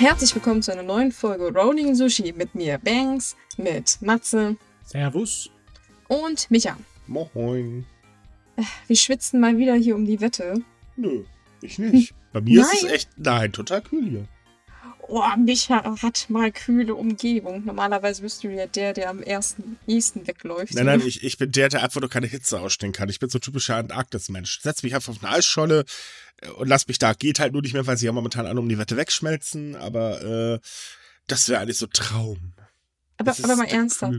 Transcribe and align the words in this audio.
Herzlich 0.00 0.34
willkommen 0.34 0.62
zu 0.62 0.72
einer 0.72 0.82
neuen 0.82 1.12
Folge 1.12 1.52
Rolling 1.52 1.94
Sushi 1.94 2.32
mit 2.32 2.54
mir, 2.54 2.78
Banks, 2.78 3.36
mit 3.58 3.98
Matze 4.00 4.56
Servus. 4.82 5.50
und 6.08 6.50
Micha. 6.50 6.78
Moin. 7.06 7.84
Wir 8.86 8.96
schwitzen 8.96 9.40
mal 9.40 9.58
wieder 9.58 9.74
hier 9.74 9.94
um 9.94 10.06
die 10.06 10.22
Wette. 10.22 10.62
Nö, 10.96 11.24
ich 11.60 11.78
nicht. 11.78 12.14
Bei 12.32 12.40
mir 12.40 12.62
ist 12.62 12.72
es 12.72 12.82
Nein. 12.82 12.92
echt, 12.94 13.10
nein, 13.18 13.52
total 13.52 13.82
kühl 13.82 14.08
hier. 14.08 14.28
Oh, 15.10 15.24
Micha 15.36 16.00
hat 16.02 16.26
mal 16.28 16.52
kühle 16.52 16.94
Umgebung. 16.94 17.64
Normalerweise 17.64 18.22
bist 18.22 18.44
du 18.44 18.48
ja 18.48 18.66
der, 18.66 18.92
der 18.92 19.10
am 19.10 19.22
ersten 19.22 19.76
ehesten 19.86 20.26
wegläuft. 20.26 20.74
Nein, 20.74 20.86
nein, 20.86 21.02
ich, 21.04 21.24
ich 21.24 21.36
bin 21.36 21.50
der, 21.50 21.68
der 21.68 21.82
einfach 21.82 22.00
nur 22.00 22.08
keine 22.08 22.28
Hitze 22.28 22.60
ausstehen 22.60 22.92
kann. 22.92 23.08
Ich 23.08 23.18
bin 23.18 23.28
so 23.28 23.40
typischer 23.40 23.76
Antarktis-Mensch. 23.76 24.60
Setz 24.60 24.84
mich 24.84 24.94
einfach 24.94 25.12
auf 25.12 25.24
eine 25.24 25.34
Eisscholle 25.34 25.84
äh, 26.42 26.48
und 26.50 26.68
lass 26.68 26.86
mich 26.86 26.98
da. 26.98 27.12
Geht 27.12 27.40
halt 27.40 27.52
nur 27.52 27.62
nicht 27.62 27.74
mehr, 27.74 27.86
weil 27.86 27.96
sie 27.96 28.06
ja 28.06 28.12
momentan 28.12 28.46
alle 28.46 28.60
um 28.60 28.68
die 28.68 28.78
Wette 28.78 28.96
wegschmelzen, 28.96 29.74
aber 29.74 30.22
äh, 30.22 30.58
das 31.26 31.48
wäre 31.48 31.60
eigentlich 31.60 31.78
so 31.78 31.86
Traum. 31.86 32.52
aber, 33.18 33.34
aber 33.42 33.56
mal 33.56 33.66
ernsthaft. 33.66 34.14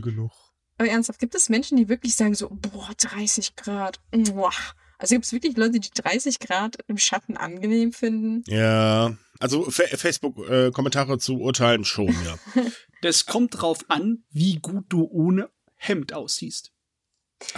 Aber 0.78 0.88
ernsthaft, 0.88 1.20
gibt 1.20 1.34
es 1.34 1.48
Menschen, 1.48 1.78
die 1.78 1.88
wirklich 1.88 2.16
sagen 2.16 2.34
so, 2.34 2.48
boah, 2.50 2.90
30 2.98 3.56
Grad. 3.56 4.00
Boah. 4.10 4.52
Also 4.98 5.16
gibt 5.16 5.24
es 5.24 5.32
wirklich 5.32 5.56
Leute, 5.56 5.80
die 5.80 5.90
30 5.90 6.38
Grad 6.38 6.78
im 6.86 6.96
Schatten 6.96 7.36
angenehm 7.36 7.92
finden? 7.92 8.44
Ja, 8.46 9.16
also 9.42 9.70
Fa 9.70 9.82
Facebook-Kommentare 9.84 11.18
zu 11.18 11.38
urteilen 11.40 11.84
schon, 11.84 12.14
ja. 12.24 12.38
Das 13.02 13.26
kommt 13.26 13.60
drauf 13.60 13.84
an, 13.88 14.24
wie 14.30 14.56
gut 14.56 14.84
du 14.88 15.08
ohne 15.10 15.50
Hemd 15.74 16.12
aussiehst. 16.12 16.70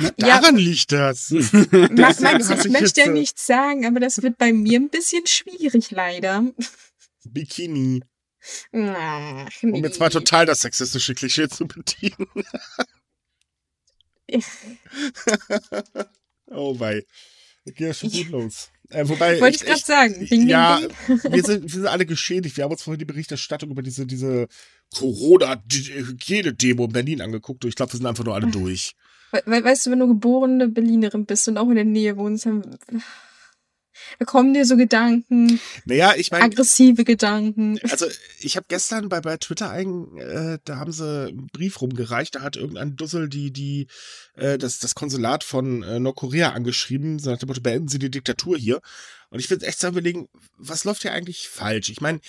Ja. 0.00 0.10
Daran 0.16 0.56
liegt 0.56 0.92
das. 0.92 1.30
Max, 1.90 2.20
Max, 2.20 2.48
ich 2.48 2.64
ich 2.64 2.72
möchte 2.72 3.00
ja 3.00 3.06
Hitze. 3.06 3.10
nichts 3.10 3.46
sagen, 3.46 3.84
aber 3.84 4.00
das 4.00 4.22
wird 4.22 4.38
bei 4.38 4.54
mir 4.54 4.80
ein 4.80 4.88
bisschen 4.88 5.26
schwierig, 5.26 5.91
leider. 5.91 6.50
Bikini. 7.24 8.02
Ach, 8.72 9.50
Um 9.62 9.84
jetzt 9.84 10.00
mal 10.00 10.08
total 10.08 10.46
das 10.46 10.60
sexistische 10.60 11.14
Klischee 11.14 11.48
zu 11.48 11.66
bedienen. 11.66 12.26
Oh 16.50 16.78
wei. 16.78 17.04
Geht 17.64 17.80
ja 17.80 17.94
schon 17.94 18.10
gut 18.10 18.28
los. 18.28 18.70
Äh, 18.95 19.09
wobei. 19.09 19.41
Wollte 19.41 19.56
ich 19.56 19.64
gerade 19.64 19.81
sagen. 19.81 20.14
Ding, 20.20 20.28
ding, 20.28 20.48
ja, 20.48 20.78
ding. 20.78 20.91
wir 21.33 21.42
sind, 21.42 21.62
wir 21.62 21.70
sind 21.70 21.87
alle 21.87 22.06
geschädigt. 22.06 22.56
Wir 22.56 22.64
haben 22.64 22.73
uns 22.73 22.83
vorhin 22.83 22.98
die 22.98 23.05
Berichterstattung 23.05 23.70
über 23.70 23.83
diese, 23.83 24.06
diese 24.06 24.47
Corona-Hygiene-Demo 24.95 26.84
in 26.84 26.92
Berlin 26.92 27.20
angeguckt 27.20 27.65
und 27.65 27.69
ich 27.69 27.77
glaube, 27.77 27.92
wir 27.92 27.98
sind 27.98 28.06
einfach 28.06 28.25
nur 28.25 28.34
alle 28.34 28.47
durch. 28.50 28.95
We 29.33 29.42
we 29.47 29.65
weißt 29.65 29.87
du, 29.87 29.91
wenn 29.91 29.98
du 29.98 30.06
geborene 30.09 30.69
Berlinerin 30.69 31.27
bist 31.27 31.48
und 31.48 31.59
auch 31.59 31.69
in 31.69 31.75
der 31.75 31.84
Nähe 31.84 32.17
wohnst, 32.17 32.47
dann 32.47 32.62
da 34.19 34.25
kommen 34.25 34.55
dir 34.55 34.64
so 34.64 34.77
Gedanken, 34.77 35.61
Naja, 35.84 36.14
ich 36.17 36.31
meine, 36.31 36.45
aggressive 36.45 37.05
Gedanken. 37.05 37.78
also 37.91 38.06
ich 38.41 38.56
habe 38.56 38.67
gestern 38.69 39.09
bei, 39.09 39.20
bei 39.20 39.37
Twitter 39.37 39.70
ein, 39.70 40.17
äh, 40.17 40.59
da 40.64 40.77
haben 40.77 40.92
sie 40.92 41.28
einen 41.28 41.48
Brief 41.48 41.81
rumgereicht, 41.81 42.34
da 42.34 42.42
hat 42.42 42.56
irgendein 42.56 42.97
Dussel 42.97 43.28
die, 43.28 43.50
die, 43.50 43.87
äh, 44.37 44.59
das, 44.59 44.78
das 44.78 44.95
Konsulat 44.95 45.45
von 45.45 45.83
äh, 45.83 45.98
Nordkorea 45.98 46.50
angeschrieben, 46.50 47.19
so 47.19 47.31
nach 47.31 47.39
dem 47.39 47.48
Motto, 47.48 47.61
beenden 47.61 47.89
Sie 47.89 47.98
die 47.98 48.11
Diktatur 48.11 48.56
hier. 48.56 48.81
Und 49.31 49.41
ich 49.41 49.50
will 49.50 49.62
echt 49.62 49.81
so 49.81 49.89
überlegen, 49.89 50.28
was 50.59 50.84
läuft 50.84 51.03
hier 51.03 51.12
eigentlich 51.12 51.48
falsch? 51.48 51.89
Ich 51.89 52.00
meine, 52.00 52.20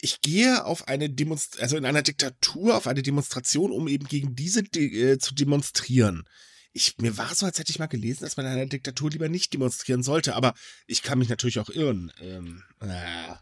ich 0.00 0.20
gehe 0.20 0.64
auf 0.64 0.88
eine 0.88 1.08
Demonst 1.08 1.60
also 1.60 1.76
in 1.76 1.84
einer 1.84 2.02
Diktatur 2.02 2.76
auf 2.76 2.86
eine 2.86 3.02
Demonstration, 3.02 3.72
um 3.72 3.88
eben 3.88 4.06
gegen 4.06 4.34
diese 4.34 4.62
de 4.62 5.12
äh, 5.12 5.18
zu 5.18 5.34
demonstrieren. 5.34 6.24
Ich, 6.72 6.98
mir 6.98 7.16
war 7.18 7.34
so, 7.34 7.46
als 7.46 7.58
hätte 7.58 7.70
ich 7.70 7.78
mal 7.78 7.86
gelesen, 7.86 8.22
dass 8.22 8.36
man 8.36 8.46
in 8.46 8.52
einer 8.52 8.66
Diktatur 8.66 9.10
lieber 9.10 9.28
nicht 9.28 9.52
demonstrieren 9.52 10.02
sollte, 10.02 10.36
aber 10.36 10.54
ich 10.86 11.02
kann 11.02 11.18
mich 11.18 11.28
natürlich 11.28 11.58
auch 11.58 11.68
irren. 11.68 12.12
Ähm, 12.20 12.62
äh. 12.80 13.34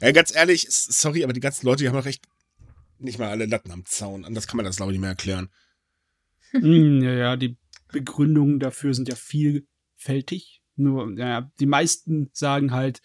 Ja, 0.00 0.12
ganz 0.12 0.34
ehrlich, 0.34 0.66
sorry, 0.70 1.24
aber 1.24 1.32
die 1.32 1.40
ganzen 1.40 1.66
Leute, 1.66 1.82
die 1.82 1.88
haben 1.88 1.96
doch 1.96 2.06
echt 2.06 2.24
nicht 2.98 3.18
mal 3.18 3.28
alle 3.28 3.46
Latten 3.46 3.72
am 3.72 3.84
Zaun. 3.84 4.24
Anders 4.24 4.46
kann 4.46 4.56
man 4.56 4.64
das, 4.64 4.76
glaube 4.76 4.92
ich, 4.92 4.94
nicht 4.94 5.02
mehr 5.02 5.10
erklären. 5.10 5.50
Hm, 6.52 7.02
ja, 7.02 7.12
ja, 7.12 7.36
die 7.36 7.56
Begründungen 7.88 8.58
dafür 8.58 8.94
sind 8.94 9.08
ja 9.08 9.16
vielfältig. 9.16 10.62
Nur, 10.76 11.18
ja, 11.18 11.50
die 11.60 11.66
meisten 11.66 12.30
sagen 12.32 12.72
halt, 12.72 13.02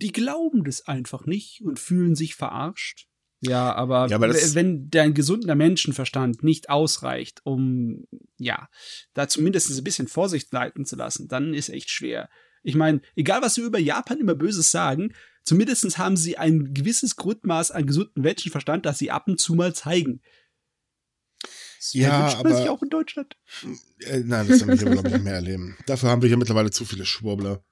die 0.00 0.12
glauben 0.12 0.64
das 0.64 0.86
einfach 0.86 1.26
nicht 1.26 1.62
und 1.62 1.78
fühlen 1.78 2.14
sich 2.14 2.34
verarscht. 2.34 3.08
Ja, 3.44 3.74
aber, 3.74 4.06
Ja, 4.08 4.16
aber 4.16 4.32
wenn 4.32 4.88
dein 4.88 5.14
gesunder 5.14 5.54
Menschenverstand 5.56 6.42
nicht 6.44 6.70
ausreicht, 6.70 7.40
um, 7.44 8.04
ja, 8.38 8.68
da 9.14 9.26
zumindest 9.28 9.70
ein 9.70 9.82
bisschen 9.84 10.06
Vorsicht 10.06 10.52
leiten 10.52 10.84
zu 10.86 10.94
lassen, 10.96 11.26
dann 11.28 11.52
ist 11.52 11.68
echt 11.68 11.90
schwer. 11.90 12.28
Ich 12.62 12.76
meine, 12.76 13.00
egal 13.16 13.42
was 13.42 13.56
wir 13.56 13.64
über 13.64 13.80
Japan 13.80 14.20
immer 14.20 14.36
Böses 14.36 14.70
sagen, 14.70 15.12
zumindest 15.44 15.98
haben 15.98 16.16
sie 16.16 16.38
ein 16.38 16.72
gewisses 16.72 17.16
Grundmaß 17.16 17.72
an 17.72 17.86
gesunden 17.86 18.22
Menschenverstand, 18.22 18.86
das 18.86 18.98
sie 18.98 19.10
ab 19.10 19.26
und 19.26 19.40
zu 19.40 19.54
mal 19.54 19.74
zeigen. 19.74 20.22
Das 21.42 21.94
Ja, 21.94 22.22
wünscht 22.26 22.44
man 22.44 22.52
sich 22.54 22.62
aber- 22.66 22.70
auch 22.72 22.82
in 22.82 22.90
Deutschland. 22.90 23.36
Äh, 23.98 24.20
nein, 24.20 24.46
das 24.46 24.60
werden 24.60 24.78
wir, 24.80 24.90
glaube 24.92 25.08
ich, 25.08 25.14
nicht 25.14 25.24
mehr 25.24 25.34
erleben. 25.34 25.76
Dafür 25.86 26.10
haben 26.10 26.22
wir 26.22 26.28
hier 26.28 26.36
mittlerweile 26.36 26.70
zu 26.70 26.84
viele 26.84 27.04
Schwurbler. 27.06 27.64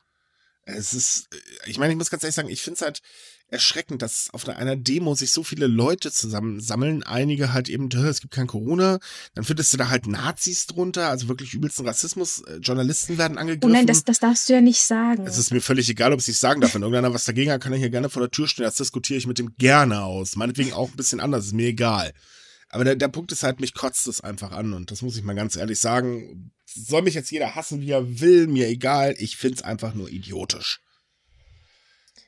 Es 0.64 0.92
ist, 0.94 1.28
äh, 1.32 1.70
ich 1.70 1.78
meine, 1.78 1.92
ich 1.92 1.96
muss 1.96 2.10
ganz 2.10 2.24
ehrlich 2.24 2.34
sagen, 2.34 2.48
ich 2.48 2.60
finde 2.62 2.74
es 2.74 2.82
halt 2.82 3.02
erschreckend, 3.50 4.02
dass 4.02 4.28
auf 4.32 4.48
einer- 4.48 4.76
Demo 4.76 5.14
sich 5.14 5.32
so 5.32 5.42
viele 5.42 5.66
Leute 5.66 6.10
zusammensammeln. 6.12 7.02
Einige 7.02 7.52
halt 7.52 7.68
eben, 7.68 7.88
"Hä, 7.92 8.06
es 8.08 8.20
gibt 8.20 8.32
kein 8.34 8.46
Corona. 8.46 8.98
Dann 9.34 9.44
findest 9.44 9.72
du 9.72 9.76
da 9.76 9.88
halt 9.88 10.06
Nazis 10.06 10.66
drunter, 10.66 11.08
also 11.08 11.28
wirklich 11.28 11.54
übelsten 11.54 11.86
Rassismus. 11.86 12.42
Äh, 12.42 12.56
Journalisten 12.58 13.18
werden 13.18 13.36
Oh 13.36 13.40
angegriffen. 13.40 13.72
nein, 13.72 13.86
das, 13.86 14.04
das 14.04 14.20
darfst 14.20 14.48
du 14.48 14.52
ja 14.54 14.60
nicht 14.60 14.80
sagen. 14.82 15.26
Es 15.26 15.38
ist 15.38 15.52
mir 15.52 15.60
völlig 15.60 15.88
egal, 15.88 16.12
ob 16.12 16.20
ich 16.20 16.28
es 16.28 16.40
sagen 16.40 16.60
darf. 16.60 16.74
Wenn 16.74 16.82
irgendeiner 16.82 17.12
was 17.12 17.24
dagegen 17.24 17.50
hat, 17.50 17.60
kann 17.60 17.72
er 17.72 17.78
hier 17.78 17.90
gerne 17.90 18.08
vor 18.10 18.22
der 18.22 18.30
Tür 18.30 18.46
stehen. 18.48 18.64
Das 18.64 18.76
diskutiere 18.76 19.18
ich 19.18 19.26
mit 19.26 19.38
dem 19.38 19.54
gerne 19.58 20.02
aus. 20.02 20.36
Meinetwegen 20.36 20.72
auch 20.72 20.90
ein 20.90 20.96
bisschen 20.96 21.20
anders, 21.20 21.46
ist 21.46 21.52
mir 21.54 21.66
egal. 21.68 22.12
Aber 22.68 22.84
der, 22.84 22.94
der 22.94 23.08
Punkt 23.08 23.32
ist 23.32 23.42
halt, 23.42 23.58
mich 23.58 23.74
kotzt 23.74 24.06
es 24.06 24.20
einfach 24.20 24.52
an. 24.52 24.72
Und 24.74 24.92
das 24.92 25.02
muss 25.02 25.16
ich 25.16 25.24
mal 25.24 25.34
ganz 25.34 25.56
ehrlich 25.56 25.80
sagen. 25.80 26.52
Soll 26.66 27.02
mich 27.02 27.14
jetzt 27.14 27.32
jeder 27.32 27.56
hassen, 27.56 27.80
wie 27.80 27.90
er 27.90 28.20
will, 28.20 28.46
mir 28.46 28.68
egal. 28.68 29.16
Ich 29.18 29.36
find's 29.36 29.60
einfach 29.62 29.92
nur 29.94 30.08
idiotisch. 30.08 30.80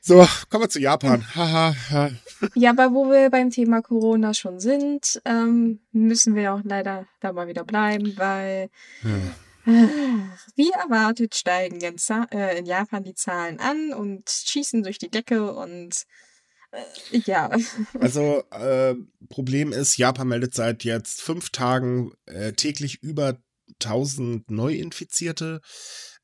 So, 0.04 0.26
kommen 0.50 0.64
wir 0.64 0.68
zu 0.68 0.80
Japan. 0.80 1.24
Ja, 2.56 2.70
aber 2.70 2.92
wo 2.92 3.08
wir 3.08 3.30
beim 3.30 3.50
Thema 3.50 3.82
Corona 3.82 4.34
schon 4.34 4.58
sind, 4.58 5.22
ähm, 5.24 5.78
müssen 5.92 6.34
wir 6.34 6.54
auch 6.54 6.60
leider 6.64 7.06
da 7.20 7.32
mal 7.32 7.46
wieder 7.46 7.62
bleiben, 7.62 8.12
weil 8.16 8.68
Ja. 9.04 9.72
äh, 9.72 9.88
wie 10.56 10.70
erwartet 10.70 11.36
steigen 11.36 11.80
in, 11.80 11.96
äh, 12.32 12.58
in 12.58 12.66
Japan 12.66 13.04
die 13.04 13.14
Zahlen 13.14 13.60
an 13.60 13.92
und 13.92 14.28
schießen 14.28 14.82
durch 14.82 14.98
die 14.98 15.08
Decke 15.08 15.52
und 15.52 16.02
äh, 16.72 17.18
ja. 17.18 17.50
Also, 18.00 18.42
äh, 18.50 18.96
Problem 19.28 19.72
ist, 19.72 19.98
Japan 19.98 20.26
meldet 20.26 20.52
seit 20.54 20.82
jetzt 20.82 21.22
fünf 21.22 21.50
Tagen 21.50 22.10
äh, 22.26 22.54
täglich 22.54 23.04
über 23.04 23.38
1000 23.80 24.50
Neuinfizierte. 24.50 25.60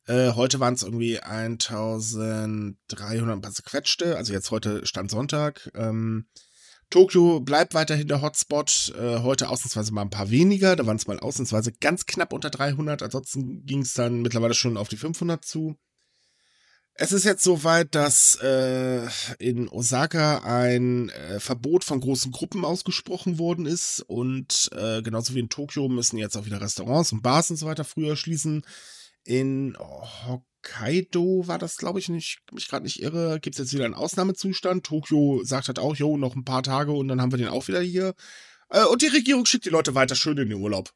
Äh, 0.09 0.33
heute 0.33 0.59
waren 0.59 0.73
es 0.73 0.83
irgendwie 0.83 1.21
1300 1.21 3.37
ein 3.37 3.41
paar 3.43 3.53
zerquetschte, 3.53 4.17
also 4.17 4.33
jetzt 4.33 4.51
heute 4.51 4.87
stand 4.87 5.11
Sonntag. 5.11 5.71
Ähm, 5.75 6.27
Tokio 6.89 7.41
bleibt 7.41 7.75
weiterhin 7.75 8.09
der 8.09 8.23
Hotspot. 8.23 8.95
Äh, 8.99 9.19
heute 9.19 9.51
ausnahmsweise 9.51 9.93
mal 9.93 10.01
ein 10.01 10.11
paar 10.11 10.31
weniger. 10.31 10.77
Da 10.77 10.87
waren 10.87 10.97
es 10.97 11.07
mal 11.07 11.21
ausnahmsweise 11.21 11.73
ganz 11.73 12.07
knapp 12.07 12.33
unter 12.33 12.49
300. 12.49 13.03
Ansonsten 13.03 13.67
ging 13.67 13.83
es 13.83 13.93
dann 13.93 14.23
mittlerweile 14.23 14.55
schon 14.55 14.79
auf 14.79 14.89
die 14.89 14.97
500 14.97 15.45
zu. 15.45 15.77
Es 16.95 17.13
ist 17.13 17.25
jetzt 17.25 17.45
soweit, 17.45 17.95
dass 17.95 18.37
äh, 18.43 19.07
in 19.39 19.69
Osaka 19.69 20.39
ein 20.39 21.11
äh, 21.11 21.39
Verbot 21.39 21.85
von 21.85 22.01
großen 22.01 22.33
Gruppen 22.33 22.65
ausgesprochen 22.65 23.39
worden 23.39 23.67
ist 23.67 24.01
und 24.09 24.71
äh, 24.73 25.03
genauso 25.03 25.35
wie 25.35 25.41
in 25.41 25.51
Tokio 25.51 25.89
müssen 25.89 26.17
jetzt 26.17 26.37
auch 26.37 26.47
wieder 26.47 26.61
Restaurants 26.61 27.13
und 27.13 27.23
Bars 27.23 27.51
und 27.51 27.57
so 27.57 27.67
weiter 27.67 27.85
früher 27.85 28.17
schließen. 28.17 28.65
In 29.29 29.77
Hokkaido 29.79 31.47
war 31.47 31.59
das, 31.59 31.77
glaube 31.77 31.99
ich, 31.99 32.09
nicht, 32.09 32.39
mich 32.51 32.67
gerade 32.67 32.85
nicht 32.85 33.03
irre, 33.03 33.41
gibt 33.41 33.57
es 33.57 33.59
jetzt 33.59 33.75
wieder 33.75 33.85
einen 33.85 33.93
Ausnahmezustand. 33.93 34.87
Tokio 34.87 35.45
sagt 35.45 35.69
halt 35.69 35.79
auch, 35.79 35.95
jo, 35.95 36.17
noch 36.17 36.35
ein 36.35 36.47
paar 36.47 36.63
Tage 36.63 36.93
und 36.93 37.09
dann 37.09 37.21
haben 37.21 37.31
wir 37.31 37.37
den 37.37 37.49
auch 37.49 37.69
wieder 37.69 37.83
hier. 37.83 38.15
Äh, 38.71 38.87
und 38.87 39.03
die 39.03 39.09
Regierung 39.09 39.45
schickt 39.45 39.67
die 39.67 39.69
Leute 39.69 39.95
weiter 39.95 40.15
schön 40.15 40.39
in 40.39 40.49
den 40.49 40.63
Urlaub. 40.63 40.95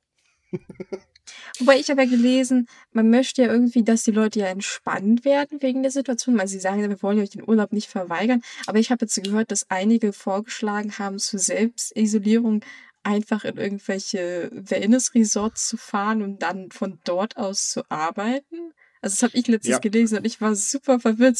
Wobei 1.58 1.78
ich 1.78 1.90
habe 1.90 2.04
ja 2.04 2.08
gelesen, 2.08 2.68
man 2.92 3.10
möchte 3.10 3.42
ja 3.42 3.52
irgendwie, 3.52 3.84
dass 3.84 4.04
die 4.04 4.12
Leute 4.12 4.40
ja 4.40 4.46
entspannt 4.46 5.26
werden 5.26 5.60
wegen 5.60 5.82
der 5.82 5.92
Situation. 5.92 6.40
Also 6.40 6.52
sie 6.52 6.60
sagen 6.60 6.80
wir 6.80 7.02
wollen 7.02 7.18
euch 7.18 7.30
den 7.30 7.46
Urlaub 7.46 7.74
nicht 7.74 7.90
verweigern. 7.90 8.40
Aber 8.66 8.78
ich 8.78 8.90
habe 8.90 9.04
jetzt 9.04 9.22
gehört, 9.22 9.50
dass 9.50 9.68
einige 9.68 10.14
vorgeschlagen 10.14 10.98
haben, 10.98 11.18
zur 11.18 11.38
Selbstisolierung 11.38 12.64
einfach 13.04 13.44
in 13.44 13.56
irgendwelche 13.56 14.50
Wellness-Resorts 14.52 15.68
zu 15.68 15.76
fahren 15.76 16.22
und 16.22 16.42
dann 16.42 16.70
von 16.70 16.98
dort 17.04 17.36
aus 17.36 17.70
zu 17.70 17.82
arbeiten. 17.90 18.72
Also 19.00 19.14
das 19.14 19.22
habe 19.24 19.36
ich 19.36 19.48
letztens 19.48 19.72
Ja. 19.72 19.78
gelesen 19.80 20.18
und 20.18 20.24
ich 20.24 20.40
war 20.40 20.54
super 20.54 21.00
verwirrt. 21.00 21.36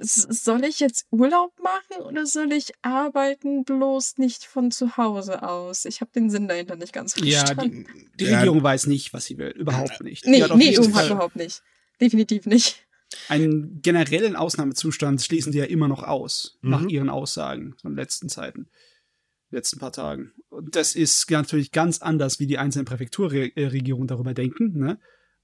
Soll 0.00 0.64
ich 0.64 0.80
jetzt 0.80 1.06
Urlaub 1.10 1.52
machen 1.62 2.02
oder 2.04 2.26
soll 2.26 2.52
ich 2.52 2.72
arbeiten, 2.82 3.64
bloß 3.64 4.18
nicht 4.18 4.44
von 4.44 4.70
zu 4.72 4.96
Hause 4.96 5.42
aus? 5.44 5.84
Ich 5.84 6.00
habe 6.00 6.10
den 6.12 6.30
Sinn 6.30 6.48
dahinter 6.48 6.76
nicht 6.76 6.92
ganz 6.92 7.14
Ja, 7.22 7.38
verstanden. 7.46 7.86
die, 8.14 8.24
die 8.24 8.30
Ja. 8.30 8.38
Regierung 8.38 8.62
weiß 8.62 8.86
nicht, 8.88 9.12
was 9.12 9.26
sie 9.26 9.38
will. 9.38 9.50
Überhaupt 9.50 10.00
nicht. 10.02 10.24
Die 10.26 10.30
Nee, 10.30 10.44
nee, 10.54 10.70
nicht 10.70 10.78
überhaupt, 10.84 11.36
nicht. 11.36 11.62
Definitiv 12.00 12.46
nicht. 12.46 12.84
einen 13.28 13.80
generellen 13.82 14.34
Ausnahmezustand 14.36 15.20
schließen 15.22 15.52
die 15.52 15.58
ja 15.58 15.64
immer 15.64 15.86
noch 15.86 16.02
aus, 16.02 16.58
Mhm. 16.62 16.70
nach 16.70 16.82
ihren 16.88 17.10
Aussagen 17.10 17.76
von 17.80 17.94
letzten 17.94 18.28
Zeiten, 18.28 18.68
letzten 19.52 19.78
paar 19.78 19.92
Tagen. 19.92 20.32
Und 20.48 20.76
das 20.76 20.94
ist 20.94 21.30
natürlich 21.30 21.72
ganz 21.72 22.02
anders, 22.02 22.40
wie 22.40 22.46
die 22.46 22.58
einzelnen 22.58 22.86
Präfekturregierungen 22.86 24.08
darüber 24.08 24.34
denken. 24.34 24.78
Ne? 24.78 24.98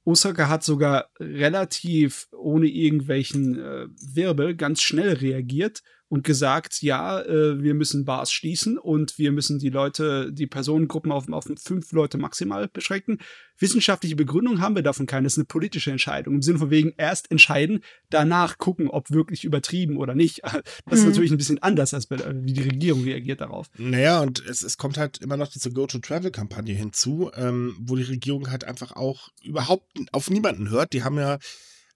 Osaka 0.04 0.48
hat 0.48 0.64
sogar 0.64 1.10
relativ 1.20 2.28
ohne 2.32 2.66
irgendwelchen 2.66 3.58
äh, 3.58 3.86
Wirbel 4.14 4.56
ganz 4.56 4.82
schnell 4.82 5.12
reagiert 5.14 5.82
und 6.08 6.24
gesagt, 6.24 6.80
ja, 6.82 7.20
äh, 7.20 7.62
wir 7.62 7.74
müssen 7.74 8.04
Bars 8.04 8.32
schließen 8.32 8.78
und 8.78 9.18
wir 9.18 9.30
müssen 9.32 9.58
die 9.58 9.68
Leute, 9.68 10.32
die 10.32 10.46
Personengruppen 10.46 11.12
auf, 11.12 11.28
auf 11.30 11.46
fünf 11.62 11.92
Leute 11.92 12.16
maximal 12.18 12.68
beschränken. 12.68 13.18
Wissenschaftliche 13.58 14.14
Begründung 14.16 14.60
haben 14.60 14.74
wir 14.76 14.82
davon 14.82 15.06
keine. 15.06 15.24
Das 15.24 15.32
ist 15.34 15.38
eine 15.38 15.44
politische 15.46 15.90
Entscheidung. 15.90 16.36
Im 16.36 16.42
Sinne 16.42 16.58
von 16.60 16.70
wegen 16.70 16.94
erst 16.96 17.30
entscheiden, 17.30 17.82
danach 18.08 18.56
gucken, 18.58 18.88
ob 18.88 19.10
wirklich 19.10 19.44
übertrieben 19.44 19.96
oder 19.96 20.14
nicht. 20.14 20.42
Das 20.86 21.00
ist 21.00 21.04
Mhm. 21.04 21.10
natürlich 21.10 21.30
ein 21.32 21.36
bisschen 21.38 21.62
anders, 21.62 21.92
als 21.92 22.06
bei, 22.06 22.16
äh, 22.16 22.34
wie 22.44 22.52
die 22.52 22.62
Regierung 22.62 23.02
reagiert 23.02 23.40
darauf. 23.40 23.66
Naja, 23.76 24.20
und 24.20 24.44
es, 24.46 24.62
es 24.62 24.78
kommt 24.78 24.96
halt 24.96 25.18
immer 25.18 25.36
noch 25.36 25.48
diese 25.48 25.70
Go-to-Travel-Kampagne 25.72 26.74
hinzu, 26.74 27.30
ähm, 27.34 27.76
wo 27.80 27.96
die 27.96 28.02
Regierung 28.04 28.50
halt 28.50 28.64
einfach 28.64 28.92
auch 28.92 29.28
überhaupt 29.42 29.84
auf 30.12 30.30
niemanden 30.30 30.70
hört. 30.70 30.92
Die 30.94 31.02
haben 31.02 31.18
ja 31.18 31.38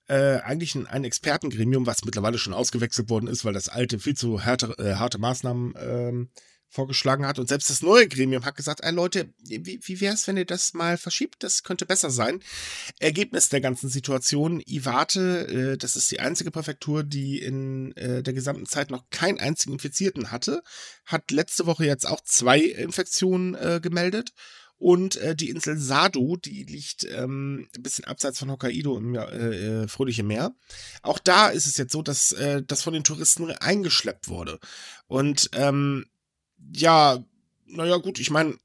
äh, 0.09 0.39
eigentlich 0.39 0.75
ein, 0.75 0.87
ein 0.87 1.05
Expertengremium, 1.05 1.87
was 1.87 2.05
mittlerweile 2.05 2.39
schon 2.39 2.55
ausgewechselt 2.55 3.11
worden 3.11 3.29
ist, 3.29 3.45
weil 3.45 3.55
das 3.55 3.69
alte 3.69 3.99
viel 3.99 4.15
zu 4.15 4.45
harte, 4.45 4.75
äh, 4.79 4.95
harte 4.95 5.19
Maßnahmen 5.19 5.75
ähm, 5.79 6.31
vorgeschlagen 6.73 7.27
hat. 7.27 7.39
Und 7.39 7.49
selbst 7.49 7.69
das 7.69 7.83
neue 7.83 8.09
Gremium 8.09 8.45
hat 8.45 8.57
gesagt, 8.57 8.81
ey 8.83 8.93
Leute, 8.93 9.33
wie, 9.39 9.79
wie 9.83 10.01
wäre 10.01 10.15
es, 10.15 10.27
wenn 10.27 10.39
ihr 10.39 10.47
das 10.47 10.73
mal 10.73 10.97
verschiebt? 10.97 11.43
Das 11.43 11.63
könnte 11.63 11.85
besser 11.85 12.11
sein. 12.11 12.41
Ergebnis 12.99 13.51
der 13.51 13.61
ganzen 13.61 13.91
Situation, 13.91 14.63
Iwate, 14.67 15.75
äh, 15.75 15.77
das 15.77 15.97
ist 15.97 16.11
die 16.11 16.21
einzige 16.21 16.51
Präfektur, 16.51 17.05
die 17.05 17.39
in 17.41 17.95
äh, 17.97 18.23
der 18.23 18.33
gesamten 18.33 18.67
Zeit 18.67 18.91
noch 18.91 19.11
keinen 19.11 19.39
einzigen 19.39 19.75
Infizierten 19.75 20.31
hatte, 20.31 20.63
hat 21.05 21.31
letzte 21.31 21.67
Woche 21.67 21.85
jetzt 21.85 22.07
auch 22.07 22.23
zwei 22.23 22.59
Infektionen 22.59 23.55
äh, 23.55 23.81
gemeldet. 23.83 24.33
Und 24.82 25.14
äh, 25.19 25.37
die 25.37 25.49
Insel 25.49 25.79
Sado, 25.79 26.37
die 26.37 26.64
liegt 26.64 27.05
ähm, 27.05 27.69
ein 27.76 27.82
bisschen 27.84 28.05
abseits 28.05 28.40
von 28.40 28.50
Hokkaido 28.50 28.99
im 28.99 29.14
äh, 29.14 29.20
äh, 29.84 29.87
fröhlichen 29.87 30.26
Meer. 30.26 30.56
Auch 31.02 31.20
da 31.20 31.50
ist 31.50 31.69
es 31.69 31.76
jetzt 31.76 31.93
so, 31.93 32.02
dass 32.02 32.32
äh, 32.32 32.64
das 32.67 32.82
von 32.82 32.93
den 32.93 33.05
Touristen 33.05 33.49
eingeschleppt 33.52 34.26
wurde. 34.26 34.58
Und 35.06 35.50
ähm, 35.52 36.06
ja, 36.75 37.25
naja, 37.64 37.99
gut, 37.99 38.19
ich 38.19 38.31
meine, 38.31 38.58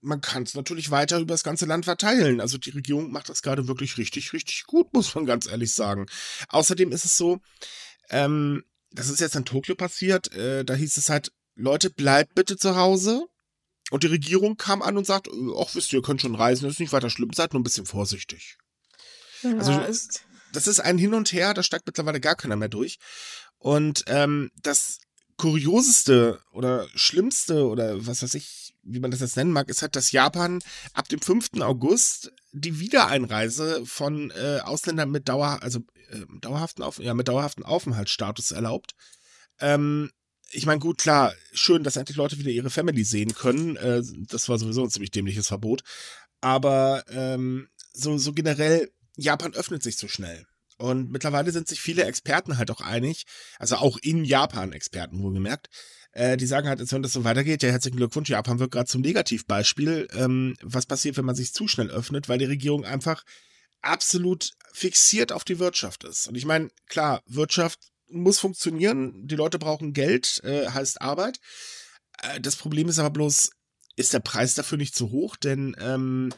man 0.00 0.20
kann 0.20 0.42
es 0.42 0.54
natürlich 0.54 0.90
weiter 0.90 1.20
über 1.20 1.34
das 1.34 1.44
ganze 1.44 1.66
Land 1.66 1.84
verteilen. 1.84 2.40
Also 2.40 2.58
die 2.58 2.70
Regierung 2.70 3.12
macht 3.12 3.28
das 3.28 3.40
gerade 3.40 3.68
wirklich 3.68 3.96
richtig, 3.96 4.32
richtig 4.32 4.64
gut, 4.64 4.92
muss 4.92 5.14
man 5.14 5.24
ganz 5.24 5.46
ehrlich 5.46 5.72
sagen. 5.72 6.06
Außerdem 6.48 6.90
ist 6.90 7.04
es 7.04 7.16
so, 7.16 7.38
ähm, 8.10 8.64
das 8.90 9.08
ist 9.08 9.20
jetzt 9.20 9.36
in 9.36 9.44
Tokio 9.44 9.76
passiert, 9.76 10.34
äh, 10.34 10.64
da 10.64 10.74
hieß 10.74 10.96
es 10.96 11.10
halt, 11.10 11.30
Leute, 11.54 11.90
bleibt 11.90 12.34
bitte 12.34 12.56
zu 12.56 12.74
Hause. 12.74 13.28
Und 13.90 14.02
die 14.02 14.08
Regierung 14.08 14.56
kam 14.56 14.82
an 14.82 14.96
und 14.96 15.06
sagt, 15.06 15.28
ach, 15.28 15.74
wisst 15.74 15.92
ihr, 15.92 15.98
ihr 15.98 16.02
könnt 16.02 16.20
schon 16.22 16.34
reisen, 16.34 16.64
das 16.64 16.74
ist 16.74 16.80
nicht 16.80 16.92
weiter 16.92 17.10
schlimm, 17.10 17.32
seid 17.34 17.52
nur 17.52 17.60
ein 17.60 17.64
bisschen 17.64 17.86
vorsichtig. 17.86 18.56
Ja, 19.42 19.56
Also- 19.58 19.80
ist, 19.82 20.24
Das 20.52 20.66
ist 20.68 20.80
ein 20.80 20.98
Hin 20.98 21.14
und 21.14 21.32
Her, 21.32 21.52
da 21.52 21.62
steigt 21.62 21.86
mittlerweile 21.86 22.20
gar 22.20 22.36
keiner 22.36 22.56
mehr 22.56 22.68
durch. 22.68 22.98
Und 23.58 24.04
ähm, 24.06 24.50
das 24.62 24.98
Kurioseste 25.36 26.40
oder 26.52 26.86
Schlimmste 26.94 27.66
oder 27.66 28.06
was 28.06 28.22
weiß 28.22 28.34
ich, 28.34 28.74
wie 28.82 29.00
man 29.00 29.10
das 29.10 29.20
jetzt 29.20 29.36
nennen 29.36 29.50
mag, 29.50 29.68
ist 29.68 29.82
halt, 29.82 29.96
dass 29.96 30.12
Japan 30.12 30.60
ab 30.92 31.08
dem 31.08 31.20
5. 31.20 31.60
August 31.60 32.32
die 32.52 32.78
Wiedereinreise 32.78 33.84
von 33.84 34.30
äh, 34.30 34.60
Ausländern 34.62 35.10
mit 35.10 35.28
Dauer, 35.28 35.58
also 35.62 35.80
äh, 36.10 36.20
dauerhaften 36.40 36.82
Auf 36.84 36.98
ja, 36.98 37.14
mit 37.14 37.26
dauerhaften 37.28 37.64
Aufenthaltsstatus 37.64 38.52
erlaubt. 38.52 38.92
Ähm, 39.58 40.10
ich 40.54 40.66
meine, 40.66 40.80
gut, 40.80 40.98
klar, 40.98 41.34
schön, 41.52 41.82
dass 41.82 41.96
endlich 41.96 42.16
Leute 42.16 42.38
wieder 42.38 42.50
ihre 42.50 42.70
Family 42.70 43.04
sehen 43.04 43.34
können. 43.34 43.76
Äh, 43.76 44.02
das 44.28 44.48
war 44.48 44.58
sowieso 44.58 44.84
ein 44.84 44.90
ziemlich 44.90 45.10
dämliches 45.10 45.48
Verbot. 45.48 45.82
Aber 46.40 47.04
ähm, 47.08 47.68
so, 47.92 48.16
so 48.18 48.32
generell, 48.32 48.90
Japan 49.16 49.54
öffnet 49.54 49.82
sich 49.82 49.96
zu 49.96 50.08
schnell. 50.08 50.46
Und 50.76 51.10
mittlerweile 51.10 51.52
sind 51.52 51.68
sich 51.68 51.80
viele 51.80 52.04
Experten 52.04 52.58
halt 52.58 52.70
auch 52.70 52.80
einig, 52.80 53.24
also 53.58 53.76
auch 53.76 53.96
in 54.02 54.24
Japan 54.24 54.72
Experten 54.72 55.22
wohlgemerkt, 55.22 55.68
äh, 56.12 56.36
die 56.36 56.46
sagen 56.46 56.68
halt, 56.68 56.80
als 56.80 56.92
wenn 56.92 57.02
das 57.02 57.12
so 57.12 57.24
weitergeht, 57.24 57.62
ja, 57.62 57.70
herzlichen 57.70 57.96
Glückwunsch, 57.96 58.28
Japan 58.28 58.58
wird 58.58 58.72
gerade 58.72 58.88
zum 58.88 59.00
Negativbeispiel. 59.02 60.08
Ähm, 60.12 60.56
was 60.62 60.86
passiert, 60.86 61.16
wenn 61.16 61.24
man 61.24 61.36
sich 61.36 61.52
zu 61.52 61.68
schnell 61.68 61.90
öffnet, 61.90 62.28
weil 62.28 62.38
die 62.38 62.44
Regierung 62.44 62.84
einfach 62.84 63.24
absolut 63.82 64.50
fixiert 64.72 65.30
auf 65.30 65.44
die 65.44 65.58
Wirtschaft 65.58 66.04
ist. 66.04 66.28
Und 66.28 66.36
ich 66.36 66.46
meine, 66.46 66.70
klar, 66.88 67.22
Wirtschaft 67.26 67.78
muss 68.08 68.38
funktionieren, 68.38 69.26
die 69.26 69.36
Leute 69.36 69.58
brauchen 69.58 69.92
Geld, 69.92 70.40
äh, 70.44 70.68
heißt 70.68 71.00
Arbeit. 71.00 71.40
Äh, 72.22 72.40
das 72.40 72.56
Problem 72.56 72.88
ist 72.88 72.98
aber 72.98 73.10
bloß, 73.10 73.50
ist 73.96 74.12
der 74.12 74.20
Preis 74.20 74.54
dafür 74.54 74.78
nicht 74.78 74.94
zu 74.94 75.10
hoch? 75.10 75.36
Denn 75.36 75.76
ähm, 75.80 76.32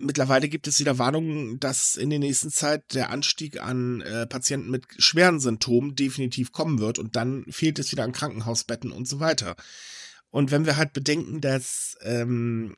mittlerweile 0.00 0.48
gibt 0.48 0.66
es 0.66 0.80
wieder 0.80 0.98
Warnungen, 0.98 1.58
dass 1.60 1.96
in 1.96 2.10
der 2.10 2.18
nächsten 2.18 2.50
Zeit 2.50 2.94
der 2.94 3.10
Anstieg 3.10 3.60
an 3.60 4.00
äh, 4.00 4.26
Patienten 4.26 4.70
mit 4.70 4.84
schweren 4.98 5.40
Symptomen 5.40 5.94
definitiv 5.94 6.52
kommen 6.52 6.78
wird 6.78 6.98
und 6.98 7.16
dann 7.16 7.44
fehlt 7.50 7.78
es 7.78 7.92
wieder 7.92 8.04
an 8.04 8.12
Krankenhausbetten 8.12 8.92
und 8.92 9.08
so 9.08 9.20
weiter. 9.20 9.56
Und 10.30 10.50
wenn 10.50 10.66
wir 10.66 10.76
halt 10.76 10.92
bedenken, 10.92 11.40
dass 11.40 11.96
ähm, 12.02 12.76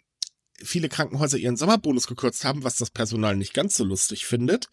viele 0.63 0.89
Krankenhäuser 0.89 1.39
ihren 1.39 1.57
Sommerbonus 1.57 2.07
gekürzt 2.07 2.45
haben, 2.45 2.65
was 2.65 2.77
das 2.77 2.91
Personal 2.91 3.37
nicht 3.37 3.55
ganz 3.55 3.77
so 3.77 3.85
lustig 3.85 4.27
findet, 4.27 4.69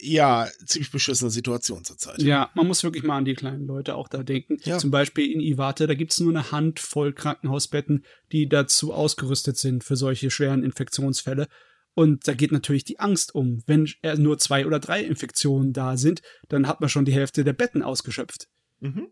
ja, 0.00 0.48
ziemlich 0.64 0.90
beschissene 0.90 1.30
Situation 1.30 1.84
zurzeit. 1.84 2.22
Ja, 2.22 2.50
man 2.54 2.66
muss 2.66 2.82
wirklich 2.82 3.04
mal 3.04 3.16
an 3.16 3.24
die 3.24 3.34
kleinen 3.34 3.66
Leute 3.66 3.94
auch 3.94 4.08
da 4.08 4.22
denken. 4.22 4.58
Ja. 4.62 4.78
Zum 4.78 4.90
Beispiel 4.90 5.30
in 5.32 5.40
Iwate, 5.40 5.86
da 5.86 5.94
gibt 5.94 6.12
es 6.12 6.20
nur 6.20 6.30
eine 6.30 6.52
Handvoll 6.52 7.12
Krankenhausbetten, 7.12 8.04
die 8.32 8.48
dazu 8.48 8.92
ausgerüstet 8.92 9.56
sind 9.56 9.84
für 9.84 9.96
solche 9.96 10.30
schweren 10.30 10.62
Infektionsfälle. 10.62 11.48
Und 11.94 12.28
da 12.28 12.34
geht 12.34 12.52
natürlich 12.52 12.84
die 12.84 13.00
Angst 13.00 13.34
um. 13.34 13.62
Wenn 13.66 13.88
äh, 14.02 14.14
nur 14.14 14.38
zwei 14.38 14.66
oder 14.66 14.78
drei 14.78 15.02
Infektionen 15.02 15.72
da 15.72 15.96
sind, 15.96 16.22
dann 16.48 16.68
hat 16.68 16.80
man 16.80 16.88
schon 16.88 17.04
die 17.04 17.12
Hälfte 17.12 17.42
der 17.42 17.54
Betten 17.54 17.82
ausgeschöpft. 17.82 18.48
Mhm. 18.80 19.08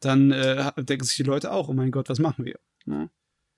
Dann 0.00 0.30
äh, 0.30 0.72
denken 0.78 1.04
sich 1.04 1.16
die 1.16 1.22
Leute 1.22 1.52
auch, 1.52 1.68
oh 1.68 1.74
mein 1.74 1.90
Gott, 1.90 2.08
was 2.08 2.18
machen 2.18 2.46
wir? 2.46 2.58
Ja. 2.86 3.10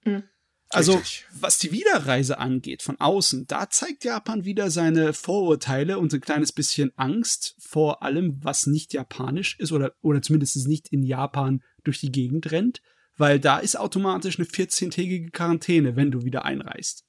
Mhm. 0.04 0.24
Also, 0.72 0.94
Richtig. 0.96 1.26
was 1.38 1.58
die 1.58 1.72
Wiederreise 1.72 2.38
angeht 2.38 2.82
von 2.82 2.98
außen, 3.00 3.46
da 3.46 3.68
zeigt 3.68 4.04
Japan 4.04 4.44
wieder 4.44 4.70
seine 4.70 5.12
Vorurteile 5.12 5.98
und 5.98 6.12
ein 6.14 6.20
kleines 6.20 6.52
bisschen 6.52 6.92
Angst 6.96 7.54
vor 7.58 8.02
allem, 8.02 8.38
was 8.42 8.66
nicht 8.66 8.92
japanisch 8.94 9.58
ist 9.58 9.72
oder, 9.72 9.92
oder 10.00 10.22
zumindest 10.22 10.66
nicht 10.66 10.88
in 10.88 11.02
Japan 11.02 11.62
durch 11.84 12.00
die 12.00 12.10
Gegend 12.12 12.50
rennt, 12.52 12.80
weil 13.16 13.38
da 13.38 13.58
ist 13.58 13.76
automatisch 13.78 14.38
eine 14.38 14.46
14-tägige 14.48 15.30
Quarantäne, 15.30 15.96
wenn 15.96 16.10
du 16.10 16.24
wieder 16.24 16.44
einreist. 16.44 17.04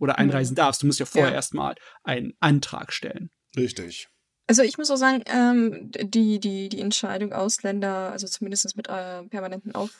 Oder 0.00 0.18
einreisen 0.18 0.56
darfst. 0.56 0.82
Du 0.82 0.86
musst 0.86 0.98
ja 0.98 1.06
vorher 1.06 1.30
Ja. 1.30 1.36
erstmal 1.36 1.76
einen 2.02 2.32
Antrag 2.40 2.92
stellen. 2.92 3.30
Richtig. 3.56 4.08
also 4.48 4.62
ich 4.62 4.76
muss 4.76 4.90
auch 4.90 4.96
sagen, 4.96 5.22
ähm, 5.26 5.90
die, 5.92 6.40
die, 6.40 6.68
die 6.68 6.80
Entscheidung, 6.80 7.32
Ausländer, 7.32 8.10
also 8.10 8.26
zumindest 8.26 8.76
mit 8.76 8.88
äh, 8.88 9.22
permanenten 9.22 9.74
Auf 9.74 9.90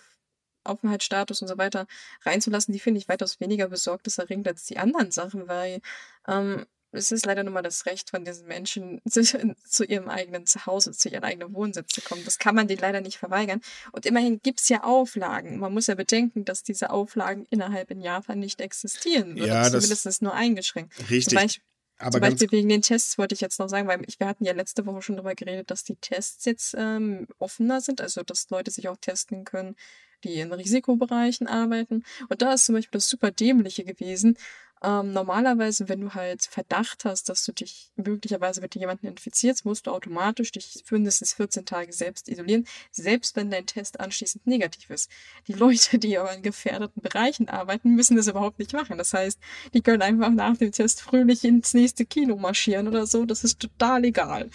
Aufenthaltsstatus 0.65 1.43
und 1.43 1.49
so 1.49 1.59
weiter 1.59 1.87
reinzulassen, 2.25 2.73
die 2.73 2.81
finde 2.81 2.99
ich 2.99 3.09
weitaus 3.09 3.41
weniger 3.41 3.69
besorgniserregend 3.69 4.49
als 4.49 4.65
die 4.65 4.79
anderen 4.79 5.11
Sachen, 5.11 5.49
weil 5.49 5.81
ähm, 6.27 6.67
es 6.95 7.11
ist 7.13 7.27
leider 7.27 7.43
nur 7.43 7.53
mal 7.53 7.63
das 7.63 7.87
Recht 7.87 8.11
von 8.11 8.25
diesen 8.25 8.47
Menschen, 8.47 9.01
zu, 9.09 9.23
zu 9.23 9.85
ihrem 9.85 10.09
eigenen 10.09 10.47
Zuhause, 10.47 10.93
zu 10.93 11.09
ihrem 11.09 11.25
eigenen 11.25 11.53
Wohnsitz 11.55 11.93
zu 11.93 12.01
kommen. 12.01 12.25
Das 12.25 12.39
kann 12.39 12.55
man 12.55 12.69
denen 12.69 12.81
leider 12.81 13.01
nicht 13.01 13.19
verweigern. 13.19 13.61
Und 13.93 14.07
immerhin 14.07 14.41
gibt 14.43 14.61
es 14.61 14.69
ja 14.69 14.85
Auflagen. 14.85 15.59
Man 15.59 15.73
muss 15.73 15.89
ja 15.89 15.95
bedenken, 15.95 16.45
dass 16.45 16.63
diese 16.63 16.91
Auflagen 16.91 17.47
innerhalb 17.51 17.91
in 17.91 18.01
Japan 18.01 18.39
nicht 18.39 18.61
existieren. 18.61 19.35
Oder 19.35 19.47
Ja, 19.47 19.65
zumindest 19.65 20.23
nur 20.23 20.35
eingeschränkt. 20.35 20.93
Richtig. 21.11 21.35
Beispiel, 21.35 21.65
Aber 21.99 22.13
zum 22.13 22.21
Beispiel 22.21 22.51
wegen 22.51 22.69
den 22.69 22.83
Tests 22.83 23.19
wollte 23.19 23.35
ich 23.35 23.41
jetzt 23.41 23.59
noch 23.59 23.69
sagen, 23.69 23.89
weil 23.89 24.03
ich, 24.07 24.19
wir 24.19 24.27
hatten 24.27 24.45
ja 24.45 24.53
letzte 24.53 24.85
Woche 24.87 25.03
schon 25.03 25.17
darüber 25.17 25.35
geredet, 25.35 25.71
dass 25.71 25.85
die 25.85 25.97
Tests 25.97 26.45
jetzt 26.45 26.75
ähm, 26.77 27.27
offener 27.39 27.81
sind, 27.81 28.01
also 28.01 28.23
dass 28.23 28.51
Leute 28.51 28.71
sich 28.71 28.89
auch 28.89 28.97
testen 28.97 29.45
können, 29.45 29.77
die 30.25 30.41
in 30.41 30.53
Risikobereichen 30.53 31.47
arbeiten. 31.47 32.05
Und 32.29 32.43
da 32.43 32.55
ist 32.55 32.67
zum 32.67 32.75
Beispiel 32.75 32.99
das 32.99 33.09
super 33.09 33.31
dämliche 33.31 33.85
gewesen. 33.85 34.37
Ähm, 34.85 35.13
normalerweise, 35.13 35.89
wenn 35.89 36.03
du 36.03 36.13
halt 36.13 36.43
Verdacht 36.43 37.07
hast, 37.07 37.31
dass 37.31 37.45
du 37.47 37.53
dich 37.53 37.91
möglicherweise 37.97 38.61
mit 38.61 38.75
jemandem 38.75 39.09
infizierst, 39.09 39.65
musst 39.65 39.87
du 39.87 39.91
automatisch 39.91 40.53
dich 40.53 40.83
für 40.85 40.97
mindestens 40.97 41.33
14 41.33 41.65
Tage 41.65 41.91
selbst 41.91 42.29
isolieren, 42.29 42.67
selbst 42.91 43.35
wenn 43.35 43.51
dein 43.51 43.65
Test 43.65 43.99
anschließend 43.99 44.47
negativ 44.47 44.91
ist. 44.91 45.11
Die 45.49 45.55
Leute, 45.55 45.99
die 45.99 46.19
aber 46.19 46.35
in 46.35 46.43
gefährdeten 46.43 47.01
Bereichen 47.01 47.49
arbeiten, 47.49 47.95
müssen 47.95 48.19
das 48.19 48.27
überhaupt 48.27 48.59
nicht 48.59 48.75
machen. 48.75 48.99
Das 48.99 49.15
heißt, 49.15 49.39
die 49.73 49.81
können 49.81 50.03
einfach 50.03 50.31
nach 50.31 50.59
dem 50.59 50.71
Test 50.71 51.01
fröhlich 51.01 51.45
ins 51.45 51.73
nächste 51.73 52.05
Kino 52.05 52.37
marschieren 52.37 52.87
oder 52.87 53.07
so. 53.07 53.25
Das 53.25 53.43
ist 53.43 53.61
total 53.61 54.05
egal. 54.05 54.51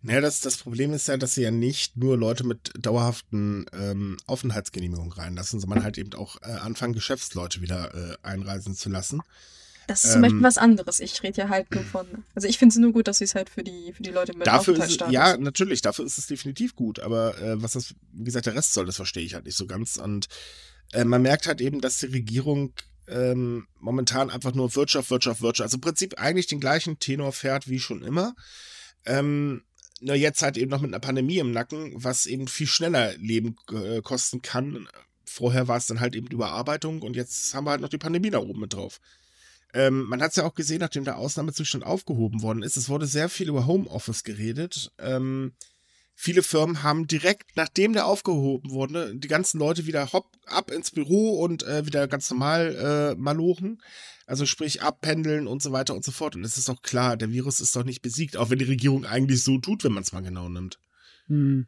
Naja, 0.00 0.22
das, 0.22 0.40
das 0.40 0.56
Problem 0.56 0.94
ist 0.94 1.08
ja, 1.08 1.18
dass 1.18 1.34
sie 1.34 1.42
ja 1.42 1.50
nicht 1.50 1.94
nur 1.94 2.16
Leute 2.16 2.44
mit 2.44 2.72
dauerhaften 2.78 3.66
ähm, 3.74 4.16
Aufenthaltsgenehmigungen 4.26 5.12
reinlassen, 5.12 5.60
sondern 5.60 5.82
halt 5.82 5.98
eben 5.98 6.14
auch 6.14 6.36
äh, 6.40 6.52
anfangen, 6.52 6.94
Geschäftsleute 6.94 7.60
wieder 7.60 7.94
äh, 7.94 8.16
einreisen 8.22 8.74
zu 8.74 8.88
lassen. 8.88 9.20
Das 9.88 10.04
ist 10.04 10.12
zum 10.12 10.20
Beispiel 10.20 10.42
was 10.42 10.58
anderes. 10.58 11.00
Ich 11.00 11.22
rede 11.22 11.38
ja 11.38 11.48
halt 11.48 11.74
nur 11.74 11.82
von. 11.82 12.06
Also 12.34 12.46
ich 12.46 12.58
finde 12.58 12.74
es 12.74 12.78
nur 12.78 12.92
gut, 12.92 13.08
dass 13.08 13.18
sie 13.18 13.24
es 13.24 13.34
halt 13.34 13.48
für 13.48 13.64
die, 13.64 13.94
für 13.94 14.02
die 14.02 14.10
Leute 14.10 14.36
mit 14.36 14.46
dafür 14.46 14.76
ist, 14.78 15.00
es, 15.00 15.10
Ja, 15.10 15.38
natürlich, 15.38 15.80
dafür 15.80 16.04
ist 16.04 16.18
es 16.18 16.26
definitiv 16.26 16.76
gut. 16.76 17.00
Aber 17.00 17.36
äh, 17.40 17.60
was 17.62 17.72
das, 17.72 17.94
wie 18.12 18.24
gesagt, 18.24 18.44
der 18.44 18.54
Rest 18.54 18.74
soll, 18.74 18.84
das 18.84 18.96
verstehe 18.96 19.24
ich 19.24 19.32
halt 19.32 19.46
nicht 19.46 19.56
so 19.56 19.66
ganz. 19.66 19.96
Und 19.96 20.28
äh, 20.92 21.04
man 21.04 21.22
merkt 21.22 21.46
halt 21.46 21.62
eben, 21.62 21.80
dass 21.80 21.96
die 21.96 22.06
Regierung 22.06 22.74
ähm, 23.08 23.66
momentan 23.80 24.28
einfach 24.28 24.52
nur 24.52 24.76
Wirtschaft, 24.76 25.10
Wirtschaft, 25.10 25.40
Wirtschaft. 25.40 25.68
Also 25.68 25.78
im 25.78 25.80
Prinzip 25.80 26.20
eigentlich 26.20 26.48
den 26.48 26.60
gleichen 26.60 26.98
Tenor 26.98 27.32
fährt 27.32 27.66
wie 27.66 27.80
schon 27.80 28.02
immer. 28.02 28.34
Ähm, 29.06 29.62
nur 30.02 30.16
jetzt 30.16 30.42
halt 30.42 30.58
eben 30.58 30.70
noch 30.70 30.82
mit 30.82 30.90
einer 30.90 31.00
Pandemie 31.00 31.38
im 31.38 31.50
Nacken, 31.52 31.92
was 31.94 32.26
eben 32.26 32.46
viel 32.46 32.66
schneller 32.66 33.16
Leben 33.16 33.56
äh, 33.72 34.02
kosten 34.02 34.42
kann. 34.42 34.86
Vorher 35.24 35.66
war 35.66 35.78
es 35.78 35.86
dann 35.86 36.00
halt 36.00 36.14
eben 36.14 36.26
Überarbeitung 36.26 37.00
und 37.00 37.16
jetzt 37.16 37.54
haben 37.54 37.64
wir 37.64 37.70
halt 37.70 37.80
noch 37.80 37.88
die 37.88 37.96
Pandemie 37.96 38.28
da 38.28 38.38
oben 38.38 38.60
mit 38.60 38.74
drauf. 38.74 39.00
Ähm, 39.74 40.04
man 40.04 40.22
hat 40.22 40.30
es 40.30 40.36
ja 40.36 40.44
auch 40.44 40.54
gesehen, 40.54 40.80
nachdem 40.80 41.04
der 41.04 41.18
Ausnahmezustand 41.18 41.84
aufgehoben 41.84 42.42
worden 42.42 42.62
ist. 42.62 42.76
Es 42.76 42.88
wurde 42.88 43.06
sehr 43.06 43.28
viel 43.28 43.48
über 43.48 43.66
Homeoffice 43.66 44.24
geredet. 44.24 44.92
Ähm, 44.98 45.52
viele 46.14 46.42
Firmen 46.42 46.82
haben 46.82 47.06
direkt, 47.06 47.56
nachdem 47.56 47.92
der 47.92 48.06
aufgehoben 48.06 48.70
wurde, 48.70 49.14
die 49.14 49.28
ganzen 49.28 49.58
Leute 49.58 49.86
wieder 49.86 50.12
hopp 50.12 50.36
ab 50.46 50.70
ins 50.70 50.90
Büro 50.90 51.40
und 51.42 51.64
äh, 51.64 51.84
wieder 51.84 52.08
ganz 52.08 52.30
normal 52.30 53.14
äh, 53.14 53.20
malochen. 53.20 53.82
Also 54.26 54.46
sprich 54.46 54.82
abpendeln 54.82 55.46
und 55.46 55.62
so 55.62 55.72
weiter 55.72 55.94
und 55.94 56.04
so 56.04 56.12
fort. 56.12 56.34
Und 56.34 56.44
es 56.44 56.56
ist 56.56 56.68
doch 56.68 56.82
klar, 56.82 57.16
der 57.16 57.30
Virus 57.30 57.60
ist 57.60 57.76
doch 57.76 57.84
nicht 57.84 58.02
besiegt, 58.02 58.36
auch 58.36 58.50
wenn 58.50 58.58
die 58.58 58.64
Regierung 58.64 59.04
eigentlich 59.04 59.42
so 59.42 59.58
tut, 59.58 59.84
wenn 59.84 59.92
man 59.92 60.02
es 60.02 60.12
mal 60.12 60.22
genau 60.22 60.48
nimmt. 60.48 60.78
Hm. 61.26 61.66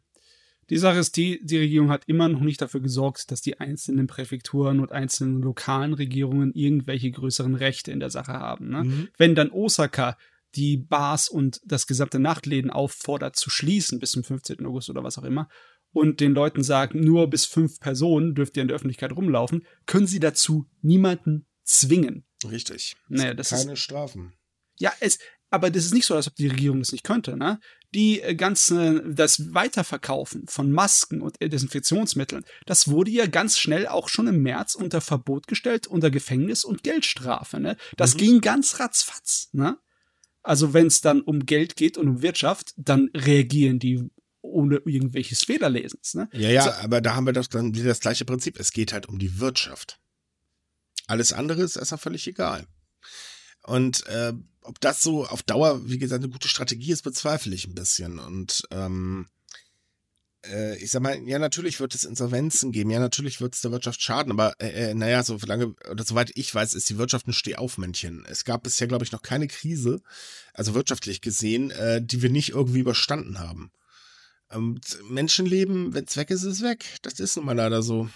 Die 0.69 0.77
Sache 0.77 0.99
ist 0.99 1.17
die, 1.17 1.43
die 1.43 1.57
Regierung 1.57 1.89
hat 1.89 2.03
immer 2.07 2.29
noch 2.29 2.39
nicht 2.39 2.61
dafür 2.61 2.79
gesorgt, 2.79 3.31
dass 3.31 3.41
die 3.41 3.59
einzelnen 3.59 4.07
Präfekturen 4.07 4.79
und 4.79 4.91
einzelnen 4.91 5.41
lokalen 5.41 5.93
Regierungen 5.93 6.53
irgendwelche 6.53 7.11
größeren 7.11 7.55
Rechte 7.55 7.91
in 7.91 7.99
der 7.99 8.09
Sache 8.09 8.33
haben. 8.33 8.69
Ne? 8.69 8.83
Mhm. 8.83 9.07
Wenn 9.17 9.35
dann 9.35 9.51
Osaka 9.51 10.17
die 10.55 10.77
Bars 10.77 11.29
und 11.29 11.61
das 11.65 11.87
gesamte 11.87 12.19
Nachtläden 12.19 12.71
auffordert 12.71 13.35
zu 13.35 13.49
schließen 13.49 13.99
bis 13.99 14.11
zum 14.11 14.23
15. 14.23 14.65
August 14.65 14.89
oder 14.89 15.03
was 15.03 15.17
auch 15.17 15.23
immer 15.23 15.49
und 15.93 16.19
den 16.19 16.33
Leuten 16.33 16.63
sagt, 16.63 16.95
nur 16.95 17.29
bis 17.29 17.45
fünf 17.45 17.79
Personen 17.79 18.35
dürft 18.35 18.55
ihr 18.55 18.61
in 18.61 18.67
der 18.67 18.75
Öffentlichkeit 18.75 19.11
rumlaufen, 19.11 19.65
können 19.85 20.07
sie 20.07 20.19
dazu 20.19 20.65
niemanden 20.81 21.45
zwingen. 21.63 22.25
Richtig. 22.49 22.95
Naja, 23.07 23.33
das 23.33 23.49
Keine 23.49 23.73
ist, 23.73 23.79
Strafen. 23.79 24.33
Ja, 24.77 24.91
es, 24.99 25.19
aber 25.51 25.69
das 25.69 25.85
ist 25.85 25.93
nicht 25.93 26.05
so, 26.05 26.15
als 26.15 26.27
ob 26.27 26.35
die 26.35 26.47
Regierung 26.47 26.79
das 26.79 26.93
nicht 26.93 27.03
könnte. 27.03 27.37
Ne? 27.37 27.59
Die 27.93 28.21
äh, 28.21 28.35
ganze, 28.35 29.03
das 29.13 29.53
Weiterverkaufen 29.53 30.47
von 30.47 30.71
Masken 30.71 31.21
und 31.21 31.35
Desinfektionsmitteln, 31.41 32.45
das 32.65 32.87
wurde 32.87 33.11
ja 33.11 33.27
ganz 33.27 33.59
schnell 33.59 33.85
auch 33.87 34.07
schon 34.07 34.27
im 34.27 34.41
März 34.41 34.75
unter 34.75 35.01
Verbot 35.01 35.47
gestellt, 35.47 35.87
unter 35.87 36.09
Gefängnis 36.09 36.63
und 36.63 36.83
Geldstrafe. 36.83 37.59
Ne? 37.59 37.75
Das 37.97 38.15
mhm. 38.15 38.19
ging 38.19 38.41
ganz 38.41 38.79
ratzfatz. 38.79 39.49
Ne? 39.51 39.77
Also 40.41 40.73
wenn 40.73 40.87
es 40.87 41.01
dann 41.01 41.21
um 41.21 41.45
Geld 41.45 41.75
geht 41.75 41.97
und 41.97 42.07
um 42.07 42.21
Wirtschaft, 42.21 42.73
dann 42.77 43.09
reagieren 43.13 43.77
die 43.77 44.09
ohne 44.41 44.77
irgendwelches 44.85 45.43
Fehlerlesens. 45.43 46.13
Ne? 46.13 46.29
Ja, 46.31 46.49
ja, 46.49 46.63
so. 46.63 46.71
aber 46.71 47.01
da 47.01 47.15
haben 47.15 47.25
wir 47.25 47.33
doch 47.33 47.45
dann 47.47 47.75
wieder 47.75 47.89
das 47.89 47.99
gleiche 47.99 48.23
Prinzip. 48.23 48.57
Es 48.57 48.71
geht 48.71 48.93
halt 48.93 49.07
um 49.07 49.19
die 49.19 49.39
Wirtschaft. 49.39 49.99
Alles 51.07 51.33
andere 51.33 51.61
ist 51.61 51.75
erstmal 51.75 51.99
völlig 51.99 52.25
egal. 52.25 52.65
Und 53.63 54.07
äh, 54.07 54.33
ob 54.63 54.79
das 54.79 55.01
so 55.01 55.25
auf 55.25 55.43
Dauer, 55.43 55.89
wie 55.89 55.97
gesagt, 55.97 56.23
eine 56.23 56.31
gute 56.31 56.47
Strategie 56.47 56.91
ist, 56.91 57.03
bezweifle 57.03 57.53
ich 57.55 57.67
ein 57.67 57.75
bisschen. 57.75 58.19
Und 58.19 58.63
ähm, 58.71 59.27
äh, 60.45 60.77
ich 60.77 60.91
sag 60.91 61.01
mal, 61.01 61.17
ja, 61.27 61.39
natürlich 61.39 61.79
wird 61.79 61.95
es 61.95 62.03
Insolvenzen 62.03 62.71
geben, 62.71 62.89
ja, 62.89 62.99
natürlich 62.99 63.41
wird 63.41 63.55
es 63.55 63.61
der 63.61 63.71
Wirtschaft 63.71 64.01
schaden, 64.01 64.31
aber 64.31 64.55
äh, 64.59 64.91
äh, 64.91 64.93
naja, 64.93 65.23
so 65.23 65.37
lange, 65.45 65.75
oder 65.89 66.03
soweit 66.03 66.31
ich 66.35 66.53
weiß, 66.53 66.73
ist 66.73 66.89
die 66.89 66.97
Wirtschaft 66.97 67.27
ein 67.27 67.33
Stehaufmännchen. 67.33 68.25
Es 68.27 68.45
gab 68.45 68.63
bisher, 68.63 68.87
glaube 68.87 69.03
ich, 69.03 69.11
noch 69.11 69.21
keine 69.21 69.47
Krise, 69.47 70.01
also 70.53 70.73
wirtschaftlich 70.73 71.21
gesehen, 71.21 71.71
äh, 71.71 72.01
die 72.03 72.21
wir 72.21 72.29
nicht 72.29 72.49
irgendwie 72.49 72.79
überstanden 72.79 73.39
haben. 73.39 73.71
Und 74.49 74.97
Menschenleben, 75.09 75.93
wenn 75.93 76.05
es 76.05 76.17
weg 76.17 76.29
ist, 76.29 76.43
ist 76.43 76.57
es 76.57 76.61
weg. 76.61 76.85
Das 77.03 77.19
ist 77.19 77.37
nun 77.37 77.45
mal 77.45 77.55
leider 77.55 77.81
so. 77.81 78.09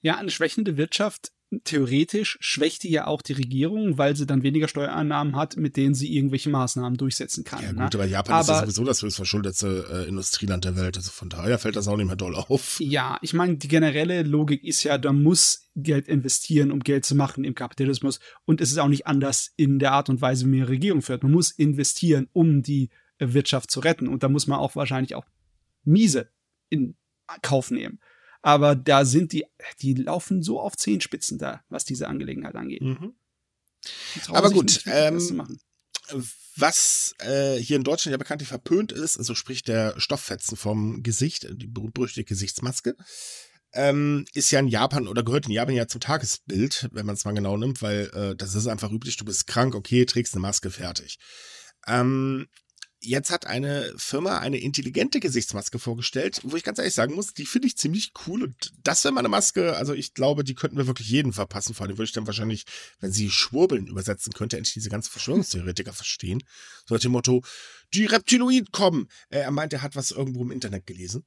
Ja, 0.00 0.16
eine 0.16 0.30
schwächende 0.30 0.76
Wirtschaft 0.76 1.32
theoretisch 1.62 2.36
schwächt 2.40 2.82
die 2.82 2.90
ja 2.90 3.06
auch 3.06 3.22
die 3.22 3.34
Regierung, 3.34 3.98
weil 3.98 4.16
sie 4.16 4.26
dann 4.26 4.42
weniger 4.42 4.68
Steuereinnahmen 4.68 5.36
hat, 5.36 5.56
mit 5.56 5.76
denen 5.76 5.94
sie 5.94 6.14
irgendwelche 6.14 6.50
Maßnahmen 6.50 6.96
durchsetzen 6.96 7.44
kann. 7.44 7.62
Ja 7.62 7.68
gut, 7.68 7.78
ne? 7.78 7.84
aber 7.84 8.04
Japan 8.06 8.34
aber, 8.34 8.40
ist 8.42 8.48
ja 8.48 8.60
sowieso 8.60 8.84
das 8.84 9.02
höchstverschuldete 9.02 9.86
äh, 9.90 10.08
Industrieland 10.08 10.64
der 10.64 10.76
Welt. 10.76 10.96
Also 10.96 11.10
von 11.10 11.28
daher 11.28 11.58
fällt 11.58 11.76
das 11.76 11.86
auch 11.86 11.96
nicht 11.96 12.06
mehr 12.06 12.16
doll 12.16 12.34
auf. 12.34 12.80
Ja, 12.80 13.18
ich 13.22 13.34
meine, 13.34 13.56
die 13.56 13.68
generelle 13.68 14.22
Logik 14.22 14.64
ist 14.64 14.82
ja, 14.82 14.98
da 14.98 15.12
muss 15.12 15.70
Geld 15.76 16.08
investieren, 16.08 16.72
um 16.72 16.80
Geld 16.80 17.04
zu 17.04 17.14
machen 17.14 17.44
im 17.44 17.54
Kapitalismus. 17.54 18.20
Und 18.44 18.60
es 18.60 18.70
ist 18.70 18.78
auch 18.78 18.88
nicht 18.88 19.06
anders 19.06 19.52
in 19.56 19.78
der 19.78 19.92
Art 19.92 20.08
und 20.08 20.20
Weise, 20.20 20.46
wie 20.46 20.50
man 20.50 20.60
eine 20.60 20.68
Regierung 20.68 21.02
führt. 21.02 21.22
Man 21.22 21.32
muss 21.32 21.50
investieren, 21.50 22.28
um 22.32 22.62
die 22.62 22.90
äh, 23.18 23.32
Wirtschaft 23.32 23.70
zu 23.70 23.80
retten. 23.80 24.08
Und 24.08 24.22
da 24.22 24.28
muss 24.28 24.46
man 24.46 24.58
auch 24.58 24.76
wahrscheinlich 24.76 25.14
auch 25.14 25.26
miese 25.84 26.30
in 26.68 26.96
Kauf 27.42 27.70
nehmen. 27.70 28.00
Aber 28.44 28.76
da 28.76 29.06
sind 29.06 29.32
die, 29.32 29.46
die 29.80 29.94
laufen 29.94 30.42
so 30.42 30.60
auf 30.60 30.76
Zehenspitzen 30.76 31.38
da, 31.38 31.64
was 31.70 31.86
diese 31.86 32.08
Angelegenheit 32.08 32.54
angeht. 32.54 32.82
Mhm. 32.82 33.14
Aber 34.28 34.50
gut, 34.50 34.82
ähm, 34.84 35.58
was 36.56 37.14
äh, 37.20 37.56
hier 37.56 37.76
in 37.76 37.84
Deutschland 37.84 38.12
ja 38.12 38.18
bekanntlich 38.18 38.50
verpönt 38.50 38.92
ist, 38.92 39.16
also 39.16 39.34
sprich 39.34 39.62
der 39.62 39.98
Stofffetzen 39.98 40.58
vom 40.58 41.02
Gesicht, 41.02 41.48
die 41.54 41.66
berühmte 41.66 42.22
Gesichtsmaske, 42.22 42.96
ähm, 43.72 44.26
ist 44.34 44.50
ja 44.50 44.60
in 44.60 44.68
Japan 44.68 45.08
oder 45.08 45.22
gehört 45.22 45.46
in 45.46 45.52
Japan 45.52 45.74
ja 45.74 45.88
zum 45.88 46.02
Tagesbild, 46.02 46.90
wenn 46.92 47.06
man 47.06 47.14
es 47.14 47.24
mal 47.24 47.32
genau 47.32 47.56
nimmt, 47.56 47.80
weil 47.80 48.10
äh, 48.12 48.36
das 48.36 48.54
ist 48.54 48.66
einfach 48.66 48.92
üblich, 48.92 49.16
du 49.16 49.24
bist 49.24 49.46
krank, 49.46 49.74
okay, 49.74 50.04
trägst 50.04 50.34
eine 50.34 50.42
Maske, 50.42 50.70
fertig. 50.70 51.18
Ähm, 51.86 52.46
jetzt 53.06 53.30
hat 53.30 53.46
eine 53.46 53.92
Firma 53.96 54.38
eine 54.38 54.58
intelligente 54.58 55.20
Gesichtsmaske 55.20 55.78
vorgestellt, 55.78 56.40
wo 56.42 56.56
ich 56.56 56.64
ganz 56.64 56.78
ehrlich 56.78 56.94
sagen 56.94 57.14
muss, 57.14 57.34
die 57.34 57.46
finde 57.46 57.68
ich 57.68 57.76
ziemlich 57.76 58.12
cool. 58.26 58.44
Und 58.44 58.72
das 58.82 59.04
wäre 59.04 59.12
mal 59.12 59.20
eine 59.20 59.28
Maske, 59.28 59.76
also 59.76 59.92
ich 59.94 60.14
glaube, 60.14 60.44
die 60.44 60.54
könnten 60.54 60.76
wir 60.76 60.86
wirklich 60.86 61.08
jeden 61.08 61.32
verpassen. 61.32 61.74
Vor 61.74 61.86
allem 61.86 61.98
würde 61.98 62.04
ich 62.04 62.12
dann 62.12 62.26
wahrscheinlich, 62.26 62.64
wenn 63.00 63.12
sie 63.12 63.30
Schwurbeln 63.30 63.86
übersetzen 63.86 64.32
könnte, 64.32 64.56
endlich 64.56 64.74
diese 64.74 64.90
ganzen 64.90 65.10
Verschwörungstheoretiker 65.10 65.92
verstehen. 65.94 66.42
So 66.86 66.94
nach 66.94 67.02
dem 67.02 67.12
Motto, 67.12 67.42
die 67.92 68.06
Reptiloiden 68.06 68.70
kommen. 68.72 69.08
Äh, 69.28 69.40
er 69.40 69.50
meint, 69.50 69.72
er 69.72 69.82
hat 69.82 69.96
was 69.96 70.10
irgendwo 70.10 70.42
im 70.42 70.50
Internet 70.50 70.86
gelesen. 70.86 71.24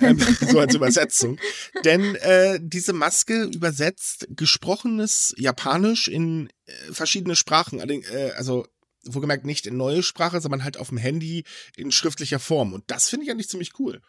ähm, 0.00 0.18
so 0.48 0.60
als 0.60 0.74
Übersetzung. 0.74 1.38
Denn 1.84 2.14
äh, 2.16 2.58
diese 2.62 2.92
Maske 2.92 3.44
übersetzt 3.44 4.26
gesprochenes 4.30 5.34
Japanisch 5.38 6.08
in 6.08 6.50
äh, 6.66 6.72
verschiedene 6.92 7.36
Sprachen. 7.36 7.80
Äh, 7.80 8.32
also 8.36 8.66
wohlgemerkt 9.06 9.44
nicht 9.44 9.66
in 9.66 9.76
neue 9.76 10.02
Sprache, 10.02 10.40
sondern 10.40 10.64
halt 10.64 10.76
auf 10.76 10.88
dem 10.88 10.98
Handy 10.98 11.44
in 11.76 11.92
schriftlicher 11.92 12.38
Form. 12.38 12.72
Und 12.72 12.84
das 12.88 13.08
finde 13.08 13.24
ich 13.24 13.30
eigentlich 13.30 13.48
ziemlich 13.48 13.78
cool. 13.78 14.00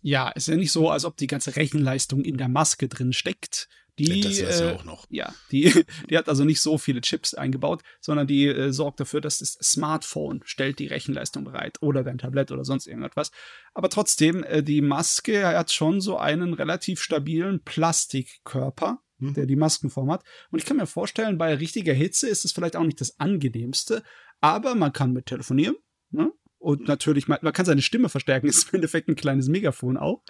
Ja, 0.00 0.28
ist 0.28 0.48
ja 0.48 0.56
nicht 0.56 0.72
so, 0.72 0.90
als 0.90 1.04
ob 1.04 1.16
die 1.16 1.26
ganze 1.26 1.56
Rechenleistung 1.56 2.22
in 2.24 2.36
der 2.36 2.48
Maske 2.48 2.88
drin 2.88 3.12
steckt. 3.12 3.68
Die, 3.98 4.20
das 4.20 4.38
ist 4.38 4.60
ja 4.60 4.70
äh, 4.70 4.74
auch 4.74 4.84
noch. 4.84 5.06
Ja, 5.10 5.34
die, 5.50 5.72
die 6.10 6.16
hat 6.16 6.28
also 6.28 6.44
nicht 6.44 6.60
so 6.60 6.78
viele 6.78 7.00
Chips 7.00 7.34
eingebaut, 7.34 7.82
sondern 8.00 8.26
die 8.26 8.46
äh, 8.46 8.72
sorgt 8.72 9.00
dafür, 9.00 9.20
dass 9.20 9.38
das 9.38 9.54
Smartphone 9.54 10.40
stellt 10.44 10.78
die 10.78 10.86
Rechenleistung 10.86 11.44
bereit 11.44 11.78
oder 11.80 12.04
dein 12.04 12.18
Tablet 12.18 12.52
oder 12.52 12.64
sonst 12.64 12.86
irgendetwas. 12.86 13.32
Aber 13.74 13.90
trotzdem, 13.90 14.44
äh, 14.44 14.62
die 14.62 14.82
Maske 14.82 15.46
hat 15.46 15.72
schon 15.72 16.00
so 16.00 16.16
einen 16.16 16.54
relativ 16.54 17.02
stabilen 17.02 17.62
Plastikkörper, 17.64 19.00
hm. 19.18 19.34
der 19.34 19.46
die 19.46 19.56
Maskenform 19.56 20.10
hat. 20.10 20.24
Und 20.50 20.58
ich 20.58 20.66
kann 20.66 20.76
mir 20.76 20.86
vorstellen, 20.86 21.38
bei 21.38 21.54
richtiger 21.54 21.92
Hitze 21.92 22.28
ist 22.28 22.44
es 22.44 22.52
vielleicht 22.52 22.76
auch 22.76 22.84
nicht 22.84 23.00
das 23.00 23.18
angenehmste, 23.18 24.02
aber 24.40 24.74
man 24.74 24.92
kann 24.92 25.12
mit 25.12 25.26
telefonieren. 25.26 25.76
Ne? 26.10 26.32
Und 26.58 26.88
natürlich, 26.88 27.28
man, 27.28 27.38
man 27.42 27.52
kann 27.52 27.66
seine 27.66 27.82
Stimme 27.82 28.08
verstärken, 28.08 28.46
ist 28.48 28.68
im 28.70 28.76
Endeffekt 28.76 29.08
ein 29.08 29.16
kleines 29.16 29.48
Megafon 29.48 29.96
auch. 29.96 30.22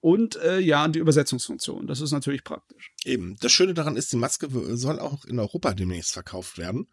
Und 0.00 0.36
äh, 0.36 0.60
ja, 0.60 0.86
die 0.86 1.00
Übersetzungsfunktion. 1.00 1.86
Das 1.86 2.00
ist 2.00 2.12
natürlich 2.12 2.44
praktisch. 2.44 2.92
Eben. 3.04 3.36
Das 3.40 3.50
Schöne 3.50 3.74
daran 3.74 3.96
ist, 3.96 4.12
die 4.12 4.16
Maske 4.16 4.48
soll 4.76 5.00
auch 5.00 5.24
in 5.24 5.38
Europa 5.40 5.74
demnächst 5.74 6.12
verkauft 6.12 6.56
werden. 6.56 6.88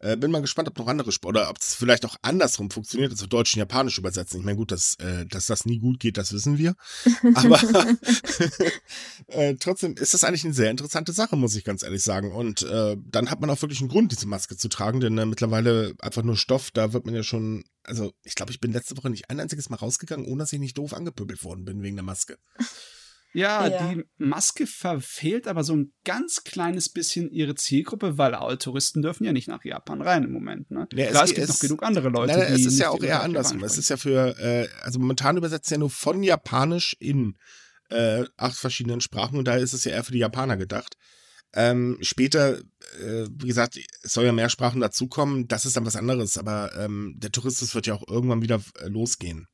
Äh, 0.00 0.16
bin 0.16 0.30
mal 0.30 0.40
gespannt, 0.40 0.68
ob 0.68 0.78
noch 0.78 0.86
andere 0.86 1.10
Sp 1.10 1.26
oder 1.26 1.50
ob 1.50 1.58
es 1.58 1.74
vielleicht 1.74 2.06
auch 2.06 2.16
andersrum 2.22 2.70
funktioniert, 2.70 3.10
also 3.10 3.26
Deutsch 3.26 3.54
und 3.54 3.58
Japanisch 3.58 3.98
übersetzen. 3.98 4.38
Ich 4.38 4.46
meine, 4.46 4.56
gut, 4.56 4.70
dass, 4.70 4.94
äh, 4.96 5.26
dass 5.26 5.46
das 5.46 5.66
nie 5.66 5.78
gut 5.78 5.98
geht, 5.98 6.16
das 6.16 6.32
wissen 6.32 6.56
wir. 6.56 6.76
Aber 7.34 7.60
äh, 9.26 9.56
trotzdem 9.56 9.96
ist 9.96 10.14
das 10.14 10.22
eigentlich 10.22 10.44
eine 10.44 10.54
sehr 10.54 10.70
interessante 10.70 11.12
Sache, 11.12 11.36
muss 11.36 11.56
ich 11.56 11.64
ganz 11.64 11.82
ehrlich 11.82 12.02
sagen. 12.02 12.32
Und 12.32 12.62
äh, 12.62 12.96
dann 13.10 13.30
hat 13.30 13.40
man 13.40 13.50
auch 13.50 13.60
wirklich 13.60 13.80
einen 13.80 13.88
Grund, 13.88 14.12
diese 14.12 14.28
Maske 14.28 14.56
zu 14.56 14.68
tragen, 14.68 15.00
denn 15.00 15.18
äh, 15.18 15.26
mittlerweile 15.26 15.94
einfach 15.98 16.22
nur 16.22 16.36
Stoff, 16.36 16.70
da 16.70 16.92
wird 16.92 17.04
man 17.04 17.14
ja 17.16 17.24
schon, 17.24 17.64
also 17.82 18.12
ich 18.22 18.36
glaube, 18.36 18.52
ich 18.52 18.60
bin 18.60 18.72
letzte 18.72 18.96
Woche 18.96 19.10
nicht 19.10 19.30
ein 19.30 19.40
einziges 19.40 19.68
Mal 19.68 19.76
rausgegangen, 19.76 20.26
ohne 20.26 20.38
dass 20.44 20.52
ich 20.52 20.60
nicht 20.60 20.78
doof 20.78 20.94
angepöbelt 20.94 21.42
worden 21.42 21.64
bin 21.64 21.82
wegen 21.82 21.96
der 21.96 22.04
Maske. 22.04 22.38
Ja, 23.38 23.68
ja, 23.68 23.94
die 23.94 24.04
Maske 24.16 24.66
verfehlt 24.66 25.46
aber 25.46 25.62
so 25.62 25.76
ein 25.76 25.92
ganz 26.04 26.42
kleines 26.42 26.88
bisschen 26.88 27.30
ihre 27.30 27.54
Zielgruppe, 27.54 28.18
weil 28.18 28.34
alle 28.34 28.58
Touristen 28.58 29.00
dürfen 29.00 29.24
ja 29.24 29.32
nicht 29.32 29.46
nach 29.46 29.64
Japan 29.64 30.02
rein 30.02 30.24
im 30.24 30.32
Moment. 30.32 30.70
Ne? 30.72 30.88
Ja, 30.92 31.06
Klar, 31.10 31.24
es, 31.24 31.30
es 31.30 31.36
gibt 31.36 31.48
es, 31.48 31.54
noch 31.54 31.60
genug 31.60 31.82
andere 31.84 32.08
Leute. 32.08 32.36
Nein, 32.36 32.52
es 32.52 32.66
ist 32.66 32.78
ja 32.80 32.90
auch 32.90 33.00
eher 33.00 33.22
andersrum. 33.22 33.62
Es 33.62 33.78
ist 33.78 33.90
ja 33.90 33.96
für, 33.96 34.36
äh, 34.38 34.68
also 34.82 34.98
momentan 34.98 35.36
übersetzt 35.36 35.70
ja 35.70 35.78
nur 35.78 35.90
von 35.90 36.24
Japanisch 36.24 36.96
in 36.98 37.36
äh, 37.90 38.24
acht 38.36 38.56
verschiedenen 38.56 39.00
Sprachen 39.00 39.38
und 39.38 39.46
daher 39.46 39.60
ist 39.60 39.72
es 39.72 39.84
ja 39.84 39.92
eher 39.92 40.04
für 40.04 40.12
die 40.12 40.18
Japaner 40.18 40.56
gedacht. 40.56 40.96
Ähm, 41.54 41.96
später, 42.00 42.58
äh, 42.58 43.26
wie 43.30 43.46
gesagt, 43.46 43.78
es 44.02 44.12
soll 44.12 44.24
ja 44.24 44.32
mehr 44.32 44.50
Sprachen 44.50 44.80
dazukommen, 44.80 45.46
das 45.46 45.64
ist 45.64 45.76
dann 45.76 45.86
was 45.86 45.96
anderes, 45.96 46.36
aber 46.36 46.72
ähm, 46.76 47.14
der 47.16 47.30
Tourismus 47.30 47.74
wird 47.74 47.86
ja 47.86 47.94
auch 47.94 48.06
irgendwann 48.06 48.42
wieder 48.42 48.60
äh, 48.80 48.88
losgehen. 48.88 49.46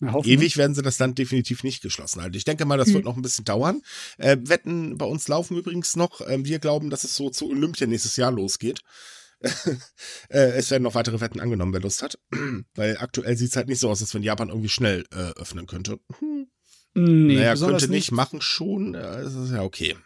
Ewig 0.00 0.56
werden 0.56 0.74
sie 0.74 0.82
das 0.82 0.98
Land 0.98 1.18
definitiv 1.18 1.62
nicht 1.62 1.82
geschlossen 1.82 2.22
halten. 2.22 2.36
Ich 2.36 2.44
denke 2.44 2.64
mal, 2.64 2.78
das 2.78 2.88
Hm. 2.88 2.94
wird 2.94 3.04
noch 3.04 3.16
ein 3.16 3.22
bisschen 3.22 3.44
dauern. 3.44 3.82
Äh, 4.18 4.38
Wetten 4.40 4.96
bei 4.96 5.06
uns 5.06 5.28
laufen 5.28 5.56
übrigens 5.56 5.96
noch. 5.96 6.20
Ähm, 6.26 6.44
wir 6.44 6.58
glauben, 6.58 6.90
dass 6.90 7.04
es 7.04 7.14
so 7.16 7.30
zu 7.30 7.50
Olympia 7.50 7.86
nächstes 7.86 8.16
Jahr 8.16 8.32
losgeht. 8.32 8.80
äh, 10.28 10.52
es 10.52 10.70
werden 10.70 10.82
noch 10.82 10.94
weitere 10.94 11.20
Wetten 11.20 11.40
angenommen, 11.40 11.72
wer 11.72 11.80
Lust 11.80 12.02
hat. 12.02 12.18
Weil 12.74 12.96
aktuell 12.98 13.36
sieht 13.36 13.50
es 13.50 13.56
halt 13.56 13.68
nicht 13.68 13.80
so 13.80 13.88
aus, 13.90 14.00
als 14.00 14.14
wenn 14.14 14.22
Japan 14.22 14.48
irgendwie 14.48 14.68
schnell 14.68 15.04
äh, 15.12 15.32
öffnen 15.38 15.66
könnte. 15.66 15.98
Hm. 16.18 16.46
Nee, 16.94 17.36
naja, 17.36 17.54
könnte 17.54 17.88
nicht, 17.88 18.10
machen 18.10 18.40
schon. 18.40 18.94
Äh, 18.94 19.22
das 19.22 19.34
ist 19.34 19.52
ja 19.52 19.62
okay. 19.62 19.96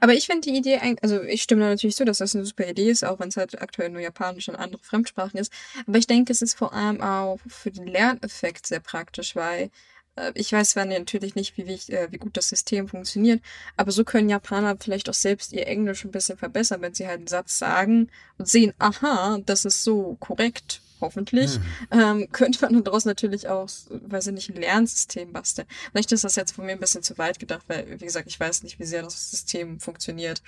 Aber 0.00 0.14
ich 0.14 0.26
finde 0.26 0.42
die 0.50 0.56
Idee, 0.56 0.78
eig- 0.78 0.98
also 1.02 1.22
ich 1.22 1.42
stimme 1.42 1.62
da 1.62 1.68
natürlich 1.68 1.96
zu, 1.96 2.04
dass 2.04 2.18
das 2.18 2.34
eine 2.34 2.44
super 2.44 2.66
Idee 2.68 2.90
ist, 2.90 3.04
auch 3.04 3.20
wenn 3.20 3.28
es 3.28 3.36
halt 3.36 3.60
aktuell 3.60 3.90
nur 3.90 4.00
Japanisch 4.00 4.48
und 4.48 4.56
andere 4.56 4.82
Fremdsprachen 4.82 5.38
ist. 5.38 5.52
Aber 5.86 5.98
ich 5.98 6.06
denke, 6.06 6.32
es 6.32 6.42
ist 6.42 6.54
vor 6.54 6.72
allem 6.72 7.00
auch 7.00 7.38
für 7.48 7.70
den 7.70 7.86
Lerneffekt 7.86 8.66
sehr 8.66 8.80
praktisch, 8.80 9.36
weil 9.36 9.70
äh, 10.16 10.32
ich 10.34 10.52
weiß 10.52 10.70
zwar 10.70 10.84
natürlich 10.84 11.34
nicht, 11.34 11.56
wie, 11.56 11.66
wich- 11.66 11.90
äh, 11.92 12.08
wie 12.10 12.18
gut 12.18 12.36
das 12.36 12.48
System 12.48 12.88
funktioniert, 12.88 13.42
aber 13.76 13.92
so 13.92 14.04
können 14.04 14.28
Japaner 14.28 14.76
vielleicht 14.80 15.08
auch 15.08 15.14
selbst 15.14 15.52
ihr 15.52 15.66
Englisch 15.66 16.04
ein 16.04 16.10
bisschen 16.10 16.38
verbessern, 16.38 16.80
wenn 16.82 16.94
sie 16.94 17.06
halt 17.06 17.18
einen 17.18 17.26
Satz 17.26 17.58
sagen 17.58 18.10
und 18.38 18.48
sehen, 18.48 18.72
aha, 18.78 19.38
das 19.46 19.64
ist 19.64 19.84
so 19.84 20.16
korrekt, 20.20 20.81
hoffentlich. 21.02 21.58
Ähm, 21.90 22.28
könnte 22.32 22.60
man 22.62 22.82
daraus 22.82 23.04
natürlich 23.04 23.48
auch, 23.48 23.68
weiß 23.90 24.28
ich 24.28 24.32
nicht, 24.32 24.48
ein 24.50 24.56
Lernsystem 24.60 25.32
basteln. 25.32 25.68
Vielleicht 25.90 26.12
ist 26.12 26.24
das 26.24 26.36
jetzt 26.36 26.52
von 26.52 26.64
mir 26.64 26.72
ein 26.72 26.80
bisschen 26.80 27.02
zu 27.02 27.18
weit 27.18 27.38
gedacht, 27.38 27.64
weil, 27.68 28.00
wie 28.00 28.04
gesagt, 28.06 28.26
ich 28.28 28.40
weiß 28.40 28.62
nicht, 28.62 28.78
wie 28.78 28.84
sehr 28.84 29.02
das 29.02 29.30
System 29.30 29.78
funktioniert. 29.80 30.42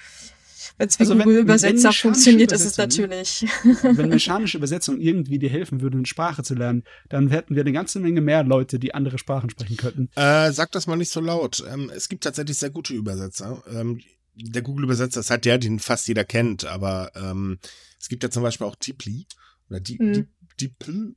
Wenn 0.78 0.88
es 0.88 0.98
wie 0.98 1.02
Also 1.02 1.12
wenn- 1.18 1.24
Google-Übersetzer 1.24 1.68
wenn 1.68 1.74
mechanische 1.76 2.00
funktioniert, 2.02 2.52
ist 2.52 2.64
es 2.64 2.78
natürlich. 2.78 3.46
Wenn 3.82 4.08
mechanische 4.08 4.56
Übersetzung 4.58 4.98
irgendwie 4.98 5.38
dir 5.38 5.50
helfen 5.50 5.82
würde, 5.82 5.98
eine 5.98 6.06
Sprache 6.06 6.42
zu 6.42 6.54
lernen, 6.54 6.84
dann 7.10 7.28
hätten 7.28 7.54
wir 7.54 7.60
eine 7.60 7.72
ganze 7.72 8.00
Menge 8.00 8.22
mehr 8.22 8.42
Leute, 8.44 8.78
die 8.78 8.94
andere 8.94 9.18
Sprachen 9.18 9.50
sprechen 9.50 9.76
könnten. 9.76 10.08
Äh, 10.16 10.52
sag 10.52 10.72
das 10.72 10.86
mal 10.86 10.96
nicht 10.96 11.10
so 11.12 11.20
laut. 11.20 11.62
Ähm, 11.70 11.90
es 11.94 12.08
gibt 12.08 12.24
tatsächlich 12.24 12.56
sehr 12.56 12.70
gute 12.70 12.94
Übersetzer. 12.94 13.62
Ähm, 13.70 14.00
der 14.36 14.62
Google-Übersetzer 14.62 15.20
ist 15.20 15.28
halt 15.30 15.44
der, 15.44 15.58
den 15.58 15.80
fast 15.80 16.08
jeder 16.08 16.24
kennt, 16.24 16.64
aber 16.64 17.12
ähm, 17.14 17.58
es 18.00 18.08
gibt 18.08 18.22
ja 18.22 18.30
zum 18.30 18.42
Beispiel 18.42 18.66
auch 18.66 18.74
Deeply 18.74 19.26
oder 19.68 19.80
Deep, 19.80 20.00
Hm. 20.00 20.28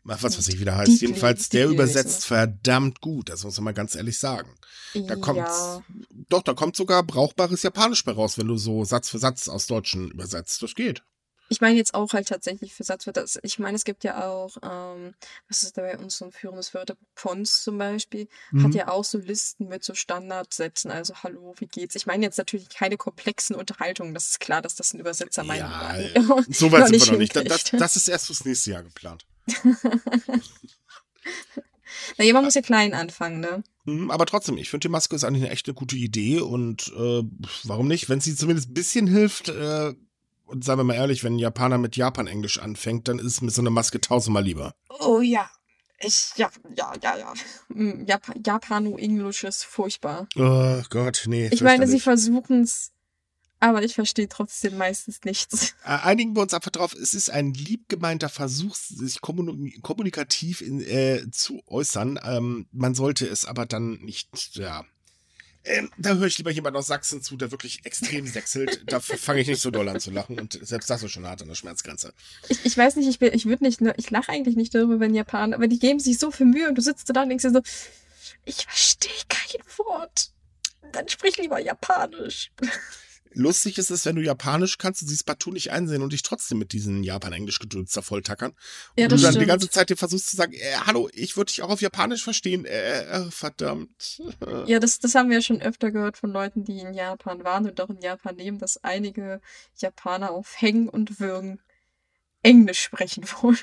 Ach, 0.07 0.23
was 0.23 0.37
weiß 0.37 0.47
ich, 0.49 0.59
wie 0.59 0.65
der 0.65 0.77
heißt. 0.77 0.91
Deeply, 0.91 1.07
Jedenfalls, 1.07 1.49
der 1.49 1.63
Deeply 1.63 1.75
übersetzt 1.75 2.19
ist 2.19 2.25
verdammt 2.25 3.01
gut, 3.01 3.29
das 3.29 3.43
muss 3.43 3.57
man 3.57 3.65
mal 3.65 3.73
ganz 3.73 3.95
ehrlich 3.95 4.17
sagen. 4.17 4.49
Da 5.07 5.15
kommt, 5.15 5.37
ja. 5.39 5.83
doch, 6.29 6.41
da 6.41 6.53
kommt 6.53 6.75
sogar 6.75 7.03
brauchbares 7.03 7.63
Japanisch 7.63 8.03
bei 8.03 8.13
raus, 8.13 8.37
wenn 8.37 8.47
du 8.47 8.57
so 8.57 8.83
Satz 8.83 9.09
für 9.09 9.19
Satz 9.19 9.47
aus 9.47 9.67
Deutschen 9.67 10.09
übersetzt. 10.11 10.63
Das 10.63 10.73
geht. 10.75 11.03
Ich 11.49 11.61
meine 11.61 11.75
jetzt 11.77 11.93
auch 11.93 12.11
halt 12.13 12.27
tatsächlich 12.27 12.73
für 12.73 12.83
Satzwörter. 12.83 13.25
Ich 13.43 13.59
meine, 13.59 13.75
es 13.75 13.85
gibt 13.85 14.03
ja 14.03 14.27
auch, 14.27 14.57
ähm, 14.63 15.13
was 15.47 15.63
ist 15.63 15.77
da 15.77 15.81
bei 15.81 15.97
uns 15.97 16.17
so 16.17 16.25
ein 16.25 16.31
führendes 16.31 16.73
Wörterbuch? 16.73 17.05
Pons 17.15 17.63
zum 17.63 17.77
Beispiel, 17.77 18.27
hat 18.53 18.63
Mhm. 18.69 18.71
ja 18.71 18.87
auch 18.89 19.03
so 19.03 19.17
Listen 19.17 19.67
mit 19.67 19.83
so 19.83 19.93
Standardsätzen. 19.93 20.91
Also, 20.91 21.15
hallo, 21.23 21.55
wie 21.59 21.67
geht's? 21.67 21.95
Ich 21.95 22.05
meine 22.05 22.25
jetzt 22.25 22.37
natürlich 22.37 22.69
keine 22.69 22.97
komplexen 22.97 23.55
Unterhaltungen. 23.55 24.13
Das 24.13 24.29
ist 24.29 24.39
klar, 24.39 24.61
dass 24.61 24.75
das 24.75 24.93
ein 24.93 24.99
Übersetzer 24.99 25.43
meinen 25.43 25.59
Ja, 25.59 25.71
Wagen 26.15 26.45
so 26.53 26.71
weit 26.71 26.87
sind 26.87 27.05
wir 27.05 27.11
noch 27.13 27.19
nicht. 27.19 27.35
Das, 27.35 27.63
das, 27.71 27.95
ist 27.95 28.07
erst 28.07 28.27
fürs 28.27 28.45
nächste 28.45 28.71
Jahr 28.71 28.83
geplant. 28.83 29.25
Naja, 32.17 32.33
man 32.33 32.43
muss 32.43 32.53
ja 32.53 32.61
klein 32.61 32.93
anfangen, 32.93 33.39
ne? 33.39 33.63
Mhm, 33.85 34.11
Aber 34.11 34.25
trotzdem, 34.25 34.57
ich 34.57 34.69
finde, 34.69 34.87
die 34.87 34.91
Maske 34.91 35.15
ist 35.15 35.23
eigentlich 35.23 35.43
eine 35.43 35.51
echt 35.51 35.67
eine 35.67 35.73
gute 35.73 35.95
Idee 35.95 36.39
und 36.41 36.87
äh, 36.95 37.23
warum 37.63 37.87
nicht? 37.87 38.09
Wenn 38.09 38.19
sie 38.19 38.35
zumindest 38.35 38.69
ein 38.69 38.73
bisschen 38.73 39.07
hilft, 39.07 39.49
äh, 39.49 39.93
und 40.47 40.63
sagen 40.63 40.79
wir 40.79 40.83
mal 40.85 40.95
ehrlich, 40.95 41.23
wenn 41.23 41.35
ein 41.35 41.39
Japaner 41.39 41.77
mit 41.77 41.95
Japan-Englisch 41.95 42.59
anfängt, 42.59 43.07
dann 43.07 43.19
ist 43.19 43.41
mir 43.41 43.51
so 43.51 43.61
eine 43.61 43.69
Maske 43.69 44.01
tausendmal 44.01 44.43
lieber. 44.43 44.73
Oh 44.99 45.21
ja. 45.21 45.49
Ich, 45.99 46.33
ja, 46.35 46.49
ja, 46.75 46.93
ja, 47.01 47.17
ja. 47.17 47.33
Mm, 47.69 48.05
Jap 48.05 48.31
Japano-Englisch 48.45 49.43
ist 49.43 49.63
furchtbar. 49.63 50.27
Oh 50.35 50.81
Gott, 50.89 51.23
nee. 51.25 51.49
Ich 51.51 51.61
meine, 51.61 51.87
sie 51.87 51.99
versuchen 51.99 52.61
es, 52.61 52.91
aber 53.59 53.81
ich 53.81 53.95
verstehe 53.95 54.29
trotzdem 54.29 54.77
meistens 54.77 55.21
nichts. 55.23 55.73
Äh, 55.83 55.97
Einigen 56.03 56.35
wir 56.35 56.43
uns 56.43 56.53
einfach 56.53 56.69
drauf, 56.69 56.93
es 56.93 57.15
ist 57.15 57.31
ein 57.31 57.51
lieb 57.53 57.89
gemeinter 57.89 58.29
Versuch, 58.29 58.75
sich 58.75 59.17
kommuni- 59.21 59.81
kommunikativ 59.81 60.61
in, 60.61 60.81
äh, 60.81 61.25
zu 61.31 61.63
äußern. 61.65 62.19
Ähm, 62.23 62.67
man 62.71 62.93
sollte 62.93 63.25
es 63.25 63.45
aber 63.45 63.65
dann 63.65 63.93
nicht, 63.93 64.55
ja. 64.55 64.85
Ähm, 65.69 65.91
da 65.97 66.15
höre 66.15 66.27
ich 66.27 66.37
lieber 66.37 66.51
jemand 66.51 66.75
aus 66.77 66.87
Sachsen 66.87 67.21
zu, 67.21 67.35
der 67.37 67.51
wirklich 67.51 67.85
extrem 67.85 68.25
sechselt. 68.25 68.81
Da 68.85 68.99
fange 68.99 69.41
ich 69.41 69.47
nicht 69.47 69.61
so 69.61 69.69
doll 69.69 69.87
an 69.89 69.99
zu 69.99 70.11
lachen 70.11 70.39
und 70.39 70.57
selbst 70.65 70.89
das 70.89 71.03
ist 71.03 71.11
schon 71.11 71.25
hart 71.27 71.41
an 71.41 71.49
der 71.49 71.55
Schmerzgrenze. 71.55 72.13
Ich, 72.47 72.65
ich 72.65 72.77
weiß 72.77 72.95
nicht, 72.95 73.07
ich, 73.09 73.19
bin- 73.19 73.33
ich 73.33 73.45
würde 73.45 73.63
nicht, 73.65 73.81
ne- 73.81 73.93
ich 73.97 74.09
lache 74.09 74.31
eigentlich 74.31 74.55
nicht 74.55 74.73
darüber, 74.73 74.99
wenn 74.99 75.13
Japaner, 75.13 75.55
aber 75.55 75.67
die 75.67 75.79
geben 75.79 75.99
sich 75.99 76.17
so 76.19 76.31
viel 76.31 76.45
Mühe 76.45 76.69
und 76.69 76.75
du 76.75 76.81
sitzt 76.81 77.13
da 77.15 77.23
und 77.23 77.29
denkst 77.29 77.43
dir 77.43 77.51
so, 77.51 77.61
ich 78.45 78.63
verstehe 78.65 79.11
kein 79.27 79.61
Wort. 79.77 80.31
Dann 80.93 81.07
sprich 81.09 81.37
lieber 81.37 81.59
Japanisch. 81.59 82.51
Lustig 83.37 83.77
ist 83.77 83.91
es, 83.91 84.03
wenn 84.07 84.15
du 84.15 84.23
Japanisch 84.23 84.79
kannst 84.79 85.03
und 85.03 85.09
sie 85.09 85.13
es 85.13 85.23
partout 85.23 85.51
nicht 85.51 85.71
einsehen 85.71 86.01
und 86.01 86.11
dich 86.11 86.23
trotzdem 86.23 86.57
mit 86.57 86.73
diesen 86.73 87.03
Japan-Englisch-Gedöns 87.03 87.91
da 87.91 88.01
voll 88.01 88.23
tackern. 88.23 88.53
Ja, 88.97 89.05
und 89.05 89.11
du 89.11 89.17
dann 89.17 89.25
die 89.25 89.35
stimmt. 89.35 89.47
ganze 89.47 89.69
Zeit 89.69 89.91
dir 89.91 89.95
versuchst 89.95 90.31
zu 90.31 90.35
sagen, 90.35 90.53
äh, 90.53 90.75
hallo, 90.87 91.07
ich 91.13 91.37
würde 91.37 91.49
dich 91.49 91.61
auch 91.61 91.69
auf 91.69 91.79
Japanisch 91.79 92.23
verstehen. 92.23 92.65
Äh, 92.65 93.03
äh, 93.03 93.29
verdammt. 93.29 94.23
Ja, 94.65 94.79
das, 94.79 94.97
das 94.97 95.13
haben 95.13 95.29
wir 95.29 95.37
ja 95.37 95.41
schon 95.43 95.61
öfter 95.61 95.91
gehört 95.91 96.17
von 96.17 96.31
Leuten, 96.31 96.63
die 96.63 96.79
in 96.79 96.95
Japan 96.95 97.43
waren 97.43 97.67
und 97.67 97.79
auch 97.79 97.91
in 97.91 98.01
Japan 98.01 98.35
leben, 98.35 98.57
dass 98.57 98.83
einige 98.83 99.39
Japaner 99.77 100.31
auf 100.31 100.59
Hängen 100.59 100.89
und 100.89 101.19
Würgen 101.19 101.61
Englisch 102.41 102.79
sprechen 102.79 103.23
wollen. 103.41 103.57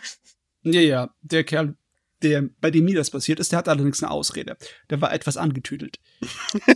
Ja, 0.62 0.80
ja, 0.80 1.14
der 1.22 1.42
Kerl, 1.42 1.76
der, 2.24 2.48
bei 2.60 2.70
dem 2.70 2.86
mir 2.86 2.96
das 2.96 3.10
passiert 3.10 3.38
ist, 3.38 3.52
der 3.52 3.58
hat 3.58 3.68
allerdings 3.68 4.02
eine 4.02 4.10
Ausrede. 4.10 4.56
Der 4.90 5.00
war 5.00 5.12
etwas 5.12 5.36
angetüdelt. 5.36 6.00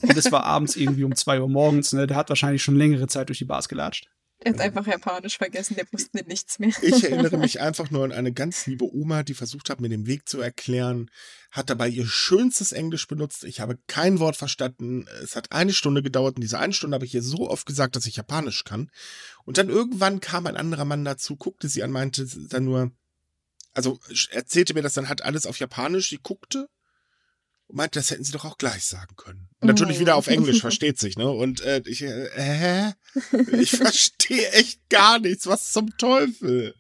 Und 0.02 0.16
es 0.16 0.30
war 0.30 0.44
abends 0.44 0.76
irgendwie 0.76 1.04
um 1.04 1.14
zwei 1.16 1.40
Uhr 1.40 1.48
morgens, 1.48 1.92
ne? 1.92 2.06
Der 2.06 2.16
hat 2.16 2.28
wahrscheinlich 2.28 2.62
schon 2.62 2.76
längere 2.76 3.08
Zeit 3.08 3.28
durch 3.28 3.38
die 3.38 3.44
Bars 3.44 3.68
gelatscht. 3.68 4.08
Er 4.40 4.52
hat 4.52 4.60
einfach 4.60 4.86
Japanisch 4.86 5.36
vergessen, 5.36 5.74
der 5.74 5.86
wusste 5.90 6.10
mir 6.16 6.24
nichts 6.24 6.60
mehr. 6.60 6.70
Ich 6.80 7.02
erinnere 7.02 7.36
mich 7.38 7.60
einfach 7.60 7.90
nur 7.90 8.04
an 8.04 8.12
eine 8.12 8.32
ganz 8.32 8.66
liebe 8.66 8.84
Oma, 8.84 9.24
die 9.24 9.34
versucht 9.34 9.68
hat, 9.68 9.80
mir 9.80 9.88
den 9.88 10.06
Weg 10.06 10.28
zu 10.28 10.40
erklären, 10.40 11.10
hat 11.50 11.70
dabei 11.70 11.88
ihr 11.88 12.06
schönstes 12.06 12.70
Englisch 12.70 13.08
benutzt. 13.08 13.42
Ich 13.42 13.60
habe 13.60 13.78
kein 13.88 14.20
Wort 14.20 14.36
verstanden. 14.36 15.06
Es 15.24 15.34
hat 15.34 15.50
eine 15.50 15.72
Stunde 15.72 16.04
gedauert. 16.04 16.36
In 16.36 16.42
dieser 16.42 16.60
einen 16.60 16.72
Stunde 16.72 16.94
habe 16.94 17.04
ich 17.04 17.14
ihr 17.14 17.22
so 17.22 17.50
oft 17.50 17.66
gesagt, 17.66 17.96
dass 17.96 18.06
ich 18.06 18.14
Japanisch 18.14 18.62
kann. 18.62 18.90
Und 19.44 19.58
dann 19.58 19.70
irgendwann 19.70 20.20
kam 20.20 20.46
ein 20.46 20.56
anderer 20.56 20.84
Mann 20.84 21.04
dazu, 21.04 21.34
guckte 21.34 21.68
sie 21.68 21.82
an, 21.82 21.90
meinte 21.90 22.28
dann 22.48 22.64
nur, 22.64 22.92
also 23.74 23.98
erzählte 24.30 24.74
mir 24.74 24.82
das 24.82 24.94
dann 24.94 25.08
halt 25.08 25.22
alles 25.22 25.46
auf 25.46 25.58
Japanisch. 25.58 26.10
Sie 26.10 26.18
guckte 26.22 26.68
und 27.68 27.76
meinte, 27.76 27.98
das 27.98 28.10
hätten 28.10 28.24
sie 28.24 28.32
doch 28.32 28.44
auch 28.44 28.58
gleich 28.58 28.84
sagen 28.84 29.14
können. 29.16 29.48
Und 29.60 29.68
natürlich 29.68 30.00
wieder 30.00 30.16
auf 30.16 30.26
Englisch, 30.26 30.60
versteht 30.60 30.98
sich, 30.98 31.16
ne? 31.16 31.28
Und 31.28 31.60
äh, 31.60 31.82
ich, 31.84 32.02
äh? 32.02 32.92
Ich 33.52 33.70
verstehe 33.76 34.50
echt 34.52 34.88
gar 34.88 35.18
nichts. 35.18 35.46
Was 35.46 35.72
zum 35.72 35.96
Teufel? 35.98 36.74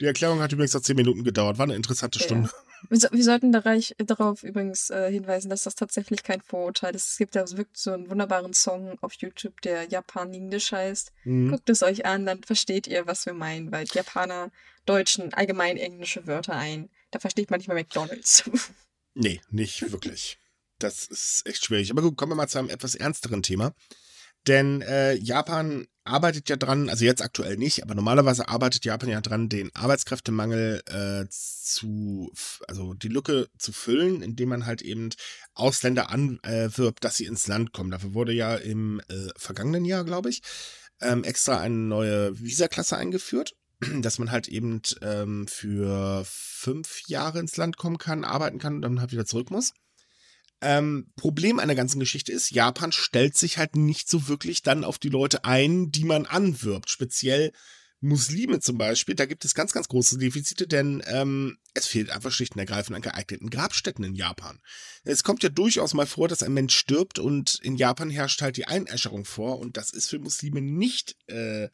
Die 0.00 0.06
Erklärung 0.06 0.40
hat 0.40 0.52
übrigens 0.52 0.72
noch 0.72 0.80
zehn 0.80 0.96
Minuten 0.96 1.24
gedauert. 1.24 1.58
War 1.58 1.64
eine 1.64 1.76
interessante 1.76 2.18
Ja. 2.20 2.50
Wir, 2.88 2.98
so, 2.98 3.08
wir 3.12 3.24
sollten 3.24 3.52
dareich, 3.52 3.94
darauf 3.98 4.42
übrigens 4.42 4.90
äh, 4.90 5.10
hinweisen, 5.10 5.50
dass 5.50 5.64
das 5.64 5.74
tatsächlich 5.74 6.22
kein 6.22 6.40
Vorurteil 6.40 6.94
ist. 6.94 7.10
Es 7.10 7.18
gibt 7.18 7.34
ja 7.34 7.48
wirklich 7.50 7.78
so 7.78 7.92
einen 7.92 8.10
wunderbaren 8.10 8.54
Song 8.54 8.96
auf 9.00 9.14
YouTube, 9.14 9.60
der 9.62 9.88
Japan 9.88 10.32
English 10.32 10.72
heißt. 10.72 11.12
Mhm. 11.24 11.50
Guckt 11.50 11.68
es 11.68 11.82
euch 11.82 12.06
an, 12.06 12.26
dann 12.26 12.42
versteht 12.42 12.86
ihr, 12.86 13.06
was 13.06 13.26
wir 13.26 13.34
meinen, 13.34 13.70
weil 13.70 13.86
Japaner 13.92 14.50
deutschen 14.86 15.34
allgemein 15.34 15.76
englische 15.76 16.26
Wörter 16.26 16.54
ein. 16.54 16.88
Da 17.10 17.18
versteht 17.18 17.50
man 17.50 17.58
nicht 17.58 17.68
mal 17.68 17.74
McDonalds. 17.74 18.44
Nee, 19.14 19.40
nicht 19.50 19.90
wirklich. 19.90 20.38
Das 20.78 21.06
ist 21.06 21.42
echt 21.44 21.64
schwierig. 21.64 21.90
Aber 21.90 22.00
gut, 22.00 22.16
kommen 22.16 22.30
wir 22.30 22.36
mal 22.36 22.46
zu 22.46 22.58
einem 22.58 22.70
etwas 22.70 22.94
ernsteren 22.94 23.42
Thema. 23.42 23.74
Denn 24.46 24.82
äh, 24.82 25.14
Japan 25.14 25.86
arbeitet 26.04 26.48
ja 26.48 26.56
dran, 26.56 26.88
also 26.88 27.04
jetzt 27.04 27.22
aktuell 27.22 27.56
nicht, 27.56 27.82
aber 27.82 27.94
normalerweise 27.94 28.48
arbeitet 28.48 28.84
Japan 28.84 29.08
ja 29.10 29.20
dran, 29.20 29.48
den 29.48 29.70
Arbeitskräftemangel 29.74 30.82
äh, 30.86 31.26
zu, 31.30 32.32
also 32.66 32.94
die 32.94 33.08
Lücke 33.08 33.48
zu 33.58 33.72
füllen, 33.72 34.22
indem 34.22 34.48
man 34.48 34.66
halt 34.66 34.82
eben 34.82 35.10
Ausländer 35.54 36.10
anwirbt, 36.10 37.04
dass 37.04 37.16
sie 37.16 37.26
ins 37.26 37.46
Land 37.46 37.72
kommen. 37.72 37.90
Dafür 37.90 38.14
wurde 38.14 38.32
ja 38.32 38.56
im 38.56 39.00
äh, 39.08 39.28
vergangenen 39.36 39.84
Jahr, 39.84 40.04
glaube 40.04 40.30
ich, 40.30 40.42
ähm, 41.00 41.24
extra 41.24 41.60
eine 41.60 41.74
neue 41.74 42.38
Visaklasse 42.40 42.96
eingeführt, 42.96 43.54
dass 44.00 44.18
man 44.18 44.30
halt 44.30 44.48
eben 44.48 44.80
ähm, 45.02 45.46
für 45.48 46.22
fünf 46.24 47.02
Jahre 47.08 47.40
ins 47.40 47.56
Land 47.56 47.76
kommen 47.76 47.98
kann, 47.98 48.24
arbeiten 48.24 48.58
kann 48.58 48.76
und 48.76 48.82
dann 48.82 49.00
halt 49.00 49.12
wieder 49.12 49.26
zurück 49.26 49.50
muss. 49.50 49.72
Ähm, 50.62 51.10
Problem 51.16 51.58
einer 51.58 51.74
ganzen 51.74 52.00
Geschichte 52.00 52.32
ist, 52.32 52.50
Japan 52.50 52.92
stellt 52.92 53.36
sich 53.36 53.58
halt 53.58 53.76
nicht 53.76 54.08
so 54.08 54.28
wirklich 54.28 54.62
dann 54.62 54.84
auf 54.84 54.98
die 54.98 55.08
Leute 55.08 55.44
ein, 55.44 55.90
die 55.90 56.04
man 56.04 56.26
anwirbt. 56.26 56.90
Speziell, 56.90 57.52
Muslime 58.00 58.60
zum 58.60 58.78
Beispiel, 58.78 59.14
da 59.14 59.26
gibt 59.26 59.44
es 59.44 59.54
ganz, 59.54 59.72
ganz 59.72 59.88
große 59.88 60.16
Defizite, 60.16 60.66
denn 60.66 61.02
ähm, 61.06 61.58
es 61.74 61.86
fehlt 61.86 62.10
einfach 62.10 62.32
schlicht 62.32 62.54
und 62.54 62.60
ergreifend 62.60 62.96
an 62.96 63.02
geeigneten 63.02 63.50
Grabstätten 63.50 64.04
in 64.04 64.14
Japan. 64.14 64.60
Es 65.04 65.22
kommt 65.22 65.42
ja 65.42 65.50
durchaus 65.50 65.92
mal 65.92 66.06
vor, 66.06 66.26
dass 66.26 66.42
ein 66.42 66.54
Mensch 66.54 66.76
stirbt 66.76 67.18
und 67.18 67.58
in 67.62 67.76
Japan 67.76 68.08
herrscht 68.08 68.40
halt 68.40 68.56
die 68.56 68.66
Einäscherung 68.66 69.26
vor 69.26 69.58
und 69.58 69.76
das 69.76 69.90
ist 69.90 70.08
für 70.08 70.18
Muslime 70.18 70.62
nicht, 70.62 71.16
äh, 71.26 71.68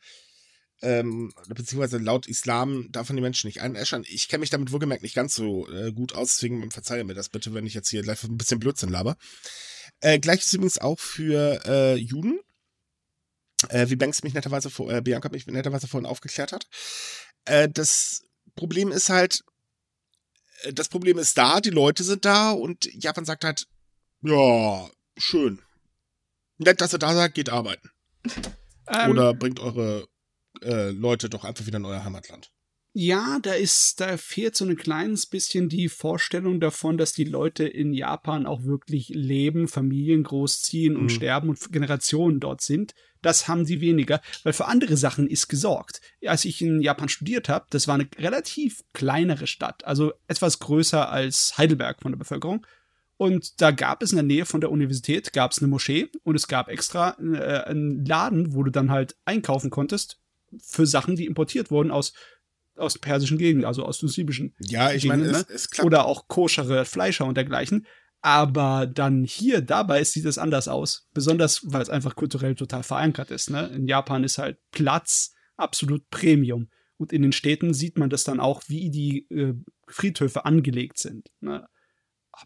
ähm, 0.82 1.32
beziehungsweise 1.48 1.98
laut 1.98 2.26
Islam 2.26 2.90
darf 2.90 3.08
man 3.08 3.16
die 3.16 3.22
Menschen 3.22 3.46
nicht 3.46 3.62
einäschern. 3.62 4.04
Ich 4.06 4.28
kenne 4.28 4.40
mich 4.40 4.50
damit 4.50 4.72
wohlgemerkt 4.72 5.02
nicht 5.02 5.14
ganz 5.14 5.34
so 5.34 5.68
äh, 5.70 5.92
gut 5.92 6.14
aus, 6.14 6.28
deswegen 6.28 6.70
verzeihe 6.70 7.04
mir 7.04 7.14
das 7.14 7.28
bitte, 7.28 7.54
wenn 7.54 7.66
ich 7.66 7.74
jetzt 7.74 7.88
hier 7.88 8.02
gleich 8.02 8.22
ein 8.24 8.36
bisschen 8.36 8.60
Blödsinn 8.60 8.90
laber. 8.90 9.16
Äh, 10.00 10.18
Gleiches 10.18 10.52
übrigens 10.52 10.78
auch 10.78 10.98
für 10.98 11.62
äh, 11.64 11.94
Juden 11.94 12.40
äh, 13.68 13.88
wie 13.88 13.96
Banks 13.96 14.22
mich 14.22 14.34
netterweise 14.34 14.70
vor, 14.70 14.92
äh, 14.92 15.00
Bianca 15.00 15.28
mich 15.30 15.46
netterweise 15.46 15.88
vorhin 15.88 16.06
aufgeklärt 16.06 16.52
hat. 16.52 16.66
Äh, 17.44 17.68
das 17.68 18.22
Problem 18.54 18.92
ist 18.92 19.08
halt, 19.08 19.44
äh, 20.62 20.72
das 20.72 20.88
Problem 20.88 21.18
ist 21.18 21.36
da, 21.38 21.60
die 21.60 21.70
Leute 21.70 22.04
sind 22.04 22.24
da 22.24 22.50
und 22.50 22.86
Japan 22.92 23.24
sagt 23.24 23.44
halt, 23.44 23.66
ja, 24.22 24.90
schön. 25.16 25.62
Nett, 26.58 26.80
dass 26.80 26.94
ihr 26.94 26.98
da 26.98 27.14
seid, 27.14 27.34
geht 27.34 27.50
arbeiten. 27.50 27.90
Ähm, 28.88 29.10
Oder 29.10 29.34
bringt 29.34 29.58
eure 29.58 30.06
äh, 30.66 30.90
Leute 30.90 31.29
doch 31.31 31.44
einfach 31.44 31.66
wieder 31.66 31.79
in 31.79 31.85
euer 31.85 32.05
Heimatland. 32.05 32.50
Ja, 32.98 33.38
da 33.42 33.52
ist, 33.52 34.00
da 34.00 34.16
fehlt 34.16 34.57
so 34.57 34.64
ein 34.64 34.74
kleines 34.74 35.26
bisschen 35.26 35.68
die 35.68 35.90
Vorstellung 35.90 36.61
davon, 36.61 36.96
dass 36.96 37.12
die 37.12 37.24
Leute 37.24 37.64
in 37.68 37.92
Japan 37.92 38.46
auch 38.46 38.64
wirklich 38.64 39.11
leben, 39.11 39.68
Familien 39.68 40.22
großziehen 40.22 40.96
und 40.96 41.02
mhm. 41.02 41.11
sterben 41.11 41.50
und 41.50 41.70
Generationen 41.70 42.40
dort 42.40 42.62
sind. 42.62 42.94
Das 43.20 43.48
haben 43.48 43.66
sie 43.66 43.83
weniger, 43.83 44.22
weil 44.44 44.55
für 44.55 44.64
andere 44.64 44.96
Sachen 44.96 45.26
ist 45.26 45.48
gesorgt. 45.48 46.00
Als 46.24 46.46
ich 46.46 46.62
in 46.62 46.81
Japan 46.81 47.11
studiert 47.11 47.50
habe, 47.50 47.66
das 47.68 47.87
war 47.87 47.96
eine 47.96 48.09
relativ 48.16 48.83
kleinere 48.94 49.46
Stadt, 49.46 49.85
also 49.85 50.14
etwas 50.26 50.59
größer 50.59 51.11
als 51.11 51.59
Heidelberg 51.59 52.00
von 52.00 52.12
der 52.12 52.18
Bevölkerung. 52.18 52.66
Und 53.18 53.61
da 53.61 53.72
gab 53.72 54.02
es 54.02 54.12
in 54.12 54.16
der 54.16 54.24
Nähe 54.24 54.46
von 54.46 54.62
der 54.62 54.70
Universität 54.70 55.35
gab 55.35 55.52
es 55.52 55.59
eine 55.59 55.68
Moschee 55.68 56.09
und 56.22 56.35
es 56.35 56.48
gab 56.48 56.68
extra 56.68 57.11
äh, 57.18 57.64
einen 57.64 58.07
Laden, 58.07 58.55
wo 58.55 58.62
du 58.62 58.70
dann 58.70 58.90
halt 58.90 59.16
einkaufen 59.26 59.68
konntest 59.68 60.18
für 60.59 60.87
Sachen, 60.87 61.16
die 61.16 61.26
importiert 61.26 61.70
wurden 61.70 61.90
aus 61.90 62.12
aus 62.76 62.98
persischen 62.98 63.38
Gegend, 63.38 63.64
also 63.64 63.85
aus 63.85 63.98
den 63.98 64.06
muslimischen 64.06 64.54
Ja, 64.61 64.92
ich 64.92 65.04
meine, 65.06 65.24
es, 65.24 65.48
ne? 65.48 65.54
es 65.54 65.70
klappt. 65.70 65.87
Oder 65.87 66.06
auch 66.06 66.28
koschere 66.28 66.85
Fleischer 66.85 67.24
und 67.24 67.37
dergleichen. 67.37 67.87
Aber 68.20 68.87
dann 68.87 69.24
hier, 69.24 69.61
dabei 69.61 70.02
sieht 70.04 70.24
es 70.24 70.38
anders 70.38 70.68
aus. 70.68 71.09
Besonders, 71.14 71.61
weil 71.64 71.82
es 71.82 71.90
einfach 71.90 72.16
kulturell 72.16 72.54
total 72.54 72.82
verankert 72.82 73.30
ist. 73.30 73.50
Ne? 73.50 73.68
In 73.68 73.87
Japan 73.87 74.24
ist 74.24 74.38
halt 74.38 74.59
Platz 74.72 75.35
absolut 75.56 76.09
Premium. 76.11 76.68
Und 76.96 77.12
in 77.12 77.22
den 77.22 77.32
Städten 77.32 77.74
sieht 77.74 77.98
man 77.98 78.11
das 78.11 78.24
dann 78.24 78.40
auch, 78.40 78.62
wie 78.68 78.90
die 78.90 79.28
äh, 79.30 79.54
Friedhöfe 79.87 80.44
angelegt 80.44 80.98
sind. 80.98 81.30
Ne? 81.40 81.68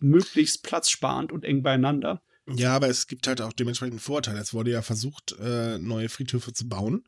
Möglichst 0.00 0.62
platzsparend 0.64 1.32
und 1.32 1.44
eng 1.44 1.62
beieinander. 1.62 2.22
Ja, 2.46 2.74
aber 2.74 2.88
es 2.88 3.06
gibt 3.06 3.26
halt 3.26 3.40
auch 3.40 3.52
dementsprechend 3.52 4.00
Vorteile. 4.00 4.40
Es 4.40 4.52
wurde 4.52 4.72
ja 4.72 4.82
versucht, 4.82 5.36
äh, 5.40 5.78
neue 5.78 6.08
Friedhöfe 6.08 6.52
zu 6.52 6.68
bauen. 6.68 7.04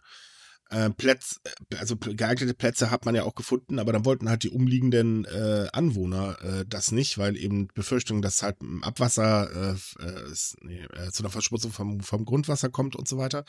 Äh, 0.72 0.88
Plätze, 0.90 1.36
äh, 1.70 1.76
also 1.76 1.96
geeignete 1.96 2.54
Plätze 2.54 2.90
hat 2.90 3.04
man 3.04 3.14
ja 3.14 3.24
auch 3.24 3.34
gefunden, 3.34 3.78
aber 3.78 3.92
dann 3.92 4.06
wollten 4.06 4.30
halt 4.30 4.42
die 4.42 4.50
umliegenden 4.50 5.26
äh, 5.26 5.68
Anwohner 5.72 6.38
äh, 6.42 6.64
das 6.66 6.92
nicht, 6.92 7.18
weil 7.18 7.36
eben 7.36 7.68
Befürchtung, 7.74 8.22
dass 8.22 8.42
halt 8.42 8.56
Abwasser 8.80 9.76
äh, 10.00 10.02
äh, 10.02 10.34
nee, 10.62 10.86
zu 11.10 11.22
einer 11.22 11.30
Verschmutzung 11.30 11.72
vom, 11.72 12.00
vom 12.00 12.24
Grundwasser 12.24 12.70
kommt 12.70 12.96
und 12.96 13.06
so 13.06 13.18
weiter. 13.18 13.44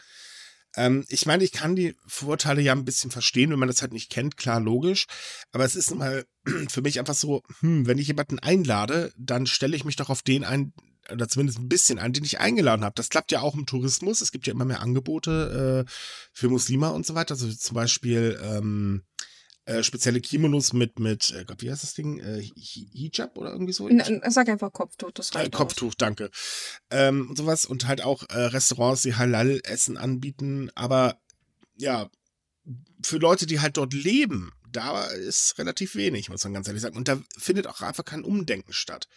Ähm, 0.75 1.05
ich 1.07 1.25
meine, 1.25 1.43
ich 1.45 1.53
kann 1.53 1.75
die 1.75 1.95
Vorteile 2.07 2.61
ja 2.61 2.73
ein 2.73 2.85
bisschen 2.85 3.11
verstehen, 3.11 3.51
wenn 3.51 3.59
man 3.59 3.69
das 3.69 3.81
halt 3.81 3.93
nicht 3.93 4.11
kennt, 4.11 4.35
klar, 4.35 4.59
logisch. 4.59 5.05
Aber 5.51 5.63
es 5.63 5.75
ist 5.75 5.95
mal 5.95 6.25
für 6.69 6.81
mich 6.81 6.99
einfach 6.99 7.13
so, 7.13 7.43
hm, 7.59 7.87
wenn 7.87 7.99
ich 7.99 8.07
jemanden 8.07 8.39
einlade, 8.39 9.13
dann 9.17 9.45
stelle 9.45 9.77
ich 9.77 9.85
mich 9.85 9.95
doch 9.95 10.09
auf 10.09 10.23
den 10.23 10.43
ein, 10.43 10.73
oder 11.11 11.27
zumindest 11.27 11.59
ein 11.59 11.69
bisschen 11.69 11.99
an, 11.99 12.13
den 12.13 12.23
ich 12.23 12.39
eingeladen 12.39 12.83
habe. 12.83 12.95
Das 12.95 13.09
klappt 13.09 13.31
ja 13.31 13.41
auch 13.41 13.55
im 13.55 13.65
Tourismus. 13.65 14.21
Es 14.21 14.31
gibt 14.31 14.47
ja 14.47 14.53
immer 14.53 14.65
mehr 14.65 14.81
Angebote 14.81 15.85
äh, 15.87 15.91
für 16.31 16.49
Muslime 16.49 16.91
und 16.91 17.05
so 17.05 17.15
weiter. 17.15 17.33
Also 17.33 17.51
zum 17.51 17.75
Beispiel 17.75 18.39
ähm, 18.43 19.03
äh, 19.65 19.83
spezielle 19.83 20.19
Kimonos 20.19 20.73
mit, 20.73 20.99
mit 20.99 21.31
äh, 21.31 21.45
Gott, 21.45 21.61
wie 21.61 21.71
heißt 21.71 21.83
das 21.83 21.93
Ding? 21.93 22.19
Äh, 22.19 22.41
Hijab 22.41 23.37
oder 23.37 23.51
irgendwie 23.51 23.73
so? 23.73 23.87
Na, 23.89 24.05
sag 24.29 24.49
einfach 24.49 24.73
Kopftuch, 24.73 25.11
das 25.11 25.33
reicht. 25.35 25.47
Äh, 25.47 25.57
Kopftuch, 25.57 25.93
danke. 25.93 26.29
Ähm, 26.89 27.29
und 27.29 27.37
sowas. 27.37 27.65
Und 27.65 27.87
halt 27.87 28.03
auch 28.03 28.23
äh, 28.29 28.37
Restaurants, 28.37 29.03
die 29.03 29.15
Halal-Essen 29.15 29.97
anbieten. 29.97 30.69
Aber 30.75 31.17
ja, 31.75 32.09
für 33.03 33.17
Leute, 33.17 33.45
die 33.45 33.59
halt 33.59 33.77
dort 33.77 33.93
leben, 33.93 34.51
da 34.75 35.05
ist 35.05 35.57
relativ 35.57 35.95
wenig, 35.95 36.29
muss 36.29 36.43
man 36.43 36.53
ganz 36.53 36.67
ehrlich 36.67 36.81
sagen. 36.81 36.97
Und 36.97 37.07
da 37.07 37.21
findet 37.37 37.67
auch 37.67 37.81
einfach 37.81 38.03
kein 38.05 38.23
Umdenken 38.23 38.73
statt. 38.73 39.07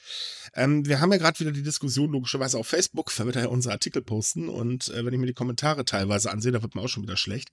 Ähm, 0.54 0.86
wir 0.86 1.00
haben 1.00 1.12
ja 1.12 1.18
gerade 1.18 1.38
wieder 1.40 1.52
die 1.52 1.62
Diskussion 1.62 2.12
logischerweise 2.12 2.58
auf 2.58 2.68
Facebook, 2.68 3.12
da 3.16 3.26
wird 3.26 3.36
ja 3.36 3.48
unsere 3.48 3.72
Artikel 3.72 4.02
posten 4.02 4.48
und 4.48 4.88
äh, 4.88 5.04
wenn 5.04 5.12
ich 5.12 5.20
mir 5.20 5.26
die 5.26 5.34
Kommentare 5.34 5.84
teilweise 5.84 6.30
ansehe, 6.30 6.52
da 6.52 6.62
wird 6.62 6.74
mir 6.74 6.82
auch 6.82 6.88
schon 6.88 7.02
wieder 7.02 7.16
schlecht. 7.16 7.50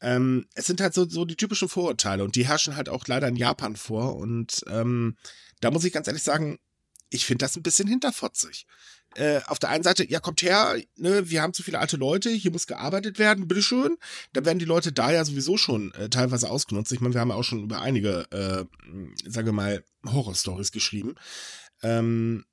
Ähm, 0.00 0.46
es 0.54 0.66
sind 0.66 0.80
halt 0.80 0.94
so, 0.94 1.08
so 1.08 1.24
die 1.24 1.36
typischen 1.36 1.68
Vorurteile 1.68 2.24
und 2.24 2.36
die 2.36 2.46
herrschen 2.46 2.76
halt 2.76 2.88
auch 2.88 3.06
leider 3.06 3.28
in 3.28 3.36
Japan 3.36 3.76
vor 3.76 4.16
und 4.16 4.64
ähm, 4.68 5.16
da 5.60 5.70
muss 5.70 5.84
ich 5.84 5.92
ganz 5.92 6.06
ehrlich 6.06 6.24
sagen, 6.24 6.58
ich 7.10 7.26
finde 7.26 7.44
das 7.44 7.56
ein 7.56 7.62
bisschen 7.62 7.88
hinterfotzig 7.88 8.66
äh, 9.16 9.40
auf 9.46 9.58
der 9.58 9.70
einen 9.70 9.82
Seite, 9.82 10.08
ja, 10.08 10.20
kommt 10.20 10.42
her, 10.42 10.76
ne, 10.96 11.28
wir 11.30 11.42
haben 11.42 11.52
zu 11.52 11.62
viele 11.62 11.78
alte 11.78 11.96
Leute, 11.96 12.30
hier 12.30 12.50
muss 12.50 12.66
gearbeitet 12.66 13.18
werden, 13.18 13.48
bitteschön. 13.48 13.96
Da 14.32 14.44
werden 14.44 14.58
die 14.58 14.64
Leute 14.64 14.92
da 14.92 15.10
ja 15.10 15.24
sowieso 15.24 15.56
schon 15.56 15.92
äh, 15.94 16.08
teilweise 16.08 16.50
ausgenutzt. 16.50 16.92
Ich 16.92 17.00
meine, 17.00 17.14
wir 17.14 17.20
haben 17.20 17.30
ja 17.30 17.34
auch 17.34 17.44
schon 17.44 17.64
über 17.64 17.82
einige, 17.82 18.30
äh, 18.30 18.64
sage 19.28 19.52
mal, 19.52 19.84
Horrorstories 20.06 20.72
geschrieben. 20.72 21.14
Ähm, 21.82 22.44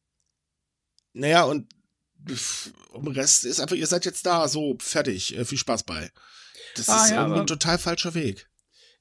naja, 1.13 1.43
und 1.43 1.73
um 2.91 3.05
den 3.05 3.13
Rest 3.13 3.45
ist 3.45 3.59
einfach, 3.59 3.75
ihr 3.75 3.87
seid 3.87 4.05
jetzt 4.05 4.25
da, 4.25 4.47
so, 4.47 4.77
fertig, 4.79 5.37
äh, 5.37 5.45
viel 5.45 5.57
Spaß 5.57 5.83
bei. 5.83 6.11
Das 6.75 6.89
ah, 6.89 7.03
ist 7.03 7.11
ja, 7.11 7.21
irgendwie 7.21 7.41
ein 7.41 7.47
total 7.47 7.77
falscher 7.77 8.13
Weg 8.13 8.48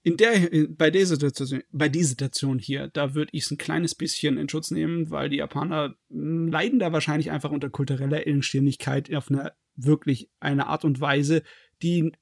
in 0.02 0.16
der, 0.16 0.48
bei 0.70 0.90
der 0.90 1.06
Situation, 1.06 1.62
bei 1.70 1.88
der 1.88 2.04
Situation 2.04 2.58
hier, 2.58 2.88
da 2.88 3.14
würde 3.14 3.30
ich 3.32 3.44
es 3.44 3.50
ein 3.50 3.58
kleines 3.58 3.94
bisschen 3.94 4.38
in 4.38 4.48
Schutz 4.48 4.70
nehmen, 4.70 5.10
weil 5.10 5.28
die 5.28 5.38
Japaner 5.38 5.94
hm, 6.10 6.48
leiden 6.48 6.78
da 6.78 6.92
wahrscheinlich 6.92 7.30
einfach 7.30 7.50
unter 7.50 7.70
kultureller 7.70 8.26
Engstirnigkeit 8.26 9.12
auf 9.14 9.30
eine 9.30 9.52
wirklich 9.74 10.30
eine 10.40 10.66
Art 10.66 10.84
und 10.84 11.00
Weise, 11.00 11.42
die 11.82 12.12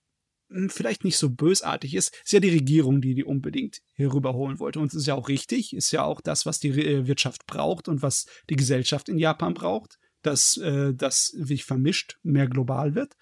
hm, 0.48 0.70
vielleicht 0.70 1.04
nicht 1.04 1.18
so 1.18 1.30
bösartig 1.30 1.94
ist. 1.94 2.14
Ist 2.24 2.32
ja 2.32 2.40
die 2.40 2.50
Regierung, 2.50 3.00
die 3.00 3.14
die 3.14 3.24
unbedingt 3.24 3.82
hier 3.94 4.12
rüberholen 4.12 4.58
wollte. 4.58 4.80
Und 4.80 4.88
es 4.88 4.94
ist 4.94 5.06
ja 5.06 5.14
auch 5.14 5.28
richtig, 5.28 5.74
ist 5.74 5.92
ja 5.92 6.02
auch 6.02 6.20
das, 6.20 6.46
was 6.46 6.58
die 6.58 6.70
äh, 6.70 7.06
Wirtschaft 7.06 7.46
braucht 7.46 7.88
und 7.88 8.02
was 8.02 8.26
die 8.48 8.56
Gesellschaft 8.56 9.08
in 9.08 9.18
Japan 9.18 9.54
braucht, 9.54 9.98
dass 10.22 10.56
äh, 10.56 10.94
das 10.94 11.26
sich 11.26 11.64
vermischt, 11.64 12.18
mehr 12.22 12.48
global 12.48 12.94
wird. 12.94 13.16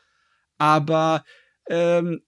Aber 0.58 1.24
ähm, 1.68 2.22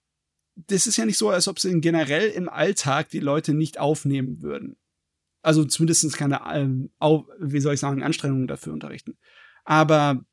das 0.57 0.87
ist 0.87 0.97
ja 0.97 1.05
nicht 1.05 1.19
so, 1.19 1.29
als 1.29 1.49
ob 1.49 1.61
sie 1.61 1.81
generell 1.81 2.31
im 2.31 2.49
Alltag 2.49 3.11
die 3.11 3.21
Leute 3.21 3.55
nicht 3.55 3.79
aufnehmen 3.79 4.43
würden. 4.43 4.77
Also 5.43 5.65
zumindest 5.65 6.17
keine, 6.17 6.41
ähm, 6.53 6.91
wie 7.39 7.61
soll 7.61 7.75
ich 7.75 7.81
sagen, 7.81 8.03
Anstrengungen 8.03 8.49
dafür 8.49 8.73
unterrichten. 8.73 9.17
Aber 9.65 10.25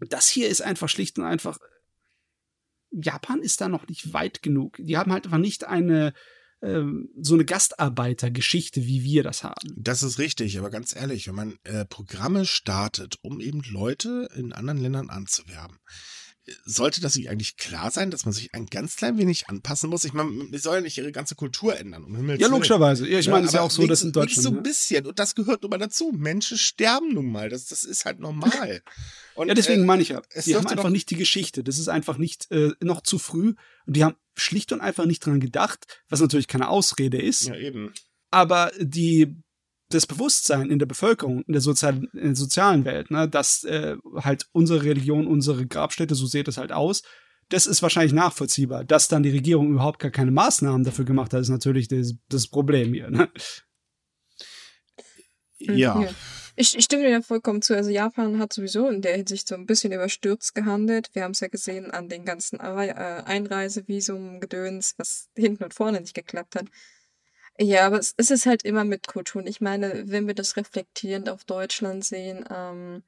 das 0.00 0.28
hier 0.28 0.48
ist 0.48 0.62
einfach 0.62 0.88
schlicht 0.88 1.18
und 1.18 1.24
einfach, 1.24 1.58
Japan 2.90 3.42
ist 3.42 3.60
da 3.60 3.68
noch 3.68 3.86
nicht 3.86 4.12
weit 4.12 4.42
genug. 4.42 4.76
Die 4.80 4.96
haben 4.96 5.12
halt 5.12 5.26
einfach 5.26 5.38
nicht 5.38 5.64
eine, 5.64 6.14
ähm, 6.62 7.10
so 7.20 7.34
eine 7.34 7.44
Gastarbeitergeschichte, 7.44 8.84
wie 8.86 9.04
wir 9.04 9.22
das 9.22 9.44
haben. 9.44 9.74
Das 9.76 10.02
ist 10.02 10.18
richtig, 10.18 10.58
aber 10.58 10.70
ganz 10.70 10.96
ehrlich, 10.96 11.28
wenn 11.28 11.34
man 11.34 11.58
äh, 11.64 11.84
Programme 11.84 12.44
startet, 12.46 13.18
um 13.22 13.40
eben 13.40 13.62
Leute 13.70 14.28
in 14.34 14.52
anderen 14.52 14.80
Ländern 14.80 15.10
anzuwerben, 15.10 15.78
sollte 16.64 17.00
das 17.00 17.16
nicht 17.16 17.30
eigentlich 17.30 17.56
klar 17.56 17.90
sein, 17.90 18.10
dass 18.10 18.24
man 18.24 18.32
sich 18.32 18.54
ein 18.54 18.66
ganz 18.66 18.96
klein 18.96 19.18
wenig 19.18 19.48
anpassen 19.48 19.90
muss? 19.90 20.04
Ich 20.04 20.12
meine, 20.12 20.30
wir 20.50 20.58
sollen 20.58 20.76
ja 20.76 20.80
nicht 20.82 20.98
ihre 20.98 21.12
ganze 21.12 21.34
Kultur 21.34 21.78
ändern. 21.78 22.04
Um 22.04 22.36
ja, 22.36 22.48
logischerweise. 22.48 23.08
Ja, 23.08 23.18
ich 23.18 23.28
meine, 23.28 23.44
es 23.44 23.50
ist 23.50 23.54
ja 23.54 23.62
auch 23.62 23.70
so, 23.70 23.86
dass 23.86 24.02
in 24.02 24.12
Deutschland. 24.12 24.42
so 24.42 24.50
ein 24.50 24.56
ne? 24.56 24.62
bisschen. 24.62 25.06
Und 25.06 25.18
das 25.18 25.34
gehört 25.34 25.62
nun 25.62 25.70
mal 25.70 25.78
dazu. 25.78 26.12
Menschen 26.14 26.58
sterben 26.58 27.14
nun 27.14 27.30
mal. 27.30 27.48
Das, 27.48 27.66
das 27.66 27.84
ist 27.84 28.04
halt 28.04 28.20
normal. 28.20 28.82
Und, 29.34 29.48
ja, 29.48 29.54
deswegen 29.54 29.82
äh, 29.82 29.86
meine 29.86 30.02
ich 30.02 30.08
ja. 30.10 30.22
Die 30.44 30.56
haben 30.56 30.66
einfach 30.66 30.90
nicht 30.90 31.08
die 31.10 31.16
Geschichte. 31.16 31.64
Das 31.64 31.78
ist 31.78 31.88
einfach 31.88 32.18
nicht 32.18 32.50
äh, 32.50 32.72
noch 32.80 33.00
zu 33.02 33.18
früh. 33.18 33.54
Und 33.86 33.96
die 33.96 34.04
haben 34.04 34.16
schlicht 34.36 34.72
und 34.72 34.80
einfach 34.80 35.06
nicht 35.06 35.24
dran 35.24 35.40
gedacht, 35.40 36.02
was 36.08 36.20
natürlich 36.20 36.48
keine 36.48 36.68
Ausrede 36.68 37.20
ist. 37.20 37.48
Ja, 37.48 37.56
eben. 37.56 37.92
Aber 38.30 38.70
die 38.78 39.36
das 39.90 40.06
Bewusstsein 40.06 40.70
in 40.70 40.78
der 40.78 40.86
Bevölkerung, 40.86 41.42
in 41.42 41.52
der, 41.52 41.60
sozialen, 41.60 42.08
in 42.14 42.28
der 42.28 42.36
sozialen 42.36 42.84
Welt, 42.84 43.10
ne, 43.10 43.28
dass 43.28 43.64
äh, 43.64 43.96
halt 44.16 44.46
unsere 44.52 44.84
Religion, 44.84 45.26
unsere 45.26 45.66
Grabstätte, 45.66 46.14
so 46.14 46.26
sieht 46.26 46.48
es 46.48 46.56
halt 46.56 46.72
aus, 46.72 47.02
das 47.48 47.66
ist 47.66 47.82
wahrscheinlich 47.82 48.12
nachvollziehbar. 48.12 48.84
Dass 48.84 49.08
dann 49.08 49.22
die 49.22 49.30
Regierung 49.30 49.72
überhaupt 49.72 49.98
gar 49.98 50.12
keine 50.12 50.30
Maßnahmen 50.30 50.84
dafür 50.84 51.04
gemacht 51.04 51.34
hat, 51.34 51.40
ist 51.40 51.48
natürlich 51.48 51.88
das, 51.88 52.14
das 52.28 52.46
Problem 52.46 52.94
hier. 52.94 53.10
Ne? 53.10 53.28
Ja. 55.58 56.08
Ich, 56.56 56.76
ich 56.76 56.84
stimme 56.84 57.04
dir 57.04 57.18
da 57.18 57.22
vollkommen 57.22 57.62
zu. 57.62 57.74
Also 57.74 57.90
Japan 57.90 58.38
hat 58.38 58.52
sowieso 58.52 58.88
in 58.88 59.02
der 59.02 59.16
Hinsicht 59.16 59.48
so 59.48 59.54
ein 59.54 59.66
bisschen 59.66 59.92
überstürzt 59.92 60.54
gehandelt. 60.54 61.10
Wir 61.12 61.24
haben 61.24 61.32
es 61.32 61.40
ja 61.40 61.48
gesehen 61.48 61.90
an 61.90 62.08
den 62.08 62.24
ganzen 62.24 62.60
äh, 62.60 62.92
Einreisevisum-Gedöns, 63.24 64.94
was 64.96 65.28
hinten 65.36 65.64
und 65.64 65.74
vorne 65.74 66.00
nicht 66.00 66.14
geklappt 66.14 66.56
hat. 66.56 66.66
Ja, 67.62 67.86
aber 67.86 67.98
es, 67.98 68.12
ist 68.12 68.46
halt 68.46 68.64
immer 68.64 68.84
mit 68.84 69.06
Kulturen. 69.06 69.46
Ich 69.46 69.60
meine, 69.60 70.08
wenn 70.10 70.26
wir 70.26 70.34
das 70.34 70.56
reflektierend 70.56 71.28
auf 71.28 71.44
Deutschland 71.44 72.02
sehen, 72.04 72.42
ähm, 72.50 73.02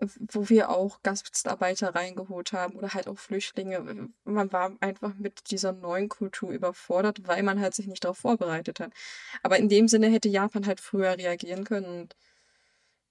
wo 0.00 0.48
wir 0.48 0.70
auch 0.70 1.02
Gastarbeiter 1.02 1.94
reingeholt 1.94 2.52
haben 2.52 2.74
oder 2.76 2.94
halt 2.94 3.08
auch 3.08 3.18
Flüchtlinge. 3.18 4.10
Man 4.24 4.52
war 4.52 4.76
einfach 4.80 5.14
mit 5.14 5.50
dieser 5.50 5.72
neuen 5.72 6.08
Kultur 6.08 6.50
überfordert, 6.50 7.26
weil 7.26 7.42
man 7.42 7.60
halt 7.60 7.74
sich 7.74 7.86
nicht 7.88 8.04
darauf 8.04 8.18
vorbereitet 8.18 8.78
hat. 8.78 8.92
Aber 9.42 9.58
in 9.58 9.68
dem 9.68 9.88
Sinne 9.88 10.08
hätte 10.08 10.28
Japan 10.28 10.66
halt 10.66 10.80
früher 10.80 11.16
reagieren 11.18 11.64
können. 11.64 11.86
Und 12.02 12.16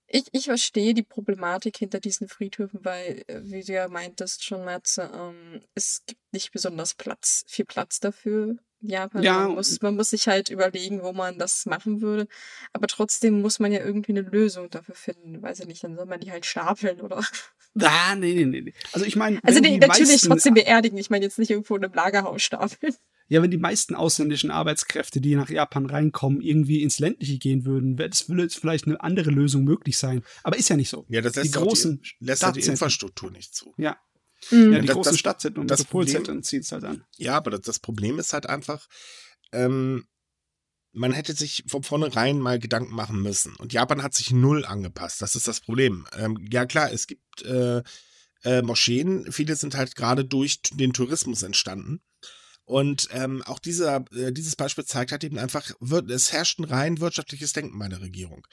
ich, 0.07 0.25
ich 0.31 0.45
verstehe 0.45 0.93
die 0.93 1.03
Problematik 1.03 1.77
hinter 1.77 1.99
diesen 1.99 2.27
Friedhöfen, 2.27 2.83
weil, 2.83 3.23
äh, 3.27 3.41
wie 3.43 3.63
du 3.63 3.73
ja 3.73 3.87
meintest 3.87 4.43
schon, 4.43 4.63
Matze, 4.63 5.09
ähm, 5.13 5.61
es 5.73 6.03
gibt 6.05 6.21
nicht 6.31 6.51
besonders 6.51 6.93
Platz, 6.93 7.43
viel 7.47 7.65
Platz 7.65 7.99
dafür. 7.99 8.57
Japan. 8.81 9.23
Ja, 9.23 9.39
man 9.39 9.55
muss, 9.55 9.81
man 9.81 9.95
muss 9.95 10.11
sich 10.11 10.27
halt 10.27 10.49
überlegen, 10.49 11.01
wo 11.01 11.11
man 11.11 11.39
das 11.39 11.65
machen 11.65 12.01
würde. 12.01 12.27
Aber 12.73 12.87
trotzdem 12.87 13.41
muss 13.41 13.59
man 13.59 13.71
ja 13.71 13.79
irgendwie 13.79 14.11
eine 14.11 14.21
Lösung 14.21 14.69
dafür 14.69 14.95
finden. 14.95 15.41
Weiß 15.41 15.59
ich 15.59 15.67
nicht, 15.67 15.83
dann 15.83 15.95
soll 15.95 16.05
man 16.05 16.19
die 16.19 16.31
halt 16.31 16.45
stapeln 16.45 17.01
oder. 17.01 17.23
Ah, 17.81 18.15
nee, 18.15 18.45
nee, 18.45 18.61
nee. 18.61 18.73
Also 18.93 19.05
ich 19.05 19.15
meine. 19.15 19.39
Also 19.43 19.59
die 19.59 19.77
natürlich 19.77 20.11
meisten, 20.11 20.29
trotzdem 20.29 20.53
beerdigen. 20.53 20.97
Ich 20.97 21.09
meine 21.09 21.25
jetzt 21.25 21.39
nicht 21.39 21.51
irgendwo 21.51 21.75
in 21.75 21.83
einem 21.83 21.93
Lagerhaus 21.93 22.41
stapeln. 22.41 22.95
Ja, 23.27 23.41
wenn 23.41 23.49
die 23.49 23.57
meisten 23.57 23.95
ausländischen 23.95 24.51
Arbeitskräfte, 24.51 25.19
die 25.19 25.35
nach 25.35 25.49
Japan 25.49 25.87
reinkommen, 25.87 26.41
irgendwie 26.41 26.83
ins 26.83 26.99
Ländliche 26.99 27.39
gehen 27.39 27.65
würden, 27.65 27.97
wäre 27.97 28.09
das 28.09 28.21
vielleicht 28.55 28.85
eine 28.85 29.01
andere 29.01 29.31
Lösung 29.31 29.63
möglich 29.63 29.97
sein. 29.97 30.23
Aber 30.43 30.57
ist 30.57 30.69
ja 30.69 30.75
nicht 30.75 30.89
so. 30.89 31.05
Ja, 31.09 31.21
das 31.21 31.35
lässt, 31.35 31.47
die 31.47 31.59
großen 31.59 32.01
die, 32.01 32.25
lässt 32.25 32.43
ja 32.43 32.51
die 32.51 32.61
Infrastruktur 32.61 33.31
nicht 33.31 33.55
zu. 33.55 33.73
Ja. 33.77 33.97
Mhm. 34.51 34.73
Ja, 34.73 34.79
die 34.79 34.87
das, 34.87 34.95
großen 34.95 35.17
Stadtzentren 35.17 35.61
und 35.61 35.69
Metropolzentren 35.71 36.43
zieht 36.43 36.63
es 36.63 36.71
halt 36.71 36.83
an. 36.83 37.03
Ja, 37.17 37.35
aber 37.35 37.51
das, 37.51 37.61
das 37.61 37.79
Problem 37.79 38.19
ist 38.19 38.33
halt 38.33 38.47
einfach, 38.47 38.87
ähm, 39.51 40.05
man 40.91 41.11
hätte 41.11 41.33
sich 41.33 41.63
von 41.67 41.83
vornherein 41.83 42.39
mal 42.39 42.59
Gedanken 42.59 42.93
machen 42.93 43.21
müssen. 43.21 43.55
Und 43.57 43.73
Japan 43.73 44.03
hat 44.03 44.13
sich 44.13 44.31
null 44.31 44.65
angepasst. 44.65 45.21
Das 45.21 45.35
ist 45.35 45.47
das 45.47 45.59
Problem. 45.59 46.07
Ähm, 46.17 46.47
ja, 46.51 46.65
klar, 46.65 46.91
es 46.91 47.07
gibt 47.07 47.41
äh, 47.41 47.81
äh, 48.43 48.61
Moscheen. 48.61 49.31
Viele 49.31 49.55
sind 49.55 49.75
halt 49.75 49.95
gerade 49.95 50.23
durch 50.23 50.61
den 50.61 50.93
Tourismus 50.93 51.43
entstanden. 51.43 52.01
Und 52.65 53.09
ähm, 53.11 53.43
auch 53.43 53.59
dieser, 53.59 54.05
äh, 54.11 54.31
dieses 54.31 54.55
Beispiel 54.55 54.85
zeigt 54.85 55.11
halt 55.11 55.23
eben 55.23 55.37
einfach, 55.37 55.71
wird, 55.79 56.09
es 56.09 56.33
herrscht 56.33 56.59
ein 56.59 56.63
rein 56.63 56.99
wirtschaftliches 56.99 57.53
Denken 57.53 57.77
bei 57.77 57.87
der 57.87 58.01
Regierung. 58.01 58.45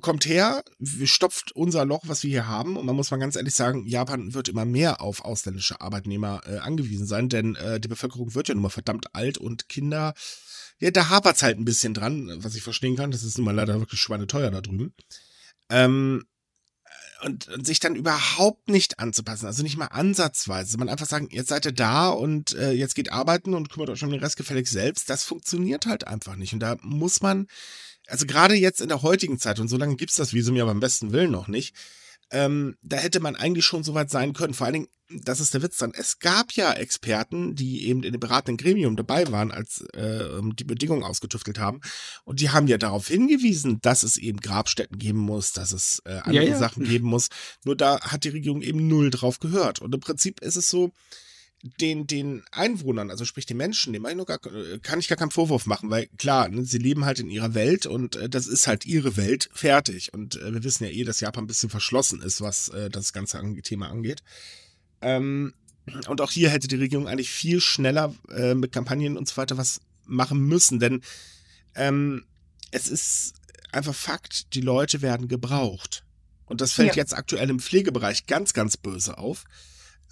Kommt 0.00 0.26
her, 0.26 0.64
stopft 1.04 1.52
unser 1.52 1.84
Loch, 1.84 2.02
was 2.06 2.24
wir 2.24 2.30
hier 2.30 2.48
haben. 2.48 2.76
Und 2.76 2.84
man 2.84 2.96
muss 2.96 3.12
mal 3.12 3.18
ganz 3.18 3.36
ehrlich 3.36 3.54
sagen, 3.54 3.86
Japan 3.86 4.34
wird 4.34 4.48
immer 4.48 4.64
mehr 4.64 5.00
auf 5.00 5.24
ausländische 5.24 5.80
Arbeitnehmer 5.80 6.40
äh, 6.46 6.58
angewiesen 6.58 7.06
sein, 7.06 7.28
denn 7.28 7.54
äh, 7.54 7.78
die 7.78 7.88
Bevölkerung 7.88 8.34
wird 8.34 8.48
ja 8.48 8.54
nun 8.54 8.62
mal 8.62 8.70
verdammt 8.70 9.14
alt 9.14 9.38
und 9.38 9.68
Kinder, 9.68 10.14
ja, 10.80 10.90
da 10.90 11.08
hapert's 11.08 11.42
halt 11.42 11.58
ein 11.58 11.64
bisschen 11.64 11.94
dran, 11.94 12.30
was 12.38 12.56
ich 12.56 12.62
verstehen 12.62 12.96
kann. 12.96 13.12
Das 13.12 13.22
ist 13.22 13.38
nun 13.38 13.44
mal 13.44 13.54
leider 13.54 13.78
wirklich 13.78 14.00
schweineteuer 14.00 14.50
da 14.50 14.60
drüben. 14.60 14.92
Ähm, 15.70 16.24
und, 17.24 17.48
und 17.48 17.66
sich 17.66 17.80
dann 17.80 17.96
überhaupt 17.96 18.68
nicht 18.68 18.98
anzupassen, 18.98 19.46
also 19.46 19.62
nicht 19.62 19.76
mal 19.76 19.86
ansatzweise, 19.86 20.78
man 20.78 20.88
einfach 20.88 21.06
sagen, 21.06 21.28
jetzt 21.30 21.48
seid 21.48 21.64
ihr 21.64 21.72
da 21.72 22.10
und 22.10 22.52
äh, 22.54 22.72
jetzt 22.72 22.94
geht 22.94 23.12
arbeiten 23.12 23.54
und 23.54 23.70
kümmert 23.70 23.90
euch 23.90 24.02
um 24.02 24.10
den 24.10 24.20
Rest 24.20 24.36
gefällig 24.36 24.68
selbst, 24.68 25.08
das 25.10 25.24
funktioniert 25.24 25.86
halt 25.86 26.06
einfach 26.06 26.36
nicht. 26.36 26.52
Und 26.52 26.60
da 26.60 26.76
muss 26.82 27.22
man, 27.22 27.46
also 28.06 28.26
gerade 28.26 28.54
jetzt 28.54 28.80
in 28.80 28.88
der 28.88 29.02
heutigen 29.02 29.38
Zeit 29.38 29.58
und 29.58 29.68
so 29.68 29.76
lange 29.76 29.96
gibt's 29.96 30.16
das 30.16 30.34
Visum 30.34 30.56
ja 30.56 30.64
beim 30.64 30.80
besten 30.80 31.12
Willen 31.12 31.30
noch 31.30 31.48
nicht, 31.48 31.74
ähm, 32.34 32.76
da 32.82 32.96
hätte 32.96 33.20
man 33.20 33.36
eigentlich 33.36 33.64
schon 33.64 33.84
so 33.84 33.94
weit 33.94 34.10
sein 34.10 34.32
können. 34.32 34.54
Vor 34.54 34.66
allen 34.66 34.74
Dingen, 34.74 34.88
das 35.22 35.38
ist 35.38 35.54
der 35.54 35.62
Witz 35.62 35.78
dann, 35.78 35.92
es 35.94 36.18
gab 36.18 36.52
ja 36.52 36.72
Experten, 36.72 37.54
die 37.54 37.86
eben 37.86 38.02
in 38.02 38.12
dem 38.12 38.20
beratenden 38.20 38.56
Gremium 38.56 38.96
dabei 38.96 39.30
waren, 39.30 39.52
als 39.52 39.82
äh, 39.92 40.40
die 40.58 40.64
Bedingungen 40.64 41.04
ausgetüftelt 41.04 41.60
haben. 41.60 41.80
Und 42.24 42.40
die 42.40 42.50
haben 42.50 42.66
ja 42.66 42.76
darauf 42.76 43.06
hingewiesen, 43.06 43.78
dass 43.82 44.02
es 44.02 44.16
eben 44.16 44.40
Grabstätten 44.40 44.98
geben 44.98 45.20
muss, 45.20 45.52
dass 45.52 45.70
es 45.70 46.02
äh, 46.04 46.18
andere 46.24 46.44
ja, 46.44 46.50
ja. 46.50 46.58
Sachen 46.58 46.84
geben 46.84 47.06
muss. 47.06 47.28
Nur 47.64 47.76
da 47.76 48.00
hat 48.00 48.24
die 48.24 48.30
Regierung 48.30 48.62
eben 48.62 48.88
null 48.88 49.10
drauf 49.10 49.38
gehört. 49.38 49.80
Und 49.80 49.94
im 49.94 50.00
Prinzip 50.00 50.40
ist 50.40 50.56
es 50.56 50.68
so, 50.68 50.92
den, 51.80 52.06
den 52.06 52.42
Einwohnern, 52.52 53.10
also 53.10 53.24
sprich 53.24 53.46
den 53.46 53.56
Menschen, 53.56 53.94
dem 53.94 54.02
gar, 54.02 54.38
kann 54.82 54.98
ich 54.98 55.08
gar 55.08 55.16
keinen 55.16 55.30
Vorwurf 55.30 55.64
machen, 55.64 55.88
weil 55.88 56.08
klar, 56.18 56.48
ne, 56.48 56.64
sie 56.64 56.76
leben 56.76 57.06
halt 57.06 57.20
in 57.20 57.30
ihrer 57.30 57.54
Welt 57.54 57.86
und 57.86 58.16
äh, 58.16 58.28
das 58.28 58.46
ist 58.46 58.66
halt 58.66 58.84
ihre 58.84 59.16
Welt, 59.16 59.48
fertig. 59.52 60.12
Und 60.12 60.36
äh, 60.36 60.52
wir 60.52 60.62
wissen 60.62 60.84
ja 60.84 60.90
eh, 60.90 61.04
dass 61.04 61.20
Japan 61.20 61.44
ein 61.44 61.46
bisschen 61.46 61.70
verschlossen 61.70 62.20
ist, 62.20 62.42
was 62.42 62.68
äh, 62.68 62.90
das 62.90 63.14
ganze 63.14 63.42
Thema 63.62 63.88
angeht. 63.88 64.22
Ähm, 65.00 65.54
und 66.08 66.20
auch 66.20 66.30
hier 66.30 66.50
hätte 66.50 66.68
die 66.68 66.76
Regierung 66.76 67.08
eigentlich 67.08 67.30
viel 67.30 67.60
schneller 67.60 68.14
äh, 68.30 68.54
mit 68.54 68.72
Kampagnen 68.72 69.16
und 69.16 69.26
so 69.26 69.36
weiter 69.38 69.56
was 69.56 69.80
machen 70.04 70.40
müssen, 70.40 70.80
denn 70.80 71.00
ähm, 71.74 72.26
es 72.72 72.88
ist 72.88 73.34
einfach 73.72 73.94
Fakt, 73.94 74.54
die 74.54 74.60
Leute 74.60 75.00
werden 75.00 75.28
gebraucht. 75.28 76.04
Und 76.44 76.60
das 76.60 76.72
fällt 76.72 76.90
ja. 76.90 76.96
jetzt 76.96 77.14
aktuell 77.14 77.48
im 77.48 77.58
Pflegebereich 77.58 78.26
ganz, 78.26 78.52
ganz 78.52 78.76
böse 78.76 79.16
auf. 79.16 79.44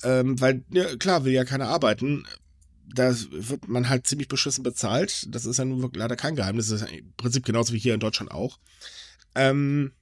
Ähm, 0.02 0.40
weil, 0.40 0.64
ja, 0.70 0.96
klar, 0.96 1.24
will 1.24 1.32
ja 1.32 1.44
keiner 1.44 1.68
arbeiten. 1.68 2.26
Da 2.94 3.14
wird 3.30 3.68
man 3.68 3.88
halt 3.88 4.06
ziemlich 4.06 4.28
beschissen 4.28 4.62
bezahlt. 4.62 5.26
Das 5.34 5.46
ist 5.46 5.58
ja 5.58 5.64
nun 5.64 5.90
leider 5.94 6.16
kein 6.16 6.36
Geheimnis. 6.36 6.68
Das 6.68 6.82
ist 6.82 6.90
im 6.90 7.12
Prinzip 7.16 7.44
genauso 7.44 7.72
wie 7.72 7.78
hier 7.78 7.94
in 7.94 8.00
Deutschland 8.00 8.30
auch. 8.30 8.58
Ähm, 9.34 9.92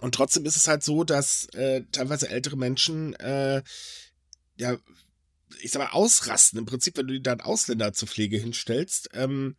und 0.00 0.14
trotzdem 0.14 0.44
ist 0.44 0.56
es 0.56 0.68
halt 0.68 0.84
so, 0.84 1.02
dass 1.02 1.46
äh, 1.54 1.82
teilweise 1.90 2.28
ältere 2.28 2.56
Menschen, 2.56 3.14
äh, 3.14 3.62
ja, 4.56 4.76
ich 5.60 5.72
sag 5.72 5.82
mal, 5.82 5.90
ausrasten. 5.90 6.58
Im 6.58 6.66
Prinzip, 6.66 6.96
wenn 6.96 7.08
du 7.08 7.14
dir 7.14 7.22
dann 7.22 7.40
Ausländer 7.40 7.92
zur 7.92 8.06
Pflege 8.06 8.36
hinstellst, 8.36 9.10
ähm, 9.14 9.56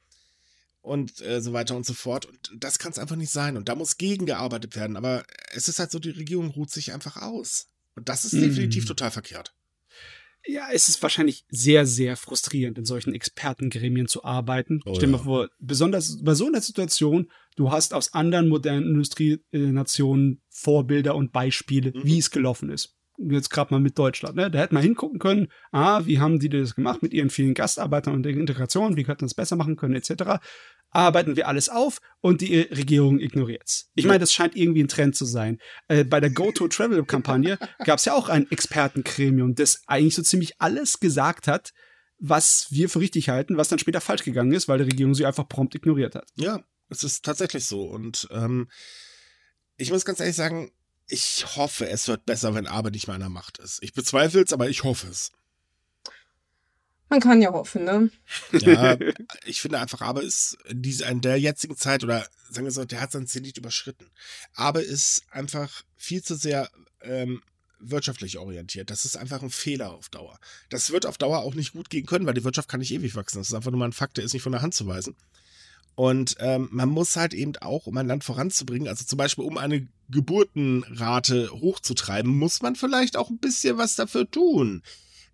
und 0.81 1.21
äh, 1.21 1.41
so 1.41 1.53
weiter 1.53 1.75
und 1.75 1.85
so 1.85 1.93
fort. 1.93 2.25
Und 2.25 2.51
das 2.57 2.79
kann 2.79 2.91
es 2.91 2.99
einfach 2.99 3.15
nicht 3.15 3.31
sein. 3.31 3.55
Und 3.55 3.69
da 3.69 3.75
muss 3.75 3.97
gegengearbeitet 3.97 4.75
werden. 4.75 4.97
Aber 4.97 5.23
es 5.51 5.67
ist 5.67 5.79
halt 5.79 5.91
so, 5.91 5.99
die 5.99 6.09
Regierung 6.09 6.49
ruht 6.49 6.71
sich 6.71 6.91
einfach 6.91 7.17
aus. 7.17 7.67
Und 7.95 8.09
das 8.09 8.25
ist 8.25 8.33
definitiv 8.33 8.85
mm. 8.85 8.87
total 8.87 9.11
verkehrt. 9.11 9.53
Ja, 10.45 10.69
es 10.71 10.89
ist 10.89 11.01
wahrscheinlich 11.03 11.45
sehr, 11.49 11.85
sehr 11.85 12.17
frustrierend, 12.17 12.77
in 12.77 12.85
solchen 12.85 13.13
Expertengremien 13.13 14.07
zu 14.07 14.23
arbeiten. 14.23 14.81
Oh, 14.85 14.95
Stell 14.95 15.07
dir 15.07 15.11
ja. 15.13 15.17
mal 15.17 15.23
vor, 15.23 15.49
besonders 15.59 16.23
bei 16.23 16.33
so 16.33 16.47
einer 16.47 16.61
Situation, 16.61 17.31
du 17.55 17.71
hast 17.71 17.93
aus 17.93 18.13
anderen 18.13 18.49
modernen 18.49 18.87
Industrienationen 18.87 20.41
Vorbilder 20.49 21.15
und 21.15 21.31
Beispiele, 21.31 21.91
mhm. 21.93 22.05
wie 22.05 22.17
es 22.17 22.31
gelaufen 22.31 22.71
ist. 22.71 22.95
Jetzt 23.17 23.49
gerade 23.49 23.73
mal 23.73 23.79
mit 23.79 23.99
Deutschland, 23.99 24.35
ne? 24.35 24.49
Da 24.49 24.59
hätte 24.59 24.73
man 24.73 24.83
hingucken 24.83 25.19
können, 25.19 25.47
ah, 25.71 26.01
wie 26.05 26.19
haben 26.19 26.39
die 26.39 26.49
das 26.49 26.75
gemacht 26.75 27.03
mit 27.03 27.13
ihren 27.13 27.29
vielen 27.29 27.53
Gastarbeitern 27.53 28.15
und 28.15 28.23
der 28.23 28.33
Integration, 28.33 28.97
wie 28.97 29.03
könnten 29.03 29.25
das 29.25 29.33
besser 29.33 29.55
machen 29.55 29.75
können, 29.75 29.95
etc 29.95 30.39
arbeiten 30.91 31.35
wir 31.35 31.47
alles 31.47 31.69
auf 31.69 31.99
und 32.19 32.41
die 32.41 32.59
Regierung 32.59 33.19
ignoriert's. 33.19 33.89
Ich 33.95 34.05
meine, 34.05 34.19
das 34.19 34.33
scheint 34.33 34.55
irgendwie 34.55 34.83
ein 34.83 34.89
Trend 34.89 35.15
zu 35.15 35.25
sein. 35.25 35.59
Äh, 35.87 36.03
bei 36.03 36.19
der 36.19 36.29
Go-To-Travel-Kampagne 36.29 37.57
gab 37.85 37.99
es 37.99 38.05
ja 38.05 38.13
auch 38.13 38.29
ein 38.29 38.49
Expertengremium, 38.51 39.55
das 39.55 39.81
eigentlich 39.87 40.15
so 40.15 40.21
ziemlich 40.21 40.61
alles 40.61 40.99
gesagt 40.99 41.47
hat, 41.47 41.71
was 42.19 42.67
wir 42.69 42.89
für 42.89 42.99
richtig 42.99 43.29
halten, 43.29 43.57
was 43.57 43.69
dann 43.69 43.79
später 43.79 44.01
falsch 44.01 44.23
gegangen 44.23 44.51
ist, 44.51 44.67
weil 44.67 44.77
die 44.77 44.83
Regierung 44.83 45.15
sie 45.15 45.25
einfach 45.25 45.47
prompt 45.47 45.73
ignoriert 45.73 46.13
hat. 46.13 46.29
Ja, 46.35 46.63
es 46.89 47.03
ist 47.03 47.25
tatsächlich 47.25 47.65
so. 47.65 47.83
Und 47.83 48.27
ähm, 48.31 48.69
ich 49.77 49.91
muss 49.91 50.05
ganz 50.05 50.19
ehrlich 50.19 50.35
sagen, 50.35 50.71
ich 51.11 51.45
hoffe, 51.57 51.89
es 51.89 52.07
wird 52.07 52.25
besser, 52.25 52.55
wenn 52.55 52.67
Arbeit 52.67 52.93
nicht 52.93 53.07
der 53.07 53.29
Macht 53.29 53.57
ist. 53.57 53.83
Ich 53.83 53.93
bezweifle 53.93 54.43
es, 54.43 54.53
aber 54.53 54.69
ich 54.69 54.83
hoffe 54.83 55.07
es. 55.07 55.31
Man 57.09 57.19
kann 57.19 57.41
ja 57.41 57.51
hoffen, 57.51 57.83
ne? 57.83 58.09
Ja, 58.53 58.97
ich 59.45 59.59
finde 59.61 59.79
einfach, 59.79 59.99
aber 59.99 60.23
ist 60.23 60.57
in, 60.69 60.81
dieser, 60.81 61.09
in 61.09 61.19
der 61.19 61.37
jetzigen 61.37 61.75
Zeit 61.75 62.05
oder 62.05 62.25
sagen 62.49 62.65
wir 62.65 62.71
so, 62.71 62.85
der 62.85 63.01
hat 63.01 63.11
sein 63.11 63.27
nicht 63.41 63.57
überschritten. 63.57 64.09
Aber 64.53 64.81
ist 64.81 65.23
einfach 65.29 65.83
viel 65.97 66.23
zu 66.23 66.35
sehr 66.35 66.69
ähm, 67.01 67.41
wirtschaftlich 67.79 68.37
orientiert. 68.37 68.89
Das 68.89 69.03
ist 69.03 69.17
einfach 69.17 69.41
ein 69.41 69.49
Fehler 69.49 69.91
auf 69.91 70.07
Dauer. 70.07 70.39
Das 70.69 70.91
wird 70.91 71.05
auf 71.05 71.17
Dauer 71.17 71.39
auch 71.39 71.53
nicht 71.53 71.73
gut 71.73 71.89
gehen 71.89 72.05
können, 72.05 72.25
weil 72.25 72.33
die 72.33 72.45
Wirtschaft 72.45 72.69
kann 72.69 72.79
nicht 72.79 72.93
ewig 72.93 73.15
wachsen. 73.15 73.39
Das 73.39 73.49
ist 73.49 73.53
einfach 73.53 73.71
nur 73.71 73.79
mal 73.79 73.89
ein 73.89 73.93
Fakt, 73.93 74.15
der 74.15 74.23
ist 74.23 74.31
nicht 74.31 74.43
von 74.43 74.53
der 74.53 74.61
Hand 74.61 74.73
zu 74.73 74.87
weisen. 74.87 75.17
Und 75.95 76.35
ähm, 76.39 76.69
man 76.71 76.89
muss 76.89 77.15
halt 77.15 77.33
eben 77.33 77.55
auch, 77.57 77.85
um 77.85 77.97
ein 77.97 78.07
Land 78.07 78.23
voranzubringen, 78.23 78.87
also 78.87 79.05
zum 79.05 79.17
Beispiel 79.17 79.45
um 79.45 79.57
eine 79.57 79.87
Geburtenrate 80.09 81.51
hochzutreiben, 81.51 82.35
muss 82.35 82.61
man 82.61 82.75
vielleicht 82.75 83.17
auch 83.17 83.29
ein 83.29 83.37
bisschen 83.37 83.77
was 83.77 83.95
dafür 83.95 84.29
tun 84.29 84.81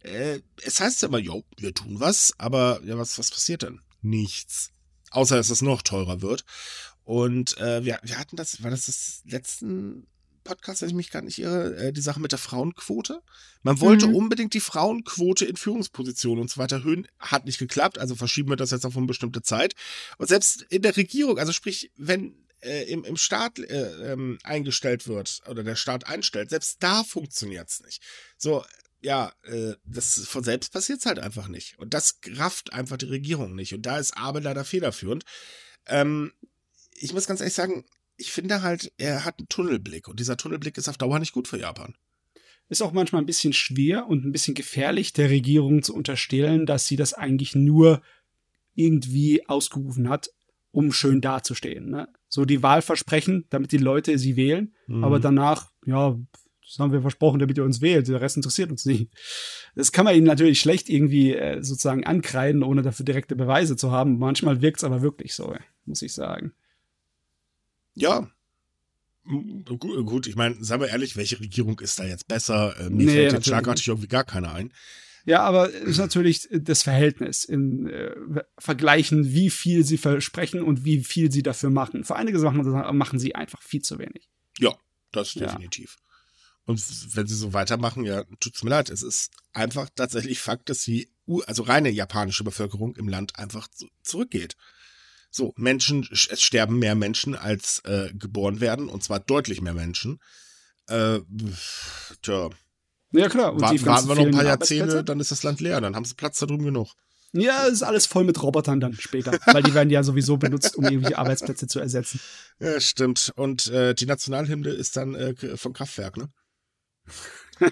äh, 0.04 0.41
es 0.63 0.80
heißt 0.80 1.02
ja 1.02 1.08
immer, 1.08 1.20
jo, 1.20 1.43
wir 1.58 1.74
tun 1.74 2.00
was, 2.00 2.34
aber 2.38 2.80
ja, 2.84 2.98
was, 2.98 3.17
was 3.17 3.32
passiert 3.32 3.63
denn? 3.63 3.82
Nichts. 4.02 4.72
Außer, 5.12 5.36
dass 5.36 5.50
es 5.50 5.62
noch 5.62 5.82
teurer 5.82 6.22
wird. 6.22 6.46
Und 7.04 7.58
äh, 7.58 7.84
wir, 7.86 8.00
wir 8.04 8.17
hatten 8.17 8.36
das, 8.36 8.63
war 8.63 8.72
das 8.72 8.88
das 8.88 9.22
letzten 9.26 10.08
Podcast, 10.48 10.82
wenn 10.82 10.90
ich 10.90 10.96
mich 10.96 11.12
gar 11.12 11.22
nicht 11.22 11.40
irre, 11.40 11.76
äh, 11.76 11.94
die 11.94 12.02
Sache 12.02 12.20
mit 12.20 12.32
der 12.32 12.40
Frauenquote. 12.40 13.22
Man 13.64 13.82
wollte 13.82 14.08
mhm. 14.08 14.16
unbedingt 14.16 14.54
die 14.54 14.62
Frauenquote 14.62 15.46
in 15.46 15.58
Führungspositionen 15.58 16.42
und 16.42 16.50
so 16.50 16.58
weiter 16.58 16.78
erhöhen, 16.78 17.08
hat 17.20 17.46
nicht 17.46 17.60
geklappt, 17.60 18.00
also 18.00 18.16
verschieben 18.16 18.50
wir 18.50 18.56
das 18.56 18.72
jetzt 18.72 18.86
auf 18.86 18.96
eine 18.96 19.06
bestimmte 19.06 19.42
Zeit. 19.42 19.76
Und 20.18 20.28
selbst 20.28 20.64
in 20.70 20.82
der 20.82 20.96
Regierung, 20.96 21.38
also 21.38 21.52
sprich, 21.52 21.92
wenn 21.98 22.34
äh, 22.62 22.84
im, 22.84 23.04
im 23.04 23.18
Staat 23.18 23.60
äh, 23.60 24.14
ähm, 24.14 24.40
eingestellt 24.44 25.08
wird 25.08 25.42
oder 25.50 25.64
der 25.64 25.76
Staat 25.76 26.08
einstellt, 26.08 26.50
selbst 26.50 26.78
da 26.82 27.04
funktioniert 27.04 27.70
es 27.70 27.82
nicht. 27.82 28.02
So, 28.38 28.64
ja, 29.02 29.32
äh, 29.44 29.74
das 29.86 30.26
von 30.28 30.44
selbst 30.44 30.72
passiert 30.72 31.00
es 31.00 31.06
halt 31.06 31.20
einfach 31.20 31.48
nicht. 31.48 31.78
Und 31.78 31.94
das 31.94 32.20
rafft 32.34 32.74
einfach 32.74 32.98
die 32.98 33.06
Regierung 33.06 33.54
nicht. 33.54 33.74
Und 33.74 33.86
da 33.86 34.00
ist 34.00 34.18
Abe 34.18 34.40
leider 34.40 34.66
federführend. 34.66 35.24
Ähm, 35.86 36.32
ich 36.94 37.14
muss 37.14 37.28
ganz 37.28 37.42
ehrlich 37.42 37.54
sagen, 37.54 37.86
ich 38.18 38.32
finde 38.32 38.62
halt, 38.62 38.92
er 38.98 39.26
hat 39.26 39.40
einen 39.40 39.48
Tunnelblick 39.48 40.08
und 40.08 40.20
dieser 40.20 40.38
Tunnelblick 40.38 40.78
ist 40.78 40.90
auf 40.90 40.98
Dauer 40.98 41.20
nicht 41.20 41.34
gut 41.34 41.48
für 41.48 41.60
Japan. 41.60 41.96
Ist 42.70 42.82
auch 42.82 42.92
manchmal 42.92 43.22
ein 43.22 43.28
bisschen 43.28 43.54
schwer 43.54 44.08
und 44.08 44.26
ein 44.26 44.32
bisschen 44.32 44.56
gefährlich, 44.56 45.14
der 45.14 45.30
Regierung 45.30 45.84
zu 45.84 45.96
unterstellen, 45.96 46.66
dass 46.66 46.86
sie 46.86 46.98
das 46.98 47.14
eigentlich 47.14 47.56
nur 47.56 48.02
irgendwie 48.76 49.48
ausgerufen 49.48 50.10
hat, 50.10 50.32
um 50.72 50.92
schön 50.92 51.22
dazustehen. 51.22 51.90
Ne? 51.90 52.10
So 52.28 52.44
die 52.44 52.62
Wahlversprechen, 52.62 53.46
damit 53.50 53.72
die 53.72 53.78
Leute 53.78 54.18
sie 54.18 54.36
wählen, 54.36 54.74
mhm. 54.88 55.04
aber 55.04 55.20
danach, 55.20 55.72
ja, 55.86 56.20
das 56.62 56.80
haben 56.80 56.92
wir 56.92 57.02
versprochen, 57.02 57.40
damit 57.40 57.58
ihr 57.58 57.64
uns 57.64 57.80
wählt. 57.80 58.10
Der 58.10 58.20
Rest 58.20 58.36
interessiert 58.36 58.70
uns 58.70 58.86
nicht. 58.86 59.10
Das 59.76 59.94
kann 59.94 60.04
man 60.04 60.16
ihnen 60.16 60.28
natürlich 60.28 60.60
schlecht 60.60 60.90
irgendwie 60.90 61.34
äh, 61.34 61.64
sozusagen 61.64 62.06
ankreiden, 62.06 62.62
ohne 62.62 62.82
dafür 62.82 63.06
direkte 63.06 63.38
Beweise 63.38 63.78
zu 63.78 63.92
haben. 63.92 64.20
Manchmal 64.20 64.62
wirkt 64.62 64.78
es 64.78 64.84
aber 64.84 65.02
wirklich 65.02 65.34
so, 65.34 65.56
muss 65.86 66.02
ich 66.02 66.14
sagen. 66.14 66.52
Ja. 67.98 68.30
Gut, 69.26 70.28
ich 70.28 70.36
meine, 70.36 70.64
sagen 70.64 70.82
wir 70.82 70.90
ehrlich, 70.90 71.18
welche 71.18 71.40
Regierung 71.40 71.80
ist 71.80 72.00
da 72.00 72.06
jetzt 72.06 72.28
besser? 72.28 72.76
Ähm, 72.80 72.96
mir 72.96 73.08
nee, 73.08 73.14
fällt 73.14 73.34
jetzt 73.34 73.46
schlagartig 73.48 73.88
irgendwie 73.88 74.08
gar 74.08 74.24
keiner 74.24 74.54
ein. 74.54 74.72
Ja, 75.26 75.42
aber 75.42 75.74
es 75.74 75.84
ist 75.84 75.98
natürlich 75.98 76.48
das 76.50 76.84
Verhältnis 76.84 77.44
in 77.44 77.88
äh, 77.88 78.16
Vergleichen, 78.58 79.34
wie 79.34 79.50
viel 79.50 79.84
sie 79.84 79.98
versprechen 79.98 80.62
und 80.62 80.86
wie 80.86 81.04
viel 81.04 81.30
sie 81.30 81.44
dafür 81.44 81.70
machen. 81.70 82.06
Für 82.06 82.16
einige 82.16 82.40
Sachen 82.40 82.64
machen 82.98 83.20
sie 83.20 83.36
einfach 83.36 83.62
viel 83.62 83.82
zu 83.82 84.00
wenig. 84.00 84.30
Ja, 84.60 84.74
das 85.12 85.34
definitiv. 85.34 85.98
Ja. 86.00 86.04
Und 86.68 87.16
wenn 87.16 87.28
sie 87.28 87.36
so 87.36 87.52
weitermachen, 87.52 88.06
ja, 88.06 88.24
tut's 88.40 88.64
mir 88.64 88.70
leid. 88.70 88.90
Es 88.90 89.02
ist 89.02 89.32
einfach 89.52 89.90
tatsächlich 89.94 90.40
Fakt, 90.40 90.70
dass 90.70 90.84
die, 90.84 91.10
also 91.46 91.64
reine 91.64 91.90
japanische 91.90 92.46
Bevölkerung 92.46 92.96
im 92.96 93.10
Land 93.10 93.38
einfach 93.38 93.68
zurückgeht. 94.04 94.56
So, 95.38 95.54
Menschen, 95.56 96.10
es 96.12 96.41
sterben 96.41 96.80
mehr 96.80 96.95
Menschen 96.95 97.36
als 97.36 97.84
äh, 97.86 98.12
geboren 98.12 98.60
werden, 98.60 98.89
und 98.89 99.04
zwar 99.04 99.19
deutlich 99.19 99.62
mehr 99.62 99.76
Menschen. 99.76 100.19
Äh, 100.88 101.19
tja. 102.23 102.50
Ja, 103.12 103.30
klar. 103.30 103.54
Und 103.54 103.62
warten, 103.62 103.86
warten 103.86 104.08
wir 104.08 104.15
noch 104.15 104.26
ein 104.26 104.32
paar 104.32 104.45
Jahrzehnte, 104.45 105.04
dann 105.04 105.19
ist 105.19 105.30
das 105.30 105.43
Land 105.43 105.62
leer, 105.62 105.80
dann 105.80 105.95
haben 105.95 106.06
sie 106.06 106.15
Platz 106.15 106.39
da 106.39 106.47
drüben 106.47 106.65
genug. 106.65 106.91
Ja, 107.34 107.67
es 107.67 107.73
ist 107.73 107.84
alles 107.84 108.08
voll 108.08 108.23
mit 108.23 108.41
Robotern 108.41 108.80
dann 108.80 108.93
später, 108.93 109.32
weil 109.45 109.62
die 109.62 109.76
werden 109.76 109.91
ja 109.91 110.02
sowieso 110.02 110.38
benutzt, 110.38 110.76
um 110.76 110.86
irgendwelche 110.86 111.19
Arbeitsplätze 111.19 111.67
zu 111.67 111.80
ersetzen. 111.80 112.19
Ja, 112.60 112.80
stimmt. 112.80 113.32
Und 113.36 113.67
äh, 113.67 113.93
die 113.93 114.08
Nationalhymne 114.08 114.69
ist 114.69 114.97
dann 114.97 115.13
äh, 115.13 115.36
vom 115.56 115.73
Kraftwerk, 115.73 116.17
ne? 116.17 116.30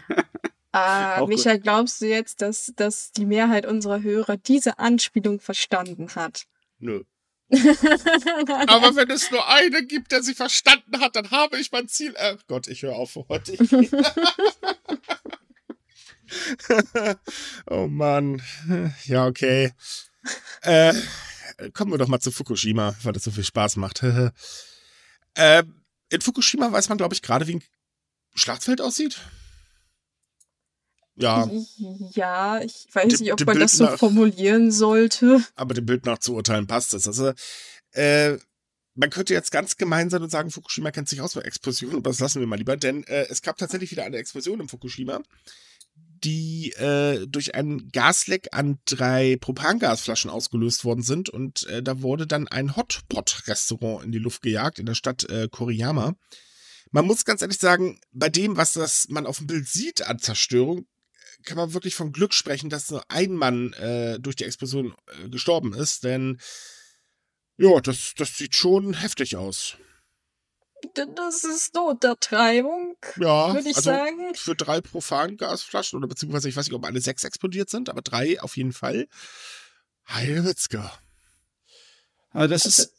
ah, 0.72 1.26
Michael, 1.26 1.62
glaubst 1.62 2.00
du 2.00 2.06
jetzt, 2.06 2.44
dass, 2.44 2.74
dass 2.76 3.12
die 3.12 3.26
Mehrheit 3.26 3.66
unserer 3.66 4.04
Hörer 4.04 4.38
diese 4.38 4.78
Anspielung 4.78 5.40
verstanden 5.40 6.14
hat? 6.14 6.46
Nö. 6.78 7.02
Aber 7.52 8.96
wenn 8.96 9.12
es 9.12 9.30
nur 9.30 9.48
eine 9.48 9.86
gibt, 9.86 10.12
der 10.12 10.24
sie 10.24 10.34
verstanden 10.34 11.00
hat, 11.00 11.16
dann 11.16 11.30
habe 11.32 11.58
ich 11.58 11.72
mein 11.72 11.88
Ziel. 11.88 12.16
Äh, 12.18 12.38
Gott, 12.48 12.68
ich 12.68 12.82
höre 12.82 12.96
auf 12.96 13.12
für 13.12 13.26
heute. 13.30 13.56
oh 17.70 17.88
Mann. 17.88 18.42
Ja, 19.06 19.28
okay. 19.28 19.72
Äh, 20.62 20.94
kommen 21.74 21.92
wir 21.92 21.98
doch 21.98 22.08
mal 22.08 22.20
zu 22.20 22.32
Fukushima, 22.32 22.96
weil 23.04 23.14
das 23.14 23.24
so 23.24 23.32
viel 23.32 23.44
Spaß 23.44 23.78
macht. 23.78 24.04
äh, 25.36 25.64
in 26.10 26.22
Fukushima 26.22 26.72
weiß 26.72 26.90
man, 26.90 26.98
glaube 26.98 27.14
ich, 27.14 27.22
gerade, 27.22 27.48
wie 27.48 27.58
ein 27.58 27.64
Schlachtfeld 28.34 28.82
aussieht. 28.82 29.20
Ja. 31.18 31.50
Ja, 32.12 32.62
ich 32.62 32.88
weiß 32.92 33.08
dem, 33.08 33.20
nicht, 33.22 33.34
ob 33.34 33.40
man 33.46 33.54
Bild 33.54 33.64
das 33.64 33.78
so 33.78 33.86
nach, 33.86 33.98
formulieren 33.98 34.72
sollte. 34.72 35.44
Aber 35.56 35.74
dem 35.74 35.86
Bild 35.86 36.06
nach 36.06 36.20
zu 36.20 36.36
urteilen 36.36 36.68
passt 36.68 36.94
es. 36.94 37.08
Also, 37.08 37.32
äh, 37.92 38.38
man 38.96 39.10
könnte 39.10 39.34
jetzt 39.34 39.52
ganz 39.52 39.78
gemein 39.78 40.10
sein 40.10 40.24
und 40.24 40.30
sagen, 40.30 40.52
Fukushima 40.52 40.92
kennt 40.92 41.10
sich 41.10 41.22
aus 41.22 41.36
mit 41.36 41.46
Explosionen, 41.46 41.98
aber 41.98 42.10
das 42.10 42.20
lassen 42.20 42.40
wir 42.40 42.48
mal 42.48 42.58
lieber, 42.58 42.78
denn 42.78 43.04
äh, 43.04 43.28
es 43.30 43.42
gab 43.42 43.58
tatsächlich 43.58 43.92
wieder 43.92 44.06
eine 44.06 44.18
Explosion 44.18 44.62
in 44.62 44.70
Fukushima, 44.70 45.22
die 45.96 46.72
äh, 46.78 47.28
durch 47.28 47.56
einen 47.56 47.90
Gasleck 47.90 48.50
an 48.52 48.80
drei 48.86 49.38
Propangasflaschen 49.40 50.32
ausgelöst 50.32 50.86
worden 50.86 51.04
sind 51.04 51.30
und 51.30 51.68
äh, 51.68 51.84
da 51.84 52.02
wurde 52.02 52.26
dann 52.26 52.48
ein 52.48 52.76
Hotpot-Restaurant 52.76 54.04
in 54.04 54.12
die 54.12 54.18
Luft 54.18 54.42
gejagt 54.42 54.80
in 54.80 54.86
der 54.86 54.96
Stadt 54.96 55.30
äh, 55.30 55.50
Koriyama. 55.50 56.16
Man 56.92 57.06
muss 57.06 57.26
ganz 57.26 57.42
ehrlich 57.42 57.60
sagen, 57.60 58.00
bei 58.14 58.30
dem, 58.30 58.56
was 58.56 58.74
das 58.74 59.10
man 59.10 59.26
auf 59.26 59.40
dem 59.40 59.48
Bild 59.48 59.68
sieht 59.68 60.08
an 60.08 60.20
Zerstörung, 60.20 60.86
kann 61.46 61.58
man 61.58 61.74
wirklich 61.74 61.96
vom 61.96 62.12
Glück 62.12 62.34
sprechen, 62.34 62.70
dass 62.70 62.90
nur 62.90 63.04
ein 63.10 63.34
Mann 63.34 63.74
äh, 63.74 64.20
durch 64.20 64.36
die 64.36 64.44
Explosion 64.44 64.96
äh, 65.24 65.30
gestorben 65.30 65.74
ist, 65.74 66.04
denn 66.04 66.40
ja, 67.58 67.80
das, 67.80 68.14
das 68.18 68.36
sieht 68.36 68.56
schon 68.56 68.94
heftig 68.94 69.38
aus. 69.38 69.78
Das 70.94 71.44
ist 71.44 71.74
Notertreibung, 71.74 72.98
ja, 73.18 73.54
würde 73.54 73.70
ich 73.70 73.78
also 73.78 73.90
sagen. 73.90 74.36
Für 74.36 74.56
drei 74.56 74.82
Profangasflaschen, 74.82 75.98
oder 75.98 76.08
beziehungsweise 76.08 76.50
ich 76.50 76.56
weiß 76.56 76.68
nicht, 76.68 76.76
ob 76.76 76.86
alle 76.86 77.02
sechs 77.02 77.24
explodiert 77.24 77.70
sind, 77.70 77.90
aber 77.90 78.02
drei 78.02 78.40
auf 78.42 78.58
jeden 78.58 78.74
Fall. 78.74 79.08
Heilwitzka. 80.08 80.92
Aber 82.32 82.48
das 82.48 82.66
ist, 82.66 82.94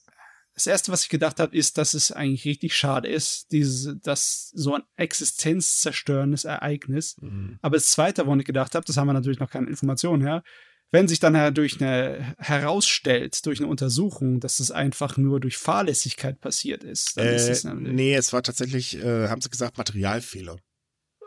das 0.57 0.67
erste, 0.67 0.91
was 0.91 1.03
ich 1.03 1.11
gedacht 1.11 1.39
habe, 1.39 1.55
ist, 1.55 1.77
dass 1.77 1.93
es 1.93 2.11
eigentlich 2.11 2.47
richtig 2.47 2.75
schade 2.75 3.09
ist, 3.09 3.53
diese, 3.53 3.97
dass 3.97 4.51
so 4.55 4.75
ein 4.75 4.83
existenzzerstörendes 4.97 6.47
Ereignis. 6.47 7.17
Mhm. 7.21 7.59
Aber 7.61 7.77
das 7.77 7.91
zweite, 7.91 8.25
woran 8.25 8.41
ich 8.41 8.47
gedacht 8.47 8.75
habe, 8.75 8.85
das 8.87 8.97
haben 8.97 9.07
wir 9.07 9.13
natürlich 9.13 9.39
noch 9.39 9.51
keine 9.51 9.69
Informationen 9.69 10.23
her, 10.23 10.43
wenn 10.91 11.09
sich 11.09 11.21
dann 11.21 11.53
durch 11.53 11.81
eine 11.81 12.35
herausstellt, 12.39 13.45
durch 13.45 13.59
eine 13.61 13.69
Untersuchung, 13.69 14.41
dass 14.41 14.61
es 14.61 14.71
einfach 14.71 15.19
nur 15.19 15.41
durch 15.41 15.59
Fahrlässigkeit 15.59 16.41
passiert 16.41 16.85
ist, 16.85 17.19
dann 17.19 17.27
äh, 17.27 17.37
ist 17.37 17.49
es 17.49 17.65
Nee, 17.65 18.15
es 18.15 18.33
war 18.33 18.43
tatsächlich, 18.43 18.97
äh, 18.97 19.29
haben 19.29 19.43
sie 19.43 19.51
gesagt, 19.51 19.77
Materialfehler. 19.77 20.57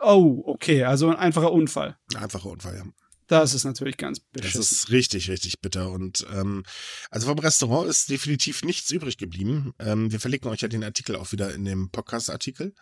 Oh, 0.00 0.42
okay, 0.46 0.84
also 0.84 1.08
ein 1.08 1.16
einfacher 1.16 1.52
Unfall. 1.52 1.96
Ein 2.14 2.24
einfacher 2.24 2.48
Unfall, 2.48 2.76
ja. 2.78 2.84
Das 3.30 3.54
ist 3.54 3.62
natürlich 3.62 3.96
ganz 3.96 4.18
beschissen. 4.18 4.60
Das 4.60 4.72
ist 4.72 4.90
richtig, 4.90 5.30
richtig 5.30 5.60
bitter. 5.60 5.92
Und 5.92 6.26
ähm, 6.32 6.64
also 7.10 7.28
vom 7.28 7.38
Restaurant 7.38 7.88
ist 7.88 8.10
definitiv 8.10 8.64
nichts 8.64 8.90
übrig 8.90 9.18
geblieben. 9.18 9.72
Ähm, 9.78 10.10
wir 10.10 10.18
verlinken 10.18 10.50
euch 10.50 10.62
ja 10.62 10.68
den 10.68 10.82
Artikel 10.82 11.14
auch 11.14 11.30
wieder 11.30 11.54
in 11.54 11.64
dem 11.64 11.90
Podcast-Artikel. 11.90 12.74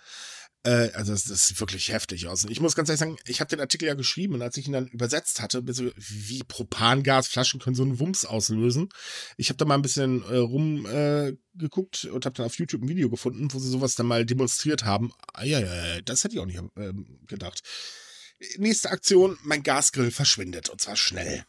Äh, 0.63 0.91
also 0.95 1.13
das, 1.13 1.25
das, 1.25 1.49
sieht 1.49 1.61
wirklich 1.61 1.93
heftig 1.93 2.29
aus. 2.29 2.45
Und 2.45 2.51
ich 2.51 2.63
muss 2.63 2.75
ganz 2.75 2.89
ehrlich 2.89 2.99
sagen, 2.99 3.19
ich 3.27 3.41
habe 3.41 3.51
den 3.51 3.61
Artikel 3.61 3.87
ja 3.87 3.93
geschrieben 3.93 4.33
und 4.33 4.41
als 4.41 4.57
ich 4.57 4.67
ihn 4.67 4.73
dann 4.73 4.87
übersetzt 4.87 5.43
hatte, 5.43 5.63
wie 5.67 6.43
Propangasflaschen 6.45 7.61
können 7.61 7.77
so 7.77 7.83
einen 7.83 8.01
Wumms 8.01 8.25
auslösen. 8.25 8.89
Ich 9.37 9.51
habe 9.51 9.59
da 9.59 9.67
mal 9.67 9.75
ein 9.75 9.83
bisschen 9.83 10.23
äh, 10.23 10.37
rumgeguckt 10.37 12.05
äh, 12.05 12.09
und 12.09 12.25
habe 12.25 12.37
dann 12.37 12.47
auf 12.47 12.59
YouTube 12.59 12.81
ein 12.81 12.89
Video 12.89 13.11
gefunden, 13.11 13.53
wo 13.53 13.59
sie 13.59 13.69
sowas 13.69 13.97
dann 13.97 14.07
mal 14.07 14.25
demonstriert 14.25 14.87
haben. 14.87 15.13
Ah, 15.35 15.45
ja, 15.45 15.61
ja, 15.61 16.01
das 16.01 16.25
hätte 16.25 16.37
ich 16.37 16.41
auch 16.41 16.47
nicht 16.47 16.63
äh, 16.77 16.95
gedacht. 17.27 17.63
Nächste 18.57 18.91
Aktion, 18.91 19.39
mein 19.43 19.63
Gasgrill 19.63 20.11
verschwindet 20.11 20.69
und 20.69 20.81
zwar 20.81 20.97
schnell. 20.97 21.45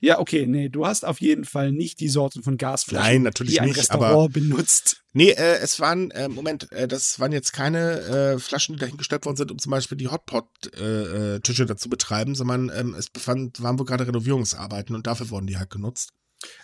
Ja, 0.00 0.18
okay, 0.18 0.46
nee, 0.46 0.68
du 0.68 0.86
hast 0.86 1.04
auf 1.04 1.20
jeden 1.20 1.44
Fall 1.44 1.72
nicht 1.72 2.00
die 2.00 2.08
Sorten 2.08 2.42
von 2.42 2.56
Gasflaschen, 2.56 3.06
Nein, 3.06 3.22
natürlich 3.22 3.54
die 3.54 3.60
ein 3.60 3.68
nicht, 3.68 3.78
Restaurant 3.78 4.12
aber, 4.12 4.28
benutzt. 4.28 5.02
Nee, 5.12 5.30
äh, 5.30 5.58
es 5.58 5.80
waren, 5.80 6.10
äh, 6.12 6.28
Moment, 6.28 6.70
äh, 6.72 6.88
das 6.88 7.20
waren 7.20 7.32
jetzt 7.32 7.52
keine 7.52 8.00
äh, 8.00 8.38
Flaschen, 8.38 8.76
die 8.76 8.80
dahingestellt 8.80 9.24
worden 9.24 9.36
sind, 9.36 9.50
um 9.50 9.58
zum 9.58 9.70
Beispiel 9.70 9.98
die 9.98 10.08
Hotpot-Tische 10.08 11.62
äh, 11.62 11.64
äh, 11.64 11.66
dazu 11.66 11.88
betreiben, 11.88 12.34
sondern 12.34 12.70
ähm, 12.74 12.94
es 12.94 13.10
befand, 13.10 13.62
waren 13.62 13.78
wohl 13.78 13.86
gerade 13.86 14.06
Renovierungsarbeiten 14.06 14.94
und 14.94 15.06
dafür 15.06 15.30
wurden 15.30 15.46
die 15.46 15.58
halt 15.58 15.70
genutzt. 15.70 16.12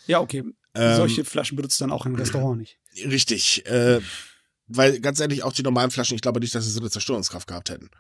Ja, 0.07 0.21
okay. 0.21 0.45
Ähm, 0.75 0.97
Solche 0.97 1.25
Flaschen 1.25 1.57
benutzt 1.57 1.81
dann 1.81 1.93
auch 1.93 2.07
im 2.07 2.15
Restaurant 2.15 2.59
nicht. 2.59 2.79
Richtig, 3.05 3.67
äh, 3.67 4.01
weil 4.67 5.01
ganz 5.01 5.21
ehrlich, 5.21 5.43
auch 5.43 5.53
die 5.53 5.63
normalen 5.63 5.91
Flaschen, 5.91 6.15
ich 6.15 6.23
glaube 6.23 6.41
nicht, 6.41 6.55
dass 6.55 6.65
sie 6.65 6.71
so 6.71 6.81
eine 6.81 6.91
Zerstörungskraft 6.91 7.47
gehabt 7.47 7.71
hätten. 7.71 7.91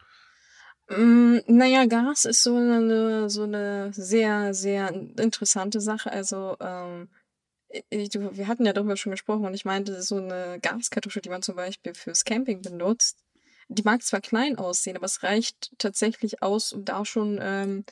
Mm, 0.96 1.40
naja, 1.46 1.86
Gas 1.86 2.24
ist 2.24 2.42
so 2.42 2.56
eine, 2.56 3.28
so 3.30 3.44
eine 3.44 3.92
sehr, 3.92 4.54
sehr 4.54 4.92
interessante 5.18 5.80
Sache. 5.80 6.12
Also, 6.12 6.56
ähm, 6.60 7.08
ich, 7.90 8.10
wir 8.14 8.46
hatten 8.46 8.66
ja 8.66 8.72
darüber 8.72 8.96
schon 8.96 9.12
gesprochen 9.12 9.44
und 9.44 9.54
ich 9.54 9.64
meinte, 9.64 10.00
so 10.02 10.16
eine 10.16 10.58
Gaskartusche, 10.60 11.20
die 11.20 11.28
man 11.30 11.42
zum 11.42 11.56
Beispiel 11.56 11.94
fürs 11.94 12.24
Camping 12.24 12.62
benutzt, 12.62 13.18
die 13.68 13.82
mag 13.82 14.02
zwar 14.02 14.20
klein 14.20 14.56
aussehen, 14.56 14.96
aber 14.96 15.06
es 15.06 15.22
reicht 15.22 15.72
tatsächlich 15.78 16.42
aus, 16.42 16.72
um 16.72 16.84
da 16.84 17.04
schon 17.04 17.38
ähm, 17.42 17.84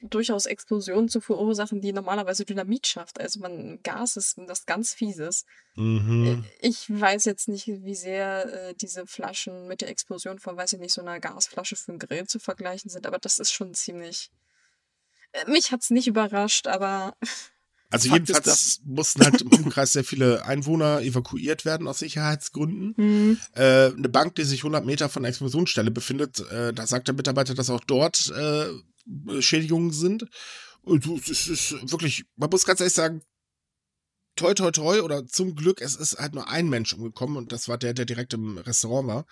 durchaus 0.00 0.46
Explosionen 0.46 1.08
zu 1.08 1.20
verursachen, 1.20 1.80
die 1.80 1.92
normalerweise 1.92 2.44
Dynamit 2.44 2.86
schafft. 2.86 3.20
Also 3.20 3.40
man, 3.40 3.80
Gas 3.82 4.16
ist 4.16 4.38
das 4.46 4.64
ganz 4.66 4.92
Fieses. 4.94 5.44
Mhm. 5.74 6.44
Äh, 6.60 6.66
ich 6.66 6.88
weiß 6.88 7.24
jetzt 7.24 7.48
nicht, 7.48 7.66
wie 7.66 7.94
sehr 7.94 8.68
äh, 8.68 8.74
diese 8.74 9.06
Flaschen 9.06 9.66
mit 9.66 9.80
der 9.80 9.88
Explosion 9.88 10.38
von, 10.38 10.56
weiß 10.56 10.74
ich 10.74 10.78
nicht, 10.80 10.94
so 10.94 11.00
einer 11.00 11.20
Gasflasche 11.20 11.76
für 11.76 11.92
einen 11.92 11.98
Grill 11.98 12.26
zu 12.26 12.38
vergleichen 12.38 12.90
sind, 12.90 13.06
aber 13.06 13.18
das 13.18 13.38
ist 13.38 13.52
schon 13.52 13.74
ziemlich. 13.74 14.30
Äh, 15.32 15.50
mich 15.50 15.72
hat's 15.72 15.90
nicht 15.90 16.06
überrascht, 16.06 16.66
aber 16.66 17.14
Also 17.90 18.10
Fakt 18.10 18.28
jedenfalls 18.28 18.44
dass- 18.44 18.80
mussten 18.84 19.24
halt 19.24 19.40
im 19.40 19.48
Umkreis 19.64 19.94
sehr 19.94 20.04
viele 20.04 20.44
Einwohner 20.44 21.00
evakuiert 21.00 21.64
werden 21.64 21.88
aus 21.88 22.00
Sicherheitsgründen. 22.00 22.94
Hm. 22.96 23.38
Äh, 23.54 23.92
eine 23.96 24.08
Bank, 24.10 24.34
die 24.34 24.44
sich 24.44 24.60
100 24.60 24.84
Meter 24.84 25.08
von 25.08 25.22
der 25.22 25.30
Explosionsstelle 25.30 25.90
befindet, 25.90 26.40
äh, 26.50 26.72
da 26.74 26.86
sagt 26.86 27.08
der 27.08 27.14
Mitarbeiter, 27.14 27.54
dass 27.54 27.70
auch 27.70 27.82
dort 27.84 28.30
äh, 28.36 28.66
Schädigungen 29.40 29.92
sind. 29.92 30.26
Und 30.82 31.06
es 31.28 31.48
ist, 31.48 31.72
wirklich, 31.90 32.24
man 32.36 32.50
muss 32.50 32.64
ganz 32.64 32.80
ehrlich 32.80 32.94
sagen, 32.94 33.22
toi 34.36 34.54
toi 34.54 34.70
toi 34.70 35.02
oder 35.02 35.26
zum 35.26 35.54
Glück, 35.54 35.82
es 35.82 35.96
ist 35.96 36.18
halt 36.18 36.34
nur 36.34 36.48
ein 36.48 36.68
Mensch 36.68 36.94
umgekommen 36.94 37.36
und 37.36 37.52
das 37.52 37.68
war 37.68 37.76
der, 37.76 37.92
der 37.92 38.04
direkt 38.04 38.32
im 38.34 38.56
Restaurant 38.58 39.08
war. 39.08 39.26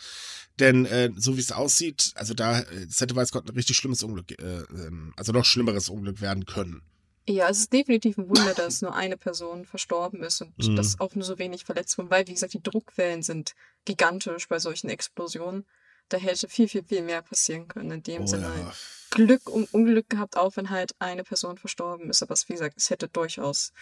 Denn 0.58 0.84
äh, 0.84 1.10
so 1.16 1.36
wie 1.36 1.40
es 1.40 1.52
aussieht, 1.52 2.12
also 2.16 2.34
da, 2.34 2.60
äh, 2.60 2.86
es 2.88 3.00
hätte 3.00 3.14
weiß 3.16 3.30
Gott 3.30 3.48
ein 3.48 3.54
richtig 3.54 3.76
schlimmes 3.76 4.02
Unglück, 4.02 4.32
äh, 4.32 4.42
ähm, 4.42 5.14
also 5.16 5.32
noch 5.32 5.44
schlimmeres 5.44 5.88
Unglück 5.88 6.20
werden 6.20 6.44
können. 6.44 6.82
Ja, 7.28 7.48
es 7.48 7.58
ist 7.58 7.72
definitiv 7.72 8.18
ein 8.18 8.28
Wunder, 8.28 8.54
dass 8.54 8.82
nur 8.82 8.94
eine 8.94 9.16
Person 9.16 9.64
verstorben 9.64 10.22
ist 10.22 10.42
und 10.42 10.56
Mhm. 10.58 10.76
dass 10.76 11.00
auch 11.00 11.14
nur 11.14 11.24
so 11.24 11.38
wenig 11.38 11.64
verletzt 11.64 11.98
wurden, 11.98 12.10
weil, 12.10 12.26
wie 12.28 12.34
gesagt, 12.34 12.54
die 12.54 12.62
Druckwellen 12.62 13.22
sind 13.22 13.54
gigantisch 13.84 14.48
bei 14.48 14.58
solchen 14.58 14.88
Explosionen. 14.88 15.64
Da 16.08 16.18
hätte 16.18 16.48
viel, 16.48 16.68
viel, 16.68 16.84
viel 16.84 17.02
mehr 17.02 17.22
passieren 17.22 17.68
können. 17.68 17.90
In 17.90 18.02
dem 18.02 18.22
Oh, 18.22 18.26
Sinne 18.26 18.44
ja. 18.44 18.72
Glück 19.10 19.48
und 19.48 19.72
Unglück 19.74 20.08
gehabt, 20.08 20.36
auch 20.36 20.56
wenn 20.56 20.70
halt 20.70 20.94
eine 20.98 21.24
Person 21.24 21.58
verstorben 21.58 22.10
ist. 22.10 22.22
Aber 22.22 22.34
es, 22.34 22.48
wie 22.48 22.52
gesagt, 22.52 22.76
es 22.76 22.90
hätte 22.90 23.08
durchaus 23.08 23.72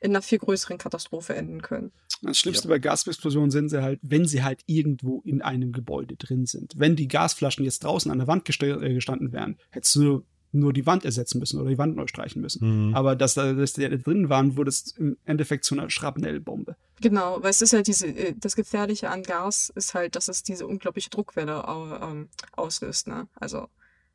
in 0.00 0.10
einer 0.10 0.22
viel 0.22 0.38
größeren 0.38 0.76
Katastrophe 0.76 1.34
enden 1.34 1.62
können. 1.62 1.92
Das 2.22 2.38
Schlimmste 2.38 2.68
bei 2.68 2.78
Gasexplosionen 2.78 3.50
sind 3.50 3.68
sie 3.70 3.82
halt, 3.82 4.00
wenn 4.02 4.26
sie 4.26 4.42
halt 4.42 4.62
irgendwo 4.66 5.20
in 5.24 5.40
einem 5.40 5.72
Gebäude 5.72 6.16
drin 6.16 6.46
sind. 6.46 6.74
Wenn 6.76 6.96
die 6.96 7.08
Gasflaschen 7.08 7.64
jetzt 7.64 7.84
draußen 7.84 8.10
an 8.10 8.18
der 8.18 8.26
Wand 8.26 8.48
äh, 8.48 8.94
gestanden 8.94 9.32
wären, 9.32 9.58
hättest 9.70 9.96
du 9.96 10.24
nur 10.54 10.72
die 10.72 10.86
Wand 10.86 11.04
ersetzen 11.04 11.38
müssen 11.38 11.60
oder 11.60 11.70
die 11.70 11.78
Wand 11.78 11.96
neu 11.96 12.06
streichen 12.06 12.40
müssen. 12.40 12.88
Mhm. 12.88 12.94
Aber 12.94 13.16
dass 13.16 13.34
da, 13.34 13.52
dass 13.52 13.72
die 13.72 13.88
da 13.88 13.96
drin 13.96 14.28
waren, 14.28 14.56
wurde 14.56 14.70
es 14.70 14.92
im 14.96 15.16
Endeffekt 15.24 15.64
zu 15.64 15.74
einer 15.74 15.90
Schrapnellbombe. 15.90 16.76
Genau, 17.00 17.42
weil 17.42 17.50
es 17.50 17.60
ist 17.60 17.72
halt 17.72 17.86
diese, 17.86 18.06
äh, 18.06 18.34
das 18.36 18.56
Gefährliche 18.56 19.10
an 19.10 19.22
Gas 19.22 19.72
ist 19.74 19.94
halt, 19.94 20.16
dass 20.16 20.28
es 20.28 20.42
diese 20.42 20.66
unglaubliche 20.66 21.10
Druckwelle 21.10 21.64
ähm, 21.68 22.28
auslöst, 22.52 23.08
ne? 23.08 23.26
Also 23.34 23.68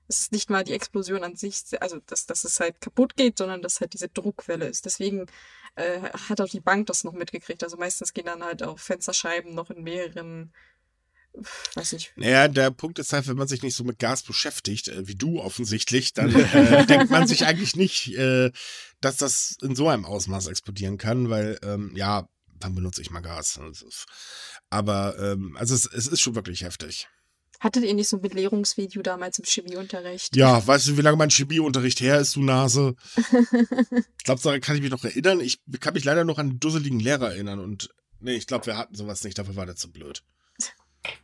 es 0.08 0.22
ist 0.22 0.32
nicht 0.32 0.50
mal 0.50 0.64
die 0.64 0.74
Explosion 0.74 1.24
an 1.24 1.36
sich, 1.36 1.62
also 1.80 2.00
dass, 2.08 2.26
dass 2.26 2.44
es 2.44 2.60
halt 2.60 2.82
kaputt 2.82 3.16
geht, 3.16 3.38
sondern 3.38 3.62
dass 3.62 3.80
halt 3.80 3.94
diese 3.94 4.10
Druckwelle 4.10 4.66
ist. 4.66 4.86
Deswegen 4.86 5.28
äh, 5.76 6.00
hat 6.28 6.42
auch 6.42 6.50
die 6.50 6.62
Bank 6.62 6.88
das 6.88 7.04
noch 7.04 7.14
mitgekriegt. 7.14 7.64
Also 7.64 7.78
meistens 7.78 8.14
gehen 8.14 8.26
dann 8.26 8.44
halt 8.44 8.64
auch 8.64 8.80
Fensterscheiben 8.80 9.54
noch 9.54 9.70
in 9.70 9.84
mehreren, 9.84 10.52
weiß 11.76 11.94
nicht, 11.94 12.14
Naja, 12.16 12.48
der 12.48 12.72
Punkt 12.72 13.00
ist 13.00 13.14
halt, 13.14 13.28
wenn 13.28 13.38
man 13.38 13.48
sich 13.48 13.62
nicht 13.62 13.76
so 13.76 13.84
mit 13.84 14.00
Gas 14.00 14.24
beschäftigt, 14.24 14.88
äh, 14.88 15.08
wie 15.08 15.16
du 15.16 15.40
offensichtlich, 15.40 16.14
dann 16.14 16.34
äh, 16.34 16.86
denkt 16.88 17.10
man 17.10 17.28
sich 17.28 17.46
eigentlich 17.46 17.76
nicht, 17.76 18.16
äh, 18.16 18.52
dass 19.02 19.18
das 19.18 19.58
in 19.62 19.76
so 19.76 19.88
einem 19.90 20.06
Ausmaß 20.06 20.48
explodieren 20.48 20.98
kann, 20.98 21.30
weil, 21.30 21.60
ähm, 21.64 21.92
ja, 21.96 22.28
dann 22.60 22.76
benutze 22.76 23.02
ich 23.02 23.12
mal 23.12 23.22
Gas. 23.22 23.60
Aber, 24.70 25.18
ähm, 25.20 25.56
also 25.58 25.74
es, 25.76 25.86
es 25.86 26.08
ist 26.08 26.22
schon 26.22 26.36
wirklich 26.36 26.64
heftig. 26.64 27.08
Hattet 27.60 27.84
ihr 27.84 27.94
nicht 27.94 28.08
so 28.08 28.18
ein 28.18 28.22
Belehrungsvideo 28.22 29.02
damals 29.02 29.38
im 29.38 29.46
Chemieunterricht? 29.46 30.36
Ja, 30.36 30.66
weißt 30.66 30.88
du, 30.88 30.98
wie 30.98 31.02
lange 31.02 31.18
mein 31.18 31.30
Chemieunterricht 31.30 32.00
her 32.00 32.20
ist, 32.20 32.36
du 32.36 32.42
Nase? 32.42 32.96
Ich 34.18 34.24
glaube, 34.24 34.42
daran 34.44 34.62
kann 34.62 34.76
ich 34.76 34.82
mich 34.82 34.92
noch 34.92 35.04
erinnern. 35.04 35.40
Ich 35.40 35.60
kann 35.80 35.96
mich 35.96 36.04
leider 36.04 36.24
noch 36.24 36.38
an 36.38 36.50
den 36.50 36.60
dusseligen 36.60 37.00
Lehrer 37.00 37.32
erinnern 37.32 37.60
und 37.60 37.90
nee, 38.20 38.36
ich 38.36 38.46
glaube, 38.46 38.68
wir 38.68 38.78
hatten 38.78 38.96
sowas 38.96 39.24
nicht, 39.24 39.38
dafür 39.40 39.56
war 39.56 39.66
der 39.66 39.76
zu 39.76 39.92
blöd. 39.92 40.24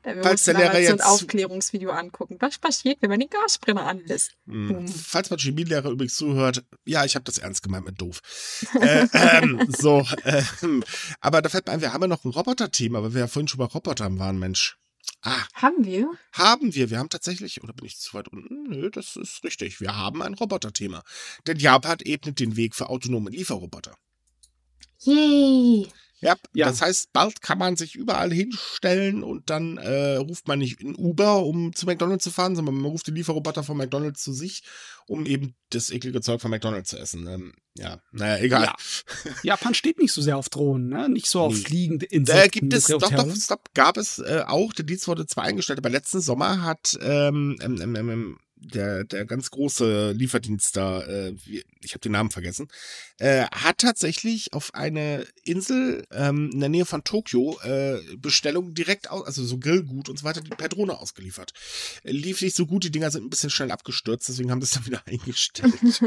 Wir 0.04 0.24
Falls 0.24 0.44
der 0.46 0.54
Lehrer 0.56 0.68
damals 0.68 0.86
so 0.88 0.92
ein 0.94 0.98
jetzt- 0.98 1.06
Aufklärungsvideo 1.06 1.92
angucken. 1.92 2.38
Was 2.40 2.58
passiert, 2.58 2.98
wenn 3.02 3.10
man 3.10 3.20
den 3.20 3.30
Gasbrenner 3.30 3.86
anlässt? 3.86 4.32
Hm. 4.48 4.68
Boom. 4.68 4.88
Falls 4.88 5.30
mein 5.30 5.40
Chemielehrer 5.40 5.90
übrigens 5.90 6.16
zuhört, 6.16 6.64
ja, 6.86 7.06
ich 7.06 7.16
habe 7.16 7.24
das 7.26 7.38
ernst 7.38 7.64
gemeint 7.64 7.86
mit 7.86 8.00
doof. 8.02 8.22
äh, 8.80 9.08
ähm, 9.14 9.66
so, 9.78 10.06
ähm, 10.62 10.84
aber 11.22 11.42
da 11.42 11.50
fällt 11.50 11.66
mir 11.68 11.74
ein, 11.74 11.82
wir 11.82 11.94
haben 11.94 12.02
ja 12.02 12.08
noch 12.08 12.24
ein 12.26 12.32
Roboter-Thema, 12.32 13.04
weil 13.04 13.14
wir 13.14 13.22
ja 13.22 13.28
vorhin 13.28 13.48
schon 13.48 13.58
bei 13.60 13.66
Robotern 13.66 14.20
waren, 14.20 14.38
Mensch. 14.40 14.78
Ah, 15.22 15.44
Haben 15.56 15.86
wir? 15.86 16.08
haben 16.34 16.76
wir. 16.76 16.90
Wir 16.92 17.00
haben 17.00 17.10
tatsächlich, 17.10 17.64
oder 17.64 17.74
bin 17.74 17.86
ich 17.86 17.98
zu 17.98 18.14
weit 18.14 18.28
unten? 18.28 18.64
Nö, 18.70 18.92
das 18.92 19.16
ist 19.16 19.44
richtig. 19.44 19.82
Wir 19.82 19.96
haben 19.96 20.22
ein 20.22 20.36
Roboter-Thema. 20.36 21.04
Denn 21.48 21.58
Japan 21.58 21.98
ebnet 22.04 22.40
den 22.40 22.56
Weg 22.56 22.76
für 22.76 22.90
autonome 22.90 23.32
Lieferroboter. 23.32 23.96
Yay! 25.02 25.88
Ja, 26.22 26.36
Ja. 26.54 26.68
das 26.68 26.82
heißt, 26.82 27.12
bald 27.14 27.42
kann 27.42 27.58
man 27.58 27.76
sich 27.76 27.96
überall 27.96 28.32
hinstellen 28.34 29.22
und 29.24 29.50
dann 29.50 29.78
äh, 29.78 30.16
ruft 30.16 30.48
man 30.48 30.60
nicht 30.60 30.82
in 30.82 30.96
Uber, 30.96 31.44
um 31.46 31.74
zu 31.76 31.86
McDonalds 31.86 32.24
zu 32.24 32.32
fahren, 32.32 32.56
sondern 32.56 32.76
man 32.76 32.86
ruft 32.86 33.08
den 33.08 33.16
Lieferroboter 33.16 33.64
von 33.64 33.76
McDonalds 33.78 34.24
zu 34.24 34.32
sich, 34.34 34.64
um 35.08 35.26
eben 35.26 35.56
das 35.72 35.90
eklige 35.92 36.22
Zeug 36.22 36.42
von 36.42 36.52
McDonalds 36.52 36.90
zu 36.90 36.98
essen. 36.98 37.28
Ähm, 37.28 37.54
ja, 37.78 38.00
naja, 38.12 38.42
egal. 38.44 38.64
Ja. 38.64 38.76
Japan 39.44 39.74
steht 39.74 40.00
nicht 40.00 40.14
so 40.14 40.22
sehr 40.22 40.38
auf 40.38 40.48
Drohnen, 40.50 40.88
ne? 40.88 41.10
nicht 41.10 41.28
so 41.28 41.42
auf 41.42 41.54
Nee. 41.54 41.60
fliegende 41.60 42.08
Da 42.08 42.16
Insekten. 42.16 42.60
gibt 42.70 42.74
es, 42.74 42.86
doch, 42.88 43.00
doch, 43.12 43.36
stopp, 43.36 43.74
gab 43.74 43.98
es 43.98 44.20
äh, 44.20 44.44
auch, 44.48 44.72
der 44.74 44.86
Dienst 44.86 45.08
wurde 45.10 45.28
zwar 45.28 45.44
eingestellt, 45.44 45.80
aber 45.80 45.90
letzten 45.90 46.22
Sommer 46.22 46.64
hat 46.64 46.98
ähm, 47.02 47.58
ähm, 47.62 47.82
ähm, 47.82 47.96
ähm, 48.10 48.38
der, 48.58 49.04
der 49.04 49.26
ganz 49.26 49.52
große 49.52 50.12
Lieferdienst 50.12 50.76
da, 50.76 51.02
äh, 51.02 51.36
ich 51.82 51.92
habe 51.92 52.00
den 52.00 52.14
Namen 52.14 52.32
vergessen, 52.32 52.68
äh, 53.20 53.46
hat 53.48 53.80
tatsächlich 53.80 54.54
auf 54.54 54.74
eine 54.74 55.26
Insel 55.44 56.06
ähm, 56.12 56.50
in 56.54 56.60
der 56.60 56.70
Nähe 56.70 56.86
von 56.86 57.04
Tokio 57.04 57.60
äh, 57.62 58.00
Bestellungen 58.18 58.74
direkt 58.74 59.10
aus, 59.12 59.26
also 59.26 59.46
so 59.46 59.58
Grillgut 59.58 60.10
und 60.10 60.20
so 60.20 60.26
weiter, 60.26 60.42
per 60.42 60.70
Drohne 60.70 60.98
ausgeliefert. 61.00 61.54
Äh, 62.04 62.12
lief 62.12 62.42
nicht 62.42 62.56
so 62.56 62.66
gut, 62.66 62.84
die 62.84 62.92
Dinger 62.92 63.12
sind 63.12 63.26
ein 63.26 63.30
bisschen 63.30 63.50
schnell 63.50 63.72
abgestürzt, 63.72 64.30
deswegen 64.30 64.52
haben 64.52 64.62
es 64.62 64.72
dann 64.72 64.86
wieder 64.86 65.02
eingestellt. 65.08 66.02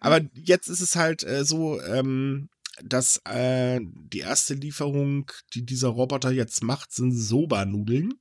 Aber 0.00 0.20
jetzt 0.34 0.68
ist 0.68 0.80
es 0.80 0.96
halt 0.96 1.22
äh, 1.24 1.44
so, 1.44 1.80
ähm, 1.82 2.48
dass 2.82 3.20
äh, 3.24 3.80
die 3.82 4.20
erste 4.20 4.54
Lieferung, 4.54 5.30
die 5.54 5.64
dieser 5.64 5.88
Roboter 5.88 6.30
jetzt 6.30 6.62
macht, 6.62 6.92
sind 6.92 7.12
Soba-Nudeln. 7.12 8.14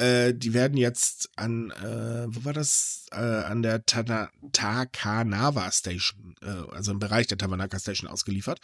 Äh, 0.00 0.34
die 0.34 0.54
werden 0.54 0.78
jetzt 0.78 1.28
an, 1.36 1.70
äh, 1.72 2.26
wo 2.28 2.44
war 2.46 2.54
das? 2.54 3.06
Äh, 3.12 3.16
an 3.16 3.62
der 3.62 3.84
Tana 3.84 4.30
Takanawa 4.52 5.70
Station, 5.70 6.34
äh, 6.40 6.72
also 6.72 6.92
im 6.92 6.98
Bereich 6.98 7.26
der 7.26 7.36
Tabanaka 7.36 7.78
Station 7.78 8.08
ausgeliefert. 8.08 8.60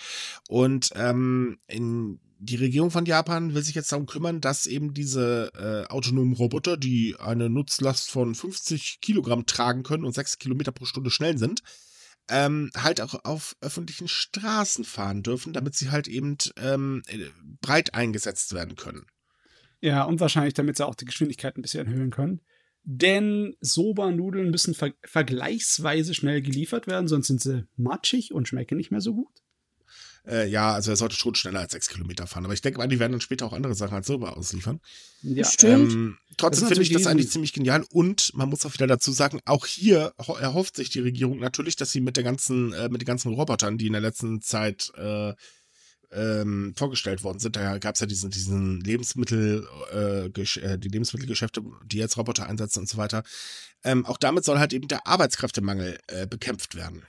Und 0.48 0.90
ähm, 0.94 1.58
in 1.66 2.20
die 2.38 2.56
Regierung 2.56 2.90
von 2.90 3.04
Japan 3.04 3.54
will 3.54 3.62
sich 3.62 3.74
jetzt 3.74 3.92
darum 3.92 4.06
kümmern, 4.06 4.40
dass 4.40 4.66
eben 4.66 4.94
diese 4.94 5.50
äh, 5.54 5.92
autonomen 5.92 6.32
Roboter, 6.32 6.78
die 6.78 7.16
eine 7.18 7.50
Nutzlast 7.50 8.10
von 8.10 8.34
50 8.34 9.00
Kilogramm 9.02 9.44
tragen 9.44 9.82
können 9.82 10.04
und 10.04 10.14
6 10.14 10.38
Kilometer 10.38 10.72
pro 10.72 10.86
Stunde 10.86 11.10
schnell 11.10 11.36
sind, 11.36 11.62
ähm, 12.30 12.70
halt 12.74 13.02
auch 13.02 13.24
auf 13.24 13.56
öffentlichen 13.60 14.08
Straßen 14.08 14.84
fahren 14.84 15.22
dürfen, 15.22 15.52
damit 15.52 15.74
sie 15.74 15.90
halt 15.90 16.08
eben 16.08 16.38
ähm, 16.56 17.02
äh, 17.08 17.18
breit 17.60 17.94
eingesetzt 17.94 18.54
werden 18.54 18.76
können. 18.76 19.06
Ja, 19.80 20.04
und 20.04 20.20
wahrscheinlich, 20.20 20.54
damit 20.54 20.76
sie 20.76 20.86
auch 20.86 20.94
die 20.94 21.04
Geschwindigkeit 21.04 21.56
ein 21.56 21.62
bisschen 21.62 21.86
erhöhen 21.86 22.10
können. 22.10 22.40
Denn 22.84 23.56
Soba-Nudeln 23.60 24.50
müssen 24.50 24.74
ver 24.74 24.92
vergleichsweise 25.04 26.14
schnell 26.14 26.40
geliefert 26.40 26.86
werden, 26.86 27.08
sonst 27.08 27.26
sind 27.26 27.40
sie 27.40 27.66
matschig 27.76 28.32
und 28.32 28.46
schmecken 28.48 28.76
nicht 28.76 28.90
mehr 28.90 29.00
so 29.00 29.14
gut. 29.14 29.42
Äh, 30.26 30.48
ja, 30.48 30.72
also 30.72 30.90
er 30.90 30.96
sollte 30.96 31.14
schon 31.16 31.34
schneller 31.34 31.60
als 31.60 31.72
6 31.72 31.88
Kilometer 31.88 32.26
fahren. 32.26 32.44
Aber 32.44 32.54
ich 32.54 32.60
denke 32.60 32.78
mal, 32.78 32.88
die 32.88 32.98
werden 32.98 33.12
dann 33.12 33.20
später 33.20 33.46
auch 33.46 33.52
andere 33.52 33.74
Sachen 33.74 33.94
als 33.94 34.06
Soba 34.08 34.30
ausliefern. 34.30 34.80
Ja, 35.22 35.44
Stimmt. 35.44 35.92
Ähm, 35.92 36.18
trotzdem 36.36 36.66
finde 36.68 36.82
ich 36.82 36.92
das 36.92 37.06
eigentlich 37.06 37.30
ziemlich 37.30 37.52
genial. 37.52 37.84
Und 37.90 38.32
man 38.34 38.48
muss 38.48 38.66
auch 38.66 38.74
wieder 38.74 38.88
dazu 38.88 39.12
sagen, 39.12 39.40
auch 39.44 39.66
hier 39.66 40.12
ho- 40.26 40.36
erhofft 40.36 40.76
sich 40.76 40.90
die 40.90 41.00
Regierung 41.00 41.38
natürlich, 41.38 41.76
dass 41.76 41.92
sie 41.92 42.00
mit 42.00 42.16
der 42.16 42.24
ganzen, 42.24 42.72
äh, 42.72 42.88
mit 42.88 43.02
den 43.02 43.06
ganzen 43.06 43.32
Robotern, 43.34 43.78
die 43.78 43.86
in 43.86 43.92
der 43.92 44.02
letzten 44.02 44.40
Zeit 44.42 44.90
äh, 44.96 45.32
ähm, 46.12 46.74
vorgestellt 46.76 47.24
worden 47.24 47.38
sind, 47.38 47.56
da 47.56 47.78
gab 47.78 47.94
es 47.94 48.00
ja 48.00 48.06
diesen, 48.06 48.30
diesen 48.30 48.80
Lebensmittel, 48.80 49.66
äh, 49.92 50.26
äh, 50.26 50.78
die 50.78 50.88
Lebensmittelgeschäfte, 50.88 51.62
die 51.84 51.98
jetzt 51.98 52.16
Roboter 52.16 52.46
einsetzen 52.46 52.80
und 52.80 52.88
so 52.88 52.96
weiter. 52.96 53.22
Ähm, 53.84 54.06
auch 54.06 54.18
damit 54.18 54.44
soll 54.44 54.58
halt 54.58 54.72
eben 54.72 54.88
der 54.88 55.06
Arbeitskräftemangel 55.06 55.98
äh, 56.08 56.26
bekämpft 56.26 56.74
werden. 56.74 57.04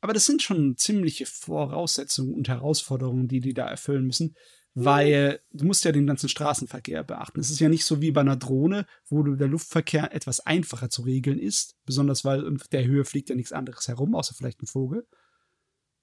Aber 0.00 0.12
das 0.12 0.26
sind 0.26 0.42
schon 0.42 0.76
ziemliche 0.76 1.26
Voraussetzungen 1.26 2.34
und 2.34 2.48
Herausforderungen, 2.48 3.26
die 3.26 3.40
die 3.40 3.54
da 3.54 3.66
erfüllen 3.66 4.06
müssen, 4.06 4.36
weil 4.74 5.40
du 5.50 5.64
musst 5.64 5.84
ja 5.84 5.90
den 5.90 6.06
ganzen 6.06 6.28
Straßenverkehr 6.28 7.02
beachten. 7.02 7.40
Es 7.40 7.50
ist 7.50 7.58
ja 7.58 7.68
nicht 7.68 7.84
so 7.84 8.00
wie 8.00 8.12
bei 8.12 8.20
einer 8.20 8.36
Drohne, 8.36 8.86
wo 9.08 9.22
der 9.24 9.48
Luftverkehr 9.48 10.14
etwas 10.14 10.38
einfacher 10.40 10.88
zu 10.88 11.02
regeln 11.02 11.40
ist, 11.40 11.74
besonders 11.84 12.24
weil 12.24 12.44
in 12.44 12.60
der 12.70 12.84
Höhe 12.84 13.04
fliegt 13.04 13.28
ja 13.28 13.34
nichts 13.34 13.52
anderes 13.52 13.88
herum, 13.88 14.14
außer 14.14 14.34
vielleicht 14.34 14.62
ein 14.62 14.66
Vogel. 14.66 15.04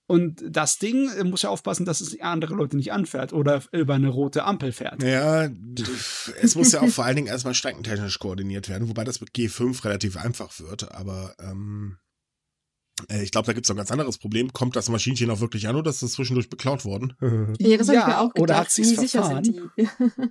Und 0.07 0.43
das 0.47 0.77
Ding 0.77 1.09
äh, 1.09 1.23
muss 1.23 1.41
ja 1.41 1.49
aufpassen, 1.49 1.85
dass 1.85 2.01
es 2.01 2.19
andere 2.21 2.53
Leute 2.53 2.77
nicht 2.77 2.91
anfährt 2.91 3.33
oder 3.33 3.63
über 3.71 3.95
eine 3.95 4.09
rote 4.09 4.43
Ampel 4.43 4.71
fährt. 4.71 5.01
Ja, 5.01 5.49
es 6.41 6.55
muss 6.55 6.71
ja 6.71 6.81
auch 6.81 6.89
vor 6.89 7.05
allen 7.05 7.15
Dingen 7.15 7.27
erstmal 7.27 7.55
streckentechnisch 7.55 8.19
koordiniert 8.19 8.69
werden, 8.69 8.87
wobei 8.87 9.03
das 9.03 9.19
mit 9.19 9.31
G5 9.31 9.83
relativ 9.83 10.17
einfach 10.17 10.59
wird, 10.59 10.91
aber 10.91 11.33
ähm, 11.39 11.97
äh, 13.09 13.23
ich 13.23 13.31
glaube, 13.31 13.47
da 13.47 13.53
gibt 13.53 13.65
es 13.65 13.69
noch 13.69 13.75
ein 13.75 13.77
ganz 13.77 13.91
anderes 13.91 14.17
Problem. 14.17 14.53
Kommt 14.53 14.75
das 14.75 14.89
Maschinchen 14.89 15.29
auch 15.29 15.39
wirklich 15.39 15.67
an 15.67 15.75
oder 15.75 15.89
ist 15.89 16.03
das 16.03 16.13
zwischendurch 16.13 16.49
beklaut 16.49 16.85
worden? 16.85 17.13
Ja, 17.59 17.77
das 17.77 17.89
habe 17.89 17.97
ich 17.99 18.05
mir 18.05 18.19
auch 18.19 18.33
gedacht. 18.33 18.41
oder 18.41 18.57
hat 18.57 18.77
Wie 18.77 18.83
sicher 18.83 19.23
verfahren? 19.23 19.43
sind 19.43 19.71
die? 19.77 19.87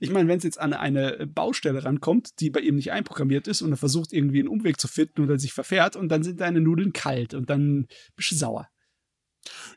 Ich 0.00 0.10
meine, 0.10 0.28
wenn 0.28 0.38
es 0.38 0.44
jetzt 0.44 0.60
an 0.60 0.72
eine 0.72 1.26
Baustelle 1.26 1.84
rankommt, 1.84 2.40
die 2.40 2.50
bei 2.50 2.60
ihm 2.60 2.74
nicht 2.74 2.90
einprogrammiert 2.90 3.46
ist 3.46 3.62
und 3.62 3.70
er 3.70 3.76
versucht 3.76 4.12
irgendwie 4.12 4.40
einen 4.40 4.48
Umweg 4.48 4.78
zu 4.78 4.88
finden 4.88 5.22
oder 5.22 5.38
sich 5.38 5.52
verfährt 5.52 5.94
und 5.94 6.08
dann 6.08 6.24
sind 6.24 6.40
deine 6.40 6.60
Nudeln 6.60 6.92
kalt 6.92 7.32
und 7.32 7.48
dann 7.48 7.86
bist 8.16 8.32
du 8.32 8.34
sauer. 8.34 8.68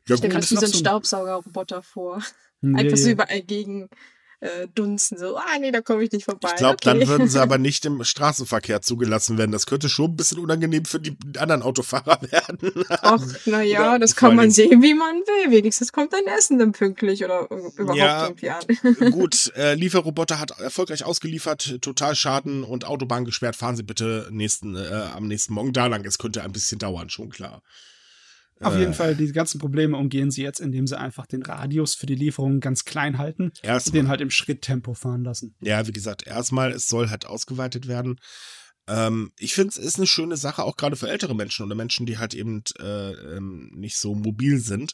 Ja, 0.07 0.15
Ich 0.15 0.17
stelle 0.19 0.33
gerade 0.33 0.49
wie 0.49 0.55
so 0.55 0.61
ein 0.61 0.67
so 0.67 0.77
ein- 0.77 0.79
Staubsaugerroboter 0.79 1.81
vor. 1.83 2.21
Ja, 2.61 2.77
Einfach 2.77 2.97
so 2.97 3.09
überall 3.09 3.41
gegen 3.41 3.89
äh, 4.39 4.67
dunsten. 4.75 5.17
So, 5.17 5.35
ah 5.37 5.57
nee, 5.59 5.71
da 5.71 5.81
komme 5.81 6.03
ich 6.03 6.11
nicht 6.11 6.25
vorbei. 6.25 6.49
Ich 6.51 6.57
glaube, 6.57 6.73
okay. 6.75 6.99
dann 6.99 7.07
würden 7.07 7.27
sie 7.27 7.41
aber 7.41 7.57
nicht 7.59 7.85
im 7.85 8.03
Straßenverkehr 8.03 8.83
zugelassen 8.83 9.37
werden. 9.39 9.51
Das 9.51 9.65
könnte 9.65 9.89
schon 9.89 10.11
ein 10.11 10.15
bisschen 10.15 10.37
unangenehm 10.37 10.85
für 10.85 10.99
die 10.99 11.17
anderen 11.39 11.63
Autofahrer 11.63 12.19
werden. 12.31 12.71
Ach, 12.89 13.19
naja, 13.45 13.97
das 13.97 14.15
kann 14.15 14.35
man 14.35 14.51
sehen, 14.51 14.83
wie 14.83 14.93
man 14.93 15.15
will. 15.15 15.51
Wenigstens 15.51 15.91
kommt 15.91 16.13
dein 16.13 16.25
Essen 16.37 16.59
dann 16.59 16.71
pünktlich 16.71 17.23
oder 17.25 17.47
überhaupt 17.77 17.97
Ja. 17.97 18.27
irgendwie 18.27 18.49
an. 18.51 19.11
Gut, 19.11 19.51
äh, 19.55 19.73
Lieferroboter 19.73 20.39
hat 20.39 20.51
erfolgreich 20.59 21.03
ausgeliefert, 21.03 21.81
total 21.81 22.15
Schaden 22.15 22.63
und 22.63 22.85
Autobahn 22.85 23.25
gesperrt. 23.25 23.55
Fahren 23.55 23.75
Sie 23.75 23.83
bitte 23.83 24.27
nächsten, 24.31 24.75
äh, 24.75 24.87
am 25.15 25.27
nächsten 25.27 25.53
Morgen 25.55 25.73
da 25.73 25.87
lang. 25.87 26.05
Es 26.05 26.19
könnte 26.19 26.43
ein 26.43 26.51
bisschen 26.51 26.77
dauern, 26.77 27.09
schon 27.09 27.29
klar. 27.29 27.63
Auf 28.59 28.75
Äh, 28.75 28.79
jeden 28.79 28.93
Fall, 28.93 29.15
die 29.15 29.31
ganzen 29.31 29.59
Probleme 29.59 29.97
umgehen 29.97 30.31
sie 30.31 30.41
jetzt, 30.41 30.59
indem 30.59 30.87
sie 30.87 30.97
einfach 30.97 31.27
den 31.27 31.43
Radius 31.43 31.93
für 31.95 32.05
die 32.07 32.15
Lieferung 32.15 32.59
ganz 32.59 32.85
klein 32.85 33.17
halten 33.17 33.51
und 33.85 33.93
den 33.93 34.07
halt 34.07 34.21
im 34.21 34.31
Schritttempo 34.31 34.93
fahren 34.93 35.23
lassen. 35.23 35.55
Ja, 35.61 35.85
wie 35.87 35.91
gesagt, 35.91 36.25
erstmal, 36.25 36.71
es 36.71 36.87
soll 36.89 37.09
halt 37.09 37.25
ausgeweitet 37.25 37.87
werden. 37.87 38.19
Ähm, 38.87 39.31
ich 39.37 39.53
finde, 39.53 39.69
es 39.69 39.77
ist 39.77 39.97
eine 39.97 40.07
schöne 40.07 40.37
Sache, 40.37 40.63
auch 40.63 40.77
gerade 40.77 40.95
für 40.95 41.09
ältere 41.09 41.35
Menschen 41.35 41.65
oder 41.65 41.75
Menschen, 41.75 42.05
die 42.05 42.17
halt 42.17 42.33
eben 42.33 42.63
äh, 42.79 43.11
ähm, 43.11 43.69
nicht 43.75 43.97
so 43.97 44.15
mobil 44.15 44.59
sind. 44.59 44.93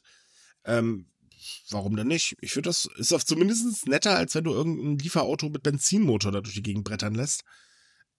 Ähm, 0.65 1.07
warum 1.69 1.95
denn 1.95 2.07
nicht? 2.07 2.35
Ich 2.41 2.53
finde, 2.53 2.69
das 2.69 2.87
ist 2.97 3.13
auf 3.13 3.25
zumindest 3.25 3.87
netter, 3.87 4.15
als 4.15 4.35
wenn 4.35 4.45
du 4.45 4.51
irgendein 4.51 4.97
Lieferauto 4.97 5.49
mit 5.49 5.63
Benzinmotor 5.63 6.31
da 6.31 6.41
durch 6.41 6.55
die 6.55 6.63
Gegend 6.63 6.85
brettern 6.85 7.15
lässt. 7.15 7.43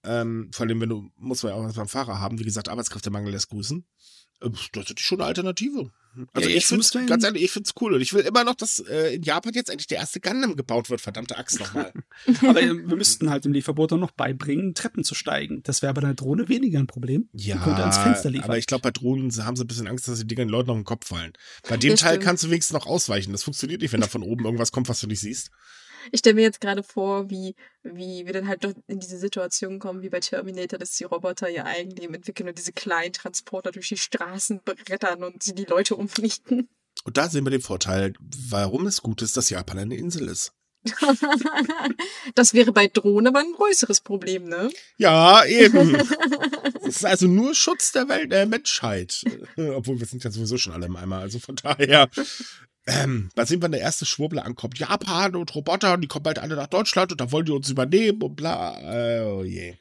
Ähm, 0.05 0.51
vor 0.53 0.67
allem, 0.67 0.81
wenn 0.81 0.91
du, 0.91 1.11
muss 1.17 1.43
man 1.43 1.53
ja 1.53 1.59
auch 1.59 1.65
was 1.65 1.75
beim 1.75 1.89
Fahrer 1.89 2.21
haben. 2.21 2.39
Wie 2.39 2.45
gesagt, 2.45 2.69
Arbeitskräftemangel 2.69 3.33
lässt 3.33 3.49
grüßen. 3.49 3.87
Äh, 4.45 4.51
Das 4.73 4.91
ist 4.91 5.01
schon 5.01 5.21
eine 5.21 5.29
Alternative. 5.29 5.91
Also 6.33 6.49
Ja, 6.49 6.55
ich 6.57 6.67
finde 6.67 7.07
ganz 7.07 7.25
ehrlich, 7.25 7.43
ich 7.43 7.51
finde 7.51 7.67
es 7.69 7.81
cool. 7.83 7.95
Und 7.95 8.01
ich 8.01 8.13
will 8.15 8.23
immer 8.23 8.45
noch, 8.45 8.55
dass 8.55 8.79
äh, 8.79 9.17
in 9.17 9.23
Japan 9.25 9.53
jetzt 9.53 9.69
endlich 9.69 9.89
der 9.89 9.99
erste 9.99 10.21
Gundam 10.21 10.55
gebaut 10.55 10.89
wird. 10.89 11.01
Verdammte 11.01 11.37
Axt 11.37 11.59
nochmal. 11.59 11.93
Aber 12.43 12.63
äh, 12.63 12.69
wir 12.69 12.97
müssten 12.97 13.31
halt 13.31 13.45
dem 13.45 13.53
Lieferboot 13.53 13.93
auch 13.93 13.99
noch 13.99 14.13
beibringen, 14.13 14.75
Treppen 14.75 15.03
zu 15.03 15.15
steigen. 15.17 15.63
Das 15.65 15.83
wäre 15.83 15.93
bei 15.93 16.03
einer 16.03 16.15
Drohne 16.15 16.49
weniger 16.49 16.79
ein 16.79 16.87
Problem. 16.87 17.29
Ja, 17.33 17.57
könnte 17.57 17.81
ans 17.81 17.99
Fenster 17.99 18.31
liefern. 18.31 18.45
aber 18.45 18.59
ich 18.59 18.67
glaube, 18.67 18.83
bei 18.83 18.91
Drohnen 18.93 19.33
haben 19.45 19.57
sie 19.57 19.65
ein 19.65 19.67
bisschen 19.67 19.89
Angst, 19.89 20.07
dass 20.07 20.21
die 20.21 20.27
Dinger 20.27 20.45
den 20.45 20.51
Leuten 20.51 20.71
auf 20.71 20.77
den 20.77 20.85
Kopf 20.85 21.09
fallen. 21.09 21.33
Bei 21.69 21.77
dem 21.77 21.91
Das 21.91 22.01
Teil 22.01 22.11
stimmt. 22.13 22.25
kannst 22.25 22.45
du 22.45 22.51
wenigstens 22.51 22.75
noch 22.75 22.87
ausweichen. 22.87 23.33
Das 23.33 23.43
funktioniert 23.43 23.81
nicht, 23.83 23.93
wenn 23.93 24.01
da 24.01 24.07
von 24.07 24.23
oben 24.23 24.45
irgendwas 24.45 24.71
kommt, 24.71 24.89
was 24.89 25.01
du 25.01 25.09
nicht 25.09 25.21
siehst. 25.21 25.51
Ich 26.13 26.21
stelle 26.21 26.35
mir 26.35 26.43
jetzt 26.43 26.61
gerade 26.61 26.83
vor, 26.83 27.31
wie, 27.31 27.55
wie 27.83 28.27
wir 28.27 28.33
dann 28.33 28.49
halt 28.49 28.65
doch 28.65 28.73
in 28.87 29.01
diese 29.01 29.19
Situation 29.19 29.79
kommen, 29.79 30.03
wie 30.03 30.09
bei 30.09 30.21
Terminator, 30.21 30.79
dass 30.79 30.97
die 30.97 31.05
Roboter 31.05 31.51
ihr 31.51 31.67
Eigenleben 31.67 32.15
entwickeln 32.15 32.49
und 32.49 32.59
diese 32.59 32.73
kleinen 32.73 33.13
Transporter 33.13 33.73
durch 33.73 33.89
die 33.89 33.97
Straßen 33.97 34.61
brettern 34.65 35.23
und 35.23 35.43
sie 35.43 35.55
die 35.55 35.65
Leute 35.65 35.97
umnichten. 35.97 36.69
Und 37.05 37.17
da 37.17 37.29
sehen 37.29 37.45
wir 37.45 37.51
den 37.51 37.61
Vorteil, 37.61 38.15
warum 38.49 38.87
es 38.87 39.03
gut 39.03 39.23
ist, 39.23 39.37
dass 39.37 39.51
Japan 39.51 39.79
eine 39.79 39.97
Insel 39.97 40.29
ist. 40.29 40.53
das 42.35 42.53
wäre 42.53 42.73
bei 42.73 42.89
Drohne 42.89 43.31
aber 43.31 43.41
ein 43.41 43.53
größeres 43.53 44.01
Problem, 44.01 44.45
ne? 44.45 44.71
Ja, 44.99 45.45
eben. 45.45 45.95
Es 46.83 46.97
ist 46.97 47.07
also 47.07 47.27
nur 47.27 47.55
Schutz 47.55 47.93
der 47.93 48.09
Welt, 48.09 48.33
der 48.33 48.47
Menschheit. 48.47 49.25
Obwohl 49.57 49.99
wir 49.99 50.07
sind 50.07 50.25
ja 50.25 50.31
sowieso 50.31 50.59
schon 50.59 50.73
alle 50.73 50.87
im 50.87 50.97
Eimer, 50.97 51.19
also 51.19 51.39
von 51.39 51.57
daher. 51.57 52.09
Ähm, 52.87 53.31
da 53.35 53.47
sehen 53.47 53.61
wir, 53.61 53.65
wenn 53.65 53.73
der 53.73 53.81
erste 53.81 54.05
Schwurbler 54.05 54.45
ankommt. 54.45 54.79
Japan 54.79 55.37
und 55.37 55.55
Roboter, 55.55 55.95
und 55.95 56.03
die 56.03 56.09
kommen 56.09 56.25
bald 56.25 56.39
alle 56.39 56.55
nach 56.55 56.67
Deutschland 56.67 57.13
und 57.13 57.21
da 57.21 57.33
wollen 57.33 57.47
die 57.47 57.53
uns 57.53 57.71
übernehmen 57.71 58.23
und 58.23 58.37
bla. 58.37 58.79
Äh, 58.81 59.23
oh 59.25 59.43
je. 59.43 59.77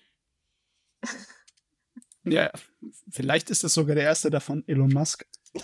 Ja, 2.23 2.51
vielleicht 3.11 3.49
ist 3.49 3.63
das 3.63 3.73
sogar 3.73 3.95
der 3.95 4.05
erste 4.05 4.29
davon, 4.29 4.63
Elon 4.67 4.91
Musk. 4.91 5.25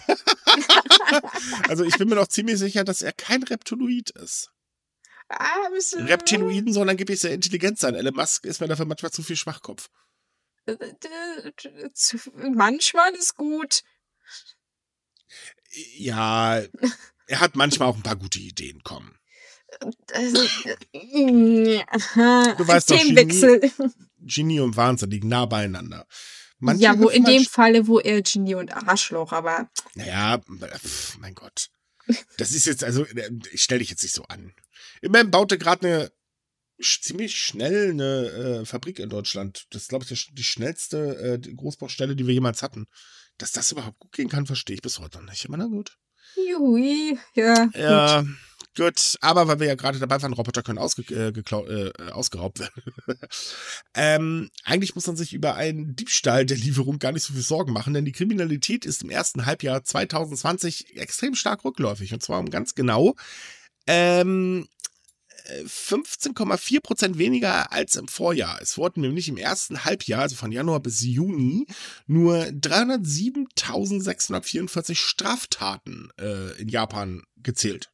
Also 1.67 1.83
ich 1.83 1.97
bin 1.97 2.09
mir 2.09 2.15
noch 2.15 2.27
ziemlich 2.27 2.59
sicher, 2.59 2.83
dass 2.83 3.01
er 3.01 3.11
kein 3.11 3.41
Reptiloid 3.41 4.11
ist. 4.11 4.51
Ah, 5.27 5.69
bisschen, 5.71 6.05
Reptiloiden 6.05 6.73
sollen 6.73 6.89
angeblich 6.89 7.19
sehr 7.19 7.33
intelligent 7.33 7.79
sein. 7.79 7.95
Elon 7.95 8.15
Musk 8.15 8.45
ist 8.45 8.61
mir 8.61 8.67
dafür 8.67 8.85
manchmal 8.85 9.11
zu 9.11 9.23
viel 9.23 9.35
Schwachkopf. 9.35 9.89
Äh, 10.65 10.73
äh, 10.73 11.51
Manchmal 12.53 13.13
ist 13.15 13.35
gut. 13.35 13.83
Ja, 15.97 16.61
er 17.29 17.39
hat 17.39 17.55
manchmal 17.55 17.87
auch 17.87 17.95
ein 17.95 18.03
paar 18.03 18.15
gute 18.15 18.39
Ideen, 18.39 18.81
komm. 18.83 19.11
Also, 20.13 20.41
Du 22.57 22.67
weißt 22.67 22.89
doch, 22.89 22.97
Themenwechsel. 22.97 23.71
Genie 24.19 24.59
und 24.59 24.75
Wahnsinn 24.75 25.11
liegen 25.11 25.29
nah 25.29 25.45
beieinander. 25.45 26.05
Manche 26.57 26.83
ja, 26.83 26.99
wo 26.99 27.07
in 27.09 27.23
dem 27.23 27.39
halt- 27.39 27.49
Falle, 27.49 27.87
wo 27.87 27.99
er 27.99 28.21
Genie 28.21 28.55
und 28.55 28.71
Arschloch, 28.73 29.31
aber 29.31 29.69
Naja, 29.95 30.39
pf, 30.39 31.17
mein 31.19 31.35
Gott. 31.35 31.69
Das 32.37 32.51
ist 32.51 32.65
jetzt, 32.65 32.83
also, 32.83 33.05
äh, 33.05 33.29
ich 33.51 33.63
stelle 33.63 33.79
dich 33.79 33.89
jetzt 33.91 34.03
nicht 34.03 34.15
so 34.15 34.23
an. 34.23 34.53
Immerhin 35.01 35.31
baute 35.31 35.57
gerade 35.57 35.87
eine 35.87 36.11
ziemlich 36.81 37.37
schnell 37.37 37.91
eine 37.91 38.61
äh, 38.61 38.65
Fabrik 38.65 38.99
in 38.99 39.09
Deutschland. 39.09 39.67
Das 39.69 39.83
ist, 39.83 39.89
glaube 39.89 40.03
ich, 40.03 40.09
die 40.09 40.15
sch- 40.15 40.33
die 40.33 40.43
schnellste 40.43 41.39
äh, 41.45 41.53
Großbaustelle, 41.53 42.15
die 42.15 42.25
wir 42.25 42.33
jemals 42.33 42.63
hatten. 42.63 42.87
Dass 43.37 43.51
das 43.51 43.71
überhaupt 43.71 43.99
gut 43.99 44.11
gehen 44.13 44.27
kann, 44.29 44.45
verstehe 44.47 44.75
ich 44.75 44.81
bis 44.81 44.99
heute 44.99 45.19
noch 45.19 45.29
nicht. 45.29 45.45
Aber 45.45 45.57
na 45.57 45.67
gut. 45.67 45.97
Jui, 46.47 47.17
ja. 47.33 47.65
gut. 47.65 47.75
Ja, 47.75 48.25
gut. 48.77 49.17
Aber 49.21 49.47
weil 49.47 49.59
wir 49.59 49.67
ja 49.67 49.75
gerade 49.75 49.99
dabei 49.99 50.21
waren, 50.21 50.33
Roboter 50.33 50.63
können 50.63 50.77
ausge 50.77 51.03
äh, 51.13 51.29
äh, 51.29 52.11
ausgeraubt 52.11 52.59
werden. 52.59 52.93
ähm, 53.93 54.49
eigentlich 54.63 54.95
muss 54.95 55.07
man 55.07 55.17
sich 55.17 55.33
über 55.33 55.55
einen 55.55 55.95
Diebstahl 55.95 56.45
der 56.45 56.57
Lieferung 56.57 56.99
gar 56.99 57.11
nicht 57.11 57.23
so 57.23 57.33
viel 57.33 57.41
Sorgen 57.41 57.73
machen, 57.73 57.93
denn 57.93 58.05
die 58.05 58.11
Kriminalität 58.11 58.85
ist 58.85 59.03
im 59.03 59.09
ersten 59.09 59.45
Halbjahr 59.45 59.83
2020 59.83 60.97
extrem 60.97 61.35
stark 61.35 61.65
rückläufig. 61.65 62.13
Und 62.13 62.23
zwar 62.23 62.39
um 62.39 62.49
ganz 62.49 62.75
genau 62.75 63.15
ähm, 63.87 64.67
äh, 64.67 64.88
15,4 65.65 66.81
Prozent 66.81 67.17
weniger 67.17 67.71
als 67.71 67.95
im 67.95 68.07
Vorjahr. 68.07 68.59
Es 68.61 68.77
wurden 68.77 69.01
nämlich 69.01 69.27
im 69.29 69.37
ersten 69.37 69.85
Halbjahr, 69.85 70.21
also 70.21 70.35
von 70.35 70.51
Januar 70.51 70.79
bis 70.79 71.01
Juni, 71.01 71.65
nur 72.07 72.43
307.644 72.43 74.95
Straftaten 74.95 76.09
äh, 76.19 76.59
in 76.61 76.69
Japan 76.69 77.23
gezählt. 77.37 77.89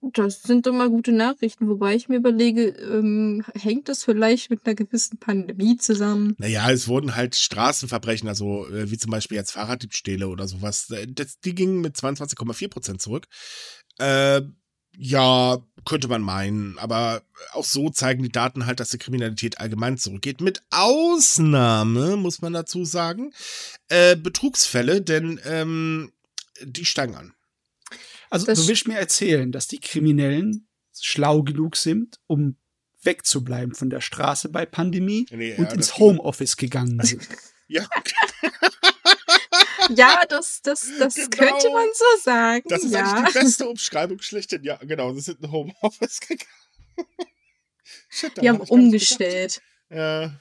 Das 0.00 0.42
sind 0.42 0.66
doch 0.66 0.72
mal 0.72 0.88
gute 0.88 1.10
Nachrichten, 1.10 1.68
wobei 1.68 1.96
ich 1.96 2.08
mir 2.08 2.16
überlege, 2.16 2.68
ähm, 2.68 3.44
hängt 3.54 3.88
das 3.88 4.04
vielleicht 4.04 4.48
mit 4.48 4.64
einer 4.64 4.76
gewissen 4.76 5.18
Pandemie 5.18 5.76
zusammen? 5.76 6.36
Naja, 6.38 6.70
es 6.70 6.86
wurden 6.86 7.16
halt 7.16 7.34
Straßenverbrechen, 7.34 8.28
also 8.28 8.68
äh, 8.68 8.92
wie 8.92 8.96
zum 8.96 9.10
Beispiel 9.10 9.36
jetzt 9.36 9.50
Fahrraddiebstähle 9.52 10.28
oder 10.28 10.46
sowas. 10.46 10.88
Äh, 10.90 11.08
Das, 11.08 11.40
die 11.40 11.54
gingen 11.54 11.80
mit 11.80 11.96
22,4 11.96 12.68
Prozent 12.68 13.02
zurück. 13.02 13.26
Äh, 13.98 14.42
ja, 15.00 15.58
könnte 15.84 16.08
man 16.08 16.22
meinen, 16.22 16.76
aber 16.78 17.22
auch 17.52 17.64
so 17.64 17.88
zeigen 17.88 18.22
die 18.24 18.32
Daten 18.32 18.66
halt, 18.66 18.80
dass 18.80 18.90
die 18.90 18.98
Kriminalität 18.98 19.60
allgemein 19.60 19.96
zurückgeht. 19.96 20.40
Mit 20.40 20.60
Ausnahme, 20.70 22.16
muss 22.16 22.42
man 22.42 22.52
dazu 22.52 22.84
sagen, 22.84 23.32
äh, 23.88 24.16
Betrugsfälle, 24.16 25.00
denn 25.00 25.40
ähm, 25.44 26.12
die 26.62 26.84
steigen 26.84 27.14
an. 27.14 27.32
Also 28.28 28.46
Das- 28.46 28.60
du 28.62 28.68
willst 28.68 28.88
mir 28.88 28.98
erzählen, 28.98 29.52
dass 29.52 29.68
die 29.68 29.80
Kriminellen 29.80 30.66
schlau 31.00 31.42
genug 31.44 31.76
sind, 31.76 32.18
um 32.26 32.56
wegzubleiben 33.02 33.74
von 33.76 33.90
der 33.90 34.00
Straße 34.00 34.48
bei 34.48 34.66
Pandemie 34.66 35.26
Nee, 35.30 35.54
und 35.56 35.66
ja, 35.66 35.70
ins 35.72 35.96
Homeoffice 35.98 36.56
gegangen 36.56 36.98
sind. 37.04 37.26
Ja, 37.68 37.86
Ja, 39.98 40.24
das, 40.28 40.62
das, 40.62 40.88
das 40.98 41.14
Genau. 41.14 41.28
könnte 41.30 41.70
man 41.70 41.86
so 41.94 42.04
sagen. 42.22 42.64
das 42.68 42.84
ist 42.84 42.92
ja. 42.92 43.00
eigentlich 43.12 43.32
die 43.34 43.38
beste 43.44 43.68
Umschreibung 43.68 44.20
schlechthin. 44.20 44.62
Ja, 44.64 44.76
genau, 44.76 45.12
sie 45.14 45.20
sind 45.20 45.40
in 45.42 45.50
Homeoffice 45.52 46.20
gegangen. 46.28 46.50
Shit, 48.08 48.40
Die 48.40 48.48
haben 48.48 48.60
umgestellt. 48.60 49.60
Ja. 49.90 50.32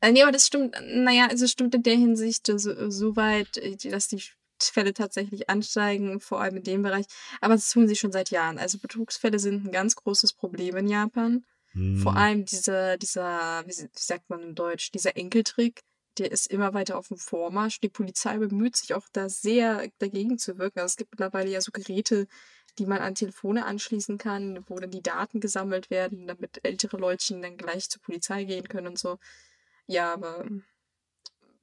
Äh, 0.00 0.12
nee, 0.12 0.22
aber 0.22 0.32
das 0.32 0.46
stimmt, 0.46 0.76
naja, 0.82 1.26
also 1.28 1.44
es 1.46 1.52
stimmt 1.52 1.74
in 1.74 1.82
der 1.82 1.96
Hinsicht 1.96 2.48
äh, 2.48 2.58
so, 2.58 2.90
so 2.90 3.16
weit, 3.16 3.56
äh, 3.56 3.76
dass 3.76 4.08
die 4.08 4.22
Fälle 4.60 4.94
tatsächlich 4.94 5.48
ansteigen, 5.50 6.20
vor 6.20 6.40
allem 6.40 6.56
in 6.56 6.62
dem 6.62 6.82
Bereich. 6.82 7.06
Aber 7.40 7.54
das 7.54 7.70
tun 7.70 7.88
sie 7.88 7.96
schon 7.96 8.12
seit 8.12 8.30
Jahren. 8.30 8.58
Also 8.58 8.78
Betrugsfälle 8.78 9.38
sind 9.38 9.64
ein 9.66 9.72
ganz 9.72 9.96
großes 9.96 10.32
Problem 10.34 10.76
in 10.76 10.88
Japan. 10.88 11.44
Vor 11.72 12.12
Hm. 12.12 12.16
allem 12.18 12.44
dieser, 12.46 12.96
dieser, 12.96 13.62
wie 13.66 13.88
sagt 13.94 14.30
man 14.30 14.42
in 14.42 14.54
Deutsch, 14.54 14.90
dieser 14.92 15.14
Enkeltrick, 15.16 15.80
der 16.18 16.32
ist 16.32 16.46
immer 16.46 16.74
weiter 16.74 16.96
auf 16.96 17.08
dem 17.08 17.16
Vormarsch. 17.16 17.80
Die 17.80 17.88
Polizei 17.88 18.38
bemüht 18.38 18.76
sich 18.76 18.94
auch 18.94 19.06
da 19.12 19.28
sehr 19.28 19.88
dagegen 19.98 20.38
zu 20.38 20.58
wirken. 20.58 20.80
Also 20.80 20.92
es 20.92 20.96
gibt 20.96 21.12
mittlerweile 21.12 21.50
ja 21.50 21.60
so 21.60 21.72
Geräte, 21.72 22.26
die 22.78 22.86
man 22.86 22.98
an 22.98 23.14
Telefone 23.14 23.64
anschließen 23.64 24.18
kann, 24.18 24.64
wo 24.68 24.78
dann 24.78 24.90
die 24.90 25.02
Daten 25.02 25.40
gesammelt 25.40 25.90
werden, 25.90 26.26
damit 26.26 26.60
ältere 26.62 26.96
Leutchen 26.98 27.42
dann 27.42 27.56
gleich 27.56 27.88
zur 27.88 28.02
Polizei 28.02 28.44
gehen 28.44 28.68
können 28.68 28.88
und 28.88 28.98
so. 28.98 29.18
Ja, 29.86 30.12
aber 30.12 30.44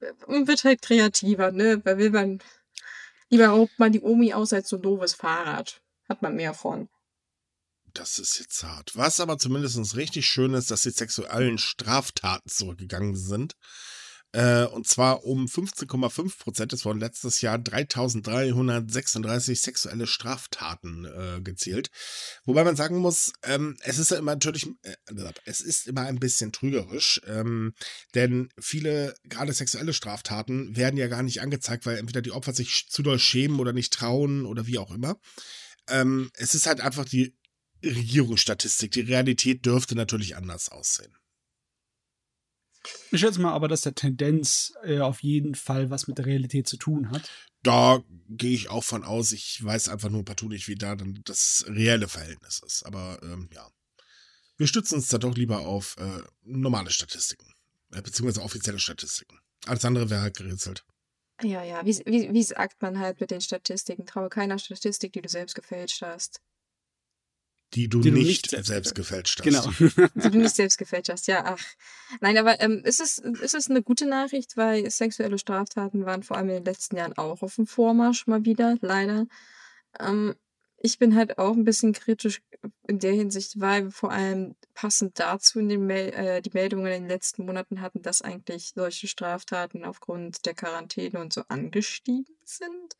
äh, 0.00 0.12
man 0.26 0.46
wird 0.46 0.64
halt 0.64 0.82
kreativer, 0.82 1.52
ne? 1.52 1.80
Weil 1.84 1.98
will 1.98 2.10
man 2.10 2.42
lieber 3.28 3.48
raubt 3.48 3.78
man 3.78 3.92
die 3.92 4.00
Omi 4.00 4.32
aus 4.32 4.52
als 4.52 4.68
so 4.68 4.76
ein 4.76 4.82
doofes 4.82 5.14
Fahrrad. 5.14 5.80
Hat 6.08 6.22
man 6.22 6.36
mehr 6.36 6.54
von. 6.54 6.88
Das 7.94 8.18
ist 8.18 8.38
jetzt 8.40 8.62
hart. 8.64 8.96
Was 8.96 9.20
aber 9.20 9.38
zumindest 9.38 9.96
richtig 9.96 10.26
schön 10.26 10.52
ist, 10.54 10.70
dass 10.70 10.82
die 10.82 10.90
sexuellen 10.90 11.58
Straftaten 11.58 12.48
zurückgegangen 12.48 13.14
sind. 13.14 13.56
Äh, 14.34 14.66
und 14.66 14.86
zwar 14.88 15.24
um 15.24 15.46
15,5 15.46 16.38
Prozent. 16.40 16.72
Es 16.72 16.84
wurden 16.84 16.98
letztes 16.98 17.40
Jahr 17.40 17.56
3336 17.56 19.60
sexuelle 19.60 20.08
Straftaten 20.08 21.04
äh, 21.04 21.40
gezählt. 21.40 21.88
Wobei 22.44 22.64
man 22.64 22.74
sagen 22.74 22.98
muss, 22.98 23.32
ähm, 23.44 23.76
es 23.82 23.98
ist 23.98 24.10
ja 24.10 24.16
immer 24.16 24.32
natürlich, 24.32 24.66
äh, 24.82 24.96
es 25.44 25.60
ist 25.60 25.86
immer 25.86 26.00
ein 26.02 26.18
bisschen 26.18 26.50
trügerisch, 26.50 27.20
ähm, 27.28 27.74
denn 28.16 28.48
viele, 28.60 29.14
gerade 29.22 29.52
sexuelle 29.52 29.92
Straftaten, 29.92 30.76
werden 30.76 30.96
ja 30.96 31.06
gar 31.06 31.22
nicht 31.22 31.40
angezeigt, 31.40 31.86
weil 31.86 31.98
entweder 31.98 32.20
die 32.20 32.32
Opfer 32.32 32.54
sich 32.54 32.86
zu 32.88 33.04
doll 33.04 33.20
schämen 33.20 33.60
oder 33.60 33.72
nicht 33.72 33.92
trauen 33.92 34.46
oder 34.46 34.66
wie 34.66 34.78
auch 34.78 34.90
immer. 34.90 35.16
Ähm, 35.88 36.32
es 36.34 36.56
ist 36.56 36.66
halt 36.66 36.80
einfach 36.80 37.04
die 37.04 37.36
Regierungsstatistik. 37.84 38.90
Die 38.90 39.02
Realität 39.02 39.64
dürfte 39.64 39.94
natürlich 39.94 40.34
anders 40.34 40.70
aussehen. 40.70 41.14
Ich 43.10 43.20
schätze 43.20 43.40
mal 43.40 43.52
aber, 43.52 43.68
dass 43.68 43.82
der 43.82 43.94
Tendenz 43.94 44.72
äh, 44.84 45.00
auf 45.00 45.22
jeden 45.22 45.54
Fall 45.54 45.90
was 45.90 46.06
mit 46.06 46.18
der 46.18 46.26
Realität 46.26 46.68
zu 46.68 46.76
tun 46.76 47.10
hat. 47.10 47.30
Da 47.62 48.02
gehe 48.28 48.54
ich 48.54 48.68
auch 48.68 48.84
von 48.84 49.04
aus. 49.04 49.32
Ich 49.32 49.62
weiß 49.64 49.88
einfach 49.88 50.10
nur 50.10 50.24
partout 50.24 50.48
nicht, 50.48 50.68
wie 50.68 50.74
da 50.74 50.94
dann 50.94 51.20
das 51.24 51.64
reelle 51.68 52.08
Verhältnis 52.08 52.60
ist. 52.64 52.84
Aber 52.84 53.18
ähm, 53.22 53.48
ja. 53.52 53.68
Wir 54.56 54.66
stützen 54.66 54.96
uns 54.96 55.08
da 55.08 55.18
doch 55.18 55.34
lieber 55.34 55.60
auf 55.60 55.96
äh, 55.98 56.22
normale 56.42 56.90
Statistiken. 56.90 57.52
Äh, 57.92 58.02
beziehungsweise 58.02 58.42
offizielle 58.42 58.78
Statistiken. 58.78 59.38
Alles 59.66 59.84
andere 59.84 60.10
wäre 60.10 60.20
halt 60.20 60.36
gerätselt. 60.36 60.84
Ja, 61.42 61.64
ja, 61.64 61.84
wie, 61.84 61.96
wie, 62.06 62.32
wie 62.32 62.42
sagt 62.42 62.80
man 62.80 62.98
halt 62.98 63.20
mit 63.20 63.30
den 63.30 63.40
Statistiken? 63.40 64.06
Traue 64.06 64.28
keiner 64.28 64.58
Statistik, 64.58 65.12
die 65.12 65.22
du 65.22 65.28
selbst 65.28 65.54
gefälscht 65.54 66.02
hast. 66.02 66.40
Die 67.74 67.88
du, 67.88 68.00
Die 68.00 68.10
du 68.10 68.16
nicht, 68.16 68.52
nicht 68.52 68.64
selbst- 68.66 68.94
gefälscht 68.94 69.40
hast. 69.40 69.44
Genau. 69.44 70.08
Die 70.14 70.30
du 70.30 70.38
nicht 70.38 70.54
selbst 70.54 70.78
gefälscht 70.78 71.10
hast, 71.10 71.26
ja, 71.26 71.44
ach. 71.44 71.64
Nein, 72.20 72.38
aber 72.38 72.60
ähm, 72.60 72.82
ist, 72.84 73.00
es, 73.00 73.18
ist 73.18 73.54
es 73.54 73.68
eine 73.68 73.82
gute 73.82 74.06
Nachricht, 74.06 74.56
weil 74.56 74.88
sexuelle 74.90 75.38
Straftaten 75.38 76.06
waren 76.06 76.22
vor 76.22 76.36
allem 76.36 76.48
in 76.50 76.54
den 76.56 76.64
letzten 76.64 76.96
Jahren 76.96 77.16
auch 77.18 77.42
auf 77.42 77.56
dem 77.56 77.66
Vormarsch 77.66 78.26
mal 78.26 78.44
wieder, 78.44 78.76
leider. 78.80 79.26
Ähm, 79.98 80.34
ich 80.78 80.98
bin 80.98 81.14
halt 81.16 81.38
auch 81.38 81.54
ein 81.54 81.64
bisschen 81.64 81.94
kritisch 81.94 82.42
in 82.86 82.98
der 82.98 83.12
Hinsicht, 83.12 83.58
weil 83.58 83.84
wir 83.84 83.90
vor 83.90 84.12
allem 84.12 84.54
passend 84.74 85.18
dazu 85.18 85.58
in 85.58 85.70
den 85.70 85.86
Mel 85.86 86.10
äh, 86.12 86.42
die 86.42 86.50
Meldungen 86.52 86.86
in 86.92 87.02
den 87.04 87.08
letzten 87.08 87.46
Monaten 87.46 87.80
hatten, 87.80 88.02
dass 88.02 88.20
eigentlich 88.20 88.72
solche 88.74 89.08
Straftaten 89.08 89.84
aufgrund 89.84 90.44
der 90.44 90.52
Quarantäne 90.54 91.20
und 91.20 91.32
so 91.32 91.42
angestiegen 91.48 92.36
sind. 92.44 92.96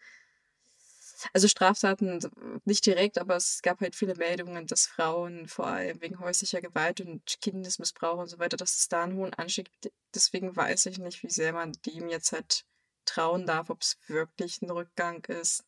Also 1.32 1.48
Straftaten 1.48 2.20
nicht 2.64 2.86
direkt, 2.86 3.18
aber 3.18 3.36
es 3.36 3.62
gab 3.62 3.80
halt 3.80 3.96
viele 3.96 4.14
Meldungen, 4.14 4.66
dass 4.66 4.86
Frauen 4.86 5.46
vor 5.48 5.66
allem 5.66 6.00
wegen 6.00 6.20
häuslicher 6.20 6.60
Gewalt 6.60 7.00
und 7.00 7.22
Kindesmissbrauch 7.40 8.18
und 8.18 8.28
so 8.28 8.38
weiter, 8.38 8.56
dass 8.56 8.76
es 8.76 8.88
da 8.88 9.04
einen 9.04 9.16
hohen 9.16 9.34
Anstieg 9.34 9.70
gibt. 9.80 9.94
Deswegen 10.14 10.54
weiß 10.54 10.86
ich 10.86 10.98
nicht, 10.98 11.22
wie 11.22 11.30
sehr 11.30 11.52
man 11.52 11.72
dem 11.86 12.08
jetzt 12.08 12.32
halt 12.32 12.64
trauen 13.04 13.46
darf, 13.46 13.70
ob 13.70 13.82
es 13.82 13.98
wirklich 14.06 14.62
ein 14.62 14.70
Rückgang 14.70 15.24
ist. 15.26 15.64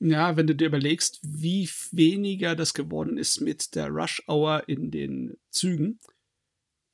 Ja, 0.00 0.36
wenn 0.36 0.46
du 0.46 0.54
dir 0.54 0.66
überlegst, 0.66 1.20
wie 1.22 1.68
weniger 1.92 2.56
das 2.56 2.74
geworden 2.74 3.16
ist 3.16 3.40
mit 3.40 3.74
der 3.74 3.88
Rush 3.88 4.22
Hour 4.28 4.68
in 4.68 4.90
den 4.90 5.38
Zügen, 5.50 6.00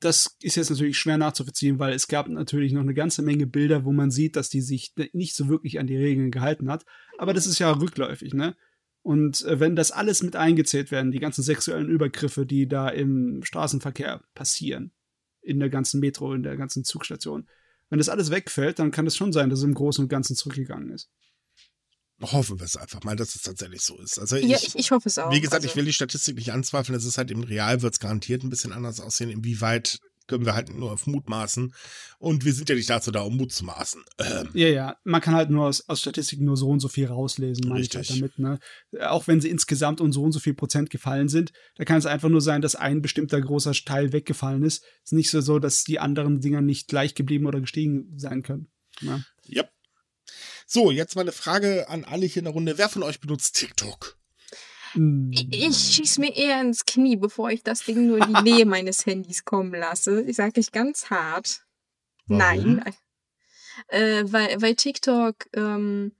das 0.01 0.37
ist 0.41 0.57
jetzt 0.57 0.71
natürlich 0.71 0.99
schwer 0.99 1.19
nachzuvollziehen, 1.19 1.79
weil 1.79 1.93
es 1.93 2.09
gab 2.09 2.29
natürlich 2.29 2.73
noch 2.73 2.81
eine 2.81 2.95
ganze 2.95 3.23
Menge 3.23 3.47
Bilder, 3.47 3.85
wo 3.85 3.93
man 3.93 4.11
sieht, 4.11 4.35
dass 4.35 4.49
die 4.49 4.63
sich 4.63 4.95
nicht 5.13 5.37
so 5.37 5.49
wirklich 5.49 5.79
an 5.79 5.87
die 5.87 5.97
Regeln 5.97 6.31
gehalten 6.31 6.71
hat. 6.71 6.85
Aber 7.19 7.35
das 7.35 7.47
ist 7.47 7.59
ja 7.59 7.71
rückläufig, 7.71 8.35
ne? 8.35 8.57
Und 9.03 9.45
äh, 9.45 9.61
wenn 9.61 9.77
das 9.77 9.93
alles 9.93 10.23
mit 10.23 10.37
eingezählt 10.37 10.91
werden, 10.91 11.11
die 11.11 11.21
ganzen 11.21 11.43
sexuellen 11.43 11.89
Übergriffe, 11.89 12.45
die 12.45 12.69
da 12.69 12.89
im 12.89 13.43
Straßenverkehr 13.43 14.23
passieren, 14.35 14.93
in 15.41 15.59
der 15.59 15.71
ganzen 15.71 16.01
Metro, 16.01 16.35
in 16.35 16.43
der 16.43 16.57
ganzen 16.57 16.85
Zugstation, 16.85 17.49
wenn 17.89 17.99
das 17.99 18.09
alles 18.09 18.31
wegfällt, 18.31 18.79
dann 18.79 18.91
kann 18.91 19.07
es 19.07 19.17
schon 19.17 19.33
sein, 19.33 19.51
dass 19.51 19.61
es 19.61 19.65
im 19.65 19.75
Großen 19.75 20.05
und 20.05 20.09
Ganzen 20.09 20.37
zurückgegangen 20.37 20.91
ist. 20.91 21.11
Hoffen 22.21 22.59
wir 22.59 22.67
es 22.67 22.77
einfach 22.77 23.03
mal, 23.03 23.17
dass 23.17 23.35
es 23.35 23.43
tatsächlich 23.43 23.83
so 23.83 23.99
ist. 23.99 24.19
Also 24.19 24.37
ja, 24.37 24.57
ich, 24.57 24.75
ich 24.75 24.91
hoffe 24.91 25.09
es 25.09 25.19
auch. 25.19 25.31
Wie 25.31 25.41
gesagt, 25.41 25.63
also, 25.63 25.69
ich 25.69 25.77
will 25.77 25.85
die 25.85 25.93
Statistik 25.93 26.37
nicht 26.37 26.53
anzweifeln. 26.53 26.97
Es 26.97 27.05
ist 27.05 27.19
halt 27.19 27.31
im 27.31 27.43
Real 27.43 27.83
wird 27.83 27.95
es 27.95 28.01
garantiert 28.01 28.43
ein 28.43 28.51
bisschen 28.51 28.73
anders 28.73 29.01
aussehen. 29.01 29.31
Inwieweit 29.31 30.01
können 30.31 30.47
wir 30.47 30.55
halt 30.55 30.73
nur 30.73 30.93
auf 30.93 31.07
Mut 31.07 31.29
maßen. 31.29 31.75
Und 32.19 32.45
wir 32.45 32.53
sind 32.53 32.69
ja 32.69 32.77
nicht 32.77 32.89
dazu 32.89 33.11
da, 33.11 33.23
um 33.23 33.37
Mut 33.37 33.53
zu 33.53 33.65
maßen. 33.65 34.03
Ähm, 34.19 34.49
Ja, 34.55 34.69
ja, 34.69 34.97
man 35.03 35.21
kann 35.21 35.35
halt 35.35 35.51
nur 35.51 35.67
aus, 35.67 35.89
aus 35.89 36.01
Statistiken 36.01 36.45
nur 36.45 36.57
so 36.57 36.69
und 36.69 36.79
so 36.79 36.89
viel 36.89 37.07
rauslesen, 37.07 37.69
meine 37.69 37.81
ich 37.81 37.95
halt 37.95 38.09
damit, 38.09 38.39
ne? 38.39 38.61
Auch 39.01 39.27
wenn 39.27 39.41
sie 39.41 39.51
insgesamt 39.51 40.01
um 40.01 40.13
so 40.13 40.23
und 40.23 40.33
so 40.33 40.39
viel 40.39 40.55
Prozent 40.55 40.89
gefallen 40.89 41.29
sind, 41.29 41.53
da 41.77 41.85
kann 41.85 41.99
es 41.99 42.07
einfach 42.07 42.29
nur 42.29 42.41
sein, 42.41 42.63
dass 42.63 42.77
ein 42.77 43.03
bestimmter 43.03 43.41
großer 43.41 43.73
Teil 43.73 44.13
weggefallen 44.13 44.63
ist. 44.63 44.85
ist 45.05 45.13
nicht 45.13 45.31
so, 45.31 45.41
so, 45.41 45.59
dass 45.59 45.83
die 45.83 45.99
anderen 45.99 46.41
Dinger 46.41 46.61
nicht 46.61 46.87
gleich 46.87 47.17
geblieben 47.17 47.47
oder 47.47 47.61
gestiegen 47.61 48.13
sein 48.17 48.43
können. 48.43 48.69
Ne? 49.01 49.25
ja. 49.47 49.65
So, 50.73 50.93
jetzt 50.93 51.17
mal 51.17 51.23
eine 51.23 51.33
Frage 51.33 51.89
an 51.89 52.05
alle 52.05 52.27
hier 52.27 52.43
in 52.43 52.45
der 52.45 52.53
Runde. 52.53 52.79
Wer 52.79 52.89
von 52.89 53.03
euch 53.03 53.19
benutzt 53.19 53.57
TikTok? 53.57 54.17
Ich, 55.33 55.49
ich 55.51 55.77
schieß 55.77 56.19
mir 56.19 56.33
eher 56.37 56.61
ins 56.61 56.85
Knie, 56.85 57.17
bevor 57.17 57.51
ich 57.51 57.65
das 57.65 57.85
Ding 57.85 58.07
nur 58.07 58.19
in 58.19 58.33
die 58.33 58.43
Nähe 58.43 58.67
meines 58.67 59.05
Handys 59.05 59.45
kommen 59.45 59.75
lasse. 59.75 60.23
Ich 60.23 60.37
sage 60.37 60.53
dich 60.53 60.71
ganz 60.71 61.11
hart. 61.11 61.67
Warum? 62.29 62.39
Nein. 62.39 62.95
Äh, 63.89 64.23
weil, 64.27 64.63
weil 64.63 64.77
TikTok, 64.77 65.49
ähm, 65.55 66.13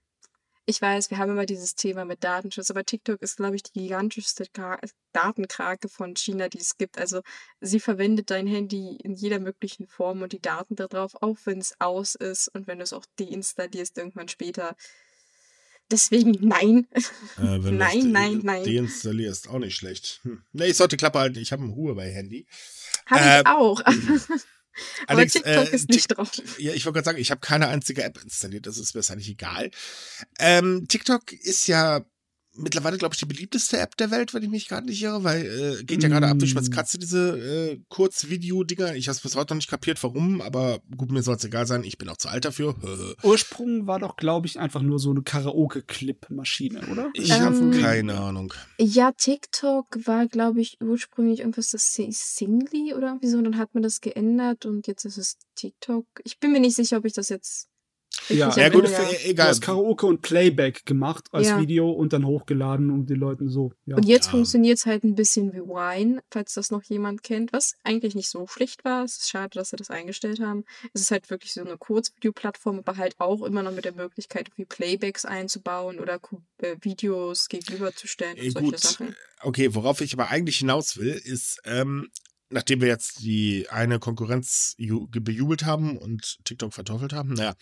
ich 0.71 0.81
weiß, 0.81 1.11
wir 1.11 1.19
haben 1.19 1.33
immer 1.33 1.47
dieses 1.47 1.75
Thema 1.75 2.05
mit 2.05 2.25
Datenschutz, 2.25 2.71
aber 2.71 2.85
TikTok 2.85 3.21
ist, 3.21 3.37
glaube 3.37 3.57
ich, 3.57 3.63
die 3.63 3.81
gigantischste 3.81 4.45
Kra 4.53 4.79
Datenkrake 5.13 5.89
von 5.89 6.15
China, 6.17 6.49
die 6.49 6.59
es 6.61 6.79
gibt. 6.79 6.97
Also 6.99 7.21
sie 7.61 7.81
verwendet 7.81 8.31
dein 8.31 8.47
Handy 8.47 8.97
in 9.03 9.15
jeder 9.15 9.41
möglichen 9.41 9.89
Form 9.89 10.23
und 10.23 10.33
die 10.33 10.41
Daten 10.41 10.77
darauf, 10.77 11.15
auch 11.21 11.37
wenn 11.45 11.59
es 11.59 11.75
aus 11.81 12.15
ist 12.15 12.49
und 12.55 12.67
wenn 12.67 12.79
du 12.79 12.85
es 12.85 12.93
auch 12.93 13.05
deinstallierst 13.19 13.99
irgendwann 13.99 14.29
später. 14.29 14.77
Deswegen 15.91 16.37
nein. 16.41 16.87
Äh, 16.93 17.01
Nein, 17.59 18.13
nein, 18.13 18.41
nein. 18.45 18.63
Deinstallierst, 18.65 19.49
auch 19.49 19.59
nicht 19.59 19.75
schlecht. 19.75 20.21
Hm. 20.23 20.45
Nee, 20.53 20.67
ich 20.67 20.77
sollte 20.77 20.97
Klappe 20.97 21.19
halten. 21.19 21.39
Ich 21.41 21.51
habe 21.51 21.65
ein 21.65 21.71
Ruhe 21.71 21.97
bei 21.97 22.09
Handy. 22.11 22.47
Habe 23.07 23.21
Ähm, 23.25 23.41
ich 23.41 23.47
auch. 23.49 23.83
aber 25.07 25.19
Alex, 25.19 25.35
TikTok 25.35 25.73
äh, 25.73 25.75
ist 25.75 25.89
nicht 25.89 26.09
drauf. 26.09 26.31
Ja, 26.59 26.73
ich 26.73 26.85
wollte 26.85 26.97
gerade 26.99 27.05
sagen, 27.05 27.19
ich 27.19 27.31
habe 27.31 27.41
keine 27.41 27.69
einzige 27.69 28.03
App 28.03 28.21
installiert, 28.23 28.67
das 28.67 28.79
ist 28.79 28.95
mir 28.95 29.11
eigentlich 29.11 29.31
egal. 29.31 29.71
Ähm, 30.39 30.87
TikTok 30.89 31.33
ist 31.33 31.67
ja 31.67 32.05
mittlerweile, 32.57 32.99
glaube 32.99 33.15
ich, 33.15 33.19
die 33.21 33.27
beliebteste 33.27 33.79
App 33.79 33.97
der 33.97 34.11
Welt, 34.11 34.35
wenn 34.35 34.43
ich 34.43 34.49
mich 34.51 34.69
gerade 34.69 34.87
nicht 34.87 35.03
irre, 35.03 35.23
weil 35.25 35.45
äh, 35.81 35.85
geht 35.85 36.03
ja 36.03 36.09
gerade 36.09 36.27
ab 36.29 36.39
durch 36.39 36.55
Mm. 36.55 36.59
was 36.59 36.71
Katze, 36.71 36.99
diese 36.99 37.39
äh, 37.39 37.81
Kurzvideo-Dinger. 37.89 38.95
Ich 38.97 39.09
habe 39.09 39.17
es 39.17 39.21
bis 39.23 39.37
heute 39.37 39.55
noch 39.55 39.59
nicht 39.59 39.71
kapiert, 39.71 40.03
warum, 40.03 40.41
aber 40.41 40.81
gut, 40.97 41.11
mir 41.11 41.23
soll 41.23 41.37
es 41.37 41.45
egal 41.45 41.67
sein, 41.67 41.85
ich 41.85 41.97
bin 41.99 42.09
auch 42.09 42.17
zu 42.17 42.29
alt 42.29 42.45
dafür. 42.45 42.75
Ursprung 43.23 43.87
war 43.87 43.99
doch, 43.99 44.17
glaube 44.17 44.47
ich, 44.47 44.59
einfach 44.59 44.83
nur 44.83 44.99
so 44.99 45.11
eine 45.11 45.23
Karaoke-Clip-Maschine, 45.23 46.87
oder? 46.91 47.11
Ich 47.15 47.31
Ähm, 47.31 47.41
habe 47.41 47.71
keine 47.81 48.19
Ahnung. 48.19 48.53
Ja, 48.79 49.13
TikTok 49.13 49.87
war, 50.07 50.27
glaube 50.27 50.61
ich, 50.61 50.79
ursprünglich 50.81 51.41
irgendwas 51.41 51.71
das 51.71 51.93
Si- 51.93 52.11
Singly 52.13 52.95
oder 52.95 53.09
irgendwie 53.09 53.29
so. 53.29 53.39
Und 53.39 53.45
dann 53.45 53.59
hat 53.59 53.75
man 53.75 53.83
das 53.83 54.01
geändert 54.01 54.67
und 54.67 54.87
jetzt 54.87 55.05
ist 55.05 55.19
es 55.19 55.37
TikTok. 55.55 56.05
Ich 56.25 56.39
bin 56.39 56.53
mir 56.53 56.61
nicht 56.61 56.77
sicher, 56.77 56.99
ob 56.99 57.05
ich 57.05 57.13
das 57.13 57.29
jetzt. 57.29 57.69
Ja, 58.29 58.55
Ja, 58.57 58.69
gut, 58.69 58.89
für, 58.89 59.03
Du 59.03 59.29
egal. 59.31 59.49
hast 59.49 59.61
Karaoke 59.63 60.07
und 60.07 60.21
Playback 60.23 60.85
gemacht 60.87 61.29
als 61.33 61.49
Ja. 61.49 61.61
Video 61.61 61.91
und 61.91 62.13
dann 62.13 62.25
hochgeladen 62.27 62.91
und 62.91 63.07
die 63.11 63.15
Leuten 63.15 63.49
so. 63.49 63.73
Ja. 63.87 63.97
Und 63.97 64.07
jetzt 64.07 64.27
Ja. 64.27 64.31
funktioniert 64.33 64.79
es 64.79 64.87
halt 64.87 65.05
ein 65.05 65.15
bisschen 65.15 65.53
wie 65.53 65.61
Wine, 65.61 66.21
falls 66.31 66.55
das 66.55 66.71
noch 66.71 66.83
jemand 66.85 67.23
kennt, 67.23 67.53
was 67.53 67.75
eigentlich 67.83 68.15
nicht 68.15 68.29
so 68.29 68.47
schlecht 68.47 68.85
war. 68.85 69.05
Es 69.05 69.17
ist 69.19 69.31
schade, 69.31 69.51
dass 69.55 69.71
sie 69.71 69.77
das 69.77 69.91
eingestellt 69.91 70.41
haben. 70.41 70.65
Es 70.93 71.01
ist 71.03 71.11
halt 71.11 71.31
wirklich 71.31 71.53
so 71.53 71.61
eine 71.63 71.77
Kurzvideoplattform, 71.79 72.79
aber 72.81 72.97
halt 72.97 73.15
auch 73.19 73.43
immer 73.43 73.63
noch 73.63 73.73
mit 73.73 73.85
der 73.85 73.95
Möglichkeit, 73.95 74.49
irgendwie 74.49 74.67
Playbacks 74.67 75.25
einzubauen 75.25 75.99
oder 75.99 76.19
Ku- 76.19 76.43
äh, 76.59 76.77
Videos 76.83 77.49
gegenüberzustellen 77.49 78.39
und 78.39 78.45
Äh, 78.45 78.51
solche 78.51 78.71
gut, 78.71 78.79
Sachen. 78.81 79.17
okay, 79.43 79.75
worauf 79.75 80.01
ich 80.01 80.13
aber 80.13 80.29
eigentlich 80.31 80.59
hinaus 80.59 80.97
will, 80.99 81.21
ist, 81.25 81.61
ähm, 81.65 82.09
nachdem 82.51 82.81
wir 82.81 82.89
jetzt 82.89 83.21
die 83.23 83.67
eine 83.71 83.99
Konkurrenz 84.01 84.75
ju- 84.79 85.07
bejubelt 85.09 85.65
haben 85.65 85.97
und 85.97 86.39
TikTok 86.45 86.75
verteufelt 86.75 87.13
haben, 87.13 87.35
naja, 87.35 87.55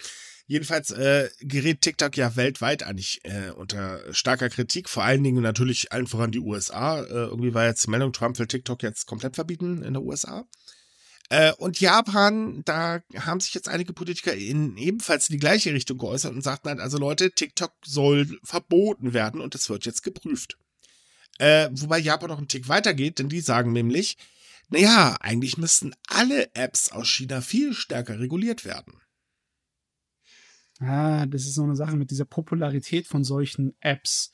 jedenfalls 0.48 0.90
äh, 0.90 1.28
gerät 1.40 1.82
TikTok 1.82 2.16
ja 2.16 2.34
weltweit 2.34 2.82
eigentlich 2.82 3.20
äh, 3.24 3.50
unter 3.50 4.02
starker 4.12 4.48
Kritik, 4.48 4.88
vor 4.88 5.04
allen 5.04 5.22
Dingen 5.22 5.42
natürlich 5.42 5.92
allen 5.92 6.08
voran 6.08 6.32
die 6.32 6.40
USA. 6.40 7.02
Äh, 7.02 7.06
irgendwie 7.10 7.54
war 7.54 7.66
jetzt 7.66 7.86
die 7.86 7.90
Meldung, 7.90 8.12
Trump 8.12 8.38
will 8.38 8.46
TikTok 8.48 8.82
jetzt 8.82 9.06
komplett 9.06 9.36
verbieten 9.36 9.82
in 9.82 9.92
der 9.92 10.02
USA. 10.02 10.44
Äh, 11.28 11.52
und 11.52 11.78
Japan, 11.78 12.62
da 12.64 13.00
haben 13.14 13.40
sich 13.40 13.52
jetzt 13.52 13.68
einige 13.68 13.92
Politiker 13.92 14.34
in 14.34 14.78
ebenfalls 14.78 15.28
in 15.28 15.34
die 15.34 15.40
gleiche 15.40 15.74
Richtung 15.74 15.98
geäußert 15.98 16.32
und 16.32 16.42
sagten 16.42 16.70
halt, 16.70 16.80
also 16.80 16.96
Leute, 16.96 17.30
TikTok 17.30 17.72
soll 17.84 18.38
verboten 18.42 19.12
werden 19.12 19.42
und 19.42 19.54
es 19.54 19.68
wird 19.68 19.84
jetzt 19.84 20.02
geprüft. 20.02 20.56
Äh, 21.38 21.68
wobei 21.72 21.98
Japan 21.98 22.30
noch 22.30 22.38
einen 22.38 22.48
Tick 22.48 22.68
weitergeht, 22.68 23.18
denn 23.18 23.28
die 23.28 23.42
sagen 23.42 23.72
nämlich, 23.72 24.16
naja, 24.70 25.16
eigentlich 25.20 25.58
müssten 25.58 25.94
alle 26.08 26.54
Apps 26.54 26.90
aus 26.90 27.06
China 27.08 27.42
viel 27.42 27.74
stärker 27.74 28.18
reguliert 28.18 28.64
werden. 28.64 28.94
Ah, 30.78 31.26
das 31.26 31.42
ist 31.42 31.54
so 31.54 31.64
eine 31.64 31.76
Sache 31.76 31.96
mit 31.96 32.10
dieser 32.10 32.24
Popularität 32.24 33.06
von 33.06 33.24
solchen 33.24 33.76
Apps. 33.80 34.32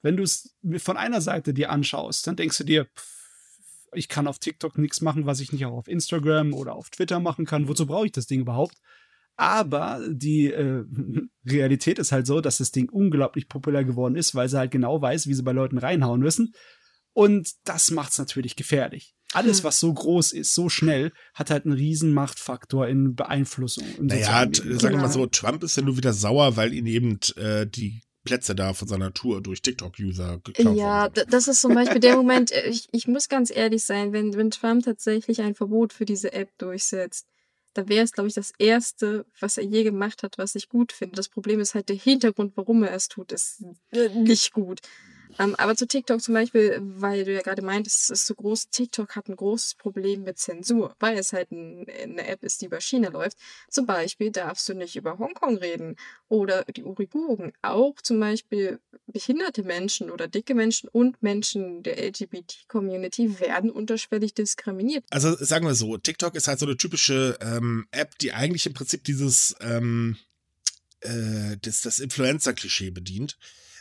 Wenn 0.00 0.16
du 0.16 0.22
es 0.22 0.56
von 0.78 0.96
einer 0.96 1.20
Seite 1.20 1.54
dir 1.54 1.70
anschaust, 1.70 2.26
dann 2.26 2.36
denkst 2.36 2.58
du 2.58 2.64
dir, 2.64 2.86
pff, 2.86 3.22
ich 3.94 4.08
kann 4.08 4.26
auf 4.26 4.38
TikTok 4.38 4.78
nichts 4.78 5.00
machen, 5.00 5.26
was 5.26 5.40
ich 5.40 5.52
nicht 5.52 5.66
auch 5.66 5.76
auf 5.76 5.88
Instagram 5.88 6.54
oder 6.54 6.74
auf 6.74 6.90
Twitter 6.90 7.20
machen 7.20 7.44
kann. 7.44 7.68
Wozu 7.68 7.86
brauche 7.86 8.06
ich 8.06 8.12
das 8.12 8.26
Ding 8.26 8.40
überhaupt? 8.40 8.76
Aber 9.36 10.00
die 10.08 10.46
äh, 10.46 10.84
Realität 11.46 11.98
ist 11.98 12.12
halt 12.12 12.26
so, 12.26 12.40
dass 12.40 12.58
das 12.58 12.70
Ding 12.70 12.88
unglaublich 12.88 13.48
populär 13.48 13.84
geworden 13.84 14.16
ist, 14.16 14.34
weil 14.34 14.48
sie 14.48 14.58
halt 14.58 14.70
genau 14.70 15.00
weiß, 15.00 15.26
wie 15.26 15.34
sie 15.34 15.42
bei 15.42 15.52
Leuten 15.52 15.78
reinhauen 15.78 16.20
müssen. 16.20 16.54
Und 17.12 17.52
das 17.64 17.90
macht's 17.90 18.18
natürlich 18.18 18.56
gefährlich. 18.56 19.14
Alles, 19.32 19.58
hm. 19.58 19.64
was 19.64 19.80
so 19.80 19.92
groß 19.92 20.32
ist, 20.32 20.54
so 20.54 20.68
schnell, 20.68 21.12
hat 21.34 21.50
halt 21.50 21.64
einen 21.64 21.74
riesen 21.74 22.12
Machtfaktor 22.12 22.88
in 22.88 23.14
Beeinflussung. 23.14 23.86
Naja, 24.00 24.46
sagen 24.52 24.96
wir 24.96 25.02
mal 25.02 25.10
so, 25.10 25.26
Trump 25.26 25.62
ist 25.62 25.76
ja 25.76 25.82
nur 25.82 25.96
wieder 25.96 26.12
sauer, 26.12 26.56
weil 26.56 26.72
ihn 26.72 26.86
eben 26.86 27.18
äh, 27.36 27.66
die 27.66 28.02
Plätze 28.24 28.54
da 28.54 28.72
von 28.72 28.86
seiner 28.86 29.12
Tour 29.12 29.42
durch 29.42 29.62
TikTok-User 29.62 30.40
geklaut 30.44 30.76
Ja, 30.76 31.08
das 31.08 31.48
ist 31.48 31.60
zum 31.60 31.74
Beispiel 31.74 32.00
der 32.00 32.16
Moment, 32.16 32.52
äh, 32.52 32.68
ich, 32.68 32.88
ich 32.92 33.08
muss 33.08 33.28
ganz 33.28 33.50
ehrlich 33.50 33.84
sein, 33.84 34.12
wenn, 34.12 34.34
wenn 34.34 34.50
Trump 34.50 34.84
tatsächlich 34.84 35.40
ein 35.40 35.54
Verbot 35.54 35.92
für 35.92 36.04
diese 36.04 36.32
App 36.32 36.50
durchsetzt, 36.58 37.26
da 37.74 37.88
wäre 37.88 38.04
es, 38.04 38.12
glaube 38.12 38.28
ich, 38.28 38.34
das 38.34 38.52
Erste, 38.58 39.24
was 39.40 39.56
er 39.56 39.64
je 39.64 39.82
gemacht 39.82 40.22
hat, 40.22 40.38
was 40.38 40.54
ich 40.54 40.68
gut 40.68 40.92
finde. 40.92 41.16
Das 41.16 41.28
Problem 41.28 41.58
ist 41.58 41.74
halt 41.74 41.88
der 41.88 41.96
Hintergrund, 41.96 42.52
warum 42.56 42.84
er 42.84 42.92
es 42.92 43.08
tut, 43.08 43.32
ist 43.32 43.64
äh, 43.90 44.08
nicht 44.10 44.52
gut. 44.52 44.80
Ähm, 45.38 45.54
aber 45.56 45.76
zu 45.76 45.86
TikTok 45.86 46.20
zum 46.20 46.34
Beispiel, 46.34 46.78
weil 46.80 47.24
du 47.24 47.32
ja 47.32 47.40
gerade 47.40 47.62
meintest, 47.62 48.02
es 48.02 48.10
ist 48.10 48.26
so 48.26 48.34
groß, 48.34 48.70
TikTok 48.70 49.16
hat 49.16 49.28
ein 49.28 49.36
großes 49.36 49.74
Problem 49.74 50.22
mit 50.24 50.38
Zensur, 50.38 50.94
weil 51.00 51.18
es 51.18 51.32
halt 51.32 51.50
ein, 51.50 51.86
eine 51.88 52.26
App 52.26 52.42
ist, 52.42 52.60
die 52.60 52.66
über 52.66 52.80
China 52.80 53.08
läuft. 53.10 53.38
Zum 53.70 53.86
Beispiel 53.86 54.30
darfst 54.30 54.68
du 54.68 54.74
nicht 54.74 54.96
über 54.96 55.18
Hongkong 55.18 55.56
reden 55.56 55.96
oder 56.28 56.64
die 56.64 56.84
Uiguren. 56.84 57.52
Auch 57.62 57.94
zum 58.02 58.20
Beispiel 58.20 58.78
behinderte 59.06 59.62
Menschen 59.62 60.10
oder 60.10 60.28
dicke 60.28 60.54
Menschen 60.54 60.88
und 60.88 61.22
Menschen 61.22 61.82
der 61.82 62.02
LGBT-Community 62.02 63.40
werden 63.40 63.70
unterschwellig 63.70 64.34
diskriminiert. 64.34 65.04
Also 65.10 65.34
sagen 65.36 65.66
wir 65.66 65.74
so, 65.74 65.96
TikTok 65.96 66.34
ist 66.34 66.48
halt 66.48 66.58
so 66.58 66.66
eine 66.66 66.76
typische 66.76 67.38
ähm, 67.40 67.86
App, 67.90 68.18
die 68.18 68.32
eigentlich 68.32 68.66
im 68.66 68.74
Prinzip 68.74 69.04
dieses 69.04 69.54
ähm, 69.60 70.16
äh, 71.00 71.56
das, 71.60 71.82
das 71.82 72.00
Influencer-Klischee 72.00 72.90
bedient. 72.90 73.38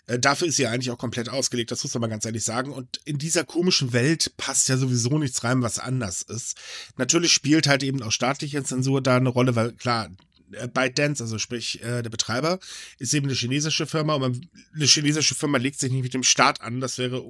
Äh, 0.07 0.19
dafür 0.19 0.47
ist 0.47 0.57
sie 0.57 0.67
eigentlich 0.67 0.91
auch 0.91 0.97
komplett 0.97 1.29
ausgelegt, 1.29 1.71
das 1.71 1.83
muss 1.83 1.93
man 1.93 2.01
mal 2.01 2.07
ganz 2.07 2.25
ehrlich 2.25 2.43
sagen. 2.43 2.71
Und 2.71 2.99
in 3.05 3.17
dieser 3.17 3.43
komischen 3.43 3.93
Welt 3.93 4.35
passt 4.37 4.69
ja 4.69 4.77
sowieso 4.77 5.17
nichts 5.17 5.43
rein, 5.43 5.61
was 5.61 5.79
anders 5.79 6.21
ist. 6.21 6.57
Natürlich 6.97 7.33
spielt 7.33 7.67
halt 7.67 7.83
eben 7.83 8.01
auch 8.03 8.11
staatliche 8.11 8.63
Zensur 8.63 9.01
da 9.01 9.17
eine 9.17 9.29
Rolle, 9.29 9.55
weil 9.55 9.73
klar, 9.73 10.09
äh, 10.51 10.67
ByteDance, 10.67 11.23
also 11.23 11.37
sprich 11.37 11.81
äh, 11.83 12.01
der 12.01 12.09
Betreiber, 12.09 12.59
ist 12.99 13.13
eben 13.13 13.27
eine 13.27 13.35
chinesische 13.35 13.85
Firma 13.85 14.15
und 14.15 14.47
eine 14.75 14.85
chinesische 14.85 15.35
Firma 15.35 15.57
legt 15.57 15.79
sich 15.79 15.91
nicht 15.91 16.03
mit 16.03 16.13
dem 16.13 16.23
Staat 16.23 16.61
an, 16.61 16.81
das 16.81 16.97
wäre 16.97 17.23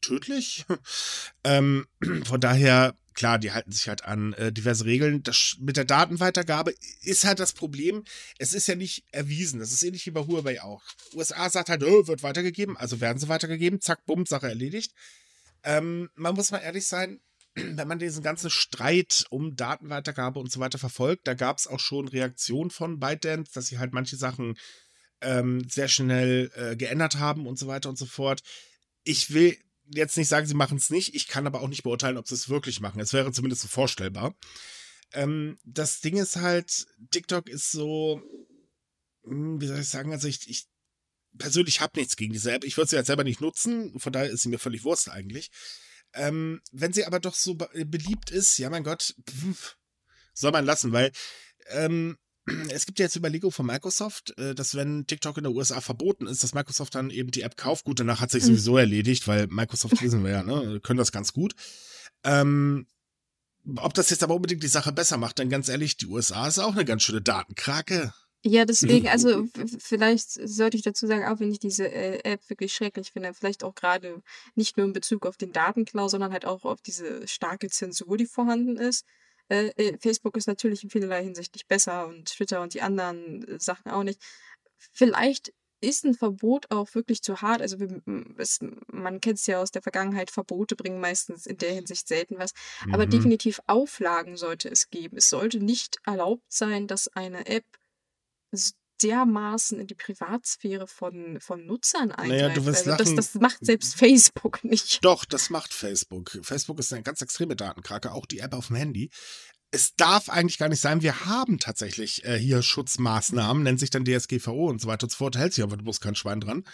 tödlich. 0.00 0.64
ähm, 1.44 1.86
von 2.24 2.40
daher 2.40 2.94
klar, 3.14 3.38
die 3.38 3.52
halten 3.52 3.72
sich 3.72 3.88
halt 3.88 4.04
an 4.04 4.32
äh, 4.34 4.52
diverse 4.52 4.84
Regeln. 4.84 5.22
Das, 5.22 5.56
mit 5.60 5.76
der 5.76 5.84
Datenweitergabe 5.84 6.74
ist 7.02 7.24
halt 7.24 7.40
das 7.40 7.52
Problem, 7.52 8.04
es 8.38 8.52
ist 8.52 8.66
ja 8.66 8.74
nicht 8.74 9.04
erwiesen. 9.12 9.60
Das 9.60 9.72
ist 9.72 9.82
ähnlich 9.82 10.06
wie 10.06 10.10
bei 10.10 10.20
Huawei 10.20 10.62
auch. 10.62 10.82
USA 11.14 11.48
sagt 11.48 11.68
halt, 11.68 11.82
oh, 11.82 12.06
wird 12.06 12.22
weitergegeben, 12.22 12.76
also 12.76 13.00
werden 13.00 13.18
sie 13.18 13.28
weitergegeben, 13.28 13.80
zack, 13.80 14.04
bumm, 14.04 14.26
Sache 14.26 14.48
erledigt. 14.48 14.92
Ähm, 15.62 16.10
man 16.14 16.34
muss 16.34 16.50
mal 16.50 16.58
ehrlich 16.58 16.86
sein, 16.86 17.20
wenn 17.54 17.88
man 17.88 17.98
diesen 17.98 18.22
ganzen 18.22 18.50
Streit 18.50 19.24
um 19.30 19.56
Datenweitergabe 19.56 20.38
und 20.40 20.52
so 20.52 20.60
weiter 20.60 20.78
verfolgt, 20.78 21.26
da 21.26 21.34
gab 21.34 21.58
es 21.58 21.66
auch 21.66 21.80
schon 21.80 22.08
Reaktionen 22.08 22.70
von 22.70 22.98
ByteDance, 22.98 23.52
dass 23.52 23.66
sie 23.66 23.78
halt 23.78 23.92
manche 23.92 24.16
Sachen 24.16 24.56
ähm, 25.20 25.66
sehr 25.68 25.88
schnell 25.88 26.50
äh, 26.54 26.76
geändert 26.76 27.16
haben 27.16 27.46
und 27.46 27.58
so 27.58 27.66
weiter 27.66 27.88
und 27.88 27.96
so 27.96 28.06
fort. 28.06 28.42
Ich 29.04 29.32
will 29.32 29.56
jetzt 29.86 30.16
nicht 30.16 30.28
sagen, 30.28 30.46
sie 30.46 30.54
machen 30.54 30.78
es 30.78 30.90
nicht. 30.90 31.14
Ich 31.14 31.28
kann 31.28 31.46
aber 31.46 31.60
auch 31.60 31.68
nicht 31.68 31.82
beurteilen, 31.82 32.16
ob 32.16 32.28
sie 32.28 32.34
es 32.34 32.48
wirklich 32.48 32.80
machen. 32.80 33.00
Es 33.00 33.12
wäre 33.12 33.32
zumindest 33.32 33.62
so 33.62 33.68
vorstellbar. 33.68 34.34
Ähm, 35.12 35.58
das 35.64 36.00
Ding 36.00 36.16
ist 36.16 36.36
halt, 36.36 36.86
TikTok 37.10 37.48
ist 37.48 37.70
so, 37.70 38.22
hm, 39.24 39.60
wie 39.60 39.66
soll 39.66 39.80
ich 39.80 39.88
sagen, 39.88 40.12
also 40.12 40.28
ich, 40.28 40.48
ich 40.48 40.66
persönlich 41.38 41.80
habe 41.80 41.98
nichts 41.98 42.16
gegen 42.16 42.32
diese 42.32 42.52
App. 42.52 42.64
Ich 42.64 42.76
würde 42.76 42.90
sie 42.90 42.96
halt 42.96 43.06
selber 43.06 43.24
nicht 43.24 43.40
nutzen, 43.40 43.98
von 43.98 44.12
daher 44.12 44.30
ist 44.30 44.42
sie 44.42 44.48
mir 44.48 44.58
völlig 44.58 44.84
Wurst 44.84 45.10
eigentlich. 45.10 45.50
Ähm, 46.14 46.60
wenn 46.72 46.92
sie 46.92 47.04
aber 47.04 47.20
doch 47.20 47.34
so 47.34 47.54
beliebt 47.54 48.30
ist, 48.30 48.58
ja 48.58 48.70
mein 48.70 48.84
Gott, 48.84 49.14
pff, 49.28 49.76
soll 50.32 50.52
man 50.52 50.64
lassen, 50.64 50.92
weil 50.92 51.12
ähm, 51.68 52.18
es 52.68 52.86
gibt 52.86 52.98
ja 52.98 53.06
jetzt 53.06 53.16
Überlegungen 53.16 53.52
von 53.52 53.66
Microsoft, 53.66 54.38
äh, 54.38 54.54
dass 54.54 54.74
wenn 54.74 55.06
TikTok 55.06 55.38
in 55.38 55.44
der 55.44 55.52
USA 55.52 55.80
verboten 55.80 56.26
ist, 56.26 56.42
dass 56.42 56.54
Microsoft 56.54 56.94
dann 56.94 57.10
eben 57.10 57.30
die 57.30 57.42
App 57.42 57.56
kauft. 57.56 57.84
Gut, 57.84 58.00
danach 58.00 58.20
hat 58.20 58.30
sich 58.30 58.42
mhm. 58.44 58.48
sowieso 58.48 58.78
erledigt, 58.78 59.26
weil 59.26 59.46
Microsoft 59.48 60.02
wissen 60.02 60.24
wir 60.24 60.30
ja, 60.30 60.42
ne, 60.42 60.80
können 60.82 60.98
das 60.98 61.12
ganz 61.12 61.32
gut. 61.32 61.54
Ähm, 62.24 62.86
ob 63.76 63.94
das 63.94 64.10
jetzt 64.10 64.22
aber 64.22 64.34
unbedingt 64.34 64.62
die 64.62 64.68
Sache 64.68 64.92
besser 64.92 65.16
macht, 65.16 65.38
denn 65.38 65.48
ganz 65.48 65.68
ehrlich, 65.68 65.96
die 65.96 66.06
USA 66.06 66.46
ist 66.46 66.58
auch 66.58 66.74
eine 66.74 66.84
ganz 66.84 67.02
schöne 67.02 67.22
Datenkrake. 67.22 68.12
Ja, 68.46 68.66
deswegen, 68.66 69.08
also 69.08 69.46
vielleicht 69.78 70.30
sollte 70.32 70.76
ich 70.76 70.82
dazu 70.82 71.06
sagen, 71.06 71.24
auch 71.24 71.40
wenn 71.40 71.50
ich 71.50 71.60
diese 71.60 71.90
äh, 71.90 72.20
App 72.30 72.48
wirklich 72.50 72.74
schrecklich 72.74 73.12
finde, 73.12 73.32
vielleicht 73.32 73.64
auch 73.64 73.74
gerade 73.74 74.22
nicht 74.54 74.76
nur 74.76 74.86
in 74.86 74.92
Bezug 74.92 75.24
auf 75.24 75.38
den 75.38 75.52
Datenklau, 75.52 76.08
sondern 76.08 76.32
halt 76.32 76.44
auch 76.44 76.64
auf 76.64 76.82
diese 76.82 77.26
starke 77.26 77.70
Zensur, 77.70 78.18
die 78.18 78.26
vorhanden 78.26 78.76
ist. 78.76 79.06
Äh, 79.48 79.68
äh, 79.76 79.98
Facebook 79.98 80.36
ist 80.36 80.46
natürlich 80.46 80.84
in 80.84 80.90
vielerlei 80.90 81.22
Hinsicht 81.22 81.54
nicht 81.54 81.68
besser 81.68 82.06
und 82.06 82.26
Twitter 82.26 82.62
und 82.62 82.74
die 82.74 82.82
anderen 82.82 83.46
äh, 83.46 83.60
Sachen 83.60 83.90
auch 83.90 84.02
nicht. 84.02 84.22
Vielleicht 84.76 85.52
ist 85.80 86.04
ein 86.04 86.14
Verbot 86.14 86.70
auch 86.70 86.94
wirklich 86.94 87.22
zu 87.22 87.42
hart. 87.42 87.60
Also 87.60 87.78
wir, 87.78 88.00
es, 88.38 88.60
man 88.90 89.20
kennt 89.20 89.38
es 89.38 89.46
ja 89.46 89.60
aus 89.60 89.70
der 89.70 89.82
Vergangenheit, 89.82 90.30
Verbote 90.30 90.76
bringen 90.76 91.00
meistens 91.00 91.46
in 91.46 91.58
der 91.58 91.72
Hinsicht 91.72 92.08
selten 92.08 92.38
was. 92.38 92.52
Mhm. 92.86 92.94
Aber 92.94 93.06
definitiv 93.06 93.60
Auflagen 93.66 94.36
sollte 94.36 94.68
es 94.70 94.90
geben. 94.90 95.18
Es 95.18 95.28
sollte 95.28 95.60
nicht 95.60 95.98
erlaubt 96.04 96.44
sein, 96.48 96.86
dass 96.86 97.08
eine 97.08 97.46
App 97.46 97.66
dermaßen 99.02 99.80
in 99.80 99.86
die 99.86 99.94
Privatsphäre 99.94 100.86
von, 100.86 101.38
von 101.40 101.66
Nutzern 101.66 102.12
eingreift. 102.12 102.28
Naja, 102.28 102.48
du 102.54 102.66
wirst 102.66 102.88
also 102.88 103.14
das, 103.14 103.14
das 103.14 103.40
macht 103.40 103.64
selbst 103.64 103.94
Facebook 103.96 104.64
nicht. 104.64 105.04
Doch, 105.04 105.24
das 105.24 105.50
macht 105.50 105.72
Facebook. 105.72 106.38
Facebook 106.42 106.78
ist 106.78 106.92
eine 106.92 107.02
ganz 107.02 107.20
extreme 107.20 107.56
Datenkrake, 107.56 108.12
auch 108.12 108.26
die 108.26 108.38
App 108.38 108.54
auf 108.54 108.68
dem 108.68 108.76
Handy. 108.76 109.10
Es 109.70 109.96
darf 109.96 110.28
eigentlich 110.28 110.58
gar 110.58 110.68
nicht 110.68 110.80
sein. 110.80 111.02
Wir 111.02 111.24
haben 111.26 111.58
tatsächlich 111.58 112.24
äh, 112.24 112.38
hier 112.38 112.62
Schutzmaßnahmen, 112.62 113.62
nennt 113.62 113.80
sich 113.80 113.90
dann 113.90 114.04
DSGVO 114.04 114.68
und 114.68 114.80
so 114.80 114.86
weiter 114.86 115.04
und 115.04 115.10
so 115.10 115.16
fort. 115.16 115.36
Hält 115.36 115.52
sich 115.52 115.64
aber 115.64 115.76
bloß 115.76 116.00
kein 116.00 116.14
Schwein 116.14 116.40
dran. 116.40 116.64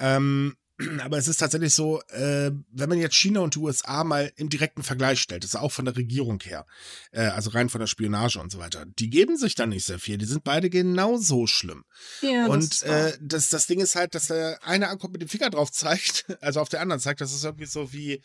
Ähm, 0.00 0.56
aber 1.00 1.18
es 1.18 1.28
ist 1.28 1.38
tatsächlich 1.38 1.74
so, 1.74 2.00
äh, 2.08 2.50
wenn 2.70 2.88
man 2.88 2.98
jetzt 2.98 3.16
China 3.16 3.40
und 3.40 3.54
die 3.54 3.58
USA 3.58 4.04
mal 4.04 4.32
im 4.36 4.48
direkten 4.48 4.82
Vergleich 4.82 5.20
stellt, 5.20 5.44
das 5.44 5.54
ist 5.54 5.60
auch 5.60 5.72
von 5.72 5.84
der 5.84 5.96
Regierung 5.96 6.40
her, 6.40 6.66
äh, 7.12 7.22
also 7.22 7.50
rein 7.50 7.68
von 7.68 7.80
der 7.80 7.86
Spionage 7.86 8.40
und 8.40 8.50
so 8.50 8.58
weiter, 8.58 8.84
die 8.86 9.10
geben 9.10 9.36
sich 9.36 9.54
da 9.54 9.66
nicht 9.66 9.84
sehr 9.84 9.98
viel. 9.98 10.18
Die 10.18 10.24
sind 10.24 10.44
beide 10.44 10.70
genauso 10.70 11.46
schlimm. 11.46 11.84
Ja, 12.20 12.46
und 12.46 12.70
das, 12.70 12.82
äh, 12.82 13.18
das, 13.20 13.48
das 13.50 13.66
Ding 13.66 13.80
ist 13.80 13.96
halt, 13.96 14.14
dass 14.14 14.28
der 14.28 14.58
eine 14.62 14.88
ankommt 14.88 15.12
mit 15.12 15.22
dem 15.22 15.28
Finger 15.28 15.50
drauf 15.50 15.70
zeigt, 15.70 16.26
also 16.40 16.60
auf 16.60 16.68
der 16.68 16.80
anderen 16.80 17.00
zeigt, 17.00 17.20
das 17.20 17.32
ist 17.32 17.44
irgendwie 17.44 17.66
so 17.66 17.92
wie, 17.92 18.22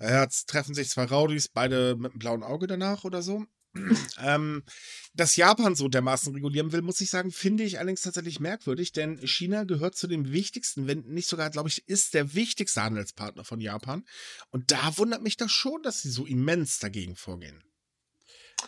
ja, 0.00 0.22
jetzt 0.22 0.48
treffen 0.48 0.74
sich 0.74 0.88
zwei 0.88 1.04
Raudis, 1.04 1.48
beide 1.48 1.96
mit 1.96 2.12
einem 2.12 2.18
blauen 2.18 2.42
Auge 2.42 2.66
danach 2.66 3.04
oder 3.04 3.22
so 3.22 3.46
ähm, 4.18 4.62
dass 5.14 5.36
Japan 5.36 5.74
so 5.74 5.88
dermaßen 5.88 6.34
regulieren 6.34 6.72
will, 6.72 6.82
muss 6.82 7.00
ich 7.00 7.10
sagen, 7.10 7.32
finde 7.32 7.64
ich 7.64 7.78
allerdings 7.78 8.02
tatsächlich 8.02 8.40
merkwürdig, 8.40 8.92
denn 8.92 9.18
China 9.26 9.64
gehört 9.64 9.96
zu 9.96 10.06
den 10.06 10.32
wichtigsten, 10.32 10.86
wenn 10.86 11.00
nicht 11.06 11.28
sogar, 11.28 11.50
glaube 11.50 11.68
ich, 11.68 11.88
ist 11.88 12.14
der 12.14 12.34
wichtigste 12.34 12.82
Handelspartner 12.82 13.44
von 13.44 13.60
Japan. 13.60 14.04
Und 14.50 14.70
da 14.72 14.96
wundert 14.98 15.22
mich 15.22 15.36
das 15.36 15.52
schon, 15.52 15.82
dass 15.82 16.02
sie 16.02 16.10
so 16.10 16.26
immens 16.26 16.78
dagegen 16.78 17.16
vorgehen. 17.16 17.62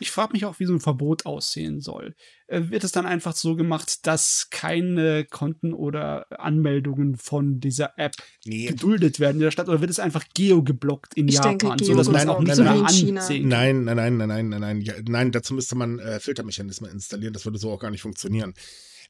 Ich 0.00 0.10
frage 0.10 0.32
mich 0.32 0.44
auch, 0.44 0.58
wie 0.60 0.66
so 0.66 0.72
ein 0.72 0.80
Verbot 0.80 1.26
aussehen 1.26 1.80
soll. 1.80 2.14
Äh, 2.46 2.70
wird 2.70 2.84
es 2.84 2.92
dann 2.92 3.06
einfach 3.06 3.34
so 3.34 3.56
gemacht, 3.56 4.06
dass 4.06 4.48
keine 4.50 5.24
Konten 5.24 5.72
oder 5.72 6.26
Anmeldungen 6.38 7.16
von 7.16 7.60
dieser 7.60 7.98
App 7.98 8.14
nee. 8.44 8.66
geduldet 8.66 9.18
werden 9.18 9.36
in 9.36 9.42
der 9.42 9.50
Stadt 9.50 9.68
oder 9.68 9.80
wird 9.80 9.90
es 9.90 9.98
einfach 9.98 10.24
geogeblockt 10.34 11.14
in 11.14 11.28
ich 11.28 11.34
Japan, 11.34 11.58
denke, 11.58 11.84
so 11.84 11.94
dass 11.94 12.08
man 12.08 12.22
es 12.22 12.28
auch 12.28 12.40
nicht 12.40 12.56
mehr 12.58 12.70
ansehen 12.70 13.48
Nein, 13.48 13.84
nein, 13.84 13.96
nein, 13.96 14.16
nein, 14.16 14.28
nein, 14.28 14.48
nein, 14.48 14.60
nein, 14.60 14.80
ja, 14.80 14.94
nein, 15.06 15.32
dazu 15.32 15.54
müsste 15.54 15.74
man 15.74 15.98
äh, 15.98 16.20
Filtermechanismen 16.20 16.90
installieren, 16.90 17.32
das 17.32 17.44
würde 17.44 17.58
so 17.58 17.72
auch 17.72 17.80
gar 17.80 17.90
nicht 17.90 18.02
funktionieren. 18.02 18.54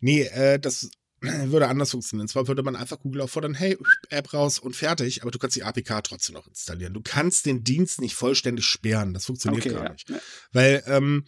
Nee, 0.00 0.22
äh, 0.22 0.58
das 0.58 0.90
würde 1.50 1.68
anders 1.68 1.90
funktionieren. 1.90 2.24
Und 2.24 2.28
zwar 2.28 2.48
würde 2.48 2.62
man 2.62 2.76
einfach 2.76 3.00
Google 3.00 3.22
auffordern, 3.22 3.54
hey, 3.54 3.76
App 4.10 4.32
raus 4.32 4.58
und 4.58 4.76
fertig, 4.76 5.22
aber 5.22 5.30
du 5.30 5.38
kannst 5.38 5.56
die 5.56 5.62
APK 5.62 6.02
trotzdem 6.02 6.34
noch 6.34 6.46
installieren. 6.46 6.94
Du 6.94 7.00
kannst 7.02 7.46
den 7.46 7.64
Dienst 7.64 8.00
nicht 8.00 8.14
vollständig 8.14 8.64
sperren. 8.64 9.14
Das 9.14 9.26
funktioniert 9.26 9.66
okay, 9.66 9.74
gar 9.74 9.84
ja. 9.84 9.92
nicht. 9.92 10.12
Weil 10.52 10.82
ähm, 10.86 11.24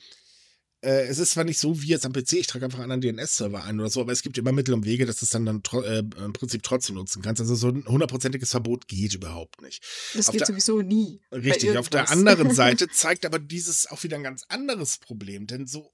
äh, 0.82 1.06
es 1.06 1.18
ist 1.18 1.32
zwar 1.32 1.44
nicht 1.44 1.58
so 1.58 1.82
wie 1.82 1.88
jetzt 1.88 2.06
am 2.06 2.12
PC, 2.12 2.34
ich 2.34 2.46
trage 2.46 2.64
einfach 2.64 2.78
einen 2.78 2.90
anderen 2.90 3.16
DNS-Server 3.16 3.64
ein 3.64 3.78
oder 3.80 3.90
so, 3.90 4.00
aber 4.00 4.12
es 4.12 4.22
gibt 4.22 4.38
immer 4.38 4.52
Mittel 4.52 4.72
und 4.72 4.86
Wege, 4.86 5.04
dass 5.04 5.16
du 5.16 5.26
es 5.26 5.30
dann, 5.30 5.44
dann 5.44 5.62
äh, 5.84 5.98
im 5.98 6.32
Prinzip 6.32 6.62
trotzdem 6.62 6.96
nutzen 6.96 7.20
kannst. 7.20 7.40
Also 7.40 7.54
so 7.54 7.68
ein 7.68 7.84
hundertprozentiges 7.86 8.50
Verbot 8.50 8.88
geht 8.88 9.14
überhaupt 9.14 9.60
nicht. 9.60 9.82
Das 10.14 10.28
auf 10.28 10.32
geht 10.32 10.40
der, 10.40 10.46
sowieso 10.46 10.80
nie. 10.80 11.20
Richtig. 11.32 11.76
Auf 11.76 11.90
der 11.90 12.10
anderen 12.10 12.50
Seite 12.54 12.88
zeigt 12.88 13.26
aber 13.26 13.38
dieses 13.38 13.90
auch 13.90 14.02
wieder 14.04 14.16
ein 14.16 14.22
ganz 14.22 14.44
anderes 14.48 14.98
Problem, 14.98 15.46
denn 15.46 15.66
so 15.66 15.92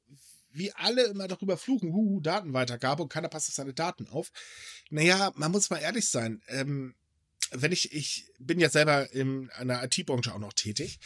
wie 0.57 0.73
alle 0.73 1.05
immer 1.05 1.29
darüber 1.29 1.57
fluchen, 1.57 1.93
huhu, 1.93 2.21
Datenweitergabe 2.21 3.03
und 3.03 3.09
keiner 3.09 3.29
passt 3.29 3.49
auf 3.49 3.55
seine 3.55 3.75
Daten 3.75 4.09
auf. 4.09 4.31
Naja, 4.91 5.33
man 5.35 5.53
muss 5.53 5.71
mal 5.71 5.79
ehrlich 5.79 6.09
sein. 6.09 6.43
Ähm, 6.49 6.95
wenn 7.53 7.73
ich, 7.73 7.93
ich 7.93 8.33
bin 8.39 8.59
ja 8.59 8.69
selber 8.69 9.13
in 9.13 9.51
einer 9.51 9.83
IT-Branche 9.85 10.35
auch 10.35 10.39
noch 10.39 10.53
tätig 10.53 10.99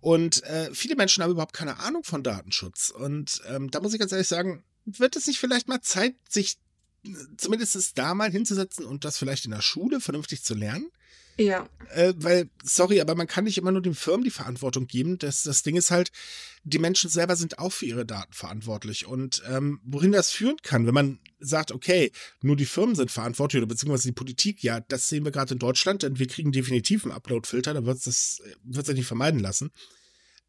und 0.00 0.42
äh, 0.44 0.72
viele 0.74 0.96
Menschen 0.96 1.22
haben 1.22 1.30
überhaupt 1.30 1.54
keine 1.54 1.78
Ahnung 1.78 2.04
von 2.04 2.22
Datenschutz. 2.22 2.90
Und 2.90 3.40
ähm, 3.48 3.70
da 3.70 3.80
muss 3.80 3.94
ich 3.94 4.00
ganz 4.00 4.12
ehrlich 4.12 4.28
sagen, 4.28 4.62
wird 4.84 5.16
es 5.16 5.26
nicht 5.26 5.38
vielleicht 5.38 5.68
mal 5.68 5.80
Zeit, 5.80 6.14
sich 6.28 6.58
äh, 7.04 7.10
zumindest 7.36 7.96
da 7.96 8.14
mal 8.14 8.30
hinzusetzen 8.30 8.84
und 8.84 9.04
das 9.04 9.18
vielleicht 9.18 9.46
in 9.46 9.52
der 9.52 9.62
Schule 9.62 10.00
vernünftig 10.00 10.44
zu 10.44 10.54
lernen? 10.54 10.90
Ja. 11.38 11.68
Äh, 11.94 12.14
weil, 12.16 12.48
sorry, 12.64 13.00
aber 13.00 13.14
man 13.14 13.26
kann 13.26 13.44
nicht 13.44 13.58
immer 13.58 13.72
nur 13.72 13.82
den 13.82 13.94
Firmen 13.94 14.24
die 14.24 14.30
Verantwortung 14.30 14.86
geben. 14.86 15.18
Das, 15.18 15.42
das 15.42 15.62
Ding 15.62 15.76
ist 15.76 15.90
halt, 15.90 16.10
die 16.64 16.78
Menschen 16.78 17.10
selber 17.10 17.36
sind 17.36 17.58
auch 17.58 17.72
für 17.72 17.86
ihre 17.86 18.06
Daten 18.06 18.32
verantwortlich. 18.32 19.06
Und 19.06 19.42
ähm, 19.48 19.80
wohin 19.84 20.12
das 20.12 20.32
führen 20.32 20.56
kann, 20.62 20.86
wenn 20.86 20.94
man 20.94 21.18
sagt, 21.38 21.72
okay, 21.72 22.10
nur 22.40 22.56
die 22.56 22.66
Firmen 22.66 22.94
sind 22.94 23.10
verantwortlich 23.10 23.60
oder 23.60 23.68
beziehungsweise 23.68 24.08
die 24.08 24.14
Politik, 24.14 24.62
ja, 24.62 24.80
das 24.80 25.08
sehen 25.08 25.24
wir 25.24 25.30
gerade 25.30 25.52
in 25.54 25.58
Deutschland, 25.58 26.02
denn 26.02 26.18
wir 26.18 26.26
kriegen 26.26 26.52
definitiv 26.52 27.04
einen 27.04 27.14
Upload-Filter, 27.14 27.74
da 27.74 27.84
wird 27.84 28.04
es 28.06 28.42
sich 28.64 28.94
nicht 28.94 29.06
vermeiden 29.06 29.40
lassen. 29.40 29.70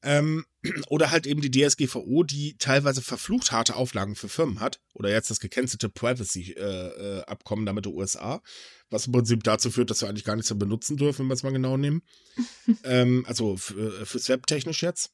Ähm, 0.04 0.46
oder 0.90 1.12
halt 1.12 1.26
eben 1.26 1.42
die 1.42 1.52
DSGVO, 1.52 2.24
die 2.24 2.58
teilweise 2.58 3.02
verflucht 3.02 3.52
harte 3.52 3.76
Auflagen 3.76 4.16
für 4.16 4.30
Firmen 4.30 4.60
hat. 4.60 4.80
Oder 4.94 5.10
jetzt 5.10 5.30
das 5.30 5.40
gekennzelte 5.40 5.90
Privacy-Abkommen 5.90 7.64
äh, 7.64 7.66
äh, 7.66 7.70
da 7.70 7.74
mit 7.74 7.86
der 7.86 7.94
USA, 7.94 8.42
was 8.90 9.08
im 9.08 9.14
Prinzip 9.14 9.44
dazu 9.44 9.72
führt, 9.72 9.90
dass 9.90 10.02
wir 10.02 10.10
eigentlich 10.10 10.24
gar 10.24 10.36
nichts 10.36 10.50
mehr 10.50 10.60
benutzen 10.60 10.98
dürfen, 10.98 11.20
wenn 11.20 11.28
wir 11.28 11.34
es 11.34 11.44
mal 11.44 11.54
genau 11.54 11.78
nehmen. 11.78 12.02
ähm, 12.84 13.26
also 13.28 13.56
äh, 13.56 14.06
fürs 14.06 14.30
Web 14.30 14.48
technisch 14.48 14.84
jetzt. 14.84 15.12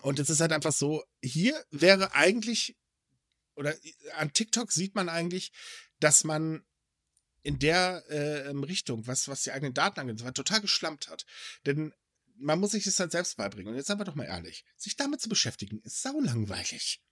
Und 0.00 0.18
es 0.18 0.30
ist 0.30 0.40
halt 0.40 0.52
einfach 0.52 0.72
so, 0.72 1.04
hier 1.22 1.62
wäre 1.70 2.14
eigentlich, 2.14 2.76
oder 3.54 3.74
an 4.16 4.32
TikTok 4.32 4.72
sieht 4.72 4.94
man 4.94 5.08
eigentlich, 5.08 5.52
dass 6.00 6.24
man 6.24 6.64
in 7.42 7.58
der 7.58 8.04
äh, 8.08 8.48
Richtung, 8.50 9.06
was, 9.06 9.28
was 9.28 9.42
die 9.42 9.52
eigenen 9.52 9.74
Daten 9.74 10.00
angeht, 10.00 10.34
total 10.34 10.60
geschlampt 10.60 11.08
hat. 11.08 11.26
Denn 11.66 11.92
man 12.42 12.60
muss 12.60 12.72
sich 12.72 12.84
das 12.84 12.98
halt 13.00 13.12
selbst 13.12 13.36
beibringen. 13.36 13.72
Und 13.72 13.76
jetzt 13.76 13.86
sagen 13.86 14.00
wir 14.00 14.04
doch 14.04 14.14
mal 14.14 14.24
ehrlich, 14.24 14.64
sich 14.76 14.96
damit 14.96 15.20
zu 15.20 15.28
beschäftigen, 15.28 15.80
ist 15.84 16.02
saulangweilig. 16.02 17.02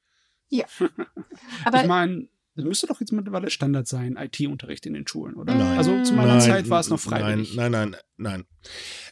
Ja. 0.49 0.66
Aber 1.64 1.83
ich 1.83 1.89
meine, 1.89 2.28
müsste 2.64 2.86
doch 2.86 3.00
jetzt 3.00 3.12
mittlerweile 3.12 3.50
Standard 3.50 3.86
sein, 3.86 4.16
IT-Unterricht 4.16 4.86
in 4.86 4.94
den 4.94 5.06
Schulen, 5.06 5.34
oder? 5.34 5.54
Nein, 5.54 5.78
also 5.78 6.02
zu 6.02 6.14
meiner 6.14 6.36
nein, 6.36 6.40
Zeit 6.40 6.70
war 6.70 6.80
es 6.80 6.88
noch 6.88 7.00
freiwillig. 7.00 7.54
Nein, 7.54 7.72
nein, 7.72 7.90
nein, 7.90 8.00
nein. 8.16 8.44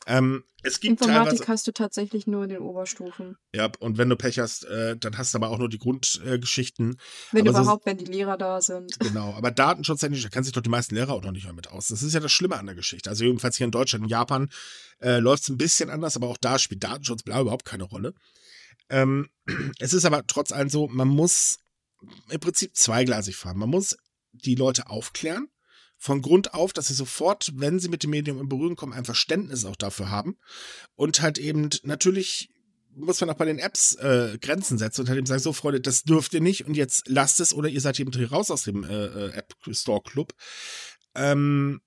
Ähm, 0.07 0.45
es 0.63 0.81
gibt 0.81 1.01
Informatik 1.01 1.47
hast 1.47 1.67
du 1.69 1.73
tatsächlich 1.73 2.27
nur 2.27 2.43
in 2.43 2.51
den 2.51 2.59
Oberstufen. 2.59 3.37
Ja, 3.55 3.71
und 3.79 3.97
wenn 3.97 4.09
du 4.09 4.17
Pech 4.17 4.41
hast, 4.41 4.65
äh, 4.65 4.97
dann 4.97 5.17
hast 5.17 5.33
du 5.33 5.39
aber 5.39 5.51
auch 5.51 5.59
nur 5.59 5.69
die 5.69 5.79
Grundgeschichten. 5.79 6.93
Äh, 6.93 6.97
wenn 7.33 7.49
aber 7.49 7.61
überhaupt, 7.61 7.85
so, 7.85 7.91
wenn 7.91 7.99
die 7.99 8.07
Lehrer 8.07 8.37
da 8.37 8.61
sind. 8.61 8.99
Genau, 8.99 9.35
aber 9.35 9.53
datenschutztechnisch, 9.53 10.23
da 10.23 10.29
kennen 10.29 10.45
sich 10.45 10.53
doch 10.53 10.63
die 10.63 10.69
meisten 10.69 10.97
Lehrer 10.97 11.13
auch 11.13 11.23
noch 11.23 11.31
nicht 11.31 11.47
mal 11.47 11.53
mit 11.53 11.69
aus. 11.69 11.89
Das 11.89 12.03
ist 12.03 12.13
ja 12.13 12.21
das 12.21 12.33
Schlimme 12.33 12.59
an 12.59 12.67
der 12.67 12.75
Geschichte. 12.75 13.09
Also 13.09 13.25
jedenfalls 13.25 13.57
hier 13.57 13.67
in 13.67 13.71
Deutschland, 13.71 14.05
in 14.05 14.11
Japan 14.11 14.51
äh, 15.01 15.21
läuft 15.21 15.45
es 15.45 15.49
ein 15.49 15.59
bisschen 15.59 15.91
anders, 15.91 16.17
aber 16.17 16.27
auch 16.27 16.39
da 16.39 16.59
spielt 16.59 16.83
Datenschutz 16.83 17.23
bla 17.23 17.41
überhaupt 17.41 17.65
keine 17.65 17.85
Rolle. 17.85 18.15
Ähm, 18.91 19.29
es 19.79 19.93
ist 19.93 20.05
aber 20.05 20.27
trotz 20.27 20.51
allem 20.51 20.69
so, 20.69 20.89
man 20.89 21.09
muss 21.09 21.61
im 22.29 22.41
Prinzip 22.41 22.77
zweigleisig 22.77 23.37
fahren. 23.37 23.59
Man 23.59 23.71
muss 23.71 23.97
die 24.33 24.55
Leute 24.55 24.89
aufklären, 24.89 25.49
von 25.99 26.23
Grund 26.23 26.55
auf, 26.55 26.73
dass 26.73 26.89
sie 26.89 26.95
sofort, 26.95 27.53
wenn 27.57 27.81
sie 27.81 27.89
mit 27.89 28.05
dem 28.05 28.11
Medium 28.11 28.41
in 28.41 28.49
Berührung 28.49 28.77
kommen, 28.77 28.93
ein 28.93 29.05
Verständnis 29.05 29.65
auch 29.65 29.77
dafür 29.77 30.11
haben. 30.11 30.39
Und 30.95 31.21
halt 31.21 31.39
eben 31.39 31.71
natürlich 31.83 32.51
muss 32.95 33.21
man 33.21 33.31
auch 33.31 33.35
bei 33.35 33.45
den 33.45 33.59
Apps 33.59 33.95
äh, 33.97 34.39
Grenzen 34.41 34.79
setzen 34.79 35.03
und 35.03 35.09
halt 35.09 35.19
eben 35.19 35.27
sagen, 35.27 35.41
so 35.41 35.53
Freunde, 35.53 35.81
das 35.81 36.03
dürft 36.05 36.35
ihr 36.35 36.41
nicht 36.41 36.67
und 36.67 36.77
jetzt 36.77 37.09
lasst 37.09 37.41
es 37.41 37.55
oder 37.55 37.69
ihr 37.69 37.81
seid 37.81 37.99
eben 38.01 38.13
raus 38.27 38.51
aus 38.51 38.65
dem 38.65 38.85
äh, 38.85 39.07
äh, 39.07 39.33
App 39.33 39.55
Store 39.71 40.03
Club. 40.03 40.35
Ähm, 41.15 41.81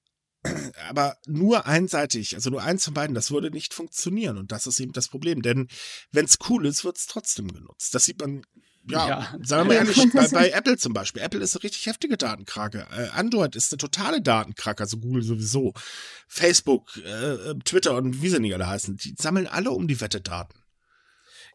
aber 0.90 1.18
nur 1.28 1.66
einseitig, 1.66 2.36
also 2.36 2.50
nur 2.50 2.64
eins 2.64 2.86
von 2.86 2.94
beiden, 2.94 3.14
das 3.14 3.32
würde 3.32 3.52
nicht 3.52 3.74
funktionieren 3.74 4.38
und 4.38 4.52
das 4.52 4.68
ist 4.68 4.80
eben 4.80 4.94
das 4.94 5.10
Problem, 5.10 5.42
denn 5.42 5.68
wenn 6.12 6.26
es 6.26 6.38
cool 6.50 6.66
ist, 6.66 6.84
wird 6.84 6.98
es 6.98 7.08
trotzdem 7.08 7.52
genutzt. 7.52 7.94
Das 7.94 8.06
sieht 8.06 8.20
man 8.20 8.44
ja, 8.88 9.08
ja, 9.08 9.36
sagen 9.44 9.70
wir 9.70 9.76
mal 9.76 9.86
ehrlich, 9.86 10.12
bei, 10.14 10.28
bei, 10.28 10.50
Apple 10.54 10.78
zum 10.78 10.94
Beispiel. 10.94 11.22
Apple 11.22 11.40
ist 11.40 11.56
eine 11.56 11.64
richtig 11.64 11.86
heftige 11.86 12.18
Datenkrake. 12.18 12.88
Äh, 12.92 13.10
Android 13.10 13.56
ist 13.56 13.72
eine 13.72 13.78
totale 13.78 14.22
Datenkrake, 14.22 14.82
also 14.82 14.98
Google 14.98 15.24
sowieso. 15.24 15.74
Facebook, 16.28 16.98
äh, 16.98 17.34
äh, 17.34 17.56
Twitter 17.64 17.96
und 17.96 18.22
wie 18.22 18.30
sie 18.30 18.40
nicht 18.40 18.54
alle 18.54 18.68
heißen, 18.68 18.98
die 18.98 19.16
sammeln 19.18 19.48
alle 19.48 19.72
um 19.72 19.88
die 19.88 20.02
Wette 20.02 20.22
Daten. 20.22 20.56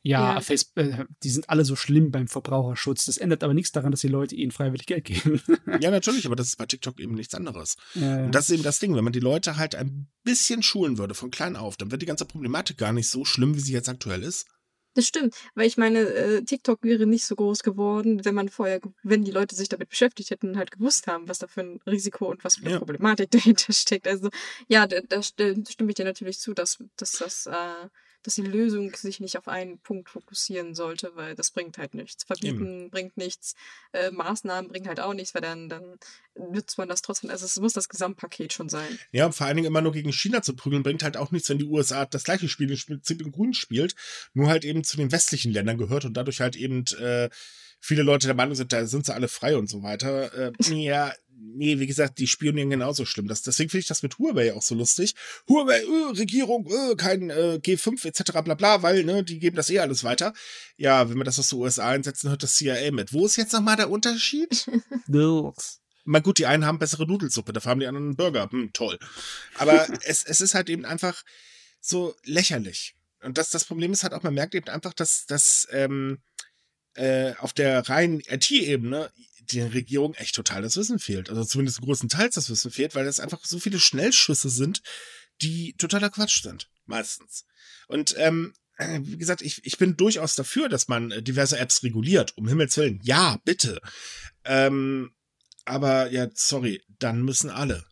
Ja, 0.03 0.35
ja. 0.35 0.41
Facebook, 0.41 0.85
äh, 0.85 1.05
die 1.24 1.31
sind 1.31 1.51
alle 1.51 1.64
so 1.64 1.74
schlimm 1.74 2.12
beim 2.12 2.29
Verbraucherschutz. 2.29 3.07
Das 3.07 3.18
ändert 3.18 3.43
aber 3.43 3.55
nichts 3.55 3.72
daran, 3.72 3.91
dass 3.91 4.03
die 4.03 4.09
Leute 4.09 4.37
ihnen 4.37 4.53
freiwillig 4.53 4.87
Geld 4.87 5.05
geben. 5.05 5.43
ja, 5.81 5.91
natürlich, 5.91 6.27
aber 6.27 6.37
das 6.37 6.47
ist 6.47 6.59
bei 6.59 6.66
TikTok 6.66 7.01
eben 7.01 7.14
nichts 7.14 7.35
anderes. 7.35 7.77
Ja, 7.95 8.24
und 8.24 8.33
das 8.33 8.49
ist 8.49 8.55
eben 8.55 8.62
das 8.62 8.79
Ding, 8.79 8.95
wenn 8.95 9.03
man 9.03 9.12
die 9.12 9.20
Leute 9.20 9.57
halt 9.57 9.74
ein 9.74 10.09
bisschen 10.22 10.62
schulen 10.62 10.99
würde, 10.99 11.14
von 11.14 11.33
klein 11.33 11.57
auf, 11.57 11.77
dann 11.77 11.91
wird 11.91 12.03
die 12.03 12.07
ganze 12.07 12.24
Problematik 12.24 12.79
gar 12.79 12.93
nicht 12.93 13.09
so 13.09 13.24
schlimm, 13.24 13.57
wie 13.57 13.61
sie 13.61 13.72
jetzt 13.72 13.89
aktuell 13.89 14.22
ist. 14.22 14.47
Das 14.97 15.07
stimmt, 15.07 15.34
weil 15.55 15.66
ich 15.66 15.76
meine, 15.76 15.99
äh, 15.99 16.42
TikTok 16.42 16.82
wäre 16.82 17.05
nicht 17.05 17.26
so 17.26 17.36
groß 17.36 17.62
geworden, 17.62 18.24
wenn 18.24 18.34
man 18.34 18.49
vorher, 18.49 18.80
wenn 19.03 19.24
die 19.24 19.30
Leute 19.30 19.55
sich 19.55 19.68
damit 19.68 19.90
beschäftigt 19.90 20.30
hätten 20.30 20.49
und 20.49 20.57
halt 20.57 20.70
gewusst 20.70 21.07
haben, 21.07 21.28
was 21.28 21.38
da 21.38 21.47
für 21.47 21.61
ein 21.61 21.80
Risiko 21.86 22.30
und 22.30 22.42
was 22.44 22.57
für 22.57 22.62
eine 22.62 22.70
ja. 22.70 22.78
Problematik 22.78 23.30
dahinter 23.30 23.74
steckt. 23.74 24.09
Also 24.09 24.30
ja, 24.68 24.86
da, 24.86 25.03
da, 25.07 25.22
stimme 25.22 25.90
ich 25.90 25.97
dir 25.97 26.07
natürlich 26.07 26.38
zu, 26.38 26.55
dass, 26.55 26.78
dass 26.97 27.12
das 27.12 27.44
äh, 27.44 27.88
dass 28.27 28.35
die 28.35 28.43
Lösung 28.43 28.95
sich 28.95 29.20
nicht 29.20 29.39
auf 29.39 29.47
einen 29.47 29.79
Punkt 29.79 30.11
fokussieren 30.11 30.74
sollte, 30.74 31.12
weil 31.14 31.37
das 31.37 31.51
bringt 31.51 31.79
halt 31.79 31.95
nichts. 31.95 32.24
Verbieten 32.24 32.83
Eben. 32.83 32.91
bringt 32.91 33.16
nichts, 33.16 33.55
äh, 33.93 34.11
Maßnahmen 34.11 34.68
bringen 34.70 34.89
halt 34.89 34.99
auch 34.99 35.14
nichts, 35.14 35.35
weil 35.35 35.43
dann, 35.43 35.68
dann 35.68 35.99
nützt 36.35 36.77
man 36.77 36.89
das 36.89 37.03
trotzdem. 37.03 37.31
Also 37.31 37.47
es 37.47 37.59
muss 37.61 37.72
das 37.72 37.89
Gesamtpaket 37.89 38.53
schon 38.53 38.68
sein. 38.68 38.99
Ja, 39.12 39.31
vor 39.31 39.47
allen 39.47 39.57
Dingen 39.57 39.68
immer 39.68 39.81
nur 39.81 39.93
gegen 39.93 40.12
China 40.12 40.43
zu 40.43 40.57
prügeln, 40.57 40.83
bringt 40.83 41.05
halt 41.05 41.16
auch 41.16 41.31
nichts, 41.31 41.49
wenn 41.49 41.59
die 41.59 41.66
USA 41.66 42.05
das 42.05 42.24
gleiche 42.24 42.49
Spiel 42.49 42.70
im 42.70 42.79
Prinzip 42.79 43.22
in 43.22 43.31
Grün 43.31 43.55
spielt, 43.55 43.95
nur 44.35 44.49
halt 44.49 44.64
eben 44.64 44.83
zu 44.83 44.97
den 44.97 45.12
westlichen 45.12 45.53
Ländern 45.53 45.79
gehört 45.79 46.05
und 46.05 46.14
dadurch 46.14 46.41
halt 46.41 46.57
eben 46.57 46.85
äh, 46.99 47.31
viele 47.81 48.03
Leute 48.03 48.27
der 48.27 48.37
Meinung 48.37 48.55
sind, 48.55 48.72
da 48.72 48.87
sind 48.87 49.07
sie 49.07 49.14
alle 49.14 49.29
frei 49.29 49.57
und 49.57 49.68
so 49.68 49.83
weiter. 49.83 50.31
Äh, 50.37 50.53
ja, 50.74 51.12
nee, 51.39 51.79
wie 51.79 51.87
gesagt, 51.87 52.18
die 52.18 52.27
spionieren 52.27 52.70
genauso 52.70 53.05
schlimm. 53.05 53.29
Das, 53.29 53.43
deswegen 53.43 53.70
finde 53.70 53.81
ich 53.81 53.87
das 53.87 54.03
mit 54.03 54.18
Huawei 54.18 54.53
auch 54.55 54.62
so 54.62 54.74
lustig. 54.74 55.14
Huawei, 55.49 55.81
äh, 55.81 56.18
Regierung, 56.18 56.66
äh, 56.66 56.95
kein 56.97 57.31
äh, 57.31 57.59
G5 57.62 58.07
etc. 58.07 58.33
bla 58.45 58.55
bla, 58.55 58.83
weil, 58.83 59.05
ne, 59.05 59.24
die 59.24 59.39
geben 59.39 59.57
das 59.57 59.70
eh 59.70 59.79
alles 59.79 60.05
weiter. 60.05 60.35
Ja, 60.77 61.09
wenn 61.09 61.16
wir 61.16 61.24
das 61.24 61.39
aus 61.39 61.49
den 61.49 61.59
USA 61.59 61.89
einsetzen, 61.89 62.31
hört 62.31 62.43
das 62.43 62.57
CIA 62.57 62.91
mit. 62.93 63.12
Wo 63.12 63.27
ist 63.27 63.37
jetzt 63.37 63.53
nochmal 63.53 63.77
der 63.77 63.91
Unterschied? 63.91 64.66
Nirgends. 65.07 65.81
Mal 66.05 66.22
gut, 66.22 66.39
die 66.39 66.47
einen 66.47 66.64
haben 66.64 66.79
bessere 66.79 67.07
Nudelsuppe, 67.07 67.53
dafür 67.53 67.72
haben 67.72 67.81
die 67.81 67.87
anderen 67.87 68.09
einen 68.09 68.16
Burger. 68.16 68.49
Hm, 68.51 68.72
toll. 68.72 68.99
Aber 69.57 69.87
es, 70.05 70.24
es 70.24 70.41
ist 70.41 70.55
halt 70.55 70.70
eben 70.70 70.85
einfach 70.85 71.24
so 71.81 72.14
lächerlich. 72.24 72.95
Und 73.22 73.39
das, 73.39 73.51
das 73.51 73.64
Problem 73.64 73.93
ist 73.93 74.05
halt 74.05 74.14
auch, 74.14 74.22
man 74.22 74.35
merkt 74.35 74.55
eben 74.55 74.68
einfach, 74.68 74.95
dass, 74.95 75.27
dass 75.27 75.66
ähm, 75.72 76.18
äh, 76.97 77.34
auf 77.38 77.53
der 77.53 77.88
reinen 77.88 78.20
IT-Ebene 78.20 79.11
der 79.53 79.72
Regierung 79.72 80.14
echt 80.14 80.34
total 80.34 80.62
das 80.62 80.76
Wissen 80.76 80.99
fehlt. 80.99 81.30
Also 81.30 81.44
zumindest 81.44 81.80
größtenteils 81.80 82.34
das 82.34 82.51
Wissen 82.51 82.70
fehlt, 82.70 82.94
weil 82.94 83.05
das 83.05 83.20
einfach 83.20 83.44
so 83.44 83.59
viele 83.59 83.78
Schnellschüsse 83.78 84.49
sind, 84.49 84.82
die 85.42 85.74
totaler 85.78 86.11
Quatsch 86.11 86.42
sind. 86.42 86.68
Meistens. 86.86 87.44
Und 87.88 88.14
ähm, 88.18 88.55
wie 88.78 89.18
gesagt, 89.18 89.42
ich, 89.42 89.64
ich 89.64 89.78
bin 89.78 89.97
durchaus 89.97 90.34
dafür, 90.34 90.68
dass 90.68 90.88
man 90.88 91.11
äh, 91.11 91.22
diverse 91.22 91.59
Apps 91.59 91.82
reguliert, 91.82 92.36
um 92.36 92.49
Himmels 92.49 92.76
Willen. 92.76 93.01
Ja, 93.03 93.40
bitte. 93.44 93.80
Ähm, 94.44 95.12
aber 95.64 96.11
ja, 96.11 96.28
sorry, 96.34 96.82
dann 96.99 97.22
müssen 97.22 97.51
alle. 97.51 97.84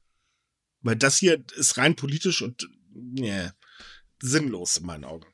Weil 0.80 0.96
das 0.96 1.18
hier 1.18 1.42
ist 1.57 1.76
rein 1.76 1.96
politisch 1.96 2.42
und 2.42 2.68
nee, 2.92 3.48
sinnlos 4.20 4.76
in 4.76 4.86
meinen 4.86 5.05
Augen. 5.05 5.26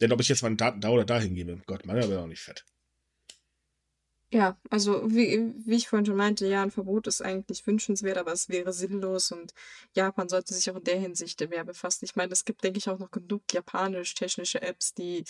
Denn 0.00 0.12
ob 0.12 0.20
ich 0.20 0.28
jetzt 0.28 0.42
meine 0.42 0.56
Daten 0.56 0.80
da 0.80 0.90
oder 0.90 1.04
da 1.04 1.18
hingebe, 1.18 1.60
Gott, 1.66 1.86
meine 1.86 2.08
wäre 2.08 2.22
auch 2.22 2.26
nicht 2.26 2.42
fett. 2.42 2.64
Ja, 4.32 4.56
also 4.70 5.02
wie, 5.10 5.52
wie 5.66 5.74
ich 5.74 5.88
vorhin 5.88 6.06
schon 6.06 6.16
meinte, 6.16 6.46
ja, 6.46 6.62
ein 6.62 6.70
Verbot 6.70 7.08
ist 7.08 7.20
eigentlich 7.20 7.66
wünschenswert, 7.66 8.16
aber 8.16 8.32
es 8.32 8.48
wäre 8.48 8.72
sinnlos 8.72 9.32
und 9.32 9.52
Japan 9.96 10.28
sollte 10.28 10.54
sich 10.54 10.70
auch 10.70 10.76
in 10.76 10.84
der 10.84 11.00
Hinsicht 11.00 11.40
mehr 11.50 11.64
befassen. 11.64 12.04
Ich 12.04 12.14
meine, 12.14 12.32
es 12.32 12.44
gibt, 12.44 12.62
denke 12.62 12.78
ich, 12.78 12.88
auch 12.88 13.00
noch 13.00 13.10
genug 13.10 13.42
japanisch-technische 13.52 14.62
Apps, 14.62 14.94
die 14.94 15.24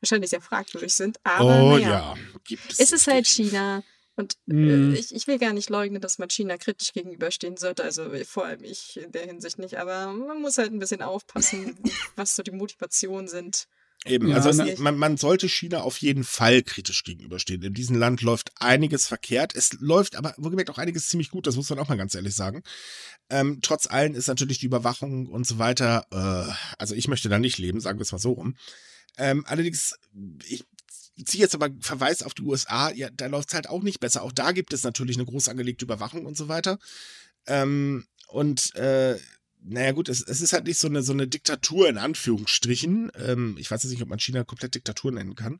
wahrscheinlich 0.00 0.30
sehr 0.30 0.40
fragwürdig 0.40 0.94
sind, 0.94 1.18
aber 1.24 1.62
oh 1.62 1.70
naja, 1.72 1.88
ja, 1.88 2.14
gibt 2.44 2.72
es. 2.72 2.78
Es 2.78 2.92
ist 2.92 3.08
halt 3.08 3.26
China 3.26 3.82
und 4.14 4.36
mm. 4.46 4.92
äh, 4.92 4.98
ich, 4.98 5.12
ich 5.12 5.26
will 5.26 5.40
gar 5.40 5.52
nicht 5.52 5.68
leugnen, 5.68 6.00
dass 6.00 6.18
man 6.18 6.30
China 6.30 6.56
kritisch 6.56 6.92
gegenüberstehen 6.92 7.56
sollte, 7.56 7.82
also 7.82 8.08
vor 8.24 8.44
allem 8.44 8.62
ich 8.62 8.98
in 8.98 9.10
der 9.10 9.26
Hinsicht 9.26 9.58
nicht, 9.58 9.78
aber 9.78 10.12
man 10.12 10.40
muss 10.40 10.58
halt 10.58 10.72
ein 10.72 10.78
bisschen 10.78 11.02
aufpassen, 11.02 11.76
was 12.14 12.36
so 12.36 12.44
die 12.44 12.52
Motivationen 12.52 13.26
sind. 13.26 13.66
Eben, 14.06 14.28
ja, 14.28 14.36
also 14.36 14.62
es, 14.62 14.78
man, 14.78 14.98
man 14.98 15.16
sollte 15.16 15.48
China 15.48 15.80
auf 15.80 15.96
jeden 15.98 16.24
Fall 16.24 16.62
kritisch 16.62 17.04
gegenüberstehen. 17.04 17.62
In 17.62 17.72
diesem 17.72 17.96
Land 17.96 18.20
läuft 18.20 18.52
einiges 18.60 19.06
verkehrt. 19.06 19.54
Es 19.56 19.72
läuft 19.80 20.16
aber, 20.16 20.34
wohlgemerkt, 20.36 20.68
auch 20.68 20.78
einiges 20.78 21.08
ziemlich 21.08 21.30
gut, 21.30 21.46
das 21.46 21.56
muss 21.56 21.70
man 21.70 21.78
auch 21.78 21.88
mal 21.88 21.96
ganz 21.96 22.14
ehrlich 22.14 22.34
sagen. 22.34 22.62
Ähm, 23.30 23.60
trotz 23.62 23.86
allem 23.86 24.14
ist 24.14 24.28
natürlich 24.28 24.58
die 24.58 24.66
Überwachung 24.66 25.26
und 25.26 25.46
so 25.46 25.58
weiter, 25.58 26.06
äh, 26.10 26.52
also 26.78 26.94
ich 26.94 27.08
möchte 27.08 27.30
da 27.30 27.38
nicht 27.38 27.56
leben, 27.56 27.80
sagen 27.80 27.98
wir 27.98 28.02
es 28.02 28.12
mal 28.12 28.18
so 28.18 28.32
rum. 28.32 28.56
Ähm, 29.16 29.44
allerdings, 29.46 29.94
ich 30.44 30.66
ziehe 31.24 31.42
jetzt 31.42 31.54
aber 31.54 31.70
Verweis 31.80 32.22
auf 32.22 32.34
die 32.34 32.42
USA, 32.42 32.90
ja, 32.90 33.08
da 33.10 33.26
läuft 33.26 33.48
es 33.48 33.54
halt 33.54 33.70
auch 33.70 33.82
nicht 33.82 34.00
besser. 34.00 34.22
Auch 34.22 34.32
da 34.32 34.52
gibt 34.52 34.74
es 34.74 34.82
natürlich 34.82 35.16
eine 35.16 35.24
groß 35.24 35.48
angelegte 35.48 35.84
Überwachung 35.84 36.26
und 36.26 36.36
so 36.36 36.48
weiter. 36.48 36.78
Ähm, 37.46 38.06
und 38.28 38.74
äh, 38.74 39.18
naja 39.64 39.92
gut, 39.92 40.08
es, 40.08 40.22
es 40.22 40.40
ist 40.40 40.52
halt 40.52 40.66
nicht 40.66 40.78
so 40.78 40.88
eine, 40.88 41.02
so 41.02 41.12
eine 41.12 41.26
Diktatur 41.26 41.88
in 41.88 41.98
Anführungsstrichen. 41.98 43.10
Ähm, 43.16 43.56
ich 43.58 43.70
weiß 43.70 43.82
jetzt 43.82 43.92
nicht, 43.92 44.02
ob 44.02 44.08
man 44.08 44.18
China 44.18 44.44
komplett 44.44 44.74
Diktatur 44.74 45.12
nennen 45.12 45.34
kann. 45.34 45.58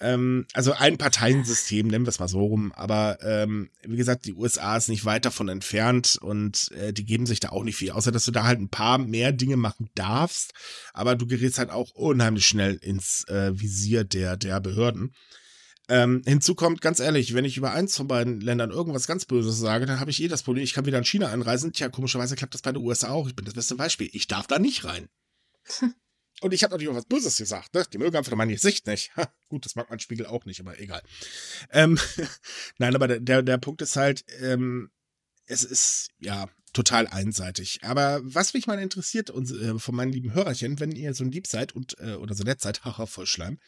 Ähm, 0.00 0.46
also 0.52 0.72
ein 0.72 0.98
Parteiensystem, 0.98 1.86
nennen 1.86 2.04
wir 2.04 2.10
es 2.10 2.18
mal 2.18 2.28
so 2.28 2.40
rum. 2.40 2.72
Aber 2.72 3.18
ähm, 3.22 3.70
wie 3.82 3.96
gesagt, 3.96 4.26
die 4.26 4.34
USA 4.34 4.76
ist 4.76 4.88
nicht 4.88 5.04
weit 5.04 5.24
davon 5.24 5.48
entfernt 5.48 6.18
und 6.20 6.70
äh, 6.72 6.92
die 6.92 7.04
geben 7.04 7.24
sich 7.24 7.40
da 7.40 7.50
auch 7.50 7.64
nicht 7.64 7.76
viel, 7.76 7.92
außer 7.92 8.12
dass 8.12 8.24
du 8.24 8.32
da 8.32 8.44
halt 8.44 8.60
ein 8.60 8.68
paar 8.68 8.98
mehr 8.98 9.32
Dinge 9.32 9.56
machen 9.56 9.88
darfst. 9.94 10.52
Aber 10.92 11.14
du 11.16 11.26
gerätst 11.26 11.58
halt 11.58 11.70
auch 11.70 11.90
unheimlich 11.94 12.46
schnell 12.46 12.74
ins 12.74 13.24
äh, 13.28 13.58
Visier 13.58 14.04
der, 14.04 14.36
der 14.36 14.60
Behörden. 14.60 15.14
Ähm, 15.88 16.22
hinzu 16.24 16.54
kommt, 16.54 16.80
ganz 16.80 17.00
ehrlich, 17.00 17.34
wenn 17.34 17.44
ich 17.44 17.56
über 17.56 17.72
eins 17.72 17.96
von 17.96 18.06
beiden 18.06 18.40
Ländern 18.40 18.70
irgendwas 18.70 19.06
ganz 19.06 19.24
Böses 19.24 19.58
sage, 19.58 19.84
dann 19.84 20.00
habe 20.00 20.10
ich 20.10 20.22
eh 20.22 20.28
das 20.28 20.42
Problem, 20.42 20.62
ich 20.62 20.74
kann 20.74 20.86
wieder 20.86 20.98
in 20.98 21.04
China 21.04 21.28
einreisen. 21.28 21.72
Tja, 21.72 21.88
komischerweise 21.88 22.36
klappt 22.36 22.54
das 22.54 22.62
bei 22.62 22.72
den 22.72 22.82
USA 22.82 23.10
auch. 23.10 23.26
Ich 23.26 23.34
bin 23.34 23.44
das 23.44 23.54
beste 23.54 23.74
Beispiel. 23.74 24.08
Ich 24.12 24.28
darf 24.28 24.46
da 24.46 24.58
nicht 24.58 24.84
rein. 24.84 25.08
Und 26.40 26.52
ich 26.52 26.64
habe 26.64 26.72
natürlich 26.72 26.90
auch 26.90 26.96
was 26.96 27.06
Böses 27.06 27.36
gesagt, 27.36 27.74
ne? 27.74 27.84
Die 27.92 27.98
mögen 27.98 28.16
einfach 28.16 28.34
meine 28.34 28.56
Sicht 28.58 28.86
nicht. 28.86 29.14
Ha, 29.16 29.32
gut, 29.48 29.64
das 29.64 29.76
mag 29.76 29.90
mein 29.90 30.00
Spiegel 30.00 30.26
auch 30.26 30.44
nicht, 30.44 30.60
aber 30.60 30.78
egal. 30.80 31.02
Ähm, 31.70 31.98
Nein, 32.78 32.96
aber 32.96 33.20
der, 33.20 33.42
der 33.42 33.58
Punkt 33.58 33.80
ist 33.80 33.94
halt, 33.94 34.24
ähm, 34.40 34.90
es 35.46 35.62
ist, 35.62 36.08
ja, 36.18 36.48
total 36.72 37.06
einseitig. 37.06 37.80
Aber 37.82 38.20
was 38.24 38.54
mich 38.54 38.66
mal 38.66 38.78
interessiert 38.78 39.30
und, 39.30 39.50
äh, 39.50 39.78
von 39.78 39.94
meinen 39.94 40.12
lieben 40.12 40.32
Hörerchen, 40.32 40.80
wenn 40.80 40.92
ihr 40.92 41.14
so 41.14 41.24
ein 41.24 41.30
Lieb 41.30 41.46
seid 41.46 41.72
und, 41.72 41.98
äh, 42.00 42.14
oder 42.14 42.34
so 42.34 42.44
nett 42.44 42.60
seid, 42.60 42.84
haha, 42.84 43.06
voll 43.06 43.26
Schleim, 43.26 43.58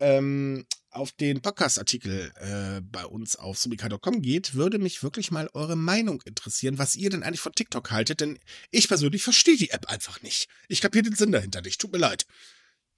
ähm, 0.00 0.66
auf 0.90 1.12
den 1.12 1.40
Podcast-Artikel 1.40 2.32
äh, 2.36 2.80
bei 2.80 3.04
uns 3.04 3.36
auf 3.36 3.58
subika.com 3.58 4.22
geht, 4.22 4.54
würde 4.54 4.78
mich 4.78 5.02
wirklich 5.02 5.30
mal 5.30 5.50
eure 5.52 5.76
Meinung 5.76 6.22
interessieren, 6.22 6.78
was 6.78 6.94
ihr 6.94 7.10
denn 7.10 7.22
eigentlich 7.22 7.40
von 7.40 7.52
TikTok 7.52 7.90
haltet, 7.90 8.20
denn 8.20 8.38
ich 8.70 8.88
persönlich 8.88 9.22
verstehe 9.22 9.56
die 9.56 9.70
App 9.70 9.86
einfach 9.90 10.22
nicht. 10.22 10.48
Ich 10.68 10.80
kapiere 10.80 11.04
den 11.04 11.16
Sinn 11.16 11.32
dahinter 11.32 11.62
nicht, 11.62 11.80
tut 11.80 11.92
mir 11.92 11.98
leid. 11.98 12.26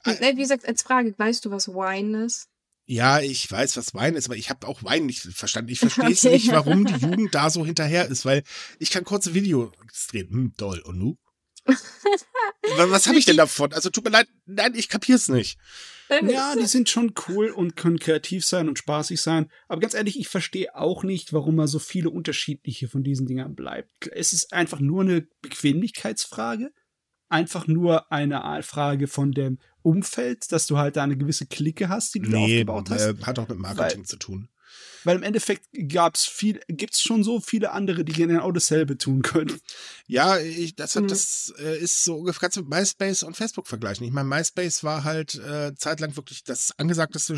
Wie 0.04 0.34
gesagt, 0.34 0.66
als 0.66 0.82
Frage, 0.82 1.14
weißt 1.16 1.44
du, 1.44 1.50
was 1.50 1.68
Wine 1.68 2.26
ist? 2.26 2.48
Ja, 2.88 3.18
ich 3.20 3.50
weiß, 3.50 3.76
was 3.76 3.94
Wein 3.94 4.14
ist, 4.14 4.26
aber 4.26 4.36
ich 4.36 4.48
habe 4.48 4.66
auch 4.68 4.84
Wein 4.84 5.06
nicht 5.06 5.20
verstanden. 5.20 5.72
Ich 5.72 5.80
verstehe 5.80 6.06
okay. 6.06 6.30
nicht, 6.30 6.48
warum 6.52 6.84
die 6.84 6.94
Jugend 6.94 7.34
da 7.34 7.50
so 7.50 7.66
hinterher 7.66 8.06
ist, 8.06 8.24
weil 8.24 8.44
ich 8.78 8.90
kann 8.90 9.04
kurze 9.04 9.34
Videos 9.34 9.72
drehen. 10.08 10.28
Hm, 10.30 10.54
toll. 10.56 10.80
Und 10.80 10.98
nu? 10.98 11.16
was 11.66 13.06
habe 13.08 13.18
ich 13.18 13.24
denn 13.24 13.36
davon? 13.36 13.72
Also 13.72 13.90
tut 13.90 14.04
mir 14.04 14.10
leid, 14.10 14.28
nein, 14.44 14.74
ich 14.76 14.88
kapier's 14.88 15.28
nicht. 15.28 15.58
Ja, 16.08 16.54
die 16.54 16.66
sind 16.66 16.88
schon 16.88 17.14
cool 17.28 17.50
und 17.50 17.76
können 17.76 17.98
kreativ 17.98 18.44
sein 18.44 18.68
und 18.68 18.78
spaßig 18.78 19.20
sein. 19.20 19.50
Aber 19.68 19.80
ganz 19.80 19.94
ehrlich, 19.94 20.18
ich 20.18 20.28
verstehe 20.28 20.74
auch 20.74 21.02
nicht, 21.02 21.32
warum 21.32 21.56
man 21.56 21.66
so 21.66 21.78
viele 21.78 22.10
unterschiedliche 22.10 22.88
von 22.88 23.02
diesen 23.02 23.26
Dingern 23.26 23.54
bleibt. 23.54 24.08
Es 24.12 24.32
ist 24.32 24.52
einfach 24.52 24.80
nur 24.80 25.02
eine 25.02 25.26
Bequemlichkeitsfrage. 25.42 26.72
Einfach 27.28 27.66
nur 27.66 28.12
eine 28.12 28.62
Frage 28.62 29.08
von 29.08 29.32
dem 29.32 29.58
Umfeld, 29.82 30.52
dass 30.52 30.68
du 30.68 30.78
halt 30.78 30.96
da 30.96 31.02
eine 31.02 31.16
gewisse 31.16 31.46
Clique 31.46 31.88
hast, 31.88 32.14
die 32.14 32.20
du 32.20 32.30
nee, 32.30 32.64
da 32.64 32.72
aufgebaut 32.72 32.90
hast. 32.90 33.06
Äh, 33.06 33.24
hat 33.24 33.38
auch 33.40 33.48
mit 33.48 33.58
Marketing 33.58 34.00
Weil, 34.00 34.06
zu 34.06 34.16
tun. 34.16 34.48
Weil 35.06 35.18
im 35.18 35.22
Endeffekt 35.22 35.68
gab's 35.88 36.24
viel, 36.24 36.58
gibt's 36.66 37.00
schon 37.00 37.22
so 37.22 37.38
viele 37.38 37.70
andere, 37.70 38.04
die 38.04 38.12
genau 38.12 38.50
dasselbe 38.50 38.98
tun 38.98 39.22
können. 39.22 39.60
Ja, 40.08 40.38
ich, 40.38 40.74
das, 40.74 40.96
mhm. 40.96 41.06
das 41.06 41.54
äh, 41.60 41.78
ist 41.78 42.02
so 42.02 42.16
ungefähr, 42.16 42.40
kannst 42.40 42.56
du 42.56 42.64
MySpace 42.64 43.22
und 43.22 43.36
Facebook 43.36 43.68
vergleichen. 43.68 44.04
Ich 44.04 44.12
meine, 44.12 44.28
MySpace 44.28 44.82
war 44.82 45.04
halt 45.04 45.36
äh, 45.36 45.76
zeitlang 45.76 46.16
wirklich 46.16 46.42
das 46.42 46.76
angesagteste 46.76 47.36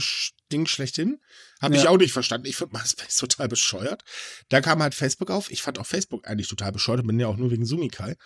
Ding 0.51 0.65
schlechthin. 0.65 1.21
Habe 1.61 1.75
ja. 1.75 1.83
ich 1.83 1.89
auch 1.89 1.99
nicht 1.99 2.15
verstanden. 2.15 2.47
Ich 2.47 2.57
finde 2.57 2.79
MySpace 2.79 3.17
total 3.17 3.49
bescheuert. 3.49 4.03
Da 4.49 4.63
kam 4.63 4.83
halt 4.83 4.95
Facebook 4.95 5.31
auf. 5.31 5.51
Ich 5.51 5.61
fand 5.61 5.79
auch 5.79 5.87
Facebook 5.87 6.27
eigentlich 6.27 6.49
total 6.49 6.73
bescheuert. 6.73 7.07
Bin 7.07 7.21
ja 7.21 7.27
auch 7.27 7.37
nur 7.37 7.51
wegen 7.51 7.67
Sumikai. 7.67 8.17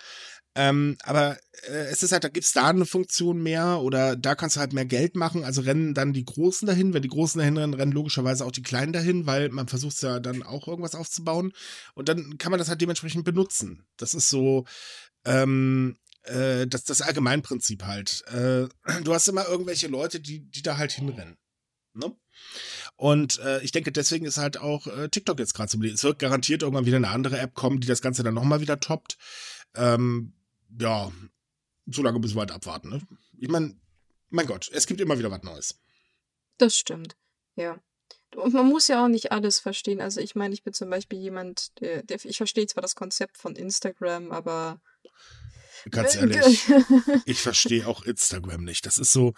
Ähm, 0.55 0.97
aber 1.05 1.39
äh, 1.69 1.87
es 1.91 2.03
ist 2.03 2.13
halt, 2.13 2.25
da 2.25 2.29
gibt's 2.29 2.53
da 2.53 2.69
eine 2.69 2.85
Funktion 2.85 3.43
mehr 3.43 3.81
oder 3.81 4.17
da 4.17 4.35
kannst 4.35 4.57
du 4.57 4.61
halt 4.61 4.73
mehr 4.75 4.85
Geld 4.85 5.17
machen. 5.17 5.45
Also 5.45 5.63
rennen 5.63 5.95
dann 5.95 6.13
die 6.13 6.25
Großen 6.25 6.67
dahin. 6.67 6.93
Wenn 6.93 7.03
die 7.03 7.09
Großen 7.09 7.39
dahin 7.39 7.57
rennen, 7.57 7.75
rennen 7.75 7.93
logischerweise 7.93 8.45
auch 8.45 8.53
die 8.53 8.63
Kleinen 8.63 8.93
dahin, 8.93 9.27
weil 9.27 9.49
man 9.49 9.69
versucht 9.69 10.03
ja 10.03 10.21
dann 10.21 10.43
auch 10.43 10.69
irgendwas 10.69 10.95
aufzubauen. 10.95 11.53
Und 11.95 12.09
dann 12.09 12.37
kann 12.39 12.51
man 12.51 12.59
das 12.59 12.69
halt 12.69 12.81
dementsprechend 12.81 13.25
benutzen. 13.25 13.87
Das 13.97 14.15
ist 14.15 14.29
so, 14.29 14.67
ähm, 15.25 15.97
äh, 16.25 16.67
das, 16.67 16.85
das 16.85 17.03
Allgemeinprinzip 17.03 17.85
halt. 17.85 18.25
Äh, 18.29 18.69
du 19.03 19.15
hast 19.15 19.29
immer 19.29 19.49
irgendwelche 19.49 19.89
Leute, 19.89 20.21
die, 20.21 20.51
die 20.51 20.63
da 20.63 20.77
halt 20.77 20.93
hinrennen. 20.93 21.37
Ne? 21.95 22.15
Und 22.97 23.39
äh, 23.41 23.63
ich 23.63 23.73
denke, 23.73 23.93
deswegen 23.93 24.27
ist 24.27 24.39
halt 24.39 24.59
auch 24.59 24.87
äh, 24.87 25.09
TikTok 25.09 25.39
jetzt 25.39 25.55
gerade 25.55 25.71
so. 25.71 25.83
Es 25.83 26.05
wird 26.05 26.19
garantiert 26.19 26.63
irgendwann 26.63 26.87
wieder 26.87 26.97
eine 26.97 27.09
andere 27.09 27.39
App 27.39 27.55
kommen, 27.55 27.81
die 27.81 27.87
das 27.87 28.03
Ganze 28.03 28.23
dann 28.23 28.35
nochmal 28.35 28.61
wieder 28.61 28.81
toppt. 28.81 29.19
Ähm, 29.75 30.35
ja, 30.79 31.13
so 31.87 32.03
lange 32.03 32.19
müssen 32.19 32.37
wir 32.37 32.41
halt 32.41 32.53
abwarten. 32.53 32.91
Ne? 32.91 33.03
Ich 33.39 33.49
meine, 33.49 33.77
mein 34.31 34.47
Gott, 34.47 34.71
es 34.73 34.87
gibt 34.87 35.01
immer 35.01 35.19
wieder 35.19 35.31
was 35.31 35.43
Neues. 35.43 35.79
Das 36.59 36.77
stimmt, 36.77 37.17
ja. 37.57 37.81
Und 38.37 38.55
man 38.55 38.67
muss 38.67 38.89
ja 38.89 39.05
auch 39.05 39.09
nicht 39.09 39.31
alles 39.31 39.59
verstehen. 39.59 40.01
Also 40.01 40.21
ich 40.21 40.35
meine, 40.35 40.55
ich 40.55 40.63
bin 40.63 40.73
zum 40.73 40.89
Beispiel 40.89 41.19
jemand, 41.19 41.79
der, 41.81 42.03
der 42.03 42.25
ich 42.25 42.37
verstehe 42.39 42.67
zwar 42.67 42.81
das 42.81 42.95
Konzept 42.95 43.37
von 43.37 43.57
Instagram, 43.57 44.33
aber 44.33 44.81
ganz 45.91 46.17
ehrlich, 46.17 46.65
ich 47.27 47.41
verstehe 47.41 47.87
auch 47.87 48.05
Instagram 48.05 48.65
nicht. 48.65 48.87
Das 48.87 48.97
ist 48.97 49.13
so, 49.13 49.35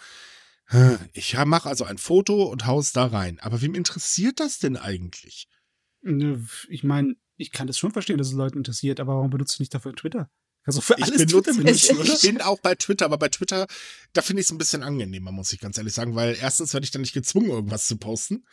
ich 1.13 1.35
mache 1.45 1.67
also 1.69 1.83
ein 1.83 1.97
Foto 1.97 2.43
und 2.43 2.65
haus 2.65 2.93
da 2.93 3.05
rein. 3.07 3.39
Aber 3.41 3.61
wem 3.61 3.75
interessiert 3.75 4.39
das 4.39 4.59
denn 4.59 4.77
eigentlich? 4.77 5.47
Ne, 6.01 6.45
ich 6.69 6.83
meine, 6.83 7.15
ich 7.35 7.51
kann 7.51 7.67
das 7.67 7.77
schon 7.77 7.91
verstehen, 7.91 8.17
dass 8.17 8.27
es 8.27 8.33
Leute 8.33 8.57
interessiert, 8.57 8.99
aber 8.99 9.15
warum 9.15 9.29
benutzt 9.29 9.59
du 9.59 9.61
nicht 9.61 9.73
dafür 9.73 9.93
Twitter? 9.93 10.29
Also 10.65 10.81
für 10.81 10.95
alles 10.97 11.21
ich 11.21 11.27
benutze, 11.27 11.51
Twitter 11.51 11.71
ich, 11.71 11.89
ich 11.89 12.21
bin 12.21 12.41
auch 12.41 12.59
bei 12.59 12.75
Twitter, 12.75 13.05
aber 13.05 13.17
bei 13.17 13.29
Twitter, 13.29 13.67
da 14.13 14.21
finde 14.21 14.41
ich 14.41 14.47
es 14.47 14.51
ein 14.51 14.57
bisschen 14.57 14.81
angenehmer, 14.81 15.31
muss 15.31 15.53
ich 15.53 15.59
ganz 15.59 15.77
ehrlich 15.77 15.93
sagen, 15.93 16.15
weil 16.15 16.35
erstens 16.39 16.73
werde 16.73 16.85
ich 16.85 16.91
dann 16.91 17.01
nicht 17.01 17.13
gezwungen, 17.13 17.49
irgendwas 17.49 17.85
zu 17.85 17.97
posten. 17.97 18.45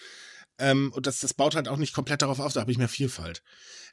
Ähm, 0.59 0.93
und 0.95 1.07
das, 1.07 1.21
das 1.21 1.33
baut 1.33 1.55
halt 1.55 1.69
auch 1.69 1.79
nicht 1.79 1.95
komplett 1.95 2.21
darauf 2.21 2.39
auf, 2.39 2.53
da 2.53 2.61
habe 2.61 2.71
ich 2.71 2.77
mehr 2.77 2.89
Vielfalt. 2.89 3.43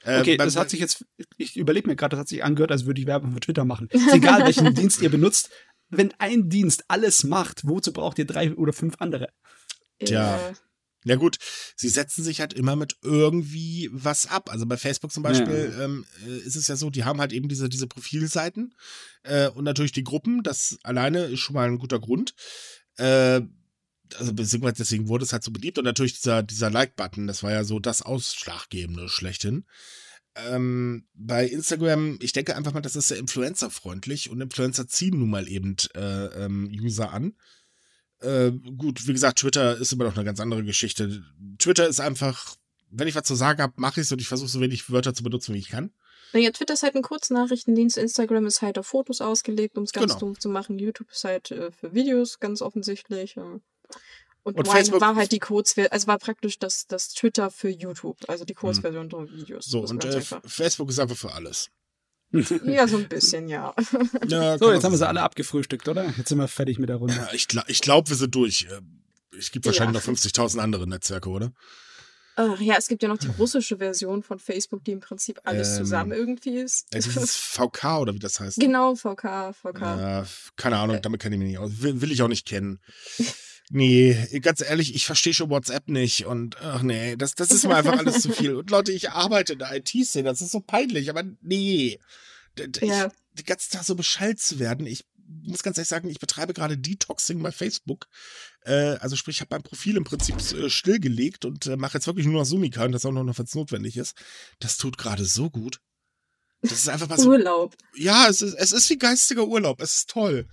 Ähm, 0.03 0.21
okay, 0.21 0.37
das 0.37 0.57
hat 0.57 0.69
sich 0.69 0.81
jetzt, 0.81 1.05
ich 1.37 1.55
überlege 1.55 1.87
mir 1.87 1.95
gerade, 1.95 2.11
das 2.11 2.21
hat 2.21 2.27
sich 2.27 2.43
angehört, 2.43 2.71
als 2.71 2.85
würde 2.85 2.99
ich 2.99 3.07
Werbung 3.07 3.33
für 3.33 3.39
Twitter 3.39 3.63
machen. 3.63 3.87
Ist 3.89 4.11
egal, 4.13 4.45
welchen 4.45 4.73
Dienst 4.75 5.01
ihr 5.01 5.09
benutzt. 5.09 5.49
Wenn 5.89 6.13
ein 6.19 6.49
Dienst 6.49 6.83
alles 6.87 7.23
macht, 7.23 7.65
wozu 7.65 7.93
braucht 7.93 8.19
ihr 8.19 8.25
drei 8.25 8.53
oder 8.53 8.73
fünf 8.73 8.95
andere? 8.99 9.29
Ja. 10.01 10.53
Ja 11.05 11.15
gut, 11.15 11.37
sie 11.75 11.87
setzen 11.87 12.23
sich 12.23 12.41
halt 12.41 12.53
immer 12.53 12.75
mit 12.75 12.97
irgendwie 13.01 13.89
was 13.91 14.27
ab. 14.27 14.49
Also 14.51 14.65
bei 14.65 14.77
Facebook 14.77 15.11
zum 15.11 15.23
Beispiel 15.23 15.73
ja. 15.73 15.85
ähm, 15.85 16.05
äh, 16.25 16.37
ist 16.39 16.55
es 16.55 16.67
ja 16.67 16.75
so, 16.75 16.89
die 16.89 17.05
haben 17.05 17.21
halt 17.21 17.31
eben 17.31 17.47
diese, 17.47 17.69
diese 17.69 17.87
Profilseiten 17.87 18.75
äh, 19.23 19.47
und 19.49 19.63
natürlich 19.63 19.93
die 19.93 20.03
Gruppen. 20.03 20.43
Das 20.43 20.77
alleine 20.83 21.25
ist 21.25 21.39
schon 21.39 21.53
mal 21.53 21.67
ein 21.67 21.79
guter 21.79 21.99
Grund. 21.99 22.33
Äh, 22.97 23.41
also 24.15 24.33
beziehungsweise 24.33 24.75
deswegen 24.77 25.07
wurde 25.07 25.23
es 25.23 25.33
halt 25.33 25.43
so 25.43 25.51
beliebt 25.51 25.77
und 25.77 25.85
natürlich 25.85 26.15
dieser, 26.15 26.43
dieser 26.43 26.69
Like-Button, 26.69 27.27
das 27.27 27.43
war 27.43 27.51
ja 27.51 27.63
so 27.63 27.79
das 27.79 28.01
Ausschlaggebende 28.01 29.07
schlechthin. 29.07 29.65
Ähm, 30.35 31.07
bei 31.13 31.45
Instagram, 31.45 32.17
ich 32.21 32.33
denke 32.33 32.55
einfach 32.55 32.73
mal, 32.73 32.81
das 32.81 32.95
ist 32.95 33.09
sehr 33.09 33.17
influencerfreundlich 33.17 34.29
und 34.29 34.41
Influencer 34.41 34.87
ziehen 34.87 35.19
nun 35.19 35.29
mal 35.29 35.47
eben 35.47 35.75
äh, 35.95 36.25
ähm, 36.45 36.69
User 36.71 37.11
an. 37.11 37.35
Äh, 38.21 38.51
gut, 38.51 39.07
wie 39.07 39.13
gesagt, 39.13 39.39
Twitter 39.39 39.77
ist 39.77 39.93
immer 39.93 40.03
noch 40.03 40.15
eine 40.15 40.25
ganz 40.25 40.39
andere 40.39 40.63
Geschichte. 40.63 41.23
Twitter 41.57 41.87
ist 41.87 41.99
einfach, 41.99 42.55
wenn 42.91 43.07
ich 43.07 43.15
was 43.15 43.23
zu 43.23 43.35
sagen 43.35 43.61
habe, 43.61 43.73
mache 43.77 44.01
ich 44.01 44.07
es 44.07 44.11
und 44.11 44.19
ich 44.19 44.27
versuche 44.27 44.49
so 44.49 44.59
wenig 44.59 44.89
Wörter 44.91 45.13
zu 45.13 45.23
benutzen, 45.23 45.53
wie 45.53 45.59
ich 45.59 45.69
kann. 45.69 45.91
Naja, 46.33 46.51
Twitter 46.51 46.73
ist 46.73 46.83
halt 46.83 46.95
ein 46.95 47.01
Kurznachrichtendienst, 47.01 47.97
Instagram 47.97 48.45
ist 48.45 48.61
halt 48.61 48.77
auf 48.77 48.87
Fotos 48.87 49.21
ausgelegt, 49.21 49.77
um 49.77 49.83
es 49.83 49.93
ganz 49.93 50.13
genau. 50.13 50.27
doof 50.27 50.39
zu 50.39 50.49
machen. 50.49 50.77
YouTube 50.77 51.09
ist 51.11 51.23
halt 51.23 51.49
äh, 51.51 51.71
für 51.71 51.93
Videos, 51.93 52.39
ganz 52.39 52.61
offensichtlich. 52.61 53.37
Und, 53.37 53.63
und 54.43 54.67
Facebook 54.67 55.01
war 55.01 55.15
halt 55.15 55.31
die 55.31 55.39
Kurzversion, 55.39 55.91
also 55.91 56.07
war 56.07 56.19
praktisch 56.19 56.59
das, 56.59 56.85
das 56.87 57.09
Twitter 57.09 57.49
für 57.49 57.69
YouTube, 57.69 58.17
also 58.27 58.45
die 58.45 58.53
hm. 58.53 58.59
Kurzversion 58.59 59.05
mhm. 59.05 59.09
der 59.09 59.31
Videos. 59.31 59.65
So, 59.65 59.81
und 59.81 60.05
äh, 60.05 60.21
Facebook 60.21 60.89
ist 60.89 60.99
einfach 60.99 61.17
für 61.17 61.33
alles. 61.33 61.71
Ja, 62.63 62.87
so 62.87 62.97
ein 62.97 63.09
bisschen, 63.09 63.47
ja. 63.47 63.73
ja 64.27 64.57
so, 64.57 64.71
jetzt 64.71 64.83
haben 64.83 64.93
wir 64.93 64.97
sie 64.97 65.07
alle 65.07 65.21
abgefrühstückt, 65.21 65.87
oder? 65.87 66.13
Jetzt 66.17 66.29
sind 66.29 66.37
wir 66.37 66.47
fertig 66.47 66.77
mit 66.77 66.89
der 66.89 66.97
Runde. 66.97 67.15
Ja, 67.15 67.29
ich 67.33 67.47
glaube, 67.47 67.71
ich 67.71 67.81
glaub, 67.81 68.09
wir 68.09 68.15
sind 68.15 68.35
durch. 68.35 68.67
Es 69.37 69.51
gibt 69.51 69.65
wahrscheinlich 69.65 69.99
ja. 70.05 70.11
noch 70.11 70.19
50.000 70.19 70.59
andere 70.59 70.87
Netzwerke, 70.87 71.29
oder? 71.29 71.51
Ach, 72.35 72.59
ja, 72.61 72.75
es 72.77 72.87
gibt 72.87 73.03
ja 73.03 73.09
noch 73.09 73.17
die 73.17 73.27
russische 73.37 73.77
Version 73.77 74.23
von 74.23 74.39
Facebook, 74.39 74.83
die 74.85 74.91
im 74.91 75.01
Prinzip 75.01 75.41
alles 75.43 75.71
ähm, 75.71 75.77
zusammen 75.77 76.11
irgendwie 76.13 76.57
ist. 76.57 76.87
Ja, 76.93 76.99
dieses 76.99 77.35
VK 77.35 77.99
oder 77.99 78.13
wie 78.13 78.19
das 78.19 78.39
heißt. 78.39 78.59
Genau, 78.59 78.95
VK, 78.95 79.53
VK. 79.53 79.81
Ja, 79.81 80.25
keine 80.55 80.77
Ahnung, 80.77 80.97
äh. 80.97 81.01
damit 81.01 81.21
kenne 81.21 81.35
ich 81.35 81.39
mich 81.39 81.49
nicht 81.49 81.57
aus. 81.57 81.81
Will, 81.81 81.99
will 81.99 82.11
ich 82.11 82.21
auch 82.21 82.29
nicht 82.29 82.47
kennen. 82.47 82.79
Nee, 83.71 84.39
ganz 84.41 84.61
ehrlich, 84.61 84.95
ich 84.95 85.05
verstehe 85.05 85.33
schon 85.33 85.51
WhatsApp 85.51 85.89
nicht 85.89 86.25
und 86.25 86.59
ach 86.59 86.81
nee, 86.81 87.15
das, 87.15 87.35
das 87.35 87.51
ist 87.51 87.65
mir 87.65 87.75
einfach 87.75 87.99
alles 87.99 88.21
zu 88.23 88.31
viel. 88.31 88.55
Und 88.55 88.71
Leute, 88.71 88.91
ich 88.91 89.11
arbeite 89.11 89.53
in 89.53 89.59
der 89.59 89.75
IT-Szene, 89.75 90.27
das 90.27 90.41
ist 90.41 90.51
so 90.51 90.59
peinlich, 90.59 91.09
aber 91.11 91.23
nee. 91.41 91.99
Ich, 92.57 92.81
ja. 92.81 93.11
Die 93.33 93.43
ganze 93.43 93.69
Tag 93.69 93.83
so 93.83 93.93
beschallt 93.93 94.39
zu 94.39 94.57
werden, 94.57 94.87
ich 94.87 95.05
muss 95.43 95.61
ganz 95.61 95.77
ehrlich 95.77 95.89
sagen, 95.89 96.09
ich 96.09 96.19
betreibe 96.19 96.53
gerade 96.53 96.77
Detoxing 96.77 97.41
bei 97.43 97.51
Facebook. 97.51 98.07
Äh, 98.61 98.97
also 98.97 99.15
sprich, 99.15 99.37
ich 99.37 99.41
habe 99.41 99.53
mein 99.53 99.63
Profil 99.63 99.97
im 99.97 100.03
Prinzip 100.03 100.35
äh, 100.53 100.69
stillgelegt 100.69 101.45
und 101.45 101.67
äh, 101.67 101.77
mache 101.77 101.97
jetzt 101.97 102.07
wirklich 102.07 102.25
nur 102.25 102.39
noch 102.39 102.45
Sumika 102.45 102.85
und 102.85 102.91
das 102.91 103.05
auch 103.05 103.11
noch, 103.11 103.37
wenn 103.37 103.45
es 103.45 103.55
notwendig 103.55 103.97
ist. 103.97 104.15
Das 104.59 104.77
tut 104.77 104.97
gerade 104.97 105.25
so 105.25 105.51
gut. 105.51 105.79
Das 106.61 106.73
ist 106.73 106.89
einfach 106.89 107.07
mal 107.07 107.19
so. 107.19 107.29
Urlaub. 107.29 107.75
Ja, 107.95 108.27
es 108.27 108.41
ist, 108.41 108.55
es 108.55 108.71
ist 108.71 108.89
wie 108.89 108.97
geistiger 108.97 109.45
Urlaub. 109.45 109.79
Es 109.79 109.97
ist 109.97 110.09
toll. 110.09 110.47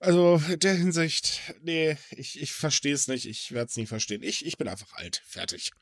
Also 0.00 0.40
in 0.48 0.58
der 0.58 0.74
Hinsicht, 0.74 1.40
nee, 1.62 1.96
ich, 2.10 2.40
ich 2.40 2.52
verstehe 2.52 2.94
es 2.94 3.06
nicht. 3.06 3.26
Ich 3.26 3.52
werde 3.52 3.68
es 3.68 3.76
nie 3.76 3.86
verstehen. 3.86 4.22
Ich, 4.22 4.46
ich 4.46 4.56
bin 4.56 4.66
einfach 4.66 4.94
alt. 4.94 5.22
Fertig. 5.26 5.72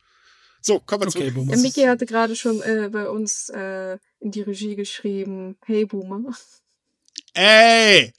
So, 0.60 0.80
kommen 0.80 1.02
wir 1.02 1.08
Okay, 1.08 1.28
zu. 1.28 1.34
Boomer. 1.34 1.54
Ja, 1.54 1.62
Miki 1.62 1.82
hatte 1.84 2.04
gerade 2.04 2.34
schon 2.34 2.60
äh, 2.62 2.88
bei 2.90 3.08
uns 3.08 3.48
äh, 3.50 3.96
in 4.18 4.32
die 4.32 4.42
Regie 4.42 4.74
geschrieben, 4.74 5.56
hey 5.64 5.84
Boomer. 5.86 6.34
Ey! 7.34 8.12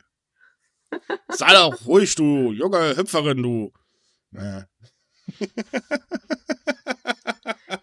Sei 1.30 1.54
doch 1.54 1.86
ruhig, 1.86 2.16
du 2.16 2.54
junge 2.54 2.95
Hüpferin, 2.95 3.43
du. 3.43 3.74
Naja. 4.32 4.68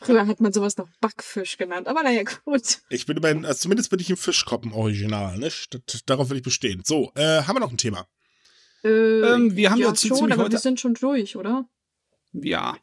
Früher 0.07 0.27
hat 0.27 0.41
man 0.41 0.53
sowas 0.53 0.77
noch 0.77 0.89
Backfisch 1.01 1.57
genannt, 1.59 1.89
aber 1.89 2.03
naja, 2.03 2.23
gut. 2.45 2.79
Ich 2.89 3.07
bin 3.07 3.17
immerhin, 3.17 3.45
also 3.45 3.59
zumindest 3.61 3.91
bin 3.91 3.99
ich 4.01 4.09
im 4.11 4.17
Fischkoppen-Original, 4.17 5.39
ne? 5.39 5.51
Darauf 6.07 6.31
will 6.31 6.39
ich 6.39 6.43
bestehen. 6.43 6.83
So, 6.85 7.13
äh, 7.15 7.43
haben 7.43 7.57
wir 7.57 7.61
noch 7.61 7.71
ein 7.71 7.77
Thema? 7.79 8.07
Äh, 8.85 8.89
Ähm, 8.89 9.57
wir 9.57 9.71
haben 9.71 9.79
ja 9.81 9.89
ja 9.89 9.95
zu- 9.95 10.09
schon, 10.09 10.17
ziemlich 10.19 10.35
aber 10.35 10.45
heute- 10.45 10.53
wir 10.53 10.59
sind 10.61 10.81
schon 10.81 10.95
durch, 10.95 11.37
oder? 11.37 11.69
Ja. 12.33 12.77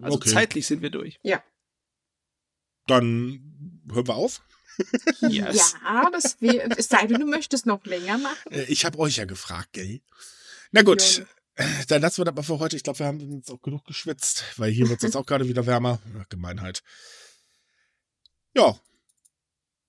Also 0.00 0.16
Okay. 0.16 0.30
zeitlich 0.30 0.66
sind 0.66 0.82
wir 0.82 0.90
durch. 0.90 1.18
Dann 2.86 3.82
hören 3.92 4.06
wir 4.08 4.14
auf. 4.14 4.42
Yes. 5.20 5.74
Ja, 5.84 6.08
das 6.10 6.40
wär, 6.40 6.78
es 6.78 6.88
sei 6.88 7.06
denn, 7.06 7.20
du 7.20 7.26
möchtest 7.26 7.66
noch 7.66 7.84
länger 7.84 8.16
machen. 8.18 8.50
Äh, 8.52 8.64
ich 8.64 8.84
habe 8.84 8.98
euch 8.98 9.16
ja 9.16 9.26
gefragt, 9.26 9.72
gell? 9.72 10.00
Na 10.72 10.82
gut, 10.82 11.18
Ja. 11.18 11.24
Dann 11.88 12.02
lassen 12.02 12.18
wir 12.18 12.24
das 12.24 12.34
mal 12.34 12.42
für 12.42 12.58
heute. 12.58 12.76
Ich 12.76 12.82
glaube, 12.82 12.98
wir 13.00 13.06
haben 13.06 13.20
jetzt 13.36 13.50
auch 13.50 13.60
genug 13.62 13.84
geschwitzt, 13.84 14.44
weil 14.56 14.70
hier 14.70 14.88
wird 14.88 14.98
es 14.98 15.02
jetzt 15.02 15.16
auch 15.16 15.26
gerade 15.26 15.48
wieder 15.48 15.66
wärmer. 15.66 16.00
Ach, 16.18 16.28
Gemeinheit. 16.28 16.82
Ja. 18.54 18.78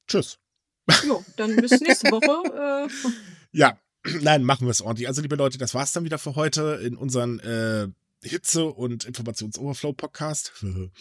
Tschüss. 0.08 0.38
Jo, 1.06 1.24
dann 1.38 1.56
bis 1.56 1.80
nächste 1.80 2.12
Woche. 2.12 2.88
Äh, 2.88 3.12
Ja, 3.52 3.78
nein, 4.22 4.44
machen 4.44 4.68
wir 4.68 4.72
es 4.72 4.82
ordentlich. 4.82 5.08
Also, 5.08 5.22
liebe 5.22 5.36
Leute, 5.36 5.58
das 5.58 5.74
war's 5.74 5.94
dann 5.94 6.04
wieder 6.04 6.18
für 6.18 6.36
heute 6.36 6.80
in 6.84 6.96
unseren 6.98 7.40
äh, 7.40 7.88
Hitze- 8.24 8.66
und 8.66 9.06
Informations-Overflow-Podcast. 9.06 10.54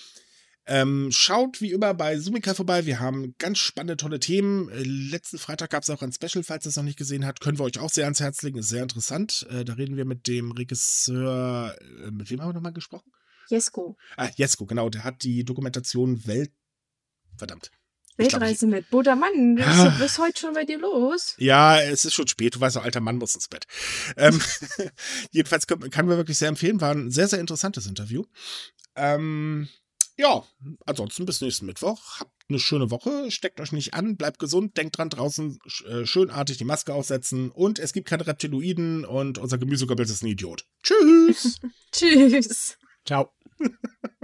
ähm, 0.71 1.11
schaut 1.13 1.61
wie 1.61 1.73
immer 1.73 1.93
bei 1.95 2.17
Sumika 2.19 2.55
vorbei. 2.55 2.87
Wir 2.87 3.01
haben 3.01 3.35
ganz 3.39 3.59
spannende, 3.59 3.97
tolle 3.97 4.21
Themen. 4.21 4.69
Äh, 4.71 4.83
letzten 4.85 5.39
Freitag 5.39 5.71
gab 5.71 5.83
es 5.83 5.91
auch 5.91 6.01
ein 6.03 6.13
Special, 6.13 6.45
falls 6.45 6.65
ihr 6.65 6.71
es 6.71 6.77
noch 6.77 6.85
nicht 6.85 6.97
gesehen 6.99 7.27
habt. 7.27 7.41
Können 7.41 7.59
wir 7.59 7.65
euch 7.65 7.79
auch 7.79 7.91
sehr 7.91 8.05
ans 8.05 8.21
Herz 8.21 8.41
legen. 8.43 8.59
Ist 8.59 8.69
sehr 8.69 8.83
interessant. 8.85 9.47
Äh, 9.51 9.65
da 9.65 9.75
reden 9.75 9.97
wir 9.97 10.05
mit 10.05 10.27
dem 10.29 10.53
Regisseur. 10.53 11.77
Äh, 12.07 12.11
mit 12.13 12.31
wem 12.31 12.41
haben 12.41 12.51
wir 12.51 12.55
nochmal 12.55 12.73
gesprochen? 12.73 13.11
Jesko, 13.49 13.97
Ah, 14.17 14.29
Jesko, 14.37 14.65
genau. 14.65 14.89
Der 14.91 15.03
hat 15.03 15.23
die 15.25 15.45
Dokumentation 15.45 16.25
Welt. 16.27 16.53
Verdammt. 17.37 17.71
Glaub, 18.17 18.33
Weltreise 18.33 18.67
mit 18.67 18.91
Buddha 18.91 19.17
Mann. 19.17 19.57
Was 19.59 20.01
Ah. 20.01 20.05
ist 20.05 20.19
heute 20.19 20.39
schon 20.41 20.55
bei 20.55 20.65
dir 20.65 20.79
los? 20.79 21.35
Ja, 21.39 21.81
es 21.81 22.05
ist 22.05 22.15
schon 22.15 22.29
spät. 22.29 22.55
Du 22.55 22.61
weißt, 22.61 22.77
ein 22.77 22.85
alter 22.85 23.01
Mann 23.01 23.17
muss 23.17 23.35
ins 23.35 23.49
Bett. 23.49 23.67
ähm, 24.17 24.41
jedenfalls 25.33 25.67
kann, 25.67 25.81
kann 25.91 26.07
man 26.07 26.17
wirklich 26.17 26.39
sehr 26.39 26.49
empfehlen. 26.49 26.81
War 26.81 26.95
ein 26.95 27.11
sehr, 27.11 27.29
sehr 27.29 27.41
interessantes 27.41 27.87
Interview. 27.87 28.25
Ähm, 28.95 29.69
ja, 30.21 30.45
ansonsten 30.85 31.25
bis 31.25 31.41
nächsten 31.41 31.67
Mittwoch. 31.67 32.21
Habt 32.21 32.31
eine 32.49 32.59
schöne 32.59 32.91
Woche. 32.91 33.31
Steckt 33.31 33.59
euch 33.61 33.73
nicht 33.73 33.95
an. 33.95 34.17
Bleibt 34.17 34.39
gesund. 34.39 34.77
Denkt 34.77 34.99
dran, 34.99 35.09
draußen 35.09 35.59
äh, 35.89 36.05
schönartig 36.05 36.59
die 36.59 36.65
Maske 36.65 36.93
aufsetzen. 36.93 37.51
Und 37.51 37.79
es 37.79 37.95
gibt 37.95 38.07
keine 38.09 38.27
Reptiloiden. 38.27 39.07
Und 39.07 39.39
unser 39.39 39.57
Gemüsegobbels 39.57 40.11
ist 40.11 40.23
ein 40.23 40.29
Idiot. 40.29 40.67
Tschüss. 40.83 41.59
Tschüss. 41.93 42.77
Ciao. 43.07 43.33